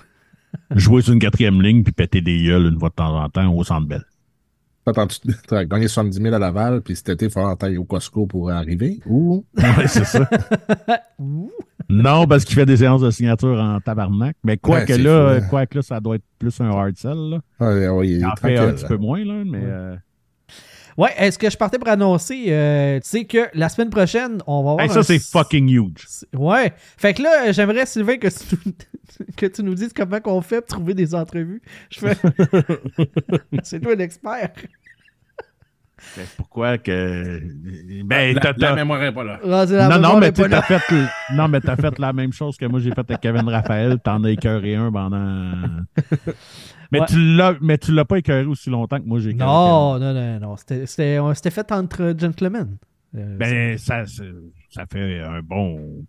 jouer 0.76 1.02
sur 1.02 1.14
une 1.14 1.20
quatrième 1.20 1.62
ligne 1.62 1.84
puis 1.84 1.94
péter 1.94 2.22
des 2.22 2.44
gueules 2.44 2.66
une 2.74 2.80
fois 2.80 2.90
de 2.90 2.96
temps 2.96 3.18
en 3.24 3.30
temps 3.30 3.54
au 3.54 3.64
centre 3.64 3.88
belle? 3.88 4.04
T'attends-tu 4.84 5.20
t'as 5.48 5.64
gagné 5.64 5.88
70 5.88 6.18
000 6.22 6.34
à 6.34 6.40
Laval, 6.40 6.82
puis 6.82 6.96
cet 6.96 7.10
été, 7.10 7.26
il 7.26 7.32
faut 7.32 7.56
taille 7.56 7.78
au 7.78 7.84
Costco 7.86 8.26
pour 8.26 8.50
arriver? 8.50 9.00
Ou? 9.06 9.46
C'est 9.86 10.04
ça. 10.06 10.28
Non, 11.92 12.26
parce 12.28 12.46
qu'il 12.46 12.56
fait 12.56 12.66
des 12.66 12.78
séances 12.78 13.02
de 13.02 13.12
signature 13.12 13.60
en 13.60 13.80
tabarnak. 13.80 14.36
Mais 14.44 14.58
quoi 14.58 14.80
Ouais, 14.80 14.86
que 14.86 14.94
là, 14.94 15.40
fou, 15.40 15.44
hein. 15.44 15.48
quoi 15.50 15.66
que 15.66 15.78
là, 15.78 15.82
ça 15.82 16.00
doit 16.00 16.16
être 16.16 16.24
plus 16.40 16.60
un 16.62 16.70
hard 16.70 16.96
sell. 16.98 17.16
Là. 17.18 17.40
Ouais, 17.60 17.88
ouais, 17.90 18.08
il 18.10 18.26
en 18.26 18.36
fait 18.36 18.58
un 18.58 18.72
petit 18.72 18.84
là. 18.84 18.88
peu 18.88 18.98
moins, 18.98 19.24
là, 19.24 19.44
mais 19.46 19.60
euh, 19.62 19.96
Ouais, 20.98 21.10
est-ce 21.18 21.40
que 21.40 21.50
je 21.50 21.58
partais 21.58 21.80
pour 21.80 21.88
annoncer, 21.88 22.46
euh, 22.50 23.00
tu 23.00 23.10
sais, 23.10 23.26
que 23.26 23.48
la 23.54 23.70
semaine 23.70 23.90
prochaine, 23.90 24.42
on 24.46 24.62
va 24.64 24.72
avoir. 24.72 24.82
hey, 24.86 24.90
ça, 24.90 25.00
un- 25.00 25.04
c'est 25.04 25.20
fucking 25.20 25.70
huge. 25.70 26.06
Ouais. 26.36 26.74
Fait 26.98 27.14
que 27.14 27.24
là, 27.24 27.52
j'aimerais, 27.54 27.86
Sylvain, 27.86 28.18
que 28.18 28.28
tu, 28.28 28.58
que 29.38 29.46
tu 29.46 29.64
nous 29.64 29.74
dises 29.74 29.94
comment 29.96 30.20
qu'on 30.20 30.42
fait 30.42 30.60
pour 30.62 30.68
trouver 30.78 30.94
des 30.94 31.16
entrevues. 31.16 31.62
Je 31.90 32.00
fais. 32.00 32.18
c'est 33.64 33.80
toi 33.80 33.96
l'expert. 33.96 34.52
Pourquoi 36.38 36.78
que. 36.78 37.42
Ben, 38.04 38.34
La, 38.36 38.42
t'as- 38.42 38.54
la 38.58 38.76
mémoire 38.76 39.02
est 39.04 39.14
pas 39.14 39.24
là. 39.24 39.40
Ah, 39.44 39.66
c'est 39.68 39.78
Non, 39.90 40.00
non, 40.00 40.20
mais 40.20 40.32
tu 40.32 40.48
là. 40.48 40.62
fait, 40.62 40.82
le- 40.92 41.36
non, 41.36 41.48
mais 41.48 41.62
t'as 41.62 41.76
fait 41.76 41.98
la 42.00 42.12
même 42.14 42.34
chose 42.34 42.58
que 42.58 42.66
moi 42.66 42.80
j'ai 42.80 42.90
fait 42.92 43.00
avec 43.00 43.20
Kevin 43.22 43.48
Raphaël. 43.48 43.98
T'en 44.04 44.24
as 44.24 44.32
écœuré 44.32 44.76
un 44.76 44.92
pendant. 44.92 45.52
Mais 46.94 47.00
Ouais. 47.00 47.06
tu 47.08 47.16
l'as, 47.38 47.54
mais 47.62 47.78
tu 47.78 47.94
l'as 47.94 48.04
pas 48.04 48.18
écœuré 48.18 48.44
aussi 48.44 48.70
longtemps 48.70 49.00
que 49.00 49.06
moi 49.06 49.18
j'ai 49.20 49.30
écœuré 49.30 49.50
Non, 49.50 49.98
non, 49.98 50.14
non, 50.14 50.40
non. 50.42 50.58
C'était- 50.58 50.86
C'était 50.86 51.20
on 51.20 51.34
s'était 51.34 51.50
fait 51.50 51.72
entre 51.72 52.14
gentlemen. 52.20 52.76
Euh. 53.16 53.38
Ben, 53.38 53.78
ça, 53.78 54.06
c'est- 54.06 54.24
ça 54.70 54.86
fait 54.92 55.22
un 55.22 55.40
bon 55.42 56.04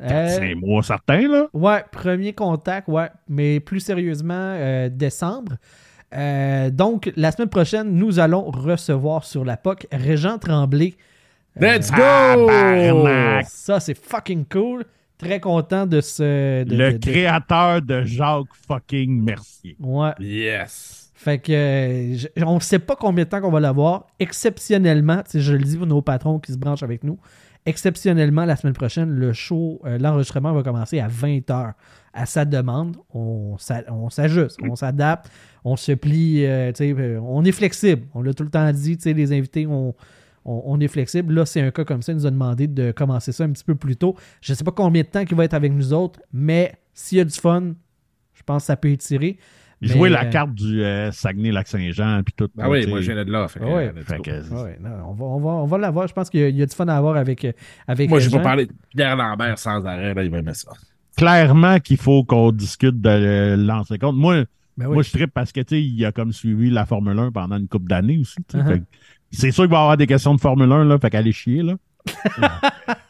euh, 0.00 0.28
5 0.28 0.54
mois 0.56 0.82
certains, 0.82 1.28
là. 1.28 1.48
Ouais, 1.52 1.84
premier 1.92 2.32
contact, 2.32 2.88
ouais. 2.88 3.08
Mais 3.28 3.60
plus 3.60 3.80
sérieusement, 3.80 4.34
euh, 4.56 4.88
décembre. 4.90 5.56
Euh, 6.14 6.70
donc, 6.70 7.12
la 7.16 7.32
semaine 7.32 7.48
prochaine, 7.48 7.90
nous 7.92 8.18
allons 8.18 8.44
recevoir 8.50 9.24
sur 9.24 9.44
la 9.44 9.56
POC 9.56 9.86
Régent 9.92 10.38
Tremblay. 10.38 10.94
Let's 11.58 11.90
go! 11.90 11.96
Tabarnak! 11.96 13.46
Ça, 13.48 13.80
c'est 13.80 13.96
fucking 13.98 14.44
cool. 14.50 14.84
Très 15.18 15.40
content 15.40 15.86
de 15.86 16.00
ce. 16.02 16.62
de- 16.64 16.76
Le 16.76 16.92
de- 16.92 16.98
de- 16.98 17.10
créateur 17.10 17.80
de 17.80 18.02
Jacques 18.04 18.54
fucking 18.68 19.24
Mercier. 19.24 19.74
Ouais. 19.80 20.10
Yes. 20.20 21.10
Fait 21.14 21.38
que 21.38 21.52
euh, 21.52 22.14
je- 22.16 22.44
on 22.44 22.60
sait 22.60 22.78
pas 22.78 22.94
combien 22.94 23.24
de 23.24 23.30
temps 23.30 23.40
qu'on 23.40 23.50
va 23.50 23.60
l'avoir. 23.60 24.06
Exceptionnellement, 24.18 25.16
tu 25.22 25.30
sais, 25.32 25.40
je 25.40 25.54
le 25.54 25.64
dis 25.64 25.76
pour 25.78 25.86
nos 25.86 26.02
patrons 26.02 26.38
qui 26.38 26.52
se 26.52 26.58
branchent 26.58 26.82
avec 26.82 27.02
nous, 27.02 27.18
exceptionnellement, 27.64 28.44
la 28.44 28.56
semaine 28.56 28.74
prochaine, 28.74 29.08
le 29.08 29.32
show, 29.32 29.80
euh, 29.86 29.96
l'enregistrement 29.98 30.52
va 30.52 30.62
commencer 30.62 31.00
à 31.00 31.08
20h. 31.08 31.72
À 32.18 32.24
sa 32.24 32.44
demande, 32.46 32.96
on 33.12 33.58
s'a- 33.58 33.84
on 33.88 34.08
s'ajuste, 34.08 34.56
on 34.62 34.74
s'adapte, 34.74 35.30
on 35.64 35.76
se 35.76 35.92
plie, 35.92 36.46
euh, 36.46 36.72
tu 36.72 36.78
sais, 36.78 36.94
euh, 36.98 37.20
on 37.20 37.44
est 37.44 37.52
flexible. 37.52 38.04
On 38.14 38.22
l'a 38.22 38.32
tout 38.32 38.42
le 38.44 38.48
temps 38.48 38.72
dit, 38.72 38.96
tu 38.96 39.02
sais, 39.02 39.12
les 39.12 39.32
invités, 39.32 39.66
on, 39.66 39.94
on, 40.46 40.62
on 40.64 40.80
est 40.80 40.88
flexible. 40.88 41.34
Là, 41.34 41.44
c'est 41.44 41.60
un 41.60 41.70
cas 41.70 41.84
comme 41.84 42.00
ça. 42.00 42.12
Il 42.12 42.16
nous 42.16 42.26
a 42.26 42.30
demandé 42.30 42.68
de 42.68 42.90
commencer 42.92 43.32
ça 43.32 43.44
un 43.44 43.50
petit 43.50 43.64
peu 43.64 43.74
plus 43.74 43.96
tôt. 43.96 44.16
Je 44.40 44.54
sais 44.54 44.64
pas 44.64 44.70
combien 44.72 45.02
de 45.02 45.08
temps 45.08 45.20
il 45.28 45.36
va 45.36 45.44
être 45.44 45.52
avec 45.54 45.72
nous 45.72 45.92
autres, 45.92 46.20
mais 46.32 46.72
s'il 46.94 47.18
y 47.18 47.20
a 47.20 47.24
du 47.24 47.38
fun, 47.38 47.74
je 48.32 48.42
pense 48.44 48.62
que 48.62 48.66
ça 48.68 48.76
peut 48.76 48.88
étirer. 48.90 49.36
Mais, 49.82 49.88
Jouer 49.88 50.08
la 50.08 50.24
euh, 50.24 50.30
carte 50.30 50.54
du 50.54 50.82
euh, 50.82 51.12
Saguenay-Lac-Saint-Jean 51.12 52.22
puis 52.24 52.32
tout. 52.34 52.48
Ah 52.58 52.70
oui, 52.70 52.86
moi, 52.86 53.02
je 53.02 53.12
viens 53.12 53.22
de 53.26 53.30
là. 53.30 53.46
Fait 53.48 53.60
que, 53.60 53.64
Ouais. 53.66 53.92
let's 53.94 54.06
Fait 54.06 54.16
go. 54.16 54.22
que- 54.22 54.54
Ouais, 54.64 54.78
non, 54.80 54.90
on 55.08 55.12
va, 55.12 55.24
on 55.26 55.38
va, 55.40 55.50
on 55.50 55.66
va 55.66 55.76
l'avoir. 55.76 56.08
Je 56.08 56.14
pense 56.14 56.30
qu'il 56.30 56.40
y, 56.40 56.44
a- 56.44 56.48
il 56.48 56.56
y 56.56 56.62
a 56.62 56.66
du 56.66 56.74
fun 56.74 56.86
à 56.88 56.96
avoir 56.96 57.16
avec, 57.16 57.46
avec 57.86 58.08
Moi, 58.08 58.18
pas 58.20 58.24
Régent. 58.24 58.40
parlé 58.42 58.64
de 58.64 58.72
Pierre 58.88 59.16
Lambert 59.16 59.58
sans 59.58 59.84
arrêt, 59.84 60.14
là, 60.14 60.24
il 60.24 60.30
va 60.30 60.38
aimer 60.38 60.54
ça. 60.54 60.72
Clairement 61.16 61.80
qu'il 61.80 61.96
faut 61.96 62.24
qu'on 62.24 62.52
discute 62.52 63.00
de 63.00 63.54
lancer 63.56 63.98
compte. 63.98 64.16
Moi, 64.16 64.44
Ben 64.76 64.86
oui. 64.86 64.94
Moi, 64.94 65.02
je 65.02 65.10
trippe 65.10 65.32
parce 65.32 65.52
que, 65.52 65.60
tu 65.60 65.76
sais, 65.76 65.82
il 65.82 66.04
a 66.04 66.12
comme 66.12 66.32
suivi 66.32 66.70
la 66.70 66.84
Formule 66.84 67.18
1 67.18 67.32
pendant 67.32 67.56
une 67.56 67.68
couple 67.68 67.88
d'années 67.88 68.18
aussi. 68.18 68.36
Uh-huh. 68.52 68.82
C'est 69.30 69.50
sûr 69.50 69.64
qu'il 69.64 69.70
va 69.70 69.78
y 69.78 69.80
avoir 69.80 69.96
des 69.96 70.06
questions 70.06 70.34
de 70.34 70.40
Formule 70.40 70.70
1, 70.70 70.84
là. 70.84 70.98
Fait 70.98 71.10
qu'aller 71.10 71.32
chier, 71.32 71.62
là. 71.62 71.74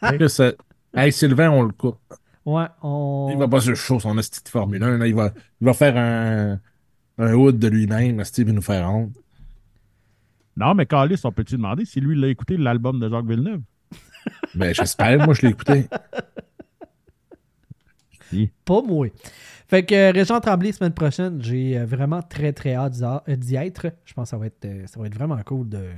Euh, 0.03 0.51
hey, 0.95 1.11
Sylvain, 1.11 1.49
on 1.51 1.63
le 1.63 1.71
coupe. 1.71 1.99
Ouais, 2.45 2.65
on... 2.81 3.29
Il 3.31 3.37
va 3.37 3.47
pas 3.47 3.59
se 3.59 3.75
chaud 3.75 3.99
son 3.99 4.17
hostie 4.17 4.43
de 4.43 4.49
Formule 4.49 4.81
1. 4.81 4.97
Là. 4.97 5.07
Il, 5.07 5.13
va, 5.13 5.31
il 5.59 5.65
va 5.65 5.73
faire 5.73 5.97
un, 5.97 6.59
un 7.17 7.33
hood 7.33 7.59
de 7.59 7.67
lui-même. 7.67 8.23
Steve 8.23 8.47
va 8.47 8.53
nous 8.53 8.61
faire 8.61 8.89
honte. 8.89 9.11
Non, 10.55 10.73
mais 10.73 10.85
Calis, 10.85 11.21
on 11.23 11.31
peut-tu 11.31 11.55
demander 11.55 11.85
si 11.85 11.99
lui, 11.99 12.17
il 12.17 12.23
a 12.23 12.29
écouté 12.29 12.57
l'album 12.57 12.99
de 12.99 13.09
Jacques 13.09 13.27
Villeneuve? 13.27 13.61
Ben, 14.55 14.73
j'espère. 14.73 15.23
Moi, 15.23 15.33
je 15.33 15.43
l'ai 15.43 15.49
écouté. 15.49 15.85
Pas 18.65 18.81
moi. 18.81 19.07
Fait 19.67 19.83
que 19.83 19.93
euh, 19.93 20.11
Régent 20.11 20.39
Tremblay, 20.39 20.71
semaine 20.71 20.93
prochaine, 20.93 21.41
j'ai 21.41 21.77
euh, 21.77 21.85
vraiment 21.85 22.21
très 22.21 22.53
très 22.53 22.73
hâte 22.75 22.93
d'y 23.27 23.55
être. 23.55 23.87
Je 24.05 24.13
pense 24.13 24.25
que 24.25 24.29
ça 24.29 24.37
va 24.37 24.47
être, 24.47 24.65
euh, 24.65 24.87
ça 24.87 24.99
va 24.99 25.07
être 25.07 25.15
vraiment 25.15 25.39
cool 25.45 25.67
de, 25.67 25.89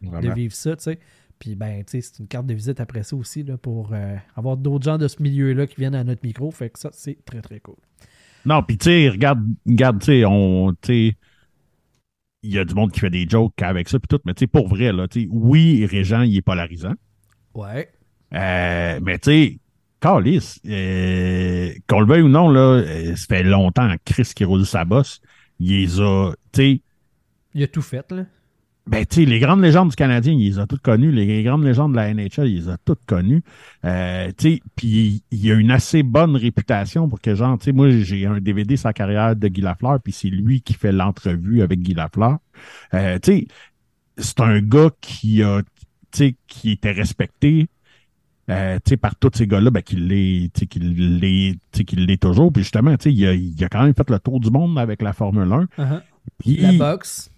vivre 0.00 0.54
ça, 0.54 0.76
tu 0.76 0.84
sais. 0.84 0.98
Puis 1.38 1.54
ben, 1.54 1.84
tu 1.84 1.92
sais, 1.92 2.00
c'est 2.00 2.18
une 2.20 2.28
carte 2.28 2.46
de 2.46 2.54
visite 2.54 2.80
après 2.80 3.02
ça 3.02 3.16
aussi, 3.16 3.42
là, 3.44 3.56
pour 3.56 3.90
euh, 3.92 4.16
avoir 4.36 4.56
d'autres 4.56 4.84
gens 4.84 4.98
de 4.98 5.08
ce 5.08 5.22
milieu-là 5.22 5.66
qui 5.66 5.76
viennent 5.76 5.94
à 5.94 6.04
notre 6.04 6.24
micro. 6.24 6.50
Fait 6.50 6.70
que 6.70 6.78
ça, 6.78 6.90
c'est 6.92 7.24
très 7.24 7.40
très 7.40 7.60
cool. 7.60 7.76
Non, 8.44 8.62
puis 8.62 8.78
tu 8.78 8.84
sais, 8.86 9.08
regarde, 9.08 9.44
regarde, 9.66 10.00
tu 10.00 10.06
sais, 10.06 10.24
on, 10.24 10.72
tu 10.72 11.10
sais, 11.10 11.16
il 12.42 12.54
y 12.54 12.58
a 12.58 12.64
du 12.64 12.74
monde 12.74 12.92
qui 12.92 13.00
fait 13.00 13.10
des 13.10 13.28
jokes 13.28 13.60
avec 13.62 13.88
ça, 13.88 13.98
puis 13.98 14.08
tout, 14.08 14.20
mais 14.24 14.34
tu 14.34 14.40
sais, 14.40 14.46
pour 14.46 14.68
vrai, 14.68 14.92
là, 14.92 15.08
tu 15.08 15.22
sais, 15.22 15.28
oui, 15.30 15.84
Régent, 15.86 16.22
il 16.22 16.36
est 16.36 16.42
polarisant, 16.42 16.94
Ouais. 17.54 17.90
euh, 18.34 19.00
mais 19.02 19.18
tu 19.18 19.30
sais, 19.30 19.58
Calis, 20.00 20.60
euh, 20.66 21.72
qu'on 21.88 22.00
le 22.00 22.06
veuille 22.06 22.22
ou 22.22 22.28
non, 22.28 22.48
là, 22.48 22.60
euh, 22.60 23.16
ça 23.16 23.26
fait 23.28 23.42
longtemps, 23.42 23.92
Chris 24.04 24.30
qui 24.34 24.44
roule 24.44 24.64
sa 24.64 24.84
bosse, 24.84 25.20
il 25.58 25.72
les 25.72 26.00
a, 26.00 26.32
tu 26.52 26.60
sais, 26.60 26.82
Il 27.54 27.62
a 27.62 27.68
tout 27.68 27.82
fait, 27.82 28.10
là. 28.12 28.24
Ben, 28.88 29.04
tu 29.04 29.16
sais, 29.16 29.24
les 29.26 29.38
grandes 29.38 29.60
légendes 29.60 29.90
du 29.90 29.96
Canadien, 29.96 30.32
il 30.32 30.48
les 30.48 30.58
a 30.58 30.66
toutes 30.66 30.80
connues. 30.80 31.12
Les 31.12 31.42
grandes 31.42 31.62
légendes 31.62 31.92
de 31.92 31.96
la 31.96 32.14
NHL, 32.14 32.48
il 32.48 32.54
les 32.56 32.68
a 32.70 32.78
toutes 32.78 33.04
connues. 33.06 33.42
Euh, 33.84 34.28
tu 34.38 34.54
sais, 34.54 34.60
puis 34.76 35.22
il 35.30 35.52
a 35.52 35.56
une 35.56 35.70
assez 35.70 36.02
bonne 36.02 36.36
réputation 36.36 37.06
pour 37.06 37.20
que, 37.20 37.34
genre, 37.34 37.58
tu 37.58 37.66
sais, 37.66 37.72
moi, 37.72 37.90
j'ai 37.90 38.24
un 38.24 38.40
DVD 38.40 38.76
la 38.82 38.94
carrière 38.94 39.36
de 39.36 39.48
Guy 39.48 39.60
Lafleur, 39.60 40.00
puis 40.02 40.12
c'est 40.14 40.28
lui 40.28 40.62
qui 40.62 40.72
fait 40.72 40.92
l'entrevue 40.92 41.60
avec 41.60 41.80
Guy 41.80 41.92
Lafleur. 41.92 42.38
Euh, 42.94 43.18
tu 43.18 43.32
sais, 43.32 43.46
c'est 44.16 44.40
un 44.40 44.60
gars 44.60 44.90
qui 45.02 45.42
a, 45.42 45.60
tu 45.60 45.68
sais, 46.12 46.36
qui 46.46 46.70
était 46.70 46.92
respecté, 46.92 47.68
euh, 48.50 48.76
tu 48.84 48.90
sais, 48.90 48.96
par 48.96 49.14
tous 49.16 49.30
ces 49.34 49.46
gars-là, 49.46 49.70
ben, 49.70 49.82
qu'il 49.82 50.06
l'est, 50.08 50.50
tu 50.54 50.60
sais, 50.60 50.66
qu'il 50.66 51.18
l'est, 51.20 51.58
qu'il 51.84 52.06
l'est 52.06 52.20
toujours. 52.22 52.52
Puis 52.52 52.62
justement, 52.62 52.96
tu 52.96 53.04
sais, 53.04 53.12
il 53.14 53.26
a, 53.26 53.34
il 53.34 53.62
a 53.64 53.68
quand 53.68 53.82
même 53.82 53.94
fait 53.94 54.08
le 54.10 54.18
tour 54.18 54.40
du 54.40 54.50
monde 54.50 54.78
avec 54.78 55.02
la 55.02 55.12
Formule 55.12 55.52
1. 55.52 55.64
Uh-huh. 55.78 56.00
Puis- 56.38 56.56
La 56.58 56.72
boxe. 56.72 57.30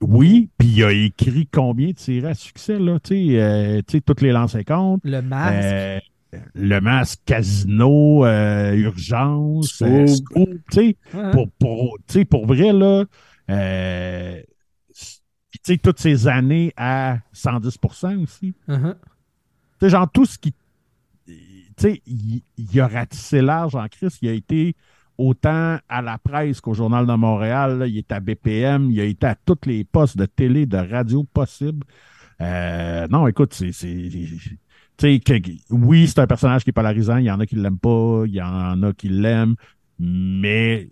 oui, 0.00 0.50
puis 0.58 0.68
il 0.68 0.84
a 0.84 0.92
écrit 0.92 1.48
combien 1.50 1.90
de 1.90 1.98
séries 1.98 2.26
à 2.26 2.34
succès, 2.34 2.78
là, 2.78 2.98
tu 3.00 3.14
sais, 3.14 3.40
euh, 3.40 3.80
toutes 4.04 4.20
les 4.22 4.32
lancers 4.32 4.64
comptes. 4.64 5.00
Le 5.04 5.20
masque. 5.22 5.64
Euh, 5.64 5.98
le 6.54 6.80
masque 6.80 7.20
casino, 7.26 8.24
euh, 8.26 8.74
urgence, 8.74 9.80
euh, 9.82 10.06
Scoop. 10.08 10.36
scoop, 10.48 10.48
tu 10.72 10.76
sais, 10.80 10.96
Ouais, 11.14 11.30
pour, 11.32 11.48
pour, 12.28 12.46
vrai, 12.46 12.72
là, 12.72 13.04
euh, 13.50 14.40
tu 14.92 15.60
sais, 15.62 15.78
toutes 15.78 16.00
ces 16.00 16.26
années 16.26 16.72
à 16.76 17.18
110% 17.32 18.20
aussi. 18.22 18.52
uh-huh. 18.68 18.94
Sais, 19.80 19.88
genre, 19.90 20.10
tout 20.10 20.24
ce 20.26 20.38
qui. 20.38 20.52
Tu 21.26 21.34
sais, 21.76 22.02
il, 22.06 22.42
il 22.56 22.80
a 22.80 22.86
ratissé 22.86 23.40
large 23.42 23.74
en 23.74 23.86
crise. 23.88 24.16
Il 24.22 24.28
a 24.28 24.32
été 24.32 24.76
autant 25.18 25.78
à 25.88 26.02
la 26.02 26.18
presse 26.18 26.60
qu'au 26.60 26.74
Journal 26.74 27.06
de 27.06 27.14
Montréal. 27.14 27.78
là. 27.78 27.86
il 27.86 27.98
est 27.98 28.12
à 28.12 28.20
BPM. 28.20 28.90
Il 28.90 29.00
a 29.00 29.04
été 29.04 29.26
à 29.26 29.34
tous 29.34 29.58
les 29.66 29.84
postes 29.84 30.16
de 30.16 30.26
télé, 30.26 30.66
de 30.66 30.76
radio 30.76 31.24
possibles. 31.24 31.84
Euh, 32.40 33.06
non, 33.08 33.26
écoute, 33.26 33.54
c'est. 33.54 33.72
c'est- 33.72 33.88
tu 34.08 34.58
sais, 34.96 35.18
que- 35.20 35.50
oui, 35.70 36.06
c'est 36.06 36.20
un 36.20 36.26
personnage 36.28 36.62
qui 36.62 36.70
est 36.70 36.72
polarisant. 36.72 37.16
Il 37.16 37.24
y 37.24 37.30
en 37.30 37.40
a 37.40 37.46
qui 37.46 37.56
l'aiment 37.56 37.78
pas, 37.78 38.22
il 38.26 38.34
y 38.34 38.40
en 38.42 38.80
a 38.84 38.92
qui 38.92 39.08
l'aiment, 39.08 39.56
mais 39.98 40.88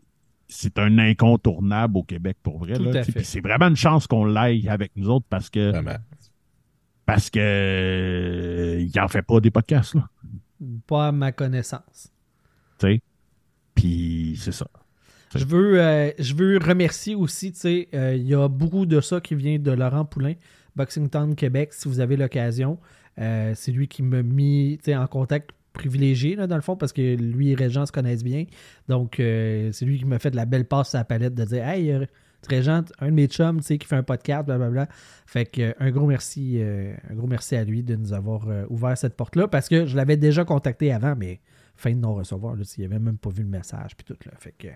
c'est 0.48 0.78
un 0.80 0.98
incontournable 0.98 1.96
au 1.98 2.02
Québec 2.02 2.36
pour 2.42 2.58
vrai. 2.58 2.74
C'est 3.22 3.40
vraiment 3.40 3.68
une 3.68 3.76
chance 3.76 4.06
qu'on 4.08 4.24
l'aille 4.24 4.68
avec 4.68 4.90
nous 4.96 5.08
autres 5.08 5.26
parce 5.30 5.48
que 5.50 5.70
Vraiment. 5.70 5.98
Parce 7.06 7.30
que 7.30 7.40
euh, 7.40 8.80
il 8.80 9.00
en 9.00 9.08
fait 9.08 9.22
pas 9.22 9.40
des 9.40 9.50
podcasts 9.50 9.94
là. 9.94 10.08
Pas 10.86 11.08
à 11.08 11.12
ma 11.12 11.32
connaissance. 11.32 12.12
tu 12.78 12.86
sais. 12.86 13.00
Puis 13.74 14.38
c'est 14.40 14.52
ça. 14.52 14.66
Je 15.34 15.44
veux, 15.44 15.80
euh, 15.80 16.10
je 16.18 16.34
veux 16.34 16.58
remercier 16.58 17.14
aussi, 17.14 17.52
tu 17.52 17.58
sais, 17.58 17.88
euh, 17.94 18.14
il 18.14 18.26
y 18.26 18.34
a 18.34 18.48
beaucoup 18.48 18.86
de 18.86 19.00
ça 19.00 19.20
qui 19.20 19.34
vient 19.34 19.58
de 19.58 19.72
Laurent 19.72 20.04
Poulain, 20.04 20.34
Boxing 20.76 21.08
Town 21.08 21.34
Québec, 21.34 21.72
si 21.72 21.88
vous 21.88 22.00
avez 22.00 22.16
l'occasion. 22.16 22.78
C'est 23.16 23.72
lui 23.72 23.88
qui 23.88 24.02
m'a 24.02 24.22
mis 24.22 24.78
en 24.88 25.06
contact 25.06 25.50
privilégié, 25.72 26.36
là, 26.36 26.46
dans 26.46 26.56
le 26.56 26.62
fond, 26.62 26.76
parce 26.76 26.92
que 26.92 27.16
lui 27.16 27.50
et 27.50 27.54
Régent 27.54 27.86
se 27.86 27.92
connaissent 27.92 28.24
bien. 28.24 28.44
Donc, 28.88 29.14
c'est 29.16 29.82
lui 29.82 29.98
qui 29.98 30.04
m'a 30.04 30.18
fait 30.18 30.30
de 30.30 30.36
la 30.36 30.44
belle 30.44 30.66
passe 30.66 30.94
à 30.94 30.98
la 30.98 31.04
palette 31.04 31.34
de 31.34 31.44
dire 31.44 31.66
Hey, 31.66 32.06
euh, 32.50 32.56
Régent, 32.56 32.84
un 33.00 33.06
de 33.06 33.12
mes 33.12 33.26
chums, 33.26 33.58
tu 33.60 33.66
sais, 33.66 33.78
qui 33.78 33.86
fait 33.86 33.96
un 33.96 34.02
podcast, 34.02 34.46
blablabla. 34.46 34.88
Fait 35.26 35.46
que 35.46 35.60
euh, 35.60 35.72
un 35.80 35.90
gros 35.90 36.06
merci, 36.06 36.58
euh, 36.60 36.94
un 37.10 37.14
gros 37.14 37.26
merci 37.26 37.56
à 37.56 37.64
lui 37.64 37.82
de 37.82 37.96
nous 37.96 38.12
avoir 38.12 38.48
euh, 38.48 38.64
ouvert 38.68 38.96
cette 38.96 39.16
porte-là, 39.16 39.48
parce 39.48 39.68
que 39.68 39.86
je 39.86 39.96
l'avais 39.96 40.16
déjà 40.16 40.44
contacté 40.44 40.92
avant, 40.92 41.14
mais 41.16 41.40
fin 41.74 41.90
de 41.90 41.96
non-recevoir, 41.96 42.54
là, 42.56 42.62
il 42.76 42.84
avait 42.84 42.98
même 42.98 43.18
pas 43.18 43.30
vu 43.30 43.42
le 43.42 43.48
message, 43.48 43.96
puis 43.96 44.04
tout, 44.04 44.16
là. 44.26 44.32
Fait 44.38 44.54
que, 44.56 44.68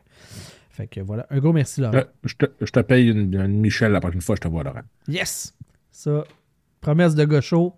fait 0.70 0.86
que 0.86 1.00
voilà, 1.00 1.26
un 1.30 1.38
gros 1.38 1.52
merci, 1.52 1.80
Laurent. 1.80 1.96
Euh, 1.98 2.04
Je 2.24 2.34
te, 2.34 2.46
je 2.60 2.70
te 2.70 2.80
paye 2.80 3.08
une, 3.10 3.34
une 3.34 3.60
Michel 3.60 3.92
la 3.92 4.00
prochaine 4.00 4.20
fois, 4.20 4.36
je 4.36 4.40
te 4.40 4.48
vois, 4.48 4.62
Laurent. 4.62 4.82
Yes! 5.08 5.54
Ça, 5.90 6.24
promesse 6.80 7.14
de 7.14 7.24
gaucho, 7.24 7.74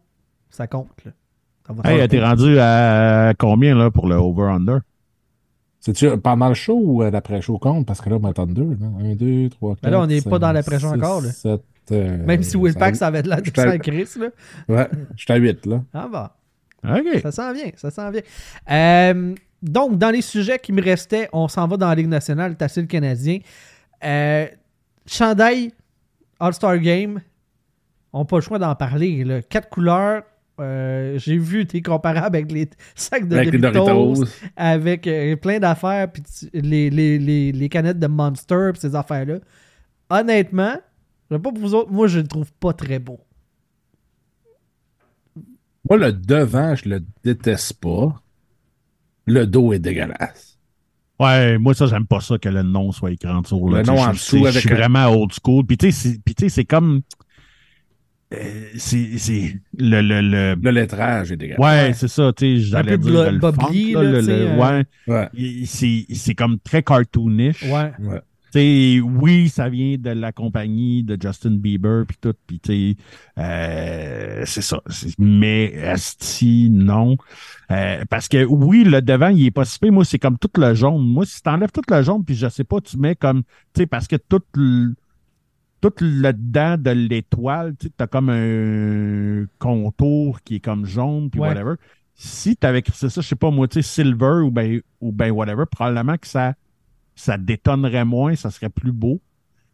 ça 0.50 0.66
compte. 0.66 1.04
Là. 1.04 1.12
Ça 1.66 1.90
Hey, 1.90 2.08
t'es 2.08 2.24
rendu 2.24 2.58
à 2.58 3.34
combien 3.38 3.76
là 3.76 3.90
pour 3.90 4.08
le 4.08 4.14
over-under? 4.14 4.78
C'est-tu 5.80 6.16
pendant 6.18 6.48
le 6.48 6.54
show 6.54 6.78
ou 6.82 7.02
euh, 7.02 7.10
l'après-show 7.10 7.58
compte? 7.58 7.86
Parce 7.86 8.00
que 8.00 8.10
là, 8.10 8.16
on 8.16 8.20
m'attend 8.20 8.46
deux. 8.46 8.76
Là. 8.80 8.86
Un, 9.00 9.14
deux, 9.14 9.48
trois, 9.48 9.74
quatre. 9.76 9.84
Mais 9.84 9.90
là, 9.90 10.00
on 10.00 10.06
n'est 10.06 10.20
pas 10.20 10.38
dans 10.38 10.52
l'après-show 10.52 10.88
encore, 10.88 11.20
là. 11.20 11.30
sept, 11.30 11.62
euh, 11.92 12.24
Même 12.26 12.42
si 12.42 12.56
Will 12.56 12.72
ça- 12.72 12.78
Pack, 12.80 12.96
ça 12.96 13.06
avait 13.06 13.22
de 13.22 13.28
la 13.28 13.36
sans 13.38 13.78
Chris, 13.78 14.08
là. 14.18 14.26
Ouais, 14.68 14.88
j'étais 15.16 15.32
à 15.34 15.36
8, 15.36 15.66
là. 15.66 15.82
Ah 15.94 16.08
bah, 16.10 16.36
OK. 16.84 17.20
ça 17.22 17.30
s'en 17.32 17.52
vient, 17.52 17.70
ça 17.76 17.90
s'en 17.90 18.10
vient. 18.10 18.22
Euh, 18.70 19.34
donc, 19.62 19.98
dans 19.98 20.10
les 20.10 20.22
sujets 20.22 20.58
qui 20.58 20.72
me 20.72 20.82
restaient, 20.82 21.28
on 21.32 21.48
s'en 21.48 21.66
va 21.68 21.76
dans 21.76 21.88
la 21.88 21.94
Ligue 21.94 22.08
nationale, 22.08 22.56
Tassil 22.56 22.86
canadien. 22.86 23.38
Euh, 24.04 24.46
chandail, 25.06 25.72
All-Star 26.40 26.78
Game, 26.78 27.20
on 28.12 28.20
n'a 28.20 28.24
pas 28.24 28.36
le 28.36 28.42
choix 28.42 28.58
d'en 28.58 28.74
parler. 28.74 29.24
Là. 29.24 29.42
Quatre 29.42 29.68
couleurs. 29.68 30.22
Euh, 30.60 31.18
J'ai 31.18 31.36
vu 31.38 31.66
tes 31.66 31.82
comparables 31.82 32.36
avec 32.36 32.50
les 32.52 32.68
sacs 32.94 33.28
de 33.28 33.36
Avec 33.36 33.58
Doritos, 33.60 33.84
Doritos. 33.86 34.24
avec 34.56 35.06
euh, 35.06 35.36
plein 35.36 35.58
d'affaires, 35.58 36.10
puis 36.12 36.22
les, 36.52 36.90
les, 36.90 37.18
les, 37.18 37.52
les 37.52 37.68
canettes 37.68 37.98
de 37.98 38.06
Monster, 38.06 38.70
puis 38.72 38.80
ces 38.80 38.94
affaires-là. 38.94 39.38
Honnêtement, 40.10 40.74
je 41.30 41.36
sais 41.36 41.42
pas 41.42 41.50
pour 41.50 41.58
vous 41.60 41.74
autres, 41.74 41.90
moi, 41.90 42.06
je 42.08 42.20
le 42.20 42.26
trouve 42.26 42.50
pas 42.54 42.72
très 42.72 42.98
beau. 42.98 43.20
Moi, 45.88 45.98
le 45.98 46.12
devant, 46.12 46.74
je 46.74 46.88
le 46.88 47.04
déteste 47.24 47.74
pas. 47.80 48.14
Le 49.26 49.46
dos 49.46 49.72
est 49.72 49.78
dégueulasse. 49.78 50.58
Ouais, 51.20 51.58
moi, 51.58 51.74
ça, 51.74 51.86
j'aime 51.86 52.06
pas 52.06 52.20
ça 52.20 52.38
que 52.38 52.48
le 52.48 52.62
nom 52.62 52.92
soit 52.92 53.10
écrit 53.10 53.28
en 53.28 53.40
dessous. 53.42 53.68
là. 53.68 53.78
Le 53.78 53.84
nom 53.86 53.98
en 54.00 54.12
dessous 54.12 54.38
Je 54.38 54.46
avec 54.46 54.60
suis 54.60 54.70
vraiment 54.70 55.06
old 55.08 55.32
school. 55.32 55.64
Puis, 55.66 55.76
tu 55.76 55.90
sais, 55.90 56.10
c'est- 56.10 56.22
puis, 56.24 56.34
tu 56.34 56.44
sais, 56.44 56.48
c'est 56.48 56.64
comme. 56.64 57.00
Euh, 58.34 58.64
c'est 58.76 59.16
c'est 59.18 59.56
le, 59.78 60.00
le, 60.02 60.20
le- 60.20 60.54
Le 60.60 60.70
lettrage 60.70 61.32
est 61.32 61.36
dégueulasse. 61.36 61.58
Ouais, 61.60 61.92
c'est 61.94 62.08
ça, 62.08 62.32
tu 62.36 62.58
sais, 62.58 62.62
j'allais 62.62 62.98
dire 62.98 63.32
le 63.32 63.38
Bob 63.38 63.54
funk, 63.60 63.72
là, 63.72 64.02
là, 64.02 64.10
le- 64.10 64.20
le- 64.20 64.32
euh, 64.32 64.56
ouais. 64.56 64.84
Ouais. 65.06 65.64
C'est 65.66 66.06
c'est 66.12 66.34
comme 66.34 66.58
très 66.58 66.82
cartoonish. 66.82 67.62
Ouais. 67.64 67.92
ouais. 68.00 68.20
Tu 68.50 68.60
sais, 68.60 69.00
oui, 69.00 69.50
ça 69.50 69.68
vient 69.68 69.96
de 69.98 70.08
la 70.08 70.32
compagnie 70.32 71.02
de 71.02 71.18
Justin 71.20 71.50
Bieber 71.58 72.04
puis 72.06 72.16
tout, 72.18 72.32
puis 72.46 72.58
tu 72.60 72.72
sais, 72.72 72.96
euh, 73.38 74.42
c'est 74.46 74.62
ça. 74.62 74.80
C'est- 74.88 75.14
Mais 75.18 75.72
esti, 75.74 76.68
non. 76.70 77.16
Euh, 77.70 78.04
parce 78.08 78.28
que 78.28 78.44
oui, 78.44 78.84
le 78.84 79.02
devant, 79.02 79.28
il 79.28 79.44
est 79.46 79.50
pas 79.50 79.64
si. 79.66 79.78
Moi, 79.90 80.04
c'est 80.04 80.18
comme 80.18 80.38
tout 80.38 80.50
le 80.56 80.74
jaune. 80.74 81.06
Moi, 81.06 81.26
si 81.26 81.42
t'enlèves 81.42 81.70
tout 81.72 81.82
le 81.90 82.02
jaune, 82.02 82.24
puis 82.24 82.34
je 82.34 82.48
sais 82.48 82.64
pas, 82.64 82.80
tu 82.80 82.96
mets 82.98 83.16
comme, 83.16 83.42
tu 83.74 83.82
sais, 83.82 83.86
parce 83.86 84.06
que 84.06 84.16
tout 84.16 84.40
le, 84.54 84.94
tout 85.80 85.92
le 86.00 86.32
dedans 86.32 86.76
de 86.78 86.90
l'étoile, 86.90 87.74
tu 87.78 87.90
t'as 87.90 88.06
comme 88.06 88.30
un 88.30 89.46
contour 89.58 90.40
qui 90.42 90.56
est 90.56 90.60
comme 90.60 90.84
jaune, 90.84 91.30
puis 91.30 91.40
Ouais. 91.40 91.48
whatever. 91.48 91.74
Si 92.14 92.56
t'avais 92.56 92.80
écrit 92.80 92.92
ça, 92.96 93.08
je 93.08 93.20
sais 93.20 93.36
pas, 93.36 93.50
moi, 93.50 93.68
tu 93.68 93.80
sais, 93.80 94.02
silver 94.02 94.42
ou 94.44 94.50
ben, 94.50 94.80
ou 95.00 95.12
ben 95.12 95.30
whatever, 95.30 95.64
probablement 95.70 96.16
que 96.16 96.26
ça, 96.26 96.54
ça 97.14 97.38
détonnerait 97.38 98.04
moins, 98.04 98.34
ça 98.34 98.50
serait 98.50 98.70
plus 98.70 98.90
beau. 98.92 99.20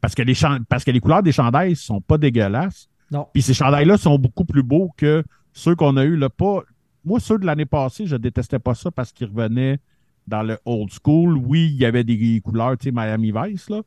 Parce 0.02 0.14
que 0.14 0.20
les, 0.22 0.34
chan- 0.34 0.59
parce 0.68 0.84
que 0.84 0.90
les 0.90 1.00
couleurs 1.00 1.22
des 1.22 1.32
chandails 1.32 1.74
sont 1.76 2.02
pas 2.02 2.18
dégueulasses. 2.18 2.88
Non. 3.11 3.26
Puis 3.32 3.40
ces 3.42 3.55
chandails-là 3.55 3.96
sont 3.96 4.18
beaucoup 4.18 4.44
plus 4.44 4.62
beaux 4.62 4.90
que 4.98 5.24
ceux 5.55 5.74
qu'on 5.74 5.96
a 5.96 6.05
eu 6.05 6.16
là. 6.16 6.28
Pas... 6.28 6.62
Moi, 7.07 7.20
ceux 7.20 7.38
de 7.38 7.46
l'année 7.46 7.64
passée, 7.64 8.07
je 8.07 8.16
détestais 8.16 8.59
pas 8.59 8.74
ça 8.74 8.90
parce 8.90 9.12
qu'ils 9.12 9.28
revenaient 9.28 9.78
dans 10.26 10.42
le 10.42 10.59
old 10.66 10.90
school. 10.90 11.38
Oui, 11.38 11.70
il 11.72 11.80
y 11.80 11.86
avait 11.86 12.05
des 12.05 12.40
couleurs, 12.44 12.76
tu 12.76 12.84
sais, 12.84 12.92
Miami 12.92 13.32
Vice, 13.34 13.70
là. 13.70 13.80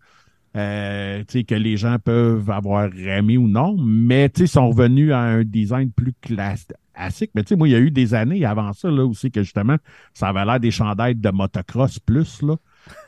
Euh, 0.58 1.24
que 1.24 1.56
les 1.56 1.78
gens 1.78 1.98
peuvent 2.00 2.50
avoir 2.50 2.90
aimé 2.98 3.38
ou 3.38 3.48
non, 3.48 3.78
mais 3.78 4.32
ils 4.38 4.48
sont 4.48 4.70
revenus 4.70 5.12
à 5.12 5.20
un 5.20 5.44
design 5.44 5.92
plus 5.92 6.14
classique. 6.20 7.30
Mais 7.36 7.44
tu 7.44 7.50
sais, 7.50 7.56
moi, 7.56 7.68
il 7.68 7.72
y 7.72 7.76
a 7.76 7.80
eu 7.80 7.92
des 7.92 8.16
années 8.16 8.44
avant 8.44 8.74
ça, 8.74 8.90
là, 8.90 9.06
aussi, 9.06 9.30
que 9.30 9.44
justement, 9.44 9.78
ça 10.16 10.30
avait 10.30 10.44
l'air 10.46 10.60
des 10.60 10.72
chandails 10.72 11.16
de 11.16 11.30
motocross 11.30 12.00
plus, 12.00 12.42
là. 12.42 12.56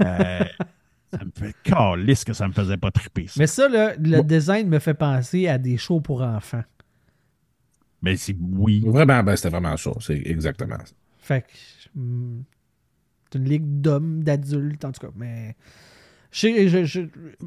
Euh, 0.02 0.44
ça 1.12 1.26
me 1.26 1.32
fait 1.34 1.56
calisse 1.64 2.24
que 2.24 2.34
ça 2.34 2.48
me 2.48 2.54
faisait 2.54 2.78
pas 2.78 2.92
triper, 2.92 3.26
ça. 3.28 3.36
Mais 3.40 3.48
ça, 3.48 3.68
là, 3.68 3.94
le 3.98 4.22
design 4.22 4.70
me 4.70 4.78
fait 4.78 4.94
penser 4.94 5.48
à 5.48 5.58
des 5.58 5.78
shows 5.78 6.02
pour 6.02 6.22
enfants. 6.22 6.64
Mais 8.02 8.16
c'est 8.16 8.36
oui. 8.40 8.84
Vraiment, 8.86 9.24
ben, 9.24 9.36
c'était 9.36 9.50
vraiment 9.50 9.76
ça. 9.76 9.92
C'est 10.00 10.22
exactement 10.26 10.78
ça. 10.78 10.94
Fait 11.18 11.42
que. 11.42 12.00
hmm, 12.00 12.44
c'est 13.32 13.40
une 13.40 13.46
ligue 13.46 13.82
d'hommes, 13.82 14.24
d'adultes, 14.24 14.86
en 14.86 14.92
tout 14.92 15.02
cas. 15.02 15.14
Mais. 15.16 15.56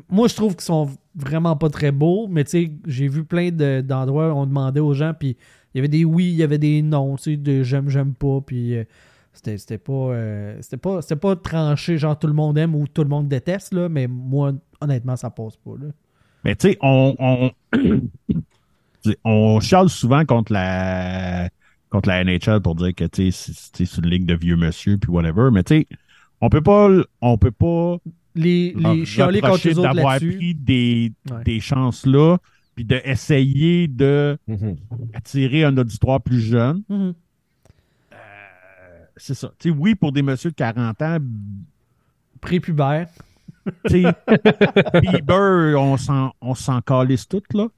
Moi, 0.09 0.29
je 0.29 0.35
trouve 0.35 0.55
qu'ils 0.55 0.63
sont 0.63 0.91
vraiment 1.15 1.57
pas 1.57 1.69
très 1.69 1.93
beaux, 1.93 2.27
mais 2.29 2.45
tu 2.45 2.51
sais, 2.51 2.73
j'ai 2.87 3.09
vu 3.09 3.25
plein 3.25 3.51
de- 3.51 3.81
d'endroits 3.81 4.33
où 4.33 4.37
on 4.37 4.47
demandait 4.47 4.81
aux 4.81 4.95
gens, 4.95 5.15
puis 5.19 5.37
il 5.75 5.79
y 5.79 5.81
avait 5.81 5.89
des 5.89 6.05
oui, 6.05 6.25
il 6.27 6.35
y 6.35 6.43
avait 6.43 6.59
des 6.59 6.83
non, 6.83 7.17
tu 7.17 7.23
sais, 7.23 7.37
de 7.37 7.63
j'aime, 7.63 7.89
j'aime 7.89 8.15
pas, 8.15 8.41
puis 8.45 8.77
euh, 8.77 8.85
c'était 9.33 9.57
c'était 9.57 9.79
pas, 9.79 9.93
euh, 9.93 10.57
c'était 10.61 10.77
pas, 10.77 11.01
pas 11.01 11.37
tranché, 11.37 11.97
genre 11.97 12.19
tout 12.19 12.27
le 12.27 12.33
monde 12.33 12.59
aime 12.59 12.75
ou 12.75 12.87
tout 12.89 13.03
le 13.03 13.09
monde 13.09 13.29
déteste, 13.29 13.73
là, 13.73 13.89
mais 13.89 14.07
moi, 14.09 14.53
honnêtement, 14.81 15.17
ça 15.17 15.31
passe 15.31 15.57
pas, 15.57 15.73
là. 15.81 15.89
Mais 16.45 16.57
tu 16.57 16.71
sais, 16.71 16.79
on, 16.81 17.15
on, 17.21 17.51
on 19.25 19.61
souvent 19.89 20.25
contre 20.25 20.53
la 20.53 21.49
contre 21.91 22.09
la 22.09 22.25
NHL 22.25 22.61
pour 22.63 22.75
dire 22.75 22.95
que 22.95 23.05
tu 23.05 23.31
sais, 23.31 23.53
c'est 23.73 23.99
une 23.99 24.07
ligue 24.09 24.27
de 24.27 24.35
vieux 24.35 24.57
monsieur 24.57 24.99
puis 24.99 25.11
whatever. 25.11 25.51
Mais 25.53 25.63
tu 25.63 25.81
sais, 25.81 25.87
on 26.41 26.49
peut 26.49 26.63
pas 26.63 26.89
on 27.21 27.39
peut 27.39 27.53
pas 27.53 27.99
Les, 28.35 28.75
les 28.77 29.05
chialer 29.05 29.41
contre 29.41 29.69
les 29.69 29.79
autres 29.79 29.93
d'avoir 29.95 30.17
pris 30.17 30.55
des, 30.55 31.13
Ouais. 31.31 31.45
des 31.45 31.61
chances 31.61 32.07
là 32.07 32.39
puis 32.75 32.85
d'essayer 32.85 33.87
de 33.89 34.39
Mhm. 34.49 34.77
attirer 35.13 35.65
un 35.65 35.77
auditoire 35.77 36.21
plus 36.23 36.41
jeune. 36.41 36.83
Mhm. 36.89 37.15
C'est 39.17 39.35
ça. 39.35 39.53
Tu 39.59 39.69
sais, 39.71 39.77
oui, 39.79 39.95
pour 39.95 40.11
des 40.13 40.23
messieurs 40.23 40.51
de 40.51 40.57
40 40.57 41.01
ans, 41.03 41.19
Prépubère. 42.41 43.09
tu 43.87 44.03
sais, 44.03 44.15
Bieber, 45.01 45.79
on 45.81 45.97
s'en, 45.97 46.33
on 46.41 46.55
s'en 46.55 46.81
calisse 46.81 47.29
toutes, 47.29 47.53
là. 47.55 47.69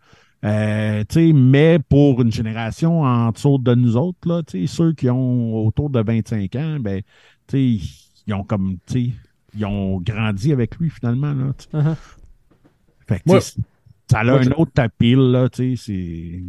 Euh, 0.45 1.05
tu 1.09 1.15
sais, 1.29 1.33
mais 1.33 1.79
pour 1.79 2.23
une 2.23 2.31
génération 2.33 3.03
en 3.03 3.31
dessous 3.31 3.59
de 3.59 3.75
nous 3.75 3.97
autres, 3.97 4.29
là, 4.29 4.43
tu 4.43 4.67
sais, 4.67 4.75
ceux 4.75 4.93
qui 4.93 5.11
ont 5.11 5.67
autour 5.67 5.91
de 5.91 6.01
25 6.01 6.55
ans, 6.57 6.79
ben, 6.81 7.03
tu 7.47 7.79
sais, 7.81 7.87
ils 8.27 8.35
ont 8.35 8.45
comme, 8.45 8.77
tu 8.87 9.07
sais, 9.07 9.11
ils 9.57 9.65
ont 9.65 10.01
grandi 10.01 10.53
avec 10.53 10.77
lui 10.77 10.91
finalement, 10.91 11.33
là. 11.33 11.53
Uh-huh. 11.73 11.97
Fait 13.07 13.21
que, 13.21 13.41
ça 14.11 14.19
a 14.21 14.25
un 14.25 14.51
autre 14.53 14.73
tapis, 14.73 15.15
là, 15.15 15.49
tu 15.49 15.77
sais, 15.77 15.83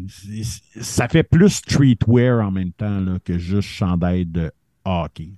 c'est, 0.08 0.44
c'est- 0.44 0.82
ça 0.82 1.08
fait 1.08 1.24
plus 1.24 1.50
streetwear 1.50 2.46
en 2.46 2.52
même 2.52 2.72
temps, 2.72 3.00
là, 3.00 3.18
que 3.24 3.38
juste 3.38 3.70
chandail 3.70 4.26
de 4.26 4.52
hockey. 4.84 5.30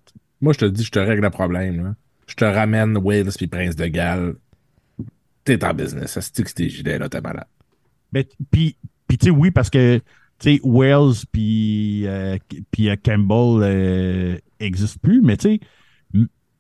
Moi, 0.42 0.54
je 0.54 0.60
te 0.60 0.66
dis, 0.66 0.84
je 0.84 0.92
te 0.92 1.00
règle 1.00 1.22
le 1.22 1.30
problème. 1.30 1.84
Là. 1.84 1.96
Je 2.28 2.36
te 2.36 2.46
ramène 2.46 2.98
Wales 2.98 3.32
puis 3.36 3.48
Prince 3.48 3.76
de 3.76 3.88
Galles. 3.88 4.36
T'es 5.44 5.64
en 5.64 5.74
business. 5.74 6.12
Ça 6.12 6.22
se 6.22 6.32
dit 6.34 6.44
que 6.44 6.52
tes 6.52 6.70
gilets, 6.70 7.00
là, 7.00 7.08
t'es 7.08 7.22
malade. 7.22 7.48
Mais 8.12 8.28
puis, 8.52 8.76
puis 9.08 9.18
tu 9.18 9.26
sais, 9.28 9.32
oui, 9.32 9.52
parce 9.52 9.70
que 9.70 9.98
tu 10.40 10.56
sais, 10.56 10.62
Wells 10.64 11.26
puis 11.32 12.06
euh, 12.06 12.38
puis, 12.72 12.90
euh, 12.90 12.96
Campbell 13.04 13.64
euh, 13.64 14.38
existent 14.60 15.00
plus, 15.02 15.22
mais 15.22 15.38
tu 15.38 15.50
sais, 15.50 15.60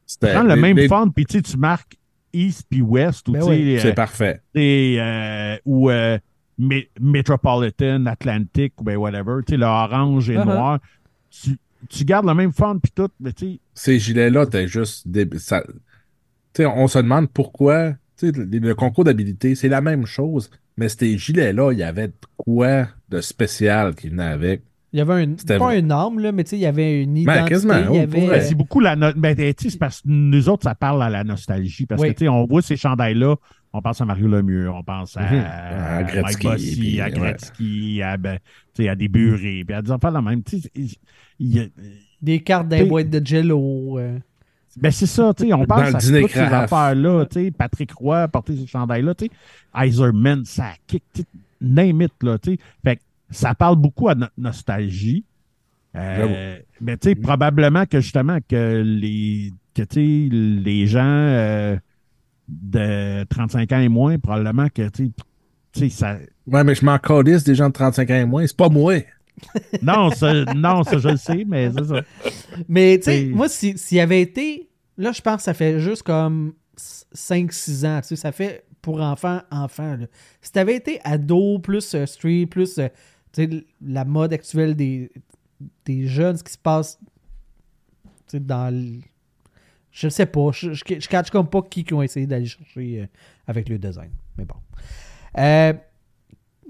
C'était- 0.07 0.33
prends 0.33 0.41
le 0.43 0.55
les- 0.55 0.61
même 0.61 0.77
les- 0.77 0.87
font, 0.87 1.09
puis 1.11 1.25
tu 1.25 1.57
marques 1.57 1.95
East 2.33 2.65
puis 2.69 2.81
West, 2.81 3.29
Ben 3.29 3.43
oui. 3.43 3.77
C'est 3.79 3.91
euh, 3.91 3.93
parfait. 3.93 4.41
euh, 4.55 5.57
ou 5.65 5.89
euh, 5.89 6.17
Me- 6.59 6.87
Metropolitan, 6.99 8.05
Atlantic, 8.07 8.73
ou 8.79 8.83
ben 8.83 8.97
whatever, 8.97 9.41
tu 9.45 9.53
sais, 9.53 9.57
le 9.57 9.65
orange 9.65 10.29
et 10.29 10.35
Uh-huh. 10.37 10.45
noir, 10.45 10.79
tu, 11.29 11.57
tu 11.89 12.03
gardes 12.03 12.25
la 12.25 12.33
même 12.33 12.51
forme 12.51 12.79
puis 12.81 12.91
tout, 12.95 13.09
mais 13.19 13.31
tu 13.33 13.45
sais, 13.53 13.59
Ces 13.75 13.99
gilets-là, 13.99 14.45
t'es 14.47 14.67
juste. 14.67 15.07
dé- 15.07 15.27
ça- 15.37 15.63
tu 15.63 15.73
sais, 16.63 16.65
on 16.65 16.87
se 16.87 16.97
demande 16.99 17.29
pourquoi. 17.29 17.91
tu 18.17 18.27
sais, 18.27 18.31
le, 18.31 18.45
le 18.45 18.73
concours 18.75 19.03
d'habilité, 19.03 19.53
c'est 19.53 19.69
la 19.69 19.81
même 19.81 20.07
chose, 20.07 20.49
mais 20.77 20.89
ces 20.89 21.15
gilets-là, 21.17 21.71
il 21.73 21.77
y 21.77 21.83
avait 21.83 22.07
de 22.07 22.13
quoi 22.35 22.87
de 23.09 23.21
spécial 23.21 23.93
qui 23.93 24.09
venait 24.09 24.23
avec. 24.23 24.63
Il 24.93 24.99
y 24.99 25.01
avait 25.01 25.13
un, 25.25 25.33
C'était 25.37 25.57
pas 25.57 25.65
vrai. 25.65 25.81
un 25.81 25.89
arme, 25.89 26.19
là, 26.19 26.31
mais 26.31 26.43
tu 26.45 26.51
sais, 26.51 26.55
il 26.57 26.61
y 26.61 26.65
avait 26.65 27.03
une 27.03 27.17
identité. 27.17 27.41
Ben, 27.41 27.47
quasiment, 27.47 27.73
il 27.93 27.95
y 27.97 27.99
avait, 27.99 28.29
euh, 28.29 28.41
c'est 28.41 28.55
beaucoup 28.55 28.79
la 28.79 28.95
no- 28.95 29.11
ben, 29.15 29.35
tu 29.35 29.41
sais, 29.41 29.69
c'est 29.71 29.77
parce 29.77 30.01
que 30.01 30.07
nous 30.07 30.47
autres, 30.49 30.63
ça 30.63 30.75
parle 30.75 31.03
à 31.03 31.09
la 31.09 31.23
nostalgie. 31.25 31.85
Parce 31.85 32.01
Oui. 32.01 32.07
que, 32.09 32.13
tu 32.13 32.25
sais, 32.25 32.29
on 32.29 32.45
voit 32.45 32.61
ces 32.61 32.77
chandails-là, 32.77 33.35
on 33.73 33.81
pense 33.81 33.99
à 33.99 34.05
Mario 34.05 34.27
Lemieux, 34.29 34.69
on 34.71 34.83
pense 34.83 35.17
à, 35.17 35.21
Mhm. 35.23 35.39
à 35.45 35.95
À 35.97 36.03
Gretzky, 36.03 36.21
Mike 36.23 36.43
Bossy, 36.43 36.79
puis, 36.79 37.01
à 37.01 37.05
ouais. 37.05 37.11
Gretzky, 37.11 38.01
à, 38.01 38.17
ben, 38.17 38.37
tu 38.73 38.83
sais, 38.83 38.89
à 38.89 38.95
des 38.95 39.09
Burés, 39.09 39.63
puis 39.67 39.75
à 39.75 39.81
des 39.81 39.91
enfants 39.91 40.11
de 40.11 40.19
même. 40.19 40.41
Tu 40.43 40.59
sais, 40.61 40.71
il- 40.73 40.91
il- 41.39 41.71
des 42.21 42.39
cartes 42.39 42.69
d'un 42.69 42.85
boîte 42.85 43.09
de 43.09 43.23
jello. 43.25 43.99
euh. 43.99 44.17
Ben 44.79 44.91
c'est 44.91 45.05
ça, 45.07 45.33
tu 45.35 45.47
sais, 45.47 45.53
on 45.53 45.65
pense 45.65 45.81
à 45.81 45.91
toutes 45.93 46.01
ces 46.01 46.39
affaires-là, 46.39 47.25
tu 47.25 47.43
sais, 47.45 47.51
Patrick 47.51 47.91
Roy, 47.93 48.27
porter 48.29 48.55
ces 48.55 48.67
chandails-là, 48.67 49.15
tu 49.15 49.25
sais, 49.25 49.31
Iserman, 49.87 50.45
ça 50.45 50.71
kick, 50.87 51.03
tu 51.13 51.21
sais, 51.21 51.27
name 51.59 52.01
it, 52.03 52.13
là, 52.21 52.37
tu 52.37 52.51
sais. 52.51 52.59
Fait 52.85 52.95
que 52.97 53.01
ça 53.29 53.53
parle 53.55 53.75
beaucoup 53.77 54.09
à 54.09 54.15
notre 54.15 54.33
nostalgie. 54.37 55.25
Euh, 55.95 56.59
mais 56.79 56.97
tu 56.97 57.09
sais, 57.09 57.15
probablement 57.15 57.85
que 57.85 57.99
justement 58.01 58.37
que 58.47 58.83
les, 58.85 59.51
que, 59.73 59.81
les 59.95 60.85
gens 60.85 61.01
euh, 61.03 61.75
de 62.47 63.23
35 63.25 63.71
ans 63.71 63.79
et 63.79 63.89
moins, 63.89 64.19
probablement 64.19 64.67
que, 64.69 64.89
tu 64.89 65.11
sais, 65.73 65.89
ça... 65.89 66.17
Ouais, 66.45 66.63
mais 66.63 66.75
je 66.75 66.85
m'en 66.85 66.97
calisse 66.99 67.43
des 67.43 67.55
gens 67.55 67.67
de 67.69 67.73
35 67.73 68.09
ans 68.11 68.15
et 68.15 68.25
moins. 68.25 68.45
C'est 68.45 68.57
pas 68.57 68.69
moi. 68.69 68.95
Non, 69.83 70.09
ça, 70.09 70.45
non, 70.55 70.83
ça, 70.83 70.97
je 70.97 71.09
le 71.09 71.17
sais, 71.17 71.45
mais 71.47 71.69
c'est 71.71 71.85
ça. 71.85 72.01
Mais 72.67 72.97
tu 72.97 73.03
sais, 73.03 73.25
moi, 73.25 73.47
si- 73.47 73.77
s'il 73.77 73.97
y 73.97 74.01
avait 74.01 74.21
été. 74.21 74.67
Là, 74.97 75.11
je 75.11 75.21
pense 75.21 75.37
que 75.37 75.41
ça 75.43 75.53
fait 75.53 75.79
juste 75.79 76.01
comme 76.01 76.53
5-6 77.13 77.85
ans. 77.85 78.01
Tu 78.01 78.07
sais, 78.09 78.15
ça 78.15 78.31
fait 78.31 78.65
pour 78.81 78.99
enfants, 78.99 79.41
enfants. 79.51 79.95
là. 79.95 80.07
Si 80.41 80.51
t'avais 80.51 80.75
été 80.75 80.99
ado, 81.03 81.59
plus 81.59 81.93
euh, 81.93 82.07
street, 82.07 82.47
plus 82.47 82.79
euh, 82.79 82.87
la 83.81 84.05
mode 84.05 84.33
actuelle 84.33 84.75
des, 84.75 85.11
des 85.85 86.07
jeunes, 86.07 86.37
ce 86.37 86.43
qui 86.43 86.53
se 86.53 86.57
passe 86.57 86.99
dans 88.33 88.73
le. 88.73 88.99
Je 89.91 90.09
sais 90.09 90.25
pas. 90.25 90.51
Je, 90.53 90.73
je, 90.73 90.83
je 90.99 91.07
catch 91.07 91.29
comme 91.31 91.49
pas 91.49 91.61
qui 91.63 91.83
qui 91.83 91.93
ont 91.93 92.01
essayé 92.03 92.27
d'aller 92.27 92.45
chercher 92.45 93.01
euh, 93.01 93.05
avec 93.47 93.67
le 93.69 93.77
design. 93.79 94.11
Mais 94.37 94.45
bon. 94.45 94.55
Euh, 95.39 95.73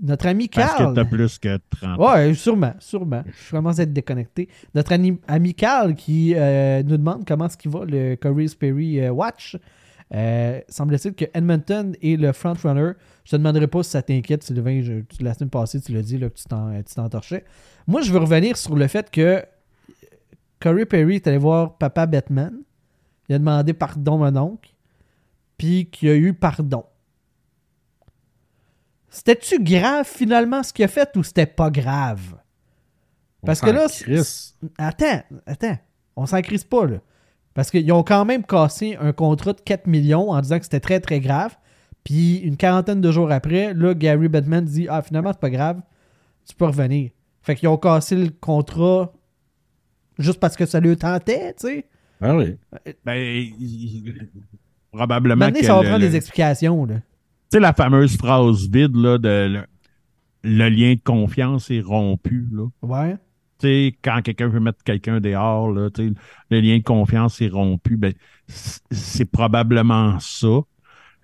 notre 0.01 0.27
ami 0.27 0.47
Parce 0.47 0.75
Carl. 0.75 0.93
que 0.93 0.95
t'as 1.01 1.05
plus 1.05 1.37
que 1.39 1.57
30 1.79 1.99
ans. 1.99 2.13
Ouais, 2.13 2.33
sûrement, 2.35 2.73
sûrement. 2.79 3.23
Je 3.25 3.51
commence 3.51 3.79
à 3.79 3.83
être 3.83 3.91
déconnecté. 3.93 4.47
Notre 4.75 4.93
ani- 4.93 5.19
ami 5.27 5.53
Carl 5.55 5.95
qui 5.95 6.33
euh, 6.35 6.83
nous 6.83 6.97
demande 6.97 7.25
comment 7.27 7.47
est-ce 7.47 7.57
qu'il 7.57 7.71
va 7.71 7.83
le 7.83 8.15
Corey 8.15 8.45
Perry 8.57 8.99
euh, 9.01 9.09
Watch. 9.11 9.57
Euh, 10.13 10.61
Semble-t-il 10.69 11.13
que 11.15 11.25
Edmonton 11.33 11.93
est 12.01 12.15
le 12.15 12.31
frontrunner. 12.31 12.91
Je 13.25 13.31
te 13.31 13.35
demanderai 13.35 13.67
pas 13.67 13.83
si 13.83 13.89
ça 13.89 14.01
t'inquiète, 14.01 14.43
Sylvain. 14.43 14.81
Je- 14.81 15.01
la 15.23 15.33
semaine 15.33 15.49
passée, 15.49 15.81
tu 15.81 15.91
l'as 15.93 16.01
dit 16.01 16.17
là, 16.17 16.29
que 16.29 16.35
tu 16.35 16.45
t'en- 16.45 16.81
tu 16.81 16.95
t'entorchais. 16.95 17.43
Moi, 17.87 18.01
je 18.01 18.11
veux 18.13 18.19
revenir 18.19 18.55
sur 18.55 18.75
le 18.75 18.87
fait 18.87 19.11
que 19.11 19.43
Corey 20.61 20.85
Perry 20.85 21.15
est 21.15 21.27
allé 21.27 21.37
voir 21.37 21.77
Papa 21.77 22.05
Batman. 22.05 22.53
Il 23.29 23.35
a 23.35 23.39
demandé 23.39 23.73
pardon 23.73 24.23
à 24.23 24.31
oncle. 24.41 24.73
Puis 25.57 25.89
qu'il 25.89 26.09
a 26.09 26.15
eu 26.15 26.33
pardon. 26.33 26.85
C'était-tu 29.09 29.61
grave 29.63 30.05
finalement 30.05 30.63
ce 30.63 30.71
qu'il 30.73 30.85
a 30.85 30.87
fait 30.87 31.15
ou 31.15 31.23
c'était 31.23 31.45
pas 31.45 31.69
grave? 31.69 32.35
Parce 33.45 33.61
On 33.63 33.67
que 33.67 33.71
là, 33.71 33.87
crisse. 33.87 34.55
Attends, 34.77 35.21
attends. 35.45 35.77
On 36.15 36.25
s'en 36.25 36.41
crise 36.41 36.63
pas, 36.63 36.85
là. 36.85 36.97
Parce 37.57 37.71
qu'ils 37.71 37.91
ont 37.91 38.03
quand 38.03 38.23
même 38.23 38.43
cassé 38.43 38.95
un 39.01 39.13
contrat 39.13 39.51
de 39.53 39.61
4 39.61 39.87
millions 39.87 40.29
en 40.29 40.39
disant 40.41 40.59
que 40.59 40.65
c'était 40.65 40.79
très, 40.79 40.99
très 40.99 41.19
grave. 41.19 41.57
Puis 42.03 42.35
une 42.37 42.55
quarantaine 42.55 43.01
de 43.01 43.11
jours 43.11 43.31
après, 43.31 43.73
là, 43.73 43.95
Gary 43.95 44.27
Bettman 44.27 44.63
dit 44.63 44.85
Ah, 44.87 45.01
finalement, 45.01 45.31
c'est 45.33 45.39
pas 45.39 45.49
grave. 45.49 45.81
Tu 46.47 46.53
peux 46.53 46.65
revenir. 46.65 47.09
Fait 47.41 47.55
qu'ils 47.55 47.67
ont 47.67 47.77
cassé 47.77 48.15
le 48.15 48.29
contrat 48.29 49.11
juste 50.19 50.39
parce 50.39 50.55
que 50.55 50.67
ça 50.67 50.79
lui 50.79 50.95
tentait, 50.97 51.55
tu 51.59 51.67
sais. 51.67 51.85
Ah 52.21 52.35
oui. 52.35 52.57
Ben, 53.03 53.15
il- 53.15 54.29
probablement 54.91 55.45
Maintenant, 55.45 55.59
que 55.59 55.65
ça 55.65 55.73
va 55.77 55.81
le- 55.81 55.87
prendre 55.89 56.03
le- 56.03 56.09
des 56.11 56.15
explications, 56.15 56.85
là. 56.85 56.95
Tu 56.95 57.01
sais, 57.53 57.59
la 57.59 57.73
fameuse 57.73 58.17
phrase 58.17 58.69
vide, 58.69 58.95
là, 58.95 59.17
de 59.17 59.47
le, 59.47 59.63
le 60.43 60.69
lien 60.69 60.93
de 60.93 61.01
confiance 61.03 61.71
est 61.71 61.81
rompu, 61.81 62.47
là. 62.51 62.67
Ouais. 62.83 63.17
Tu 63.59 63.67
sais, 63.67 63.97
quand 64.03 64.21
quelqu'un 64.21 64.47
veut 64.47 64.59
mettre 64.59 64.83
quelqu'un 64.83 65.19
dehors, 65.19 65.71
là, 65.71 65.89
le 66.49 66.59
lien 66.61 66.77
de 66.77 66.83
confiance 66.83 67.41
est 67.41 67.49
rompu, 67.49 67.97
ben, 67.97 68.13
c'est 68.47 69.25
probablement 69.25 70.19
ça. 70.19 70.47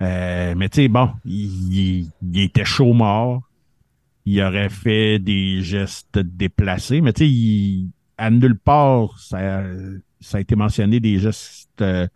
Euh, 0.02 0.56
mais 0.58 0.70
tu 0.70 0.84
sais, 0.84 0.88
bon, 0.88 1.12
il, 1.26 2.10
il- 2.24 2.40
était 2.42 2.66
chaud 2.66 2.94
mort. 2.94 3.42
Il 4.26 4.42
aurait 4.42 4.70
fait 4.70 5.20
des 5.20 5.62
gestes 5.64 6.20
déplacés, 6.20 7.02
mais 7.02 7.14
tu 7.14 7.26
sais, 7.26 7.30
il- 7.30 7.92
à 8.18 8.30
nulle 8.32 8.58
part, 8.58 9.18
ça, 9.20 9.64
ça 10.22 10.38
a 10.38 10.42
été 10.42 10.56
mentionné 10.56 11.00
des 11.00 11.20
gestes 11.20 11.70
euh, 11.82 12.08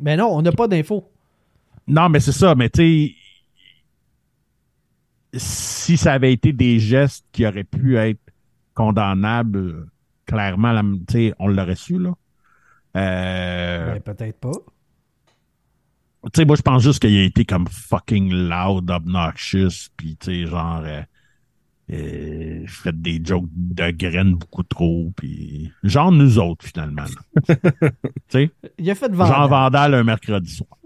Mais 0.00 0.16
non, 0.16 0.28
on 0.36 0.42
n'a 0.42 0.52
pas 0.52 0.68
d'infos. 0.68 1.10
non, 1.86 2.08
mais 2.08 2.20
c'est 2.20 2.32
ça, 2.32 2.54
mais 2.54 2.68
tu 2.70 2.80
sais, 3.12 3.14
si 5.34 5.96
ça 5.96 6.14
avait 6.14 6.32
été 6.32 6.52
des 6.52 6.78
gestes 6.78 7.24
qui 7.32 7.46
auraient 7.46 7.64
pu 7.64 7.96
être 7.96 8.20
condamnables, 8.78 9.58
euh, 9.58 9.86
clairement, 10.24 10.70
la- 10.72 10.82
on 11.40 11.48
l'aurait 11.48 11.74
su, 11.74 11.98
là. 11.98 12.12
Euh, 12.96 13.94
Ben, 13.98 14.00
peut-être 14.14 14.38
pas. 14.38 14.52
tu 16.24 16.30
sais, 16.36 16.44
moi, 16.44 16.54
je 16.56 16.62
pense 16.62 16.82
juste 16.82 17.00
qu'il 17.00 17.16
a 17.16 17.24
été 17.24 17.44
comme 17.44 17.66
fucking 17.66 18.32
loud, 18.32 18.88
obnoxious, 18.90 19.88
puis 19.96 20.16
tu 20.16 20.26
sais, 20.26 20.46
genre, 20.46 20.82
euh, 20.84 21.02
euh, 21.90 22.64
fait 22.68 23.00
des 23.00 23.20
jokes 23.24 23.48
de 23.52 23.90
graines 23.90 24.34
beaucoup 24.34 24.62
trop, 24.62 25.12
puis 25.16 25.72
genre 25.82 26.12
nous 26.12 26.38
autres, 26.38 26.64
finalement. 26.66 27.04
tu 27.48 27.54
sais? 28.28 28.50
Il 28.78 28.88
a 28.90 28.94
fait 28.94 29.12
Jean 29.12 29.24
vendre. 29.24 29.48
Vandal 29.48 29.94
un 29.94 30.04
mercredi 30.04 30.50
soir. 30.54 30.77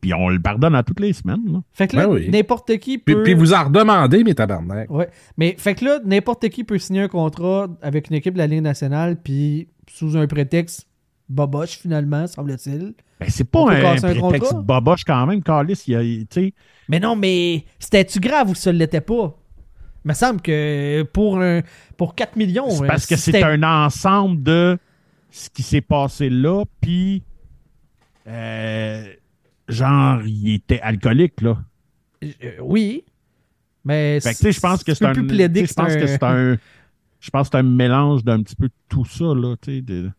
Puis 0.00 0.14
on 0.14 0.28
le 0.28 0.40
pardonne 0.40 0.74
à 0.74 0.82
toutes 0.82 1.00
les 1.00 1.12
semaines. 1.12 1.42
Là. 1.52 1.62
Fait 1.72 1.86
que 1.88 1.96
là, 1.96 2.06
Ben 2.06 2.12
oui. 2.14 2.28
n'importe 2.30 2.76
qui 2.78 2.98
Puis, 2.98 3.14
peut. 3.14 3.22
puis 3.22 3.34
vous 3.34 3.52
en 3.52 3.64
redemandez, 3.64 4.24
mes 4.24 4.34
tabarnak. 4.34 4.90
Ouais. 4.90 5.08
Mais 5.36 5.54
fait 5.58 5.74
que 5.74 5.84
là, 5.84 5.98
n'importe 6.04 6.48
qui 6.48 6.64
peut 6.64 6.78
signer 6.78 7.02
un 7.02 7.08
contrat 7.08 7.68
avec 7.82 8.08
une 8.10 8.16
équipe 8.16 8.34
de 8.34 8.38
la 8.38 8.46
Ligue 8.46 8.62
nationale, 8.62 9.16
puis 9.22 9.68
sous 9.90 10.16
un 10.16 10.26
prétexte 10.26 10.86
boboche, 11.28 11.78
finalement, 11.78 12.26
semble-t-il. 12.26 12.94
Ben, 13.20 13.28
c'est 13.28 13.44
pas 13.50 13.60
un, 13.70 13.84
un 13.84 13.96
prétexte 13.96 14.20
contrat? 14.50 14.62
boboche 14.62 15.04
quand 15.04 15.26
même, 15.26 15.42
Carlis. 15.42 15.82
Il 15.86 15.92
y 15.92 15.96
a, 15.96 16.00
tu 16.00 16.26
sais, 16.30 16.54
Mais 16.88 17.00
non, 17.00 17.16
mais 17.16 17.64
c'était-tu 17.78 18.20
grave 18.20 18.50
ou 18.50 18.54
ça 18.54 18.72
ne 18.72 18.78
l'était 18.78 19.00
pas? 19.00 19.36
Il 20.04 20.08
me 20.08 20.14
semble 20.14 20.42
que 20.42 21.02
pour, 21.14 21.40
un, 21.40 21.62
pour 21.96 22.14
4 22.14 22.36
millions. 22.36 22.68
c'est 22.68 22.82
euh, 22.84 22.86
parce 22.86 23.06
que 23.06 23.16
c'est 23.16 23.42
un 23.42 23.62
ensemble 23.62 24.42
de 24.42 24.78
ce 25.30 25.48
qui 25.48 25.62
s'est 25.62 25.80
passé 25.80 26.28
là, 26.28 26.64
puis 26.80 27.22
euh, 28.26 29.04
genre, 29.68 30.22
il 30.24 30.54
était 30.54 30.80
alcoolique, 30.80 31.40
là. 31.40 31.58
Euh, 32.22 32.28
oui. 32.62 33.04
Mais 33.84 34.18
Fait 34.20 34.32
que, 34.32 34.38
tu 34.38 34.42
sais, 34.44 34.52
je 34.52 34.60
pense 34.60 34.82
que 34.84 34.94
c'est 34.94 35.04
un. 35.04 35.12
Je 35.12 35.72
pense 35.74 35.94
que 35.96 36.06
c'est 36.06 36.22
un. 36.22 36.56
Je 37.20 37.30
pense 37.30 37.48
que 37.48 37.52
c'est 37.52 37.58
un 37.58 37.62
mélange 37.62 38.24
d'un 38.24 38.42
petit 38.42 38.56
peu 38.56 38.68
tout 38.88 39.04
ça, 39.04 39.24
là, 39.24 39.56
tu 39.60 39.76
sais. 39.76 39.80
de- 39.82 40.10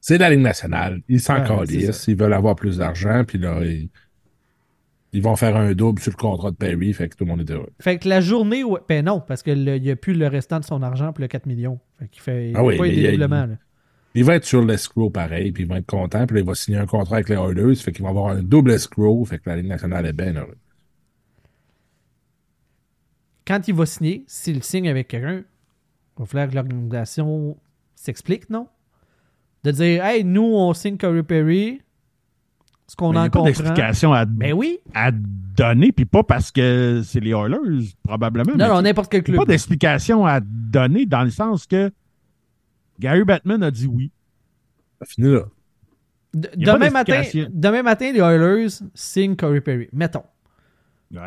C'est 0.00 0.18
la 0.18 0.30
Ligue 0.30 0.40
nationale. 0.40 1.02
Ils 1.08 1.20
s'en 1.20 1.42
calissent. 1.44 2.06
Ils 2.08 2.16
veulent 2.16 2.32
avoir 2.32 2.56
plus 2.56 2.78
d'argent. 2.78 3.22
Puis 3.26 3.38
là, 3.38 3.62
ils, 3.64 3.90
ils 5.12 5.22
vont 5.22 5.36
faire 5.36 5.56
un 5.56 5.72
double 5.74 6.00
sur 6.00 6.12
le 6.12 6.16
contrat 6.16 6.50
de 6.50 6.56
Perry. 6.56 6.92
Fait 6.94 7.08
que 7.08 7.16
tout 7.16 7.24
le 7.24 7.30
monde 7.30 7.40
est 7.40 7.52
heureux. 7.52 7.68
Fait 7.80 7.98
que 7.98 8.08
la 8.08 8.20
journée 8.20 8.64
où. 8.64 8.78
Ben 8.88 9.04
non, 9.04 9.20
parce 9.20 9.42
qu'il 9.42 9.62
n'y 9.64 9.90
a 9.90 9.96
plus 9.96 10.14
le 10.14 10.26
restant 10.28 10.58
de 10.60 10.64
son 10.64 10.82
argent 10.82 11.12
pour 11.12 11.20
le 11.20 11.28
4 11.28 11.44
millions. 11.46 11.78
Fait 11.98 12.08
qu'il 12.08 12.22
fait. 12.22 12.50
Il 12.50 12.56
Ah 12.56 12.64
oui, 12.64 12.78
pas 12.78 12.86
il 12.86 12.98
y 12.98 13.06
a- 13.06 13.10
dédoublement, 13.10 13.46
là. 13.46 13.54
Il 14.14 14.24
va 14.24 14.34
être 14.34 14.44
sur 14.44 14.64
l'escrow 14.64 15.08
pareil. 15.10 15.52
Puis 15.52 15.62
il 15.64 15.68
va 15.68 15.78
être 15.78 15.86
content. 15.86 16.26
Puis 16.26 16.34
là, 16.36 16.40
il 16.40 16.46
va 16.46 16.54
signer 16.54 16.78
un 16.78 16.86
contrat 16.86 17.16
avec 17.16 17.28
les 17.28 17.36
Oilers. 17.36 17.76
Fait 17.76 17.92
qu'ils 17.92 18.02
vont 18.02 18.10
avoir 18.10 18.28
un 18.28 18.42
double 18.42 18.72
escrow. 18.72 19.24
Fait 19.24 19.38
que 19.38 19.48
la 19.48 19.56
Ligue 19.56 19.66
nationale 19.68 20.06
est 20.06 20.12
bien 20.12 20.34
heureuse. 20.34 20.56
Quand 23.46 23.66
il 23.68 23.74
va 23.74 23.86
signer, 23.86 24.24
s'il 24.26 24.62
signe 24.62 24.88
avec 24.88 25.08
quelqu'un, 25.08 25.38
il 25.38 25.44
va 26.20 26.26
falloir 26.26 26.48
que 26.48 26.54
l'organisation 26.54 27.56
s'explique, 27.94 28.48
non? 28.50 28.68
De 29.64 29.70
dire, 29.72 30.04
hey, 30.04 30.24
nous, 30.24 30.42
on 30.54 30.72
signe 30.74 30.96
Corey 30.96 31.22
Perry. 31.22 31.80
Ce 32.86 32.96
qu'on 32.96 33.08
en 33.10 33.16
a 33.16 33.22
pas 33.24 33.28
comprend. 33.30 33.44
d'explication 33.44 34.12
à, 34.12 34.24
Ben 34.24 34.52
oui. 34.52 34.78
à 34.94 35.10
donner, 35.12 35.92
puis 35.92 36.04
pas 36.06 36.22
parce 36.24 36.50
que 36.50 37.02
c'est 37.04 37.20
les 37.20 37.30
Oilers, 37.30 37.92
probablement. 38.02 38.52
mais 38.56 38.64
Non, 38.66 38.74
non, 38.74 38.82
n'importe 38.82 39.10
quel 39.12 39.20
Il 39.20 39.30
n'y 39.30 39.36
a 39.36 39.38
club. 39.38 39.46
pas 39.46 39.52
d'explication 39.52 40.26
à 40.26 40.40
donner 40.40 41.06
dans 41.06 41.22
le 41.22 41.30
sens 41.30 41.66
que 41.66 41.92
Gary 43.00 43.24
Batman 43.24 43.62
a 43.64 43.70
dit 43.70 43.86
oui. 43.86 44.12
Ça 45.00 45.06
finit 45.06 45.32
là. 45.32 45.44
Demain 46.32 46.90
matin, 46.90 47.22
demain 47.50 47.82
matin, 47.82 48.12
les 48.12 48.20
Oilers 48.20 48.68
signent 48.94 49.34
Corey 49.34 49.60
Perry. 49.60 49.88
Mettons. 49.92 50.22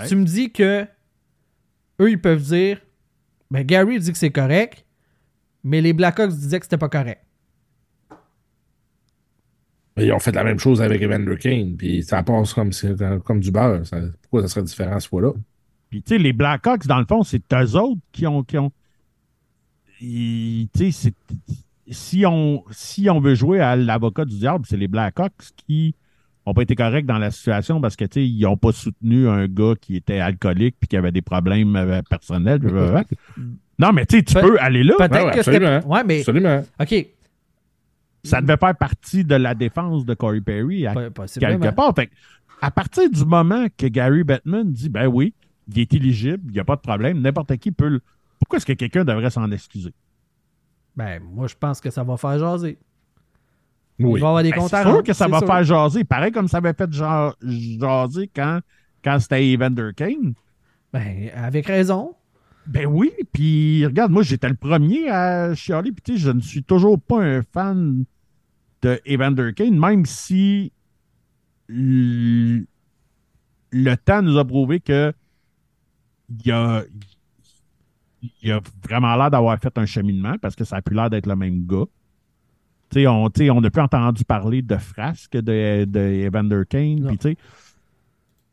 Tu 0.08 0.16
me 0.16 0.24
dis 0.24 0.52
que 0.52 0.88
eux, 2.00 2.10
ils 2.10 2.22
peuvent 2.22 2.42
dire 2.42 2.80
Ben, 3.52 3.64
Gary 3.64 4.00
dit 4.00 4.12
que 4.14 4.18
c'est 4.18 4.32
correct, 4.32 4.86
mais 5.64 5.82
les 5.82 5.92
Blackhawks 5.92 6.30
disaient 6.32 6.60
que 6.60 6.66
c'était 6.66 6.78
pas 6.78 6.88
correct. 6.90 7.22
Ils 9.98 10.12
ont 10.12 10.20
fait 10.20 10.32
la 10.32 10.44
même 10.44 10.58
chose 10.58 10.82
avec 10.82 11.02
Evander 11.02 11.38
Kane, 11.38 11.76
puis 11.78 12.02
ça 12.02 12.24
passe 12.24 12.54
comme, 12.54 12.72
comme 13.26 13.40
du 13.40 13.52
beurre. 13.52 13.86
Ça- 13.86 14.00
pourquoi 14.24 14.42
ça 14.44 14.48
serait 14.48 14.64
différent 14.64 15.00
ce 15.00 15.08
fois-là? 15.08 15.34
Puis, 15.90 16.02
tu 16.02 16.16
sais, 16.16 16.18
les 16.18 16.34
Blackhawks, 16.34 16.88
dans 16.88 16.98
le 17.00 17.06
fond, 17.06 17.22
c'est 17.24 17.44
eux 17.54 17.76
autres 17.76 18.02
qui 18.12 18.26
ont. 18.26 18.44
Qui 18.44 18.58
ont 18.58 18.72
si 21.90 22.26
on, 22.26 22.64
si 22.72 23.10
on 23.10 23.20
veut 23.20 23.36
jouer 23.36 23.60
à 23.60 23.76
l'avocat 23.76 24.26
du 24.26 24.38
diable, 24.38 24.66
c'est 24.68 24.78
les 24.78 24.88
Blackhawks 24.88 25.52
qui 25.68 25.96
n'ont 26.46 26.54
pas 26.54 26.62
été 26.64 26.76
corrects 26.76 27.06
dans 27.06 27.18
la 27.18 27.32
situation 27.32 27.80
parce 27.82 27.96
que, 27.96 28.06
ils 28.20 28.42
n'ont 28.42 28.58
pas 28.58 28.72
soutenu 28.72 29.28
un 29.28 29.48
gars 29.48 29.74
qui 29.80 29.96
était 29.96 30.20
alcoolique 30.20 30.76
puis 30.80 30.88
qui 30.88 30.98
avait 30.98 31.12
des 31.12 31.22
problèmes 31.22 31.76
euh, 31.76 32.02
personnels. 32.10 32.62
non, 33.80 33.92
mais 33.94 34.06
tu 34.06 34.22
Pe- 34.24 34.42
peux 34.42 34.60
aller 34.60 34.84
là. 34.84 34.96
Peut-être 34.98 35.26
Ouais, 35.26 35.32
que 35.32 35.42
c'était. 35.44 35.58
absolument. 35.66 35.94
Ouais, 35.94 36.04
mais. 36.04 36.20
Absolument. 36.20 36.64
OK. 36.80 37.08
Ça 38.26 38.42
devait 38.42 38.58
faire 38.58 38.76
partie 38.78 39.26
de 39.26 39.36
la 39.36 39.54
défense 39.54 40.06
de 40.06 40.14
Corey 40.14 40.40
Perry 40.42 40.88
à 40.88 40.94
quelque 40.94 41.76
part. 41.76 41.94
Fait 41.94 42.10
à 42.62 42.72
partir 42.72 43.10
du 43.10 43.26
moment 43.26 43.66
que 43.78 43.88
Gary 43.88 44.24
Bettman 44.24 44.72
dit 44.72 44.88
ben 44.88 45.08
oui, 45.08 45.34
il 45.68 45.80
est 45.80 45.94
éligible, 45.94 46.44
il 46.48 46.54
n'y 46.54 46.60
a 46.60 46.64
pas 46.64 46.78
de 46.78 46.82
problème, 46.82 47.20
n'importe 47.20 47.58
qui 47.58 47.72
peut 47.74 47.90
le. 47.90 48.02
Pourquoi 48.54 48.58
est-ce 48.58 48.66
que 48.68 48.74
quelqu'un 48.74 49.04
devrait 49.04 49.32
s'en 49.32 49.50
excuser? 49.52 49.92
Ben, 50.96 51.20
moi, 51.24 51.48
je 51.48 51.56
pense 51.60 51.82
que 51.82 51.90
ça 51.90 52.04
va 52.04 52.18
faire 52.18 52.38
jaser. 52.38 52.78
Oui. 53.98 54.20
Il 54.20 54.22
va 54.22 54.28
y 54.28 54.30
avoir 54.30 54.44
des 54.44 54.52
Ben, 54.52 54.58
comptes 54.60 54.70
c'est 54.70 54.84
sûr 54.84 55.02
que 55.02 55.14
ça 55.14 55.28
va 55.28 55.40
sûr. 55.40 55.48
faire 55.48 55.64
jaser. 55.64 56.04
Pareil 56.04 56.32
comme 56.32 56.48
ça 56.48 56.58
avait 56.58 56.74
fait 56.76 56.92
ja- 56.94 57.34
jaser 57.42 58.30
quand, 58.36 58.60
quand 59.04 59.18
c'était 59.20 59.52
Evander 59.52 59.90
Kane. 59.96 60.36
Ben, 60.92 61.32
avec 61.34 61.66
raison. 61.66 62.14
Ben 62.68 62.86
oui, 62.86 63.12
puis 63.32 63.84
regarde, 63.88 64.12
moi 64.12 64.22
j'étais 64.22 64.50
le 64.50 64.56
premier 64.56 65.10
à 65.10 65.56
chialer, 65.56 65.92
puis 65.92 66.04
tu 66.04 66.14
sais, 66.14 66.18
je 66.20 66.30
ne 66.30 66.40
suis 66.40 66.64
toujours 66.64 67.02
pas 67.02 67.22
un 67.24 67.42
fan 67.42 68.06
de 68.84 69.02
Evander 69.08 69.52
Kane, 69.56 69.80
même 69.80 70.06
si 70.06 70.72
le, 71.68 72.66
le 73.72 73.96
temps 73.96 74.22
nous 74.22 74.38
a 74.38 74.46
prouvé 74.46 74.80
que 74.80 75.12
il 76.46 76.52
a, 76.52 76.84
il 78.42 78.52
a 78.52 78.62
vraiment 78.88 79.16
l'air 79.16 79.30
d'avoir 79.32 79.58
fait 79.60 79.78
un 79.78 79.86
cheminement 79.86 80.36
parce 80.42 80.56
que 80.56 80.64
ça 80.64 80.78
a 80.78 80.82
plus 80.82 80.96
l'air 80.96 81.10
d'être 81.10 81.26
le 81.28 81.36
même 81.36 81.66
gars. 81.66 81.86
Tu 82.90 83.00
sais, 83.02 83.08
on, 83.08 83.30
sais, 83.36 83.50
on 83.50 83.60
n'a 83.62 83.70
plus 83.72 83.82
entendu 83.82 84.24
parler 84.24 84.62
de 84.62 84.78
frasque 84.78 85.36
de, 85.36 85.86
de 85.86 86.00
Evander 86.28 86.62
Kane, 86.70 87.00
Non. 87.00 87.08
puis 87.10 87.18
tu 87.18 87.30
sais, 87.32 87.38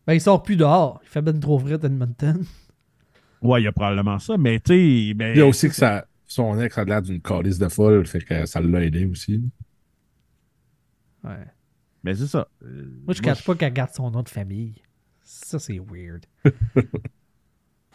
Ben, 0.07 0.15
il 0.15 0.21
sort 0.21 0.43
plus 0.43 0.57
dehors. 0.57 1.01
Il 1.05 1.09
fait 1.09 1.23
ben 1.23 1.39
trop 1.39 1.59
frais 1.59 1.75
Edmonton. 1.75 2.43
ouais, 3.43 3.61
il 3.61 3.65
y 3.65 3.69
a 3.69 3.73
probablement 3.73 4.19
ça, 4.19 4.37
mais 4.39 4.59
tu 4.61 4.73
sais, 5.09 5.15
ben, 5.15 5.35
Il 5.35 5.39
y 5.39 5.43
a 5.43 5.47
aussi 5.47 5.69
que 5.69 5.75
ça, 5.75 6.07
son 6.27 6.59
ex 6.61 6.77
a 6.79 6.85
l'air 6.85 7.03
d'une 7.03 7.21
calice 7.21 7.59
de 7.59 7.69
folle, 7.69 8.07
fait 8.07 8.21
que 8.21 8.47
ça 8.47 8.61
l'a 8.61 8.83
aidé 8.85 9.05
aussi. 9.05 9.43
Ouais. 11.23 11.45
ben 12.03 12.15
c'est 12.15 12.27
ça. 12.27 12.49
Euh, 12.63 12.91
Moi, 13.05 13.13
je 13.15 13.21
ne 13.21 13.25
cache 13.25 13.45
pas 13.45 13.55
qu'elle 13.55 13.73
garde 13.75 13.91
son 13.93 14.11
nom 14.11 14.23
de 14.23 14.29
famille. 14.29 14.75
Ça, 15.23 15.59
c'est 15.59 15.79
weird. 15.79 16.25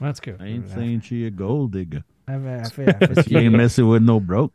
en 0.02 0.12
tout 0.14 0.22
cas. 0.22 0.32
Ain't 0.44 0.64
elle- 0.66 0.82
saying 0.82 1.02
she 1.02 1.26
a 1.28 1.30
gold 1.30 1.72
digger. 1.72 2.00
elle 2.28 2.42
fait- 2.42 2.50
elle 2.58 2.66
fait- 2.72 2.96
elle 3.02 3.08
fait 3.08 3.16
ce 3.16 3.22
She 3.22 3.26
qu'il 3.28 3.38
ain't 3.38 3.56
messing 3.56 3.86
with 3.86 4.02
no 4.04 4.20
broke. 4.20 4.52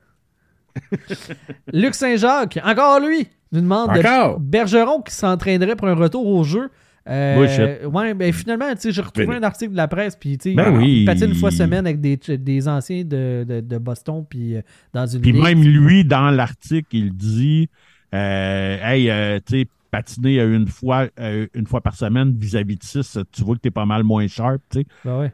Luc 1.72 1.94
Saint-Jacques, 1.94 2.58
encore 2.64 3.00
lui, 3.00 3.26
nous 3.52 3.60
demande 3.60 3.90
de? 3.92 4.38
Bergeron 4.38 5.02
qui 5.02 5.12
s'entraînerait 5.14 5.76
pour 5.76 5.88
un 5.88 5.94
retour 5.94 6.26
au 6.26 6.44
jeu. 6.44 6.70
Euh, 7.08 7.86
ouais, 7.86 8.14
ben 8.14 8.32
finalement, 8.32 8.70
tu 8.74 8.82
sais, 8.82 8.92
j'ai 8.92 9.00
retrouvé 9.00 9.26
Ben, 9.26 9.36
un 9.36 9.42
article 9.42 9.72
de 9.72 9.76
la 9.76 9.88
presse, 9.88 10.14
puis 10.14 10.36
tu 10.38 10.50
sais, 10.50 10.54
Ben 10.54 10.70
il 10.74 10.78
oui. 10.78 11.04
patine 11.06 11.30
une 11.30 11.34
fois 11.34 11.50
semaine 11.50 11.86
avec 11.86 12.00
des, 12.00 12.16
des 12.16 12.68
anciens 12.68 13.02
de, 13.04 13.44
de, 13.48 13.60
de 13.60 13.78
Boston, 13.78 14.24
puis 14.28 14.56
euh, 14.56 14.60
dans 14.92 15.06
une 15.06 15.20
Puis 15.22 15.32
même 15.32 15.62
lui, 15.62 16.04
dans 16.04 16.30
l'article, 16.30 16.88
il 16.94 17.12
dit 17.16 17.68
euh, 18.14 18.76
Hey, 18.82 19.10
euh, 19.10 19.40
tu 19.44 19.60
sais, 19.62 19.68
patiner 19.90 20.40
une 20.42 20.66
fois, 20.68 21.08
une 21.18 21.66
fois 21.66 21.80
par 21.80 21.94
semaine 21.96 22.36
vis-à-vis 22.36 22.76
de 22.76 22.84
6, 22.84 23.18
tu 23.32 23.42
vois 23.42 23.56
que 23.56 23.60
t'es 23.60 23.70
pas 23.70 23.86
mal 23.86 24.04
moins 24.04 24.26
sharp, 24.26 24.60
tu 24.70 24.80
sais. 24.80 24.86
Ben 25.04 25.18
ouais. 25.20 25.32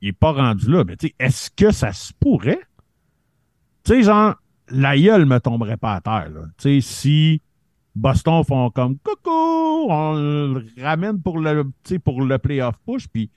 Il 0.00 0.08
est 0.08 0.12
pas 0.12 0.32
rendu 0.32 0.70
là. 0.70 0.84
Mais 0.84 0.96
tu 0.96 1.08
sais, 1.08 1.14
est-ce 1.18 1.50
que 1.50 1.70
ça 1.72 1.92
se 1.92 2.12
pourrait? 2.20 2.60
Tu 3.84 3.94
sais, 3.94 4.02
genre, 4.02 4.36
la 4.68 4.96
gueule 4.98 5.26
me 5.26 5.38
tomberait 5.40 5.76
pas 5.76 5.94
à 5.94 6.00
terre, 6.00 6.30
là. 6.30 6.42
Tu 6.58 6.80
sais, 6.80 6.80
si 6.80 7.42
Boston 7.96 8.44
font 8.44 8.70
comme 8.70 8.96
coucou, 8.98 9.86
on 9.90 10.14
le 10.14 10.64
ramène 10.80 11.20
pour 11.20 11.38
le, 11.40 11.64
tu 11.84 11.98
pour 11.98 12.22
le 12.22 12.38
playoff 12.38 12.76
push, 12.86 13.08
puis 13.08 13.30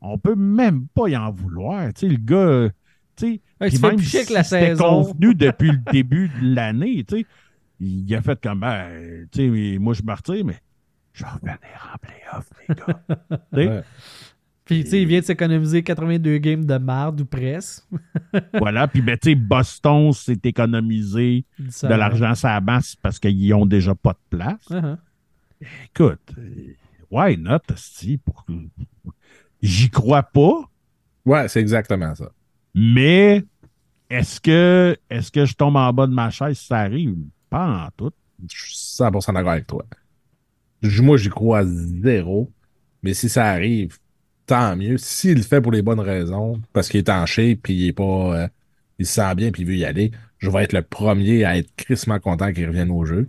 on 0.00 0.18
peut 0.18 0.34
même 0.34 0.86
pas 0.88 1.08
y 1.08 1.16
en 1.16 1.30
vouloir. 1.30 1.92
Tu 1.94 2.00
sais, 2.00 2.08
le 2.08 2.16
gars, 2.16 2.70
tu 3.16 3.34
sais, 3.34 3.40
Ouais, 3.60 3.70
même 3.90 3.98
si 3.98 4.32
la 4.32 4.42
c'était 4.44 4.68
saison. 4.70 5.04
convenu 5.04 5.34
depuis 5.34 5.70
le 5.72 5.78
début 5.92 6.28
de 6.28 6.54
l'année, 6.54 7.04
tu 7.04 7.18
sais, 7.18 7.26
il 7.80 8.14
a 8.14 8.22
fait 8.22 8.40
comme, 8.40 8.60
ben, 8.60 9.26
tu 9.30 9.72
sais, 9.72 9.78
moi 9.78 9.94
je 9.94 10.02
me 10.02 10.12
retire, 10.12 10.44
mais 10.44 10.60
je 11.12 11.24
vais 11.24 11.30
revenir 11.30 11.58
en 11.94 11.98
playoff, 11.98 12.50
les 12.68 12.74
gars. 12.74 13.38
Ouais. 13.52 13.82
Puis 14.64 14.84
tu 14.84 14.90
sais, 14.90 15.00
il 15.00 15.08
vient 15.08 15.20
de 15.20 15.24
s'économiser 15.24 15.82
82 15.82 16.36
games 16.38 16.64
de 16.66 16.76
marde 16.76 17.22
ou 17.22 17.24
presque. 17.24 17.84
Voilà, 18.52 18.86
puis 18.86 19.00
ben, 19.00 19.16
tu 19.16 19.30
sais, 19.30 19.34
Boston 19.34 20.12
s'est 20.12 20.38
économisé 20.44 21.46
de 21.58 21.88
l'argent 21.94 22.34
sur 22.34 22.48
la 22.48 22.60
masse 22.60 22.94
parce 22.96 23.18
qu'ils 23.18 23.54
ont 23.54 23.64
déjà 23.64 23.94
pas 23.94 24.12
de 24.12 24.36
place. 24.38 24.68
Uh-huh. 24.70 24.98
Écoute, 25.86 26.34
why 27.10 27.36
not, 27.38 27.60
pour... 28.24 28.44
J'y 29.62 29.88
crois 29.90 30.22
pas, 30.22 30.70
Ouais, 31.24 31.48
c'est 31.48 31.60
exactement 31.60 32.14
ça. 32.14 32.30
mais 32.74 33.44
est-ce 34.10 34.40
que 34.40 34.96
est-ce 35.10 35.30
que 35.30 35.44
je 35.44 35.54
tombe 35.54 35.76
en 35.76 35.92
bas 35.92 36.06
de 36.06 36.14
ma 36.14 36.30
chaise 36.30 36.58
si 36.58 36.66
ça 36.66 36.78
arrive? 36.78 37.16
Pas 37.50 37.86
en 37.86 37.88
tout. 37.96 38.12
Je 38.50 38.56
suis 38.56 38.74
100% 38.74 39.32
d'accord 39.34 39.52
avec 39.52 39.66
toi. 39.66 39.84
Moi, 40.82 41.16
j'y 41.16 41.28
crois 41.28 41.64
zéro. 41.64 42.52
Mais 43.02 43.14
si 43.14 43.28
ça 43.28 43.46
arrive, 43.46 43.96
tant 44.46 44.76
mieux. 44.76 44.96
S'il 44.98 45.36
le 45.36 45.42
fait 45.42 45.60
pour 45.60 45.72
les 45.72 45.82
bonnes 45.82 46.00
raisons, 46.00 46.60
parce 46.72 46.88
qu'il 46.88 46.98
est 46.98 47.10
en 47.10 47.26
shape, 47.26 47.60
puis 47.62 47.74
il 47.74 47.88
est 47.88 47.92
pas. 47.92 48.42
euh, 48.44 48.48
il 48.98 49.06
se 49.06 49.14
sent 49.14 49.34
bien, 49.36 49.52
puis 49.52 49.62
il 49.62 49.68
veut 49.68 49.76
y 49.76 49.84
aller, 49.84 50.10
je 50.38 50.50
vais 50.50 50.64
être 50.64 50.72
le 50.72 50.82
premier 50.82 51.44
à 51.44 51.56
être 51.56 51.72
crissement 51.76 52.18
content 52.18 52.52
qu'il 52.52 52.66
revienne 52.66 52.90
au 52.90 53.04
jeu. 53.04 53.28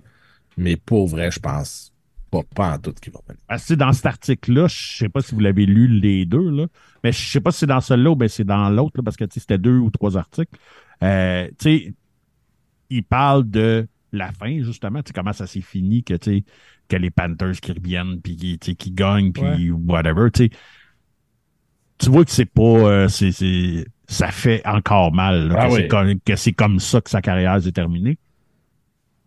Mais 0.58 0.76
pour 0.78 1.08
vrai, 1.08 1.30
je 1.32 1.40
pense 1.40 1.94
pas, 2.32 2.42
pas 2.56 2.74
en 2.74 2.80
tout 2.80 2.94
qu'il 2.94 3.14
va 3.14 3.20
que 3.58 3.74
dans 3.76 3.94
cet 3.94 4.06
article-là, 4.08 4.68
je 4.68 4.98
sais 4.98 5.10
pas 5.10 5.22
si 5.22 5.36
vous 5.36 5.42
l'avez 5.42 5.66
lu 5.66 5.88
les 5.88 6.26
deux, 6.26 6.50
là, 6.50 6.68
mais 7.04 7.12
je 7.12 7.20
sais 7.32 7.42
pas 7.42 7.52
si 7.52 7.60
c'est 7.60 7.68
dans 7.68 7.82
celui-là 7.82 8.12
ou 8.12 8.16
ben 8.16 8.28
c'est 8.28 8.44
dans 8.44 8.70
l'autre, 8.70 9.02
parce 9.04 9.16
que 9.18 9.26
c'était 9.30 9.58
deux 9.58 9.78
ou 9.78 9.90
trois 9.92 10.18
articles. 10.18 10.58
Euh, 11.04 11.48
il 12.90 13.04
parle 13.04 13.50
de 13.50 13.88
la 14.12 14.32
fin, 14.32 14.62
justement, 14.64 15.02
tu 15.04 15.10
sais, 15.10 15.14
comment 15.14 15.34
ça 15.34 15.48
s'est 15.48 15.62
fini, 15.62 16.04
que, 16.04 16.16
tu 16.16 16.40
sais, 16.40 16.44
que 16.88 16.96
les 16.98 17.12
Panthers 17.12 17.60
qui 17.62 17.72
reviennent, 17.72 18.22
puis 18.22 18.36
qui, 18.36 18.60
tu 18.60 18.72
sais, 18.72 18.76
qui 18.76 18.92
gagnent, 18.92 19.32
puis 19.32 19.72
whatever, 19.72 20.32
tu 20.32 20.46
sais. 20.46 20.50
Tu 21.98 22.10
vois 22.10 22.24
que 22.26 22.32
c'est 22.32 22.46
pas... 22.46 22.62
euh, 22.62 23.08
c'est, 23.08 23.32
c'est- 23.32 23.86
ça 24.08 24.32
fait 24.32 24.66
encore 24.66 25.14
mal, 25.14 25.50
là, 25.50 25.56
Ah 25.60 25.68
que, 25.68 25.74
oui. 25.74 25.82
c'est 25.82 25.88
comme, 25.88 26.20
que 26.22 26.36
c'est 26.36 26.54
comme 26.54 26.80
ça 26.80 27.02
que 27.02 27.10
sa 27.10 27.22
carrière 27.22 27.62
s'est 27.62 27.72
terminée. 27.72 28.18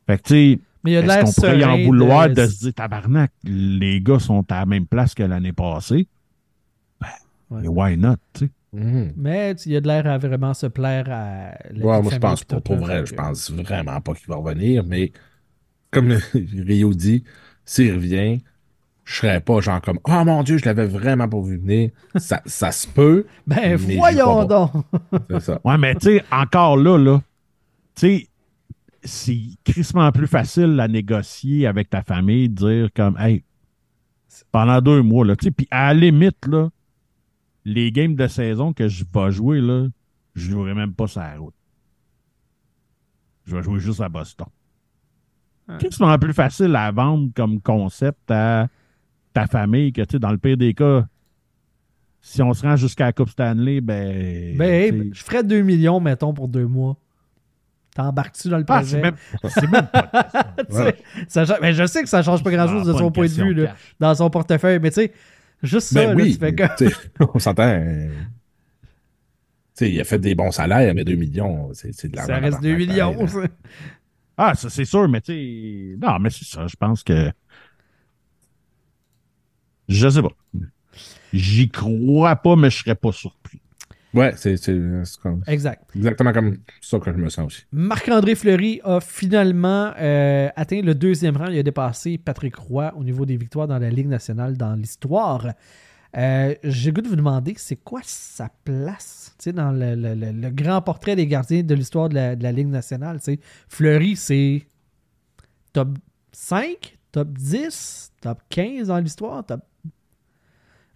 Fait 0.06 0.18
que, 0.18 0.22
tu 0.22 0.34
sais, 0.34 0.60
Mais 0.84 0.90
il 0.92 0.94
y 0.94 0.96
a 0.96 1.02
de 1.02 1.06
l'air 1.06 1.22
est-ce 1.24 1.36
qu'on 1.36 1.42
pourrait 1.42 1.58
y 1.60 1.64
en 1.64 1.78
vouloir 1.78 2.28
de- 2.28 2.34
de... 2.34 2.46
se 2.46 2.58
dire, 2.60 2.74
tabarnak, 2.74 3.32
les 3.44 4.00
gars 4.00 4.18
sont 4.18 4.44
à 4.50 4.60
la 4.60 4.66
même 4.66 4.86
place 4.86 5.14
que 5.14 5.22
l'année 5.22 5.52
passée? 5.52 6.08
Ben, 7.00 7.08
Ouais. 7.50 7.68
why 7.68 7.96
not, 7.96 8.16
tu 8.34 8.46
sais? 8.46 8.50
Mhm. 8.72 9.12
Mais 9.16 9.52
il 9.66 9.72
y 9.72 9.76
a 9.76 9.80
de 9.80 9.86
l'air 9.86 10.06
à 10.06 10.16
vraiment 10.18 10.54
se 10.54 10.66
plaire 10.66 11.04
à 11.10 11.52
la 11.70 11.84
Ouais, 11.84 11.96
vie 11.98 12.02
moi, 12.04 12.12
je 12.12 12.18
pense 12.18 12.44
Pour 12.44 12.74
là, 12.76 12.80
vrai, 12.80 13.06
je 13.06 13.14
pense 13.14 13.50
vraiment 13.50 14.00
pas 14.00 14.14
qu'il 14.14 14.28
va 14.28 14.36
revenir. 14.36 14.82
Mais 14.84 15.12
comme 15.90 16.08
le- 16.08 16.20
Rio 16.64 16.94
dit, 16.94 17.22
s'il 17.66 17.92
revient, 17.94 18.40
je 19.04 19.14
serais 19.16 19.40
pas 19.40 19.60
genre 19.60 19.80
comme 19.82 19.98
Oh 20.04 20.24
mon 20.24 20.42
Dieu, 20.42 20.56
je 20.58 20.64
l'avais 20.64 20.86
vraiment 20.86 21.28
pas 21.28 21.40
vu 21.42 21.58
venir. 21.58 21.90
Ça, 22.16 22.40
ça 22.46 22.72
se 22.72 22.86
peut. 22.86 23.26
Ben, 23.46 23.76
voyons 23.76 24.44
donc! 24.46 24.70
C'est 25.30 25.40
ça. 25.40 25.60
Ouais, 25.64 25.76
mais 25.76 25.94
tu 25.96 26.06
sais, 26.18 26.24
encore 26.30 26.76
là, 26.78 26.96
là, 26.96 27.20
tu 27.94 28.00
sais, 28.18 28.28
c'est 29.04 29.38
crissement 29.64 30.12
plus 30.12 30.28
facile 30.28 30.78
à 30.80 30.86
négocier 30.88 31.66
avec 31.66 31.90
ta 31.90 32.02
famille, 32.02 32.48
dire 32.48 32.88
comme, 32.94 33.16
hey, 33.18 33.42
pendant 34.50 34.80
deux 34.80 35.02
mois, 35.02 35.26
là, 35.26 35.36
tu 35.36 35.46
sais, 35.46 35.50
puis 35.50 35.66
à 35.70 35.92
la 35.92 36.00
limite, 36.00 36.46
là, 36.46 36.70
les 37.64 37.92
games 37.92 38.14
de 38.14 38.26
saison 38.26 38.72
que 38.72 38.88
je 38.88 39.04
vais 39.12 39.30
jouer, 39.30 39.60
là, 39.60 39.86
je 40.34 40.50
jouerai 40.50 40.74
même 40.74 40.94
pas 40.94 41.06
sur 41.06 41.20
la 41.20 41.36
route. 41.36 41.54
Je 43.46 43.56
vais 43.56 43.62
jouer 43.62 43.80
juste 43.80 44.00
à 44.00 44.08
Boston. 44.08 44.46
Ouais. 45.68 45.78
Crissement 45.78 46.16
plus 46.18 46.32
facile 46.32 46.74
à 46.76 46.90
vendre 46.90 47.30
comme 47.34 47.60
concept 47.60 48.30
à 48.30 48.68
ta 49.32 49.46
famille 49.46 49.92
que, 49.92 50.02
tu 50.02 50.12
sais, 50.12 50.18
dans 50.18 50.30
le 50.30 50.38
pire 50.38 50.56
des 50.56 50.74
cas, 50.74 51.06
si 52.20 52.40
on 52.42 52.52
se 52.52 52.62
rend 52.62 52.76
jusqu'à 52.76 53.06
la 53.06 53.12
Coupe 53.12 53.30
Stanley, 53.30 53.80
ben. 53.80 54.56
Ben, 54.56 54.70
hey, 54.70 55.10
je 55.12 55.22
ferais 55.24 55.42
2 55.42 55.62
millions, 55.62 55.98
mettons, 56.00 56.32
pour 56.32 56.48
deux 56.48 56.66
mois. 56.66 56.96
T'embarques-tu 57.94 58.48
dans 58.48 58.58
le 58.58 58.64
Ah, 58.68 58.78
projet? 58.78 59.02
c'est 59.48 59.70
même, 59.70 59.86
pas. 59.86 60.08
Ça 61.28 61.58
mais 61.60 61.74
je 61.74 61.84
sais 61.86 62.02
que 62.02 62.08
ça 62.08 62.22
change 62.22 62.42
pas 62.42 62.50
grand-chose 62.50 62.86
de 62.86 62.92
son 62.94 63.10
point 63.10 63.26
de 63.26 63.30
vue 63.32 63.52
là, 63.54 63.74
dans 64.00 64.14
son 64.14 64.30
portefeuille, 64.30 64.78
mais 64.80 64.90
tu 64.90 64.94
sais, 65.02 65.12
juste 65.62 65.88
ça, 65.88 66.06
Ben 66.06 66.10
là, 66.10 66.14
oui, 66.24 66.32
tu 66.32 66.38
fais 66.38 66.54
sais, 66.76 66.94
on 67.34 67.38
s'entend. 67.38 67.62
euh, 67.62 68.08
sais, 69.74 69.90
il 69.90 70.00
a 70.00 70.04
fait 70.04 70.18
des 70.18 70.34
bons 70.34 70.50
salaires, 70.50 70.94
mais 70.94 71.04
2 71.04 71.14
millions, 71.14 71.70
c'est 71.72 72.08
de 72.08 72.16
l'argent. 72.16 72.34
Ça 72.34 72.38
reste 72.40 72.60
2 72.60 72.76
millions. 72.76 73.16
là. 73.18 73.26
ça. 73.28 73.40
Ah, 74.36 74.54
ça, 74.54 74.70
c'est 74.70 74.84
sûr, 74.84 75.08
mais 75.08 75.20
tu 75.20 75.32
sais. 75.32 75.96
Non, 75.98 76.18
mais 76.18 76.30
c'est 76.30 76.44
ça. 76.44 76.66
Je 76.66 76.76
pense 76.76 77.02
que. 77.02 77.30
Je 79.88 80.08
sais 80.08 80.22
pas. 80.22 80.32
J'y 81.32 81.70
crois 81.70 82.36
pas, 82.36 82.56
mais 82.56 82.70
je 82.70 82.78
serais 82.78 82.94
pas 82.94 83.12
surpris. 83.12 83.61
Ouais, 84.14 84.32
c'est 84.36 84.56
comme- 85.22 85.42
Exact. 85.46 85.84
exactement 85.96 86.32
comme 86.32 86.58
ça 86.80 86.98
que 86.98 87.10
je 87.12 87.16
me 87.16 87.28
sens 87.30 87.46
aussi. 87.46 87.62
Marc-André 87.72 88.34
Fleury 88.34 88.80
a 88.84 89.00
finalement 89.00 89.92
euh, 89.98 90.48
atteint 90.54 90.82
le 90.82 90.94
deuxième 90.94 91.36
rang. 91.36 91.46
Il 91.46 91.58
a 91.58 91.62
dépassé 91.62 92.18
Patrick 92.18 92.54
Roy 92.56 92.92
au 92.96 93.04
niveau 93.04 93.24
des 93.24 93.36
victoires 93.36 93.66
dans 93.66 93.78
la 93.78 93.88
Ligue 93.90 94.08
nationale 94.08 94.56
dans 94.56 94.74
l'histoire. 94.74 95.46
Euh, 96.14 96.54
J'ai 96.62 96.92
goût 96.92 97.00
de 97.00 97.08
vous 97.08 97.16
demander, 97.16 97.54
c'est 97.56 97.76
quoi 97.76 98.00
sa 98.04 98.50
place 98.64 99.34
dans 99.46 99.70
le, 99.72 99.94
le- 99.94 100.14
le- 100.14 100.32
le 100.32 100.50
grand 100.50 100.82
portrait 100.82 101.16
des 101.16 101.26
gardiens 101.26 101.62
de 101.62 101.74
l'histoire 101.74 102.10
de 102.10 102.14
la, 102.14 102.36
de 102.36 102.42
la 102.42 102.52
Ligue 102.52 102.68
nationale? 102.68 103.18
Fleury, 103.68 104.14
c'est 104.16 104.66
top 105.72 105.88
5, 106.32 106.98
top 107.12 107.28
10, 107.32 108.12
top 108.20 108.42
15 108.50 108.88
dans 108.88 108.98
l'histoire. 108.98 109.44
Top... 109.46 109.60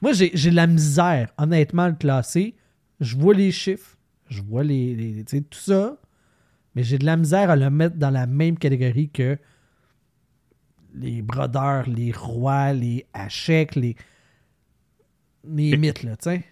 Moi, 0.02 0.12
j'ai 0.12 0.28
de 0.30 0.54
la 0.54 0.66
misère, 0.66 1.30
honnêtement, 1.38 1.86
le 1.88 1.94
classer. 1.94 2.54
Je 3.00 3.16
vois 3.16 3.34
les 3.34 3.52
chiffres, 3.52 3.96
je 4.28 4.42
vois 4.42 4.64
les, 4.64 5.24
tout 5.26 5.58
ça, 5.58 5.96
mais 6.74 6.82
j'ai 6.82 6.98
de 6.98 7.04
la 7.04 7.16
misère 7.16 7.50
à 7.50 7.56
le 7.56 7.70
mettre 7.70 7.96
dans 7.96 8.10
la 8.10 8.26
même 8.26 8.58
catégorie 8.58 9.10
que 9.10 9.38
les 10.94 11.20
brodeurs, 11.22 11.88
les 11.88 12.12
rois, 12.12 12.72
les 12.72 13.06
hacheks, 13.12 13.76
les. 13.76 13.96
Les 15.48 15.76
mythes, 15.76 16.02
là, 16.02 16.16
tu 16.16 16.30
sais. 16.30 16.44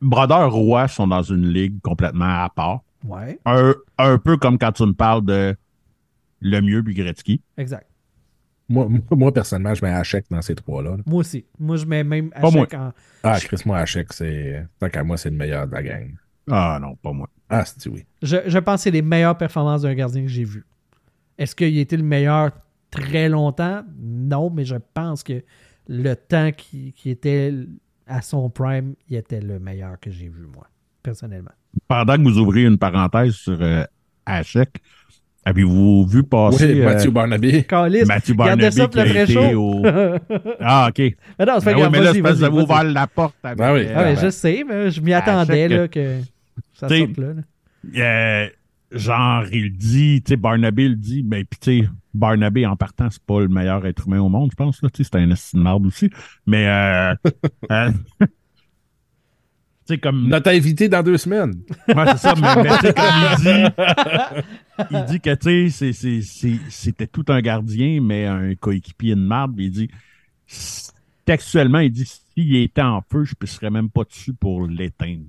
Brodeur 0.00 0.52
Roy 0.52 0.88
sont 0.88 1.08
dans 1.08 1.22
une 1.22 1.48
ligue 1.48 1.80
complètement 1.82 2.44
à 2.44 2.48
part. 2.48 2.82
Ouais, 3.04 3.38
Un, 3.44 3.74
un 3.98 4.18
peu 4.18 4.36
comme 4.36 4.58
quand 4.58 4.72
tu 4.72 4.84
me 4.84 4.92
parles 4.92 5.24
de 5.24 5.56
le 6.40 6.60
mieux 6.60 6.82
Gretzky. 6.82 7.42
exact. 7.56 7.86
Moi, 8.68 8.86
moi, 8.88 9.00
moi, 9.16 9.32
personnellement, 9.32 9.74
je 9.74 9.84
mets 9.84 9.92
Hachek 9.92 10.26
dans 10.30 10.42
ces 10.42 10.54
trois-là. 10.54 10.90
là. 10.96 11.02
Moi 11.06 11.20
aussi. 11.20 11.44
Moi, 11.58 11.76
je 11.76 11.86
mets 11.86 12.04
même 12.04 12.30
hachek 12.34 12.74
en. 12.74 12.92
Ah, 13.22 13.38
Chris, 13.40 13.62
moi, 13.66 13.78
Hachek, 13.78 14.12
c'est. 14.12 14.66
Tant 14.78 14.88
qu'à 14.88 15.02
moi, 15.04 15.16
c'est 15.16 15.30
le 15.30 15.36
meilleur 15.36 15.66
de 15.66 15.72
la 15.72 15.82
gang. 15.82 16.14
Ah 16.50 16.78
non, 16.80 16.94
pas 16.96 17.12
moi. 17.12 17.28
Ah, 17.50 17.64
c'est 17.64 17.88
oui. 17.88 18.04
Je, 18.22 18.36
je 18.46 18.58
pense 18.58 18.76
que 18.76 18.82
c'est 18.84 18.90
les 18.90 19.02
meilleures 19.02 19.36
performances 19.36 19.82
d'un 19.82 19.94
gardien 19.94 20.22
que 20.22 20.28
j'ai 20.28 20.44
vu. 20.44 20.64
Est-ce 21.36 21.54
qu'il 21.54 21.76
a 21.76 21.80
été 21.80 21.96
le 21.96 22.02
meilleur 22.02 22.50
très 22.90 23.28
longtemps? 23.28 23.82
Non, 23.98 24.50
mais 24.50 24.64
je 24.64 24.76
pense 24.94 25.22
que 25.22 25.42
le 25.86 26.14
temps 26.14 26.50
qui, 26.52 26.92
qui 26.92 27.10
était 27.10 27.52
à 28.06 28.22
son 28.22 28.48
prime, 28.50 28.94
il 29.08 29.16
était 29.16 29.40
le 29.40 29.58
meilleur 29.60 29.98
que 30.00 30.10
j'ai 30.10 30.28
vu, 30.28 30.46
moi, 30.46 30.66
personnellement. 31.02 31.52
Pendant 31.86 32.16
que 32.16 32.22
vous 32.22 32.38
ouvrez 32.38 32.64
une 32.64 32.78
parenthèse 32.78 33.34
sur 33.34 33.60
euh, 33.60 33.84
Hachek, 34.26 34.80
avez-vous 35.48 36.06
vu 36.06 36.22
passer 36.22 36.72
Oui, 36.72 36.80
euh, 36.80 36.84
Mathieu 36.84 37.10
Barnaby. 37.10 37.64
Calice, 37.68 38.06
Mathieu 38.06 38.34
Barnaby 38.34 38.72
ça 38.72 38.86
qui 38.86 39.00
a 39.00 39.06
été 39.06 39.32
chaud. 39.32 39.40
au... 39.54 39.82
Ah, 40.60 40.88
OK. 40.90 40.98
Mais 40.98 41.44
non, 41.46 41.54
c'est 41.60 41.64
pas 41.64 41.72
Ben 41.72 41.74
oui, 41.74 41.80
grave, 41.80 41.92
mais 41.92 42.00
là, 42.00 42.12
parce 42.22 42.40
que 42.40 42.46
vous 42.46 42.56
vas-y. 42.56 42.64
ouvert 42.64 42.84
la 42.84 43.06
porte 43.06 43.34
avec... 43.42 43.58
Ben 43.58 43.72
oui. 43.74 43.86
Ah 43.94 44.02
ouais, 44.02 44.16
euh, 44.16 44.20
je 44.22 44.30
sais, 44.30 44.64
mais 44.68 44.90
je 44.90 45.00
m'y 45.00 45.12
attendais 45.12 45.64
Hachek, 45.64 45.78
là, 45.78 45.88
que 45.88 46.20
ça 46.74 46.88
sorte 46.88 47.16
là. 47.18 47.26
là. 47.34 48.42
euh, 48.44 48.48
genre, 48.92 49.44
il 49.52 49.76
dit, 49.76 50.22
tu 50.24 50.30
sais, 50.30 50.36
Barnaby 50.36 50.88
le 50.88 50.96
dit, 50.96 51.24
mais 51.26 51.44
puis 51.44 51.58
tu 51.60 51.82
sais, 51.82 51.88
Barnaby 52.14 52.66
en 52.66 52.76
partant, 52.76 53.08
c'est 53.10 53.22
pas 53.22 53.40
le 53.40 53.48
meilleur 53.48 53.86
être 53.86 54.06
humain 54.06 54.20
au 54.20 54.28
monde, 54.28 54.50
je 54.50 54.56
pense, 54.56 54.82
là, 54.82 54.88
tu 54.90 55.02
sais, 55.04 55.10
c'est 55.12 55.18
un 55.18 55.30
estime 55.30 55.62
marde 55.62 55.86
aussi. 55.86 56.10
Mais, 56.46 56.66
euh, 56.68 57.14
euh, 57.72 57.90
sais, 59.94 59.98
comme. 59.98 60.28
Notre 60.28 60.50
invité 60.50 60.88
dans 60.88 61.02
deux 61.02 61.16
semaines. 61.18 61.54
Ouais, 61.88 62.04
c'est 62.12 62.18
ça, 62.18 62.34
mais, 62.40 62.62
mais 62.62 62.70
tu 62.78 62.86
sais, 62.86 62.94
comme 62.94 63.04
il 63.32 63.36
dit, 63.42 63.74
il 64.90 65.04
dit 65.06 65.20
que, 65.20 65.34
tu 65.34 65.70
sais, 65.70 65.92
c'est- 65.92 65.92
c'est- 65.92 66.22
c'est- 66.22 66.60
c'était 66.70 67.06
tout 67.06 67.24
un 67.28 67.40
gardien, 67.40 68.00
mais 68.00 68.26
un 68.26 68.54
coéquipier 68.54 69.14
de 69.14 69.20
marde, 69.20 69.54
puis 69.56 69.66
il 69.66 69.70
dit, 69.70 69.90
textuellement, 71.24 71.80
il 71.80 71.90
dit, 71.92 72.06
s'il 72.06 72.56
était 72.56 72.82
en 72.82 73.02
feu, 73.02 73.24
je 73.24 73.34
ne 73.40 73.46
serais 73.46 73.70
même 73.70 73.90
pas 73.90 74.04
dessus 74.04 74.32
pour 74.32 74.66
l'éteindre. 74.66 75.24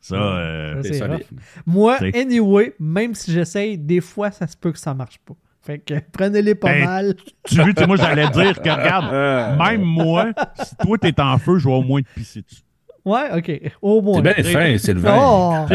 Ça, 0.00 0.14
euh, 0.16 0.82
Ça, 0.82 1.18
C'est. 1.18 1.26
Moi, 1.66 1.96
T'sais. 1.96 2.16
anyway, 2.20 2.74
même 2.78 3.14
si 3.14 3.32
j'essaye, 3.32 3.76
des 3.76 4.00
fois, 4.00 4.30
ça 4.30 4.46
se 4.46 4.56
peut 4.56 4.70
que 4.70 4.78
ça 4.78 4.94
marche 4.94 5.18
pas. 5.18 5.34
Fait 5.66 5.78
que 5.80 5.94
prenez-les 6.12 6.54
pas 6.54 6.68
Ben, 6.72 6.84
mal. 6.84 7.14
tu 7.44 7.56
veux, 7.56 7.74
tu 7.74 7.80
sais, 7.80 7.86
moi, 7.86 7.96
j'allais 7.96 8.28
dire 8.30 8.54
que, 8.62 8.70
regarde, 8.70 9.58
même 9.58 9.82
moi, 9.82 10.26
si 10.62 10.76
toi, 10.76 10.96
t'es 10.98 11.20
en 11.20 11.38
feu, 11.38 11.58
je 11.58 11.66
vais 11.68 11.74
au 11.74 11.82
moins 11.82 12.02
te 12.02 12.08
pisser 12.14 12.42
dessus. 12.42 12.62
Ouais, 13.04 13.28
ok. 13.36 13.72
Au 13.82 14.02
moins. 14.02 14.20
C'est 14.34 14.42
bien 14.42 14.52
fin, 14.52 14.78
Sylvain. 14.84 15.16
Oh. 15.20 15.66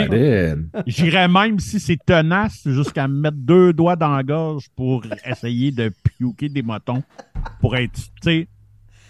J'irais 0.86 1.28
même 1.30 1.60
si 1.60 1.80
c'est 1.80 1.98
tenace 2.06 2.62
jusqu'à 2.66 3.08
me 3.08 3.22
mettre 3.22 3.38
deux 3.38 3.72
doigts 3.72 3.96
dans 3.96 4.14
la 4.16 4.22
gorge 4.24 4.66
pour 4.76 5.04
essayer 5.26 5.72
de 5.72 5.92
piouquer 6.18 6.50
des 6.50 6.62
motons 6.62 7.04
pour 7.62 7.78
être, 7.78 7.94
tu 7.94 8.02
sais, 8.22 8.48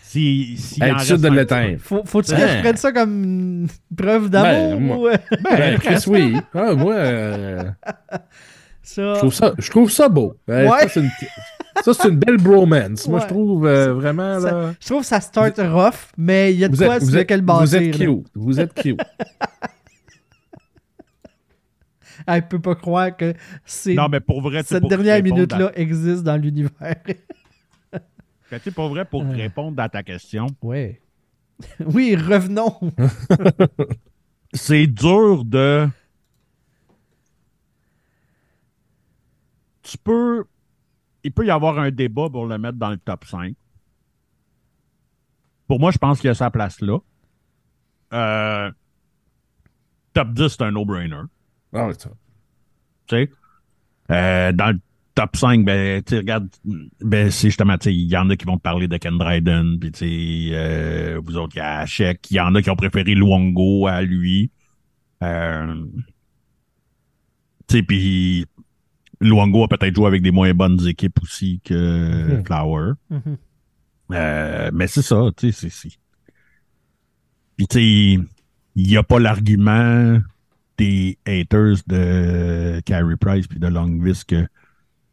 si, 0.03 0.55
si 0.57 0.83
Être 0.83 0.99
sûr 1.01 1.17
de 1.17 1.29
l'éteindre. 1.29 1.77
Faut, 1.79 2.01
faut-tu 2.05 2.31
que 2.33 2.37
Ben. 2.37 2.57
je 2.57 2.59
prenne 2.61 2.77
ça 2.77 2.91
comme 2.91 3.23
une 3.23 3.67
preuve 3.95 4.29
d'amour 4.29 4.77
Ben, 4.77 4.79
moi- 4.79 4.97
ou 4.97 5.07
euh, 5.07 5.15
Ben, 5.43 5.79
Chris, 5.79 6.03
oui. 6.07 6.35
Ah, 6.53 6.73
moi, 6.75 6.93
euh, 6.95 7.63
ça? 8.83 9.13
je, 9.13 9.19
trouve 9.19 9.33
ça, 9.33 9.53
je 9.57 9.69
trouve 9.69 9.91
ça 9.91 10.09
beau. 10.09 10.35
Ouais. 10.47 10.67
Ça, 10.67 10.87
c'est 10.89 10.99
une, 11.01 11.09
ça, 11.83 11.93
c'est 11.93 12.09
une 12.09 12.17
belle 12.17 12.37
bromance. 12.37 13.07
Moi, 13.07 13.19
je 13.21 13.27
trouve 13.27 13.65
euh, 13.65 13.93
vraiment. 13.93 14.39
Ça- 14.39 14.51
Là, 14.51 14.73
Je 14.79 14.85
trouve 14.87 15.01
que 15.01 15.07
ça 15.07 15.21
start 15.21 15.57
rough, 15.59 16.11
mais 16.17 16.53
il 16.53 16.59
y 16.59 16.63
a 16.65 16.67
de 16.69 16.75
vous, 16.75 16.83
quoi 16.85 16.95
êtes, 16.95 17.01
sur 17.01 17.09
vous, 17.11 17.17
êtes, 17.17 17.21
lequel 17.23 17.43
vous 17.45 17.75
êtes 17.75 17.91
cute. 17.97 18.27
Vous 18.35 18.59
êtes 18.59 18.73
cute. 18.73 18.99
Elle 22.27 22.47
peut 22.47 22.59
pas 22.59 22.75
croire 22.75 23.15
que 23.17 23.33
c'est 23.65 23.95
Non, 23.95 24.07
mais 24.09 24.19
pour 24.19 24.41
vrai, 24.41 24.61
cette 24.63 24.81
pour 24.81 24.89
dernière 24.89 25.23
minute-là 25.23 25.71
existe 25.75 26.23
dans 26.23 26.37
l'univers. 26.37 26.95
tu 27.93 28.59
sais, 28.63 28.71
pour 28.71 28.89
vrai, 28.89 29.05
pour 29.05 29.23
Euh. 29.23 29.31
répondre 29.31 29.81
à 29.81 29.89
ta 29.89 30.03
question, 30.03 30.47
ouais. 30.61 31.01
Oui, 31.85 32.15
revenons. 32.15 32.75
c'est 34.53 34.85
dur 34.87 35.45
de. 35.45 35.87
Tu 39.91 39.97
peux. 39.97 40.45
Il 41.23 41.33
peut 41.33 41.45
y 41.45 41.51
avoir 41.51 41.77
un 41.77 41.91
débat 41.91 42.29
pour 42.29 42.45
le 42.45 42.57
mettre 42.57 42.77
dans 42.77 42.91
le 42.91 42.97
top 42.97 43.25
5. 43.25 43.53
Pour 45.67 45.81
moi, 45.81 45.91
je 45.91 45.97
pense 45.97 46.21
qu'il 46.21 46.29
y 46.29 46.31
a 46.31 46.33
sa 46.33 46.49
place 46.49 46.79
là. 46.79 46.97
Euh, 48.13 48.71
top 50.13 50.33
10, 50.33 50.47
c'est 50.47 50.61
un 50.61 50.71
no-brainer. 50.71 51.23
Ah, 51.73 51.87
ouais, 51.87 51.93
ça. 51.93 52.09
Tu 53.07 53.15
sais? 53.17 53.31
Euh, 54.11 54.53
dans 54.53 54.71
le 54.71 54.79
top 55.13 55.35
5, 55.35 55.65
ben, 55.65 56.01
tu 56.01 56.11
sais, 56.11 56.17
regarde, 56.19 56.47
ben, 57.01 57.29
c'est 57.29 57.49
justement, 57.49 57.77
tu 57.77 57.91
il 57.91 58.09
y 58.09 58.15
en 58.15 58.29
a 58.29 58.37
qui 58.37 58.45
vont 58.45 58.57
te 58.57 58.61
parler 58.61 58.87
de 58.87 58.95
Ken 58.95 59.17
Dryden, 59.17 59.77
puis 59.77 59.91
tu 59.91 60.49
euh, 60.53 61.19
vous 61.21 61.35
autres, 61.35 61.55
il 61.55 61.59
y 61.59 61.61
a 61.61 61.79
Hachek, 61.79 62.31
il 62.31 62.37
y 62.37 62.39
en 62.39 62.55
a 62.55 62.61
qui 62.61 62.69
ont 62.69 62.77
préféré 62.77 63.13
Luongo 63.13 63.87
à 63.87 64.01
lui. 64.01 64.51
Euh, 65.21 65.85
tu 67.67 67.77
sais, 67.77 67.83
puis 67.83 68.45
Luongo 69.21 69.63
a 69.63 69.67
peut-être 69.67 69.95
joué 69.95 70.07
avec 70.07 70.21
des 70.21 70.31
moins 70.31 70.53
bonnes 70.53 70.85
équipes 70.87 71.19
aussi 71.21 71.61
que 71.63 72.37
Mhm. 72.37 72.45
Flower. 72.45 72.93
Mhm. 73.09 73.37
Euh, 74.13 74.69
mais 74.73 74.87
c'est 74.87 75.01
ça, 75.03 75.29
tu 75.37 75.51
sais, 75.53 75.69
c'est-. 75.69 75.97
Puis 77.55 77.67
tu 77.67 77.77
sais, 77.77 78.19
il 78.75 78.87
n'y 78.87 78.97
a 78.97 79.03
pas 79.03 79.19
l'argument 79.19 80.19
des 80.77 81.17
haters 81.25 81.77
de 81.87 82.81
Carey 82.85 83.15
Price 83.17 83.47
puis 83.47 83.59
de 83.59 83.67
Longvis 83.67 84.23
que 84.27 84.47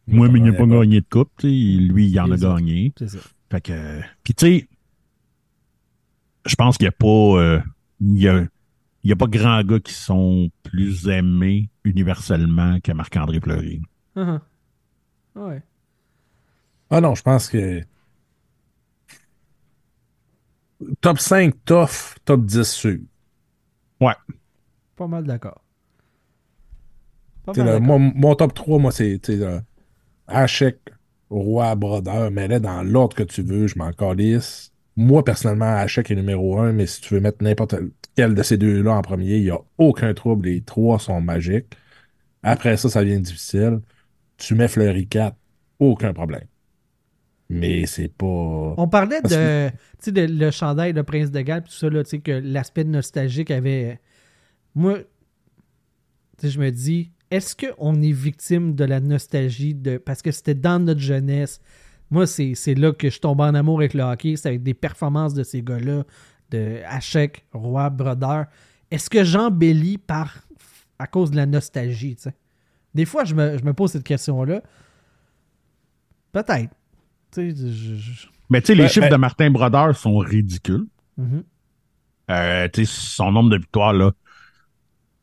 moi, 0.07 0.27
mais 0.27 0.39
il 0.39 0.45
n'a 0.45 0.53
pas 0.53 0.65
gagné. 0.65 1.01
de 1.01 1.05
coupe, 1.09 1.29
tu 1.37 1.47
sais, 1.47 1.53
lui, 1.81 2.07
il 2.09 2.19
en 2.19 2.31
a 2.31 2.37
gagné. 2.37 2.91
C'est 2.97 3.09
ça. 3.09 3.19
Fait 3.51 3.61
que, 3.61 4.01
puis 4.23 4.33
tu 4.33 4.45
sais, 4.45 4.67
je 6.45 6.55
pense 6.55 6.77
qu'il 6.77 6.85
n'y 6.85 6.89
a 6.89 6.91
pas, 6.93 7.07
euh, 7.39 7.59
il 8.01 8.17
y 8.17 8.27
a, 8.27 8.45
il 9.03 9.11
a 9.11 9.15
pas 9.15 9.27
grand 9.27 9.63
gars 9.63 9.79
qui 9.79 9.93
sont 9.93 10.49
plus 10.63 11.07
aimés 11.07 11.69
universellement 11.83 12.79
que 12.81 12.91
Marc-André 12.91 13.39
Fleury. 13.39 13.81
Uh-huh. 14.19 14.41
Ouais. 15.35 15.63
Ah 16.91 17.01
non, 17.01 17.15
je 17.15 17.21
pense 17.23 17.49
que. 17.49 17.81
Top 21.01 21.19
5 21.19 21.53
tough, 21.65 22.15
top 22.25 22.45
10 22.45 22.63
sûr. 22.71 22.99
Pas 24.95 25.07
mal 25.07 25.25
d'accord. 25.25 25.63
Pas 27.45 27.53
Tu 27.53 27.59
sais, 27.59 27.65
mal 27.65 27.73
d'accord. 27.73 27.81
moi, 27.81 27.97
mon 27.99 28.35
top 28.35 28.53
3, 28.53 28.79
moi, 28.79 28.91
c'est 28.91 29.19
Hachek, 30.27 30.79
Roi, 31.29 31.75
Brodeur, 31.75 32.31
mais 32.31 32.47
là, 32.47 32.59
dans 32.59 32.83
l'ordre 32.83 33.15
que 33.15 33.23
tu 33.23 33.41
veux, 33.43 33.67
je 33.67 33.77
m'en 33.77 33.91
calisse. 33.93 34.73
Moi, 34.95 35.23
personnellement, 35.23 35.75
Hachek 35.77 36.11
est 36.11 36.15
numéro 36.15 36.59
1, 36.59 36.73
mais 36.73 36.87
si 36.87 37.01
tu 37.01 37.13
veux 37.15 37.21
mettre 37.21 37.43
n'importe 37.43 37.75
quel 38.15 38.35
de 38.35 38.43
ces 38.43 38.57
deux-là 38.57 38.93
en 38.95 39.01
premier, 39.01 39.37
il 39.37 39.43
n'y 39.43 39.51
a 39.51 39.59
aucun 39.77 40.13
trouble. 40.13 40.47
Les 40.47 40.61
trois 40.63 40.99
sont 40.99 41.21
magiques. 41.21 41.67
Après 42.43 42.77
ça, 42.77 42.89
ça 42.89 43.01
devient 43.03 43.21
difficile. 43.21 43.81
Tu 44.39 44.55
mets 44.55 44.67
Fleury 44.67 45.07
4, 45.07 45.35
aucun 45.79 46.13
problème. 46.13 46.45
Mais 47.49 47.85
c'est 47.87 48.09
pas. 48.09 48.25
On 48.77 48.87
parlait 48.87 49.21
Parce 49.21 49.33
de, 49.33 49.69
tu 49.69 49.75
sais, 49.99 50.11
de 50.11 50.21
le 50.21 50.51
chandail, 50.51 50.93
le 50.93 51.03
prince 51.03 51.31
de 51.31 51.41
Galles, 51.41 51.63
tout 51.63 51.71
ça, 51.71 51.89
là, 51.89 52.03
tu 52.03 52.11
sais, 52.11 52.19
que 52.19 52.31
l'aspect 52.31 52.83
nostalgique 52.83 53.49
avait. 53.49 53.99
Moi, 54.75 54.99
je 56.41 56.59
me 56.59 56.69
dis, 56.69 57.11
est-ce 57.31 57.55
qu'on 57.55 58.01
est 58.01 58.11
victime 58.11 58.75
de 58.75 58.85
la 58.85 58.99
nostalgie 58.99 59.73
de. 59.73 59.97
Parce 59.97 60.21
que 60.21 60.31
c'était 60.31 60.55
dans 60.55 60.79
notre 60.79 61.01
jeunesse. 61.01 61.59
Moi, 62.11 62.27
c'est 62.27 62.53
c'est 62.55 62.75
là 62.75 62.91
que 62.91 63.09
je 63.09 63.19
tombe 63.19 63.41
en 63.41 63.53
amour 63.53 63.79
avec 63.79 63.93
le 63.93 64.03
hockey. 64.03 64.35
C'est 64.35 64.49
avec 64.49 64.63
des 64.63 64.75
performances 64.75 65.33
de 65.33 65.43
ces 65.43 65.61
gars-là, 65.61 66.03
de 66.51 66.77
Hachek, 66.87 67.45
Roy, 67.51 67.89
Brodeur. 67.89 68.45
Est-ce 68.91 69.09
que 69.09 69.23
j'embellis 69.23 69.97
par 69.97 70.47
à 70.99 71.07
cause 71.07 71.31
de 71.31 71.35
la 71.35 71.45
nostalgie, 71.45 72.15
tu 72.15 72.23
sais? 72.23 72.35
Des 72.95 73.05
fois, 73.05 73.23
je 73.23 73.35
me, 73.35 73.57
je 73.57 73.63
me 73.63 73.73
pose 73.73 73.91
cette 73.91 74.03
question-là. 74.03 74.61
Peut-être. 76.31 76.73
Mais 77.37 78.61
tu 78.61 78.67
sais, 78.67 78.75
les 78.75 78.83
Ben, 78.83 78.87
chiffres 78.87 79.01
ben- 79.01 79.11
de 79.11 79.15
Martin 79.17 79.49
Brodeur 79.51 79.95
sont 79.95 80.17
ridicules. 80.17 80.85
Mhm. 81.17 81.43
Euh, 82.31 82.67
tu 82.73 82.85
sais, 82.85 82.91
son 82.91 83.31
nombre 83.31 83.49
de 83.49 83.57
victoires, 83.57 83.93
là. 83.93 84.11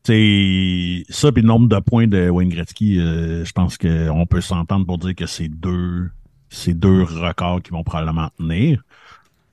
Tu 0.03 1.03
sais, 1.07 1.13
ça, 1.13 1.31
puis 1.31 1.41
le 1.41 1.47
nombre 1.47 1.67
de 1.67 1.79
points 1.79 2.07
de 2.07 2.29
Wayne 2.29 2.49
Gretzky, 2.49 2.99
euh, 2.99 3.43
je 3.43 3.51
pense 3.51 3.77
qu'on 3.77 4.25
peut 4.25 4.41
s'entendre 4.41 4.85
pour 4.85 4.97
dire 4.97 5.15
que 5.15 5.25
c'est 5.25 5.49
deux, 5.49 6.09
c'est 6.49 6.73
deux 6.73 7.03
records 7.03 7.61
qui 7.61 7.71
vont 7.71 7.83
probablement 7.83 8.29
tenir. 8.37 8.83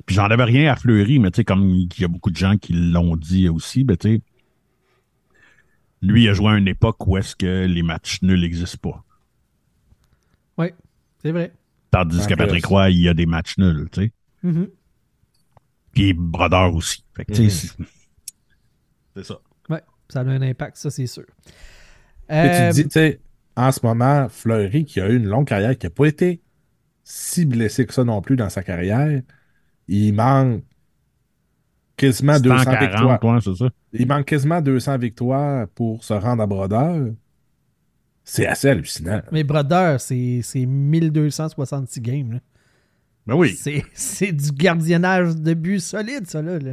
Puis 0.07 0.15
j'en 0.17 0.25
avais 0.27 0.45
rien 0.45 0.71
à 0.73 0.77
Fleury, 0.77 1.19
mais 1.19 1.31
tu 1.31 1.37
sais, 1.39 1.45
comme 1.45 1.71
il 1.71 1.89
y 1.99 2.05
a 2.05 2.09
beaucoup 2.09 2.31
de 2.31 2.37
gens 2.37 2.57
qui 2.57 2.73
l'ont 2.73 3.17
dit 3.17 3.49
aussi, 3.49 3.83
ben 3.85 3.97
tu 3.97 4.17
sais, 4.17 4.23
lui 6.05 6.25
il 6.25 6.29
a 6.29 6.33
joué 6.35 6.53
à 6.53 6.57
une 6.57 6.69
époque 6.69 7.07
où 7.07 7.17
est-ce 7.17 7.35
que 7.37 7.65
les 7.67 7.83
matchs 7.83 8.23
nuls 8.23 8.41
n'existent 8.41 8.91
pas. 8.91 9.05
Oui, 10.59 10.69
c'est 11.23 11.33
vrai. 11.33 11.53
Tandis 11.91 12.21
En 12.21 12.27
que 12.27 12.35
Patrick. 12.35 12.67
Roy, 12.67 12.91
il 12.91 13.01
y 13.01 13.09
a 13.09 13.15
des 13.15 13.27
matchs 13.27 13.57
nuls, 13.59 13.89
tu 13.91 14.03
sais. 14.03 14.13
Mhm. 14.43 14.69
Puis 15.93 16.13
Brodeur 16.13 16.75
aussi. 16.75 17.05
Fait 17.17 17.25
que, 17.25 17.33
tu 17.33 17.49
sais, 17.51 17.69
c'est- 19.17 19.23
ça. 19.23 19.39
Ouais, 19.69 19.83
ça 20.09 20.21
a 20.21 20.25
un 20.25 20.43
impact, 20.43 20.77
ça, 20.77 20.91
c'est 20.91 21.07
sûr. 21.07 21.25
Et 22.29 22.33
Euh, 22.35 22.69
tu 22.71 22.75
dis, 22.83 22.85
tu 22.85 22.91
sais, 22.91 23.21
en 23.57 23.71
ce 23.71 23.81
moment, 23.85 24.29
Fleury, 24.29 24.85
qui 24.85 25.01
a 25.01 25.09
eu 25.09 25.17
une 25.17 25.27
longue 25.27 25.47
carrière, 25.47 25.77
qui 25.79 25.87
n'a 25.87 25.91
pas 25.91 26.07
été 26.07 26.41
si 27.05 27.45
blessé 27.45 27.87
que 27.87 27.95
ça 27.95 28.03
non 28.03 28.21
plus 28.23 28.35
dans 28.37 28.49
sa 28.51 28.63
carrière, 28.65 29.23
il 29.87 30.13
manque 30.15 30.65
quasiment 31.97 32.39
200 32.39 32.57
victoires. 32.57 33.19
140, 33.21 33.25
ouais, 33.25 33.41
c'est 33.43 33.65
ça. 33.65 33.71
Il 33.93 34.07
manque 34.07 34.27
quasiment 34.27 34.61
200 34.61 34.99
victoires 34.99 35.67
pour 35.75 36.03
se 36.05 36.15
rendre 36.15 36.43
à 36.43 36.47
Brodeur. 36.47 37.09
C'est 38.25 38.47
assez 38.47 38.71
hallucinant. 38.71 39.21
Mais 39.33 39.45
Brodeur, 39.45 40.01
c'est 40.01 40.41
c'est 40.43 40.65
1266 40.67 42.01
games. 42.01 42.33
là. 42.33 42.39
Ben 43.27 43.35
oui. 43.35 43.55
C'est 43.59 43.85
c'est 43.93 44.33
du 44.33 44.51
gardiennage 44.53 45.37
de 45.37 45.55
but 45.55 45.81
solide, 45.81 46.27
ça, 46.27 46.43
là. 46.43 46.59
là. 46.59 46.73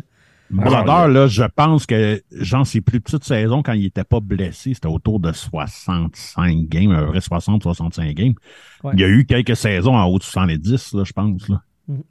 Brodeur, 0.49 1.07
là, 1.07 1.27
je 1.27 1.43
pense 1.43 1.85
que, 1.85 2.21
genre, 2.31 2.67
ses 2.67 2.81
plus 2.81 2.99
petites 2.99 3.23
saisons, 3.23 3.63
quand 3.63 3.71
il 3.71 3.85
était 3.85 4.03
pas 4.03 4.19
blessé, 4.19 4.73
c'était 4.73 4.87
autour 4.87 5.21
de 5.21 5.31
65 5.31 6.67
games, 6.67 6.93
peu 6.93 7.07
près 7.07 7.19
60-65 7.19 8.13
games. 8.13 8.33
Ouais. 8.83 8.91
Il 8.95 8.99
y 8.99 9.03
a 9.05 9.07
eu 9.07 9.25
quelques 9.25 9.55
saisons 9.55 9.95
en 9.95 10.05
haut 10.05 10.19
de 10.19 10.23
70, 10.23 10.93
là, 10.93 11.03
je 11.05 11.13
pense. 11.13 11.47
Là. 11.47 11.61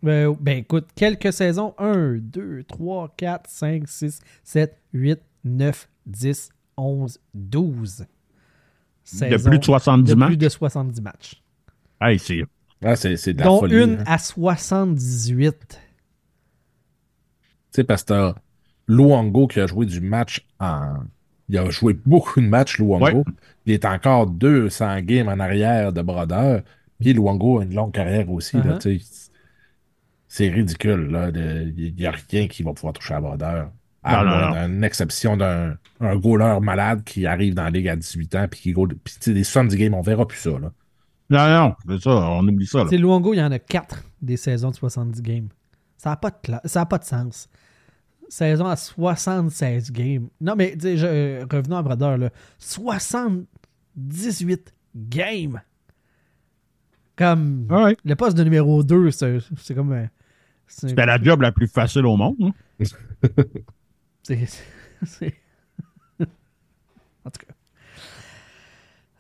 Ben, 0.02 0.36
ben, 0.40 0.58
écoute, 0.58 0.88
quelques 0.94 1.32
saisons 1.32 1.74
1, 1.78 2.16
2, 2.20 2.64
3, 2.64 3.14
4, 3.16 3.48
5, 3.48 3.88
6, 3.88 4.20
7, 4.44 4.76
8, 4.92 5.20
9, 5.44 5.88
10, 6.06 6.50
11, 6.76 7.18
12. 7.34 7.98
De 7.98 8.06
Saisons 9.04 9.48
plus 9.50 9.58
de 9.58 9.64
70 9.64 10.10
de 10.10 10.14
matchs? 10.14 10.28
plus 10.28 10.36
de 10.36 10.48
70 10.48 11.00
matchs. 11.02 11.42
Hey, 12.00 12.18
c'est 12.18 12.42
Ah, 12.84 12.96
c'est 12.96 13.16
c'est 13.16 13.32
de 13.34 13.38
la 13.40 13.44
Dont 13.46 13.60
folie. 13.60 13.76
une 13.82 13.98
hein. 14.00 14.04
à 14.06 14.18
78. 14.18 15.54
Tu 15.68 15.76
sais, 17.70 17.84
parce 17.84 18.02
que 18.02 18.08
t'as 18.08 18.34
Luongo 18.88 19.46
qui 19.46 19.60
a 19.60 19.66
joué 19.66 19.86
du 19.86 20.00
match 20.00 20.46
en. 20.58 20.94
Il 21.48 21.58
a 21.58 21.68
joué 21.70 21.94
beaucoup 21.94 22.40
de 22.40 22.46
matchs, 22.46 22.78
Luongo. 22.78 23.04
Ouais. 23.04 23.24
Il 23.66 23.72
est 23.72 23.84
encore 23.84 24.26
200 24.28 25.00
games 25.00 25.28
en 25.28 25.40
arrière 25.40 25.92
de 25.92 26.00
Brodeur. 26.02 26.62
Puis 27.00 27.12
Luongo 27.12 27.60
a 27.60 27.64
une 27.64 27.74
longue 27.74 27.92
carrière 27.92 28.30
aussi. 28.30 28.56
là, 28.58 28.76
Uh-huh. 28.76 28.78
tu 28.78 29.00
sais. 29.00 29.29
C'est 30.32 30.48
ridicule. 30.48 31.08
là, 31.10 31.30
Il 31.34 31.92
n'y 31.96 32.06
a 32.06 32.12
rien 32.30 32.46
qui 32.46 32.62
va 32.62 32.72
pouvoir 32.72 32.92
toucher 32.92 33.14
à 33.14 33.20
Brodeur. 33.20 33.70
À 34.04 34.24
Non, 34.24 34.68
d'une 34.68 34.84
exception 34.84 35.36
d'un 35.36 35.76
un 35.98 36.14
goaler 36.16 36.58
malade 36.62 37.02
qui 37.04 37.26
arrive 37.26 37.54
dans 37.54 37.64
la 37.64 37.70
ligue 37.70 37.88
à 37.88 37.96
18 37.96 38.34
ans. 38.36 38.46
Puis 38.48 38.60
qui 38.60 38.72
goal- 38.72 38.94
puis, 39.02 39.14
tu 39.14 39.18
sais, 39.20 39.34
des 39.34 39.42
70 39.44 39.76
games, 39.76 39.92
on 39.94 40.02
verra 40.02 40.26
plus 40.28 40.38
ça. 40.38 40.50
Là. 40.50 40.70
Non, 41.30 41.48
non, 41.68 41.74
c'est 41.86 42.02
ça, 42.04 42.10
on 42.10 42.46
oublie 42.46 42.66
ça. 42.66 42.78
Là. 42.78 42.86
C'est 42.88 42.96
Luongo, 42.96 43.34
il 43.34 43.38
y 43.38 43.42
en 43.42 43.50
a 43.50 43.58
4 43.58 44.04
des 44.22 44.36
saisons 44.36 44.70
de 44.70 44.76
70 44.76 45.20
games. 45.20 45.48
Ça 45.98 46.10
n'a 46.10 46.16
pas, 46.16 46.30
de 46.30 46.36
cla- 46.42 46.60
ça 46.64 46.82
a 46.82 46.86
pas 46.86 46.98
de 46.98 47.04
sens. 47.04 47.48
Saison 48.28 48.66
à 48.66 48.76
76 48.76 49.90
games. 49.90 50.28
Non, 50.40 50.54
mais 50.56 50.72
tu 50.74 50.80
sais, 50.82 50.96
je- 50.96 51.06
euh, 51.06 51.44
revenons 51.52 51.76
à 51.76 51.82
Brodeur. 51.82 52.16
Là. 52.18 52.30
78 52.58 54.72
games. 54.94 55.60
Comme 57.16 57.66
Ah 57.70 57.84
ouais. 57.84 57.96
le 58.04 58.14
poste 58.16 58.36
de 58.36 58.44
numéro 58.44 58.82
2, 58.82 59.10
c'est 59.10 59.38
c'est 59.58 59.74
comme. 59.74 60.08
Euh, 60.84 60.88
C'était 60.88 61.06
la 61.06 61.20
job 61.22 61.42
la 61.42 61.52
plus 61.52 61.68
facile 61.68 62.06
au 62.06 62.16
monde. 62.16 62.36
hein. 62.40 62.52
c'est- 64.22 65.34
en 66.20 67.30
tout 67.30 67.46
cas. 67.46 67.54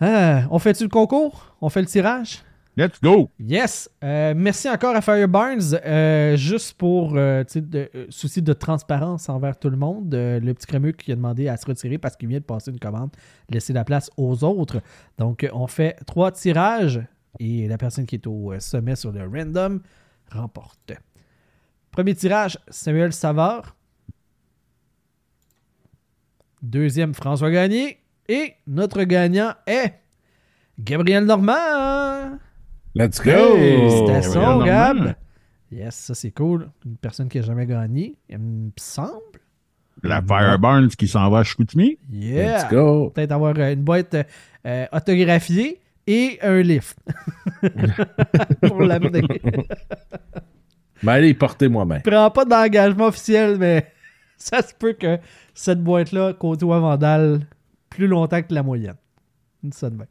Ah, 0.00 0.46
on 0.50 0.58
fait-tu 0.58 0.84
le 0.84 0.88
concours? 0.88 1.54
On 1.60 1.68
fait 1.68 1.80
le 1.80 1.86
tirage? 1.86 2.42
Let's 2.76 3.00
go! 3.02 3.28
Yes. 3.38 3.90
Euh, 4.02 4.32
merci 4.34 4.70
encore 4.70 4.94
à 4.96 5.02
Fire 5.02 5.28
Barnes. 5.28 5.60
Euh, 5.84 6.36
juste 6.36 6.74
pour 6.78 7.14
euh, 7.16 7.44
de, 7.54 7.90
euh, 7.94 8.06
souci 8.08 8.40
de 8.40 8.52
transparence 8.54 9.28
envers 9.28 9.58
tout 9.58 9.68
le 9.68 9.76
monde, 9.76 10.14
euh, 10.14 10.40
le 10.40 10.54
petit 10.54 10.66
crémeux 10.66 10.92
qui 10.92 11.12
a 11.12 11.16
demandé 11.16 11.48
à 11.48 11.56
se 11.58 11.66
retirer 11.66 11.98
parce 11.98 12.16
qu'il 12.16 12.28
vient 12.28 12.38
de 12.38 12.44
passer 12.44 12.70
une 12.70 12.78
commande, 12.78 13.10
laisser 13.50 13.72
la 13.74 13.84
place 13.84 14.08
aux 14.16 14.44
autres. 14.44 14.80
Donc, 15.18 15.44
euh, 15.44 15.48
on 15.52 15.66
fait 15.66 15.96
trois 16.06 16.30
tirages 16.32 17.00
et 17.38 17.68
la 17.68 17.76
personne 17.76 18.06
qui 18.06 18.14
est 18.14 18.26
au 18.26 18.52
euh, 18.52 18.60
sommet 18.60 18.96
sur 18.96 19.12
le 19.12 19.26
random 19.26 19.80
remporte. 20.30 20.92
Premier 21.90 22.14
tirage, 22.14 22.58
Samuel 22.68 23.12
Savard. 23.12 23.76
Deuxième, 26.62 27.14
François 27.14 27.50
Gagné. 27.50 27.98
Et 28.28 28.54
notre 28.66 29.02
gagnant 29.02 29.54
est 29.66 29.94
Gabriel 30.78 31.24
Normand. 31.24 32.38
Let's 32.94 33.20
go! 33.20 33.56
Félicitations, 33.56 34.58
Gabriel 34.58 34.96
Gab. 34.96 35.14
Yes, 35.72 35.94
ça 35.96 36.14
c'est 36.14 36.30
cool. 36.30 36.70
Une 36.84 36.96
personne 36.96 37.28
qui 37.28 37.38
n'a 37.38 37.44
jamais 37.44 37.66
gagné, 37.66 38.16
il 38.28 38.38
me 38.38 38.70
semble. 38.76 39.20
La 40.02 40.22
Fireburns 40.22 40.88
qui 40.88 41.08
s'en 41.08 41.28
va 41.28 41.40
à 41.40 41.44
Chicoutimi. 41.44 41.98
Yeah! 42.10 42.62
Let's 42.62 42.70
go! 42.70 43.10
Peut-être 43.10 43.32
avoir 43.32 43.54
euh, 43.58 43.72
une 43.72 43.82
boîte 43.82 44.14
euh, 44.14 44.22
euh, 44.66 44.86
autographiée 44.92 45.80
et 46.06 46.38
un 46.42 46.60
lift. 46.62 46.98
Pour 48.62 48.80
l'amener. 48.82 49.22
Mais 51.02 51.12
allez, 51.12 51.34
portez 51.34 51.68
moi-même. 51.68 52.02
prends 52.02 52.30
pas 52.30 52.44
d'engagement 52.44 53.06
officiel, 53.06 53.56
mais 53.58 53.92
ça 54.36 54.62
se 54.62 54.74
peut 54.74 54.92
que 54.92 55.18
cette 55.54 55.82
boîte-là 55.82 56.34
côtoie 56.34 56.80
Vandal 56.80 57.46
plus 57.88 58.06
longtemps 58.06 58.42
que 58.42 58.54
la 58.54 58.62
moyenne. 58.62 58.96
Ça 59.72 59.90
de 59.90 59.96
même. 59.96 60.06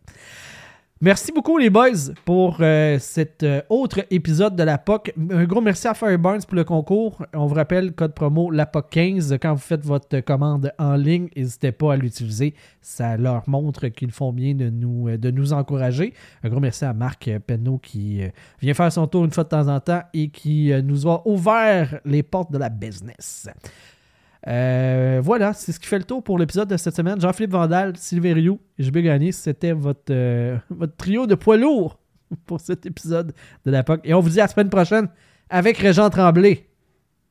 Merci 1.01 1.31
beaucoup 1.31 1.57
les 1.57 1.69
boys 1.69 2.11
pour 2.25 2.57
euh, 2.59 2.99
cet 2.99 3.43
euh, 3.43 3.61
autre 3.69 4.01
épisode 4.11 4.57
de 4.57 4.63
la 4.63 4.77
POC. 4.77 5.13
Un 5.31 5.45
gros 5.45 5.61
merci 5.61 5.87
à 5.87 5.93
Fireburns 5.93 6.41
pour 6.45 6.55
le 6.57 6.65
concours. 6.65 7.25
On 7.33 7.45
vous 7.45 7.55
rappelle, 7.55 7.93
code 7.93 8.13
promo 8.13 8.51
LAPOC15. 8.51 9.39
Quand 9.39 9.53
vous 9.53 9.61
faites 9.61 9.85
votre 9.85 10.19
commande 10.19 10.73
en 10.77 10.95
ligne, 10.95 11.29
n'hésitez 11.37 11.71
pas 11.71 11.93
à 11.93 11.95
l'utiliser. 11.95 12.53
Ça 12.81 13.15
leur 13.15 13.47
montre 13.47 13.87
qu'ils 13.87 14.11
font 14.11 14.33
bien 14.33 14.55
de 14.55 14.69
nous, 14.69 15.07
euh, 15.07 15.17
de 15.17 15.31
nous 15.31 15.53
encourager. 15.53 16.13
Un 16.43 16.49
gros 16.49 16.59
merci 16.59 16.83
à 16.83 16.91
Marc 16.91 17.31
Penneau 17.47 17.77
qui 17.77 18.19
vient 18.61 18.73
faire 18.73 18.91
son 18.91 19.07
tour 19.07 19.23
une 19.23 19.31
fois 19.31 19.45
de 19.45 19.49
temps 19.49 19.69
en 19.69 19.79
temps 19.79 20.01
et 20.13 20.27
qui 20.27 20.73
nous 20.83 21.07
a 21.07 21.25
ouvert 21.25 22.01
les 22.03 22.23
portes 22.23 22.51
de 22.51 22.57
la 22.57 22.67
business. 22.67 23.47
Euh, 24.49 25.21
voilà, 25.23 25.53
c'est 25.53 25.71
ce 25.71 25.79
qui 25.79 25.87
fait 25.87 25.99
le 25.99 26.03
tour 26.03 26.23
pour 26.23 26.39
l'épisode 26.39 26.67
de 26.67 26.77
cette 26.77 26.95
semaine. 26.95 27.21
Jean-Philippe 27.21 27.51
Vandal, 27.51 27.95
Sylvain 27.97 28.33
Rioux 28.33 28.59
et 28.77 28.83
JB 28.83 28.97
Gagné, 28.99 29.31
c'était 29.31 29.73
votre, 29.73 30.11
euh, 30.11 30.57
votre 30.69 30.95
trio 30.95 31.27
de 31.27 31.35
poids 31.35 31.57
lourds 31.57 31.99
pour 32.45 32.59
cet 32.59 32.85
épisode 32.85 33.33
de 33.65 33.71
la 33.71 33.83
POC. 33.83 34.01
Et 34.03 34.13
on 34.13 34.19
vous 34.21 34.29
dit 34.29 34.39
à 34.39 34.45
la 34.45 34.47
semaine 34.47 34.69
prochaine 34.69 35.07
avec 35.49 35.77
Régent 35.77 36.09
Tremblay. 36.09 36.65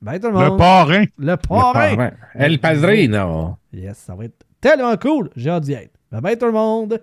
Bye 0.00 0.20
tout 0.20 0.28
le 0.28 0.34
monde. 0.34 0.52
Le 0.52 0.56
parrain. 0.56 1.04
Le 1.18 1.36
parrain. 1.36 1.96
Ouais. 1.96 2.12
El 2.34 2.60
Padrino! 2.60 3.56
Yes, 3.72 3.96
ça 3.98 4.14
va 4.14 4.26
être 4.26 4.46
tellement 4.60 4.96
cool. 4.96 5.28
J'ai 5.34 5.50
hâte 5.50 5.64
d'y 5.64 5.72
être. 5.72 5.90
Bye 6.12 6.20
bye 6.20 6.38
tout 6.38 6.46
le 6.46 6.52
monde. 6.52 7.00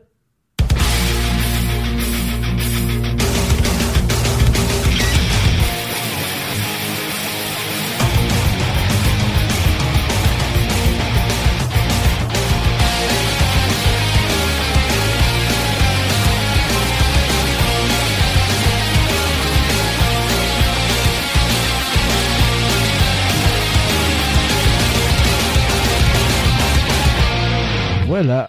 Voilà. 28.16 28.44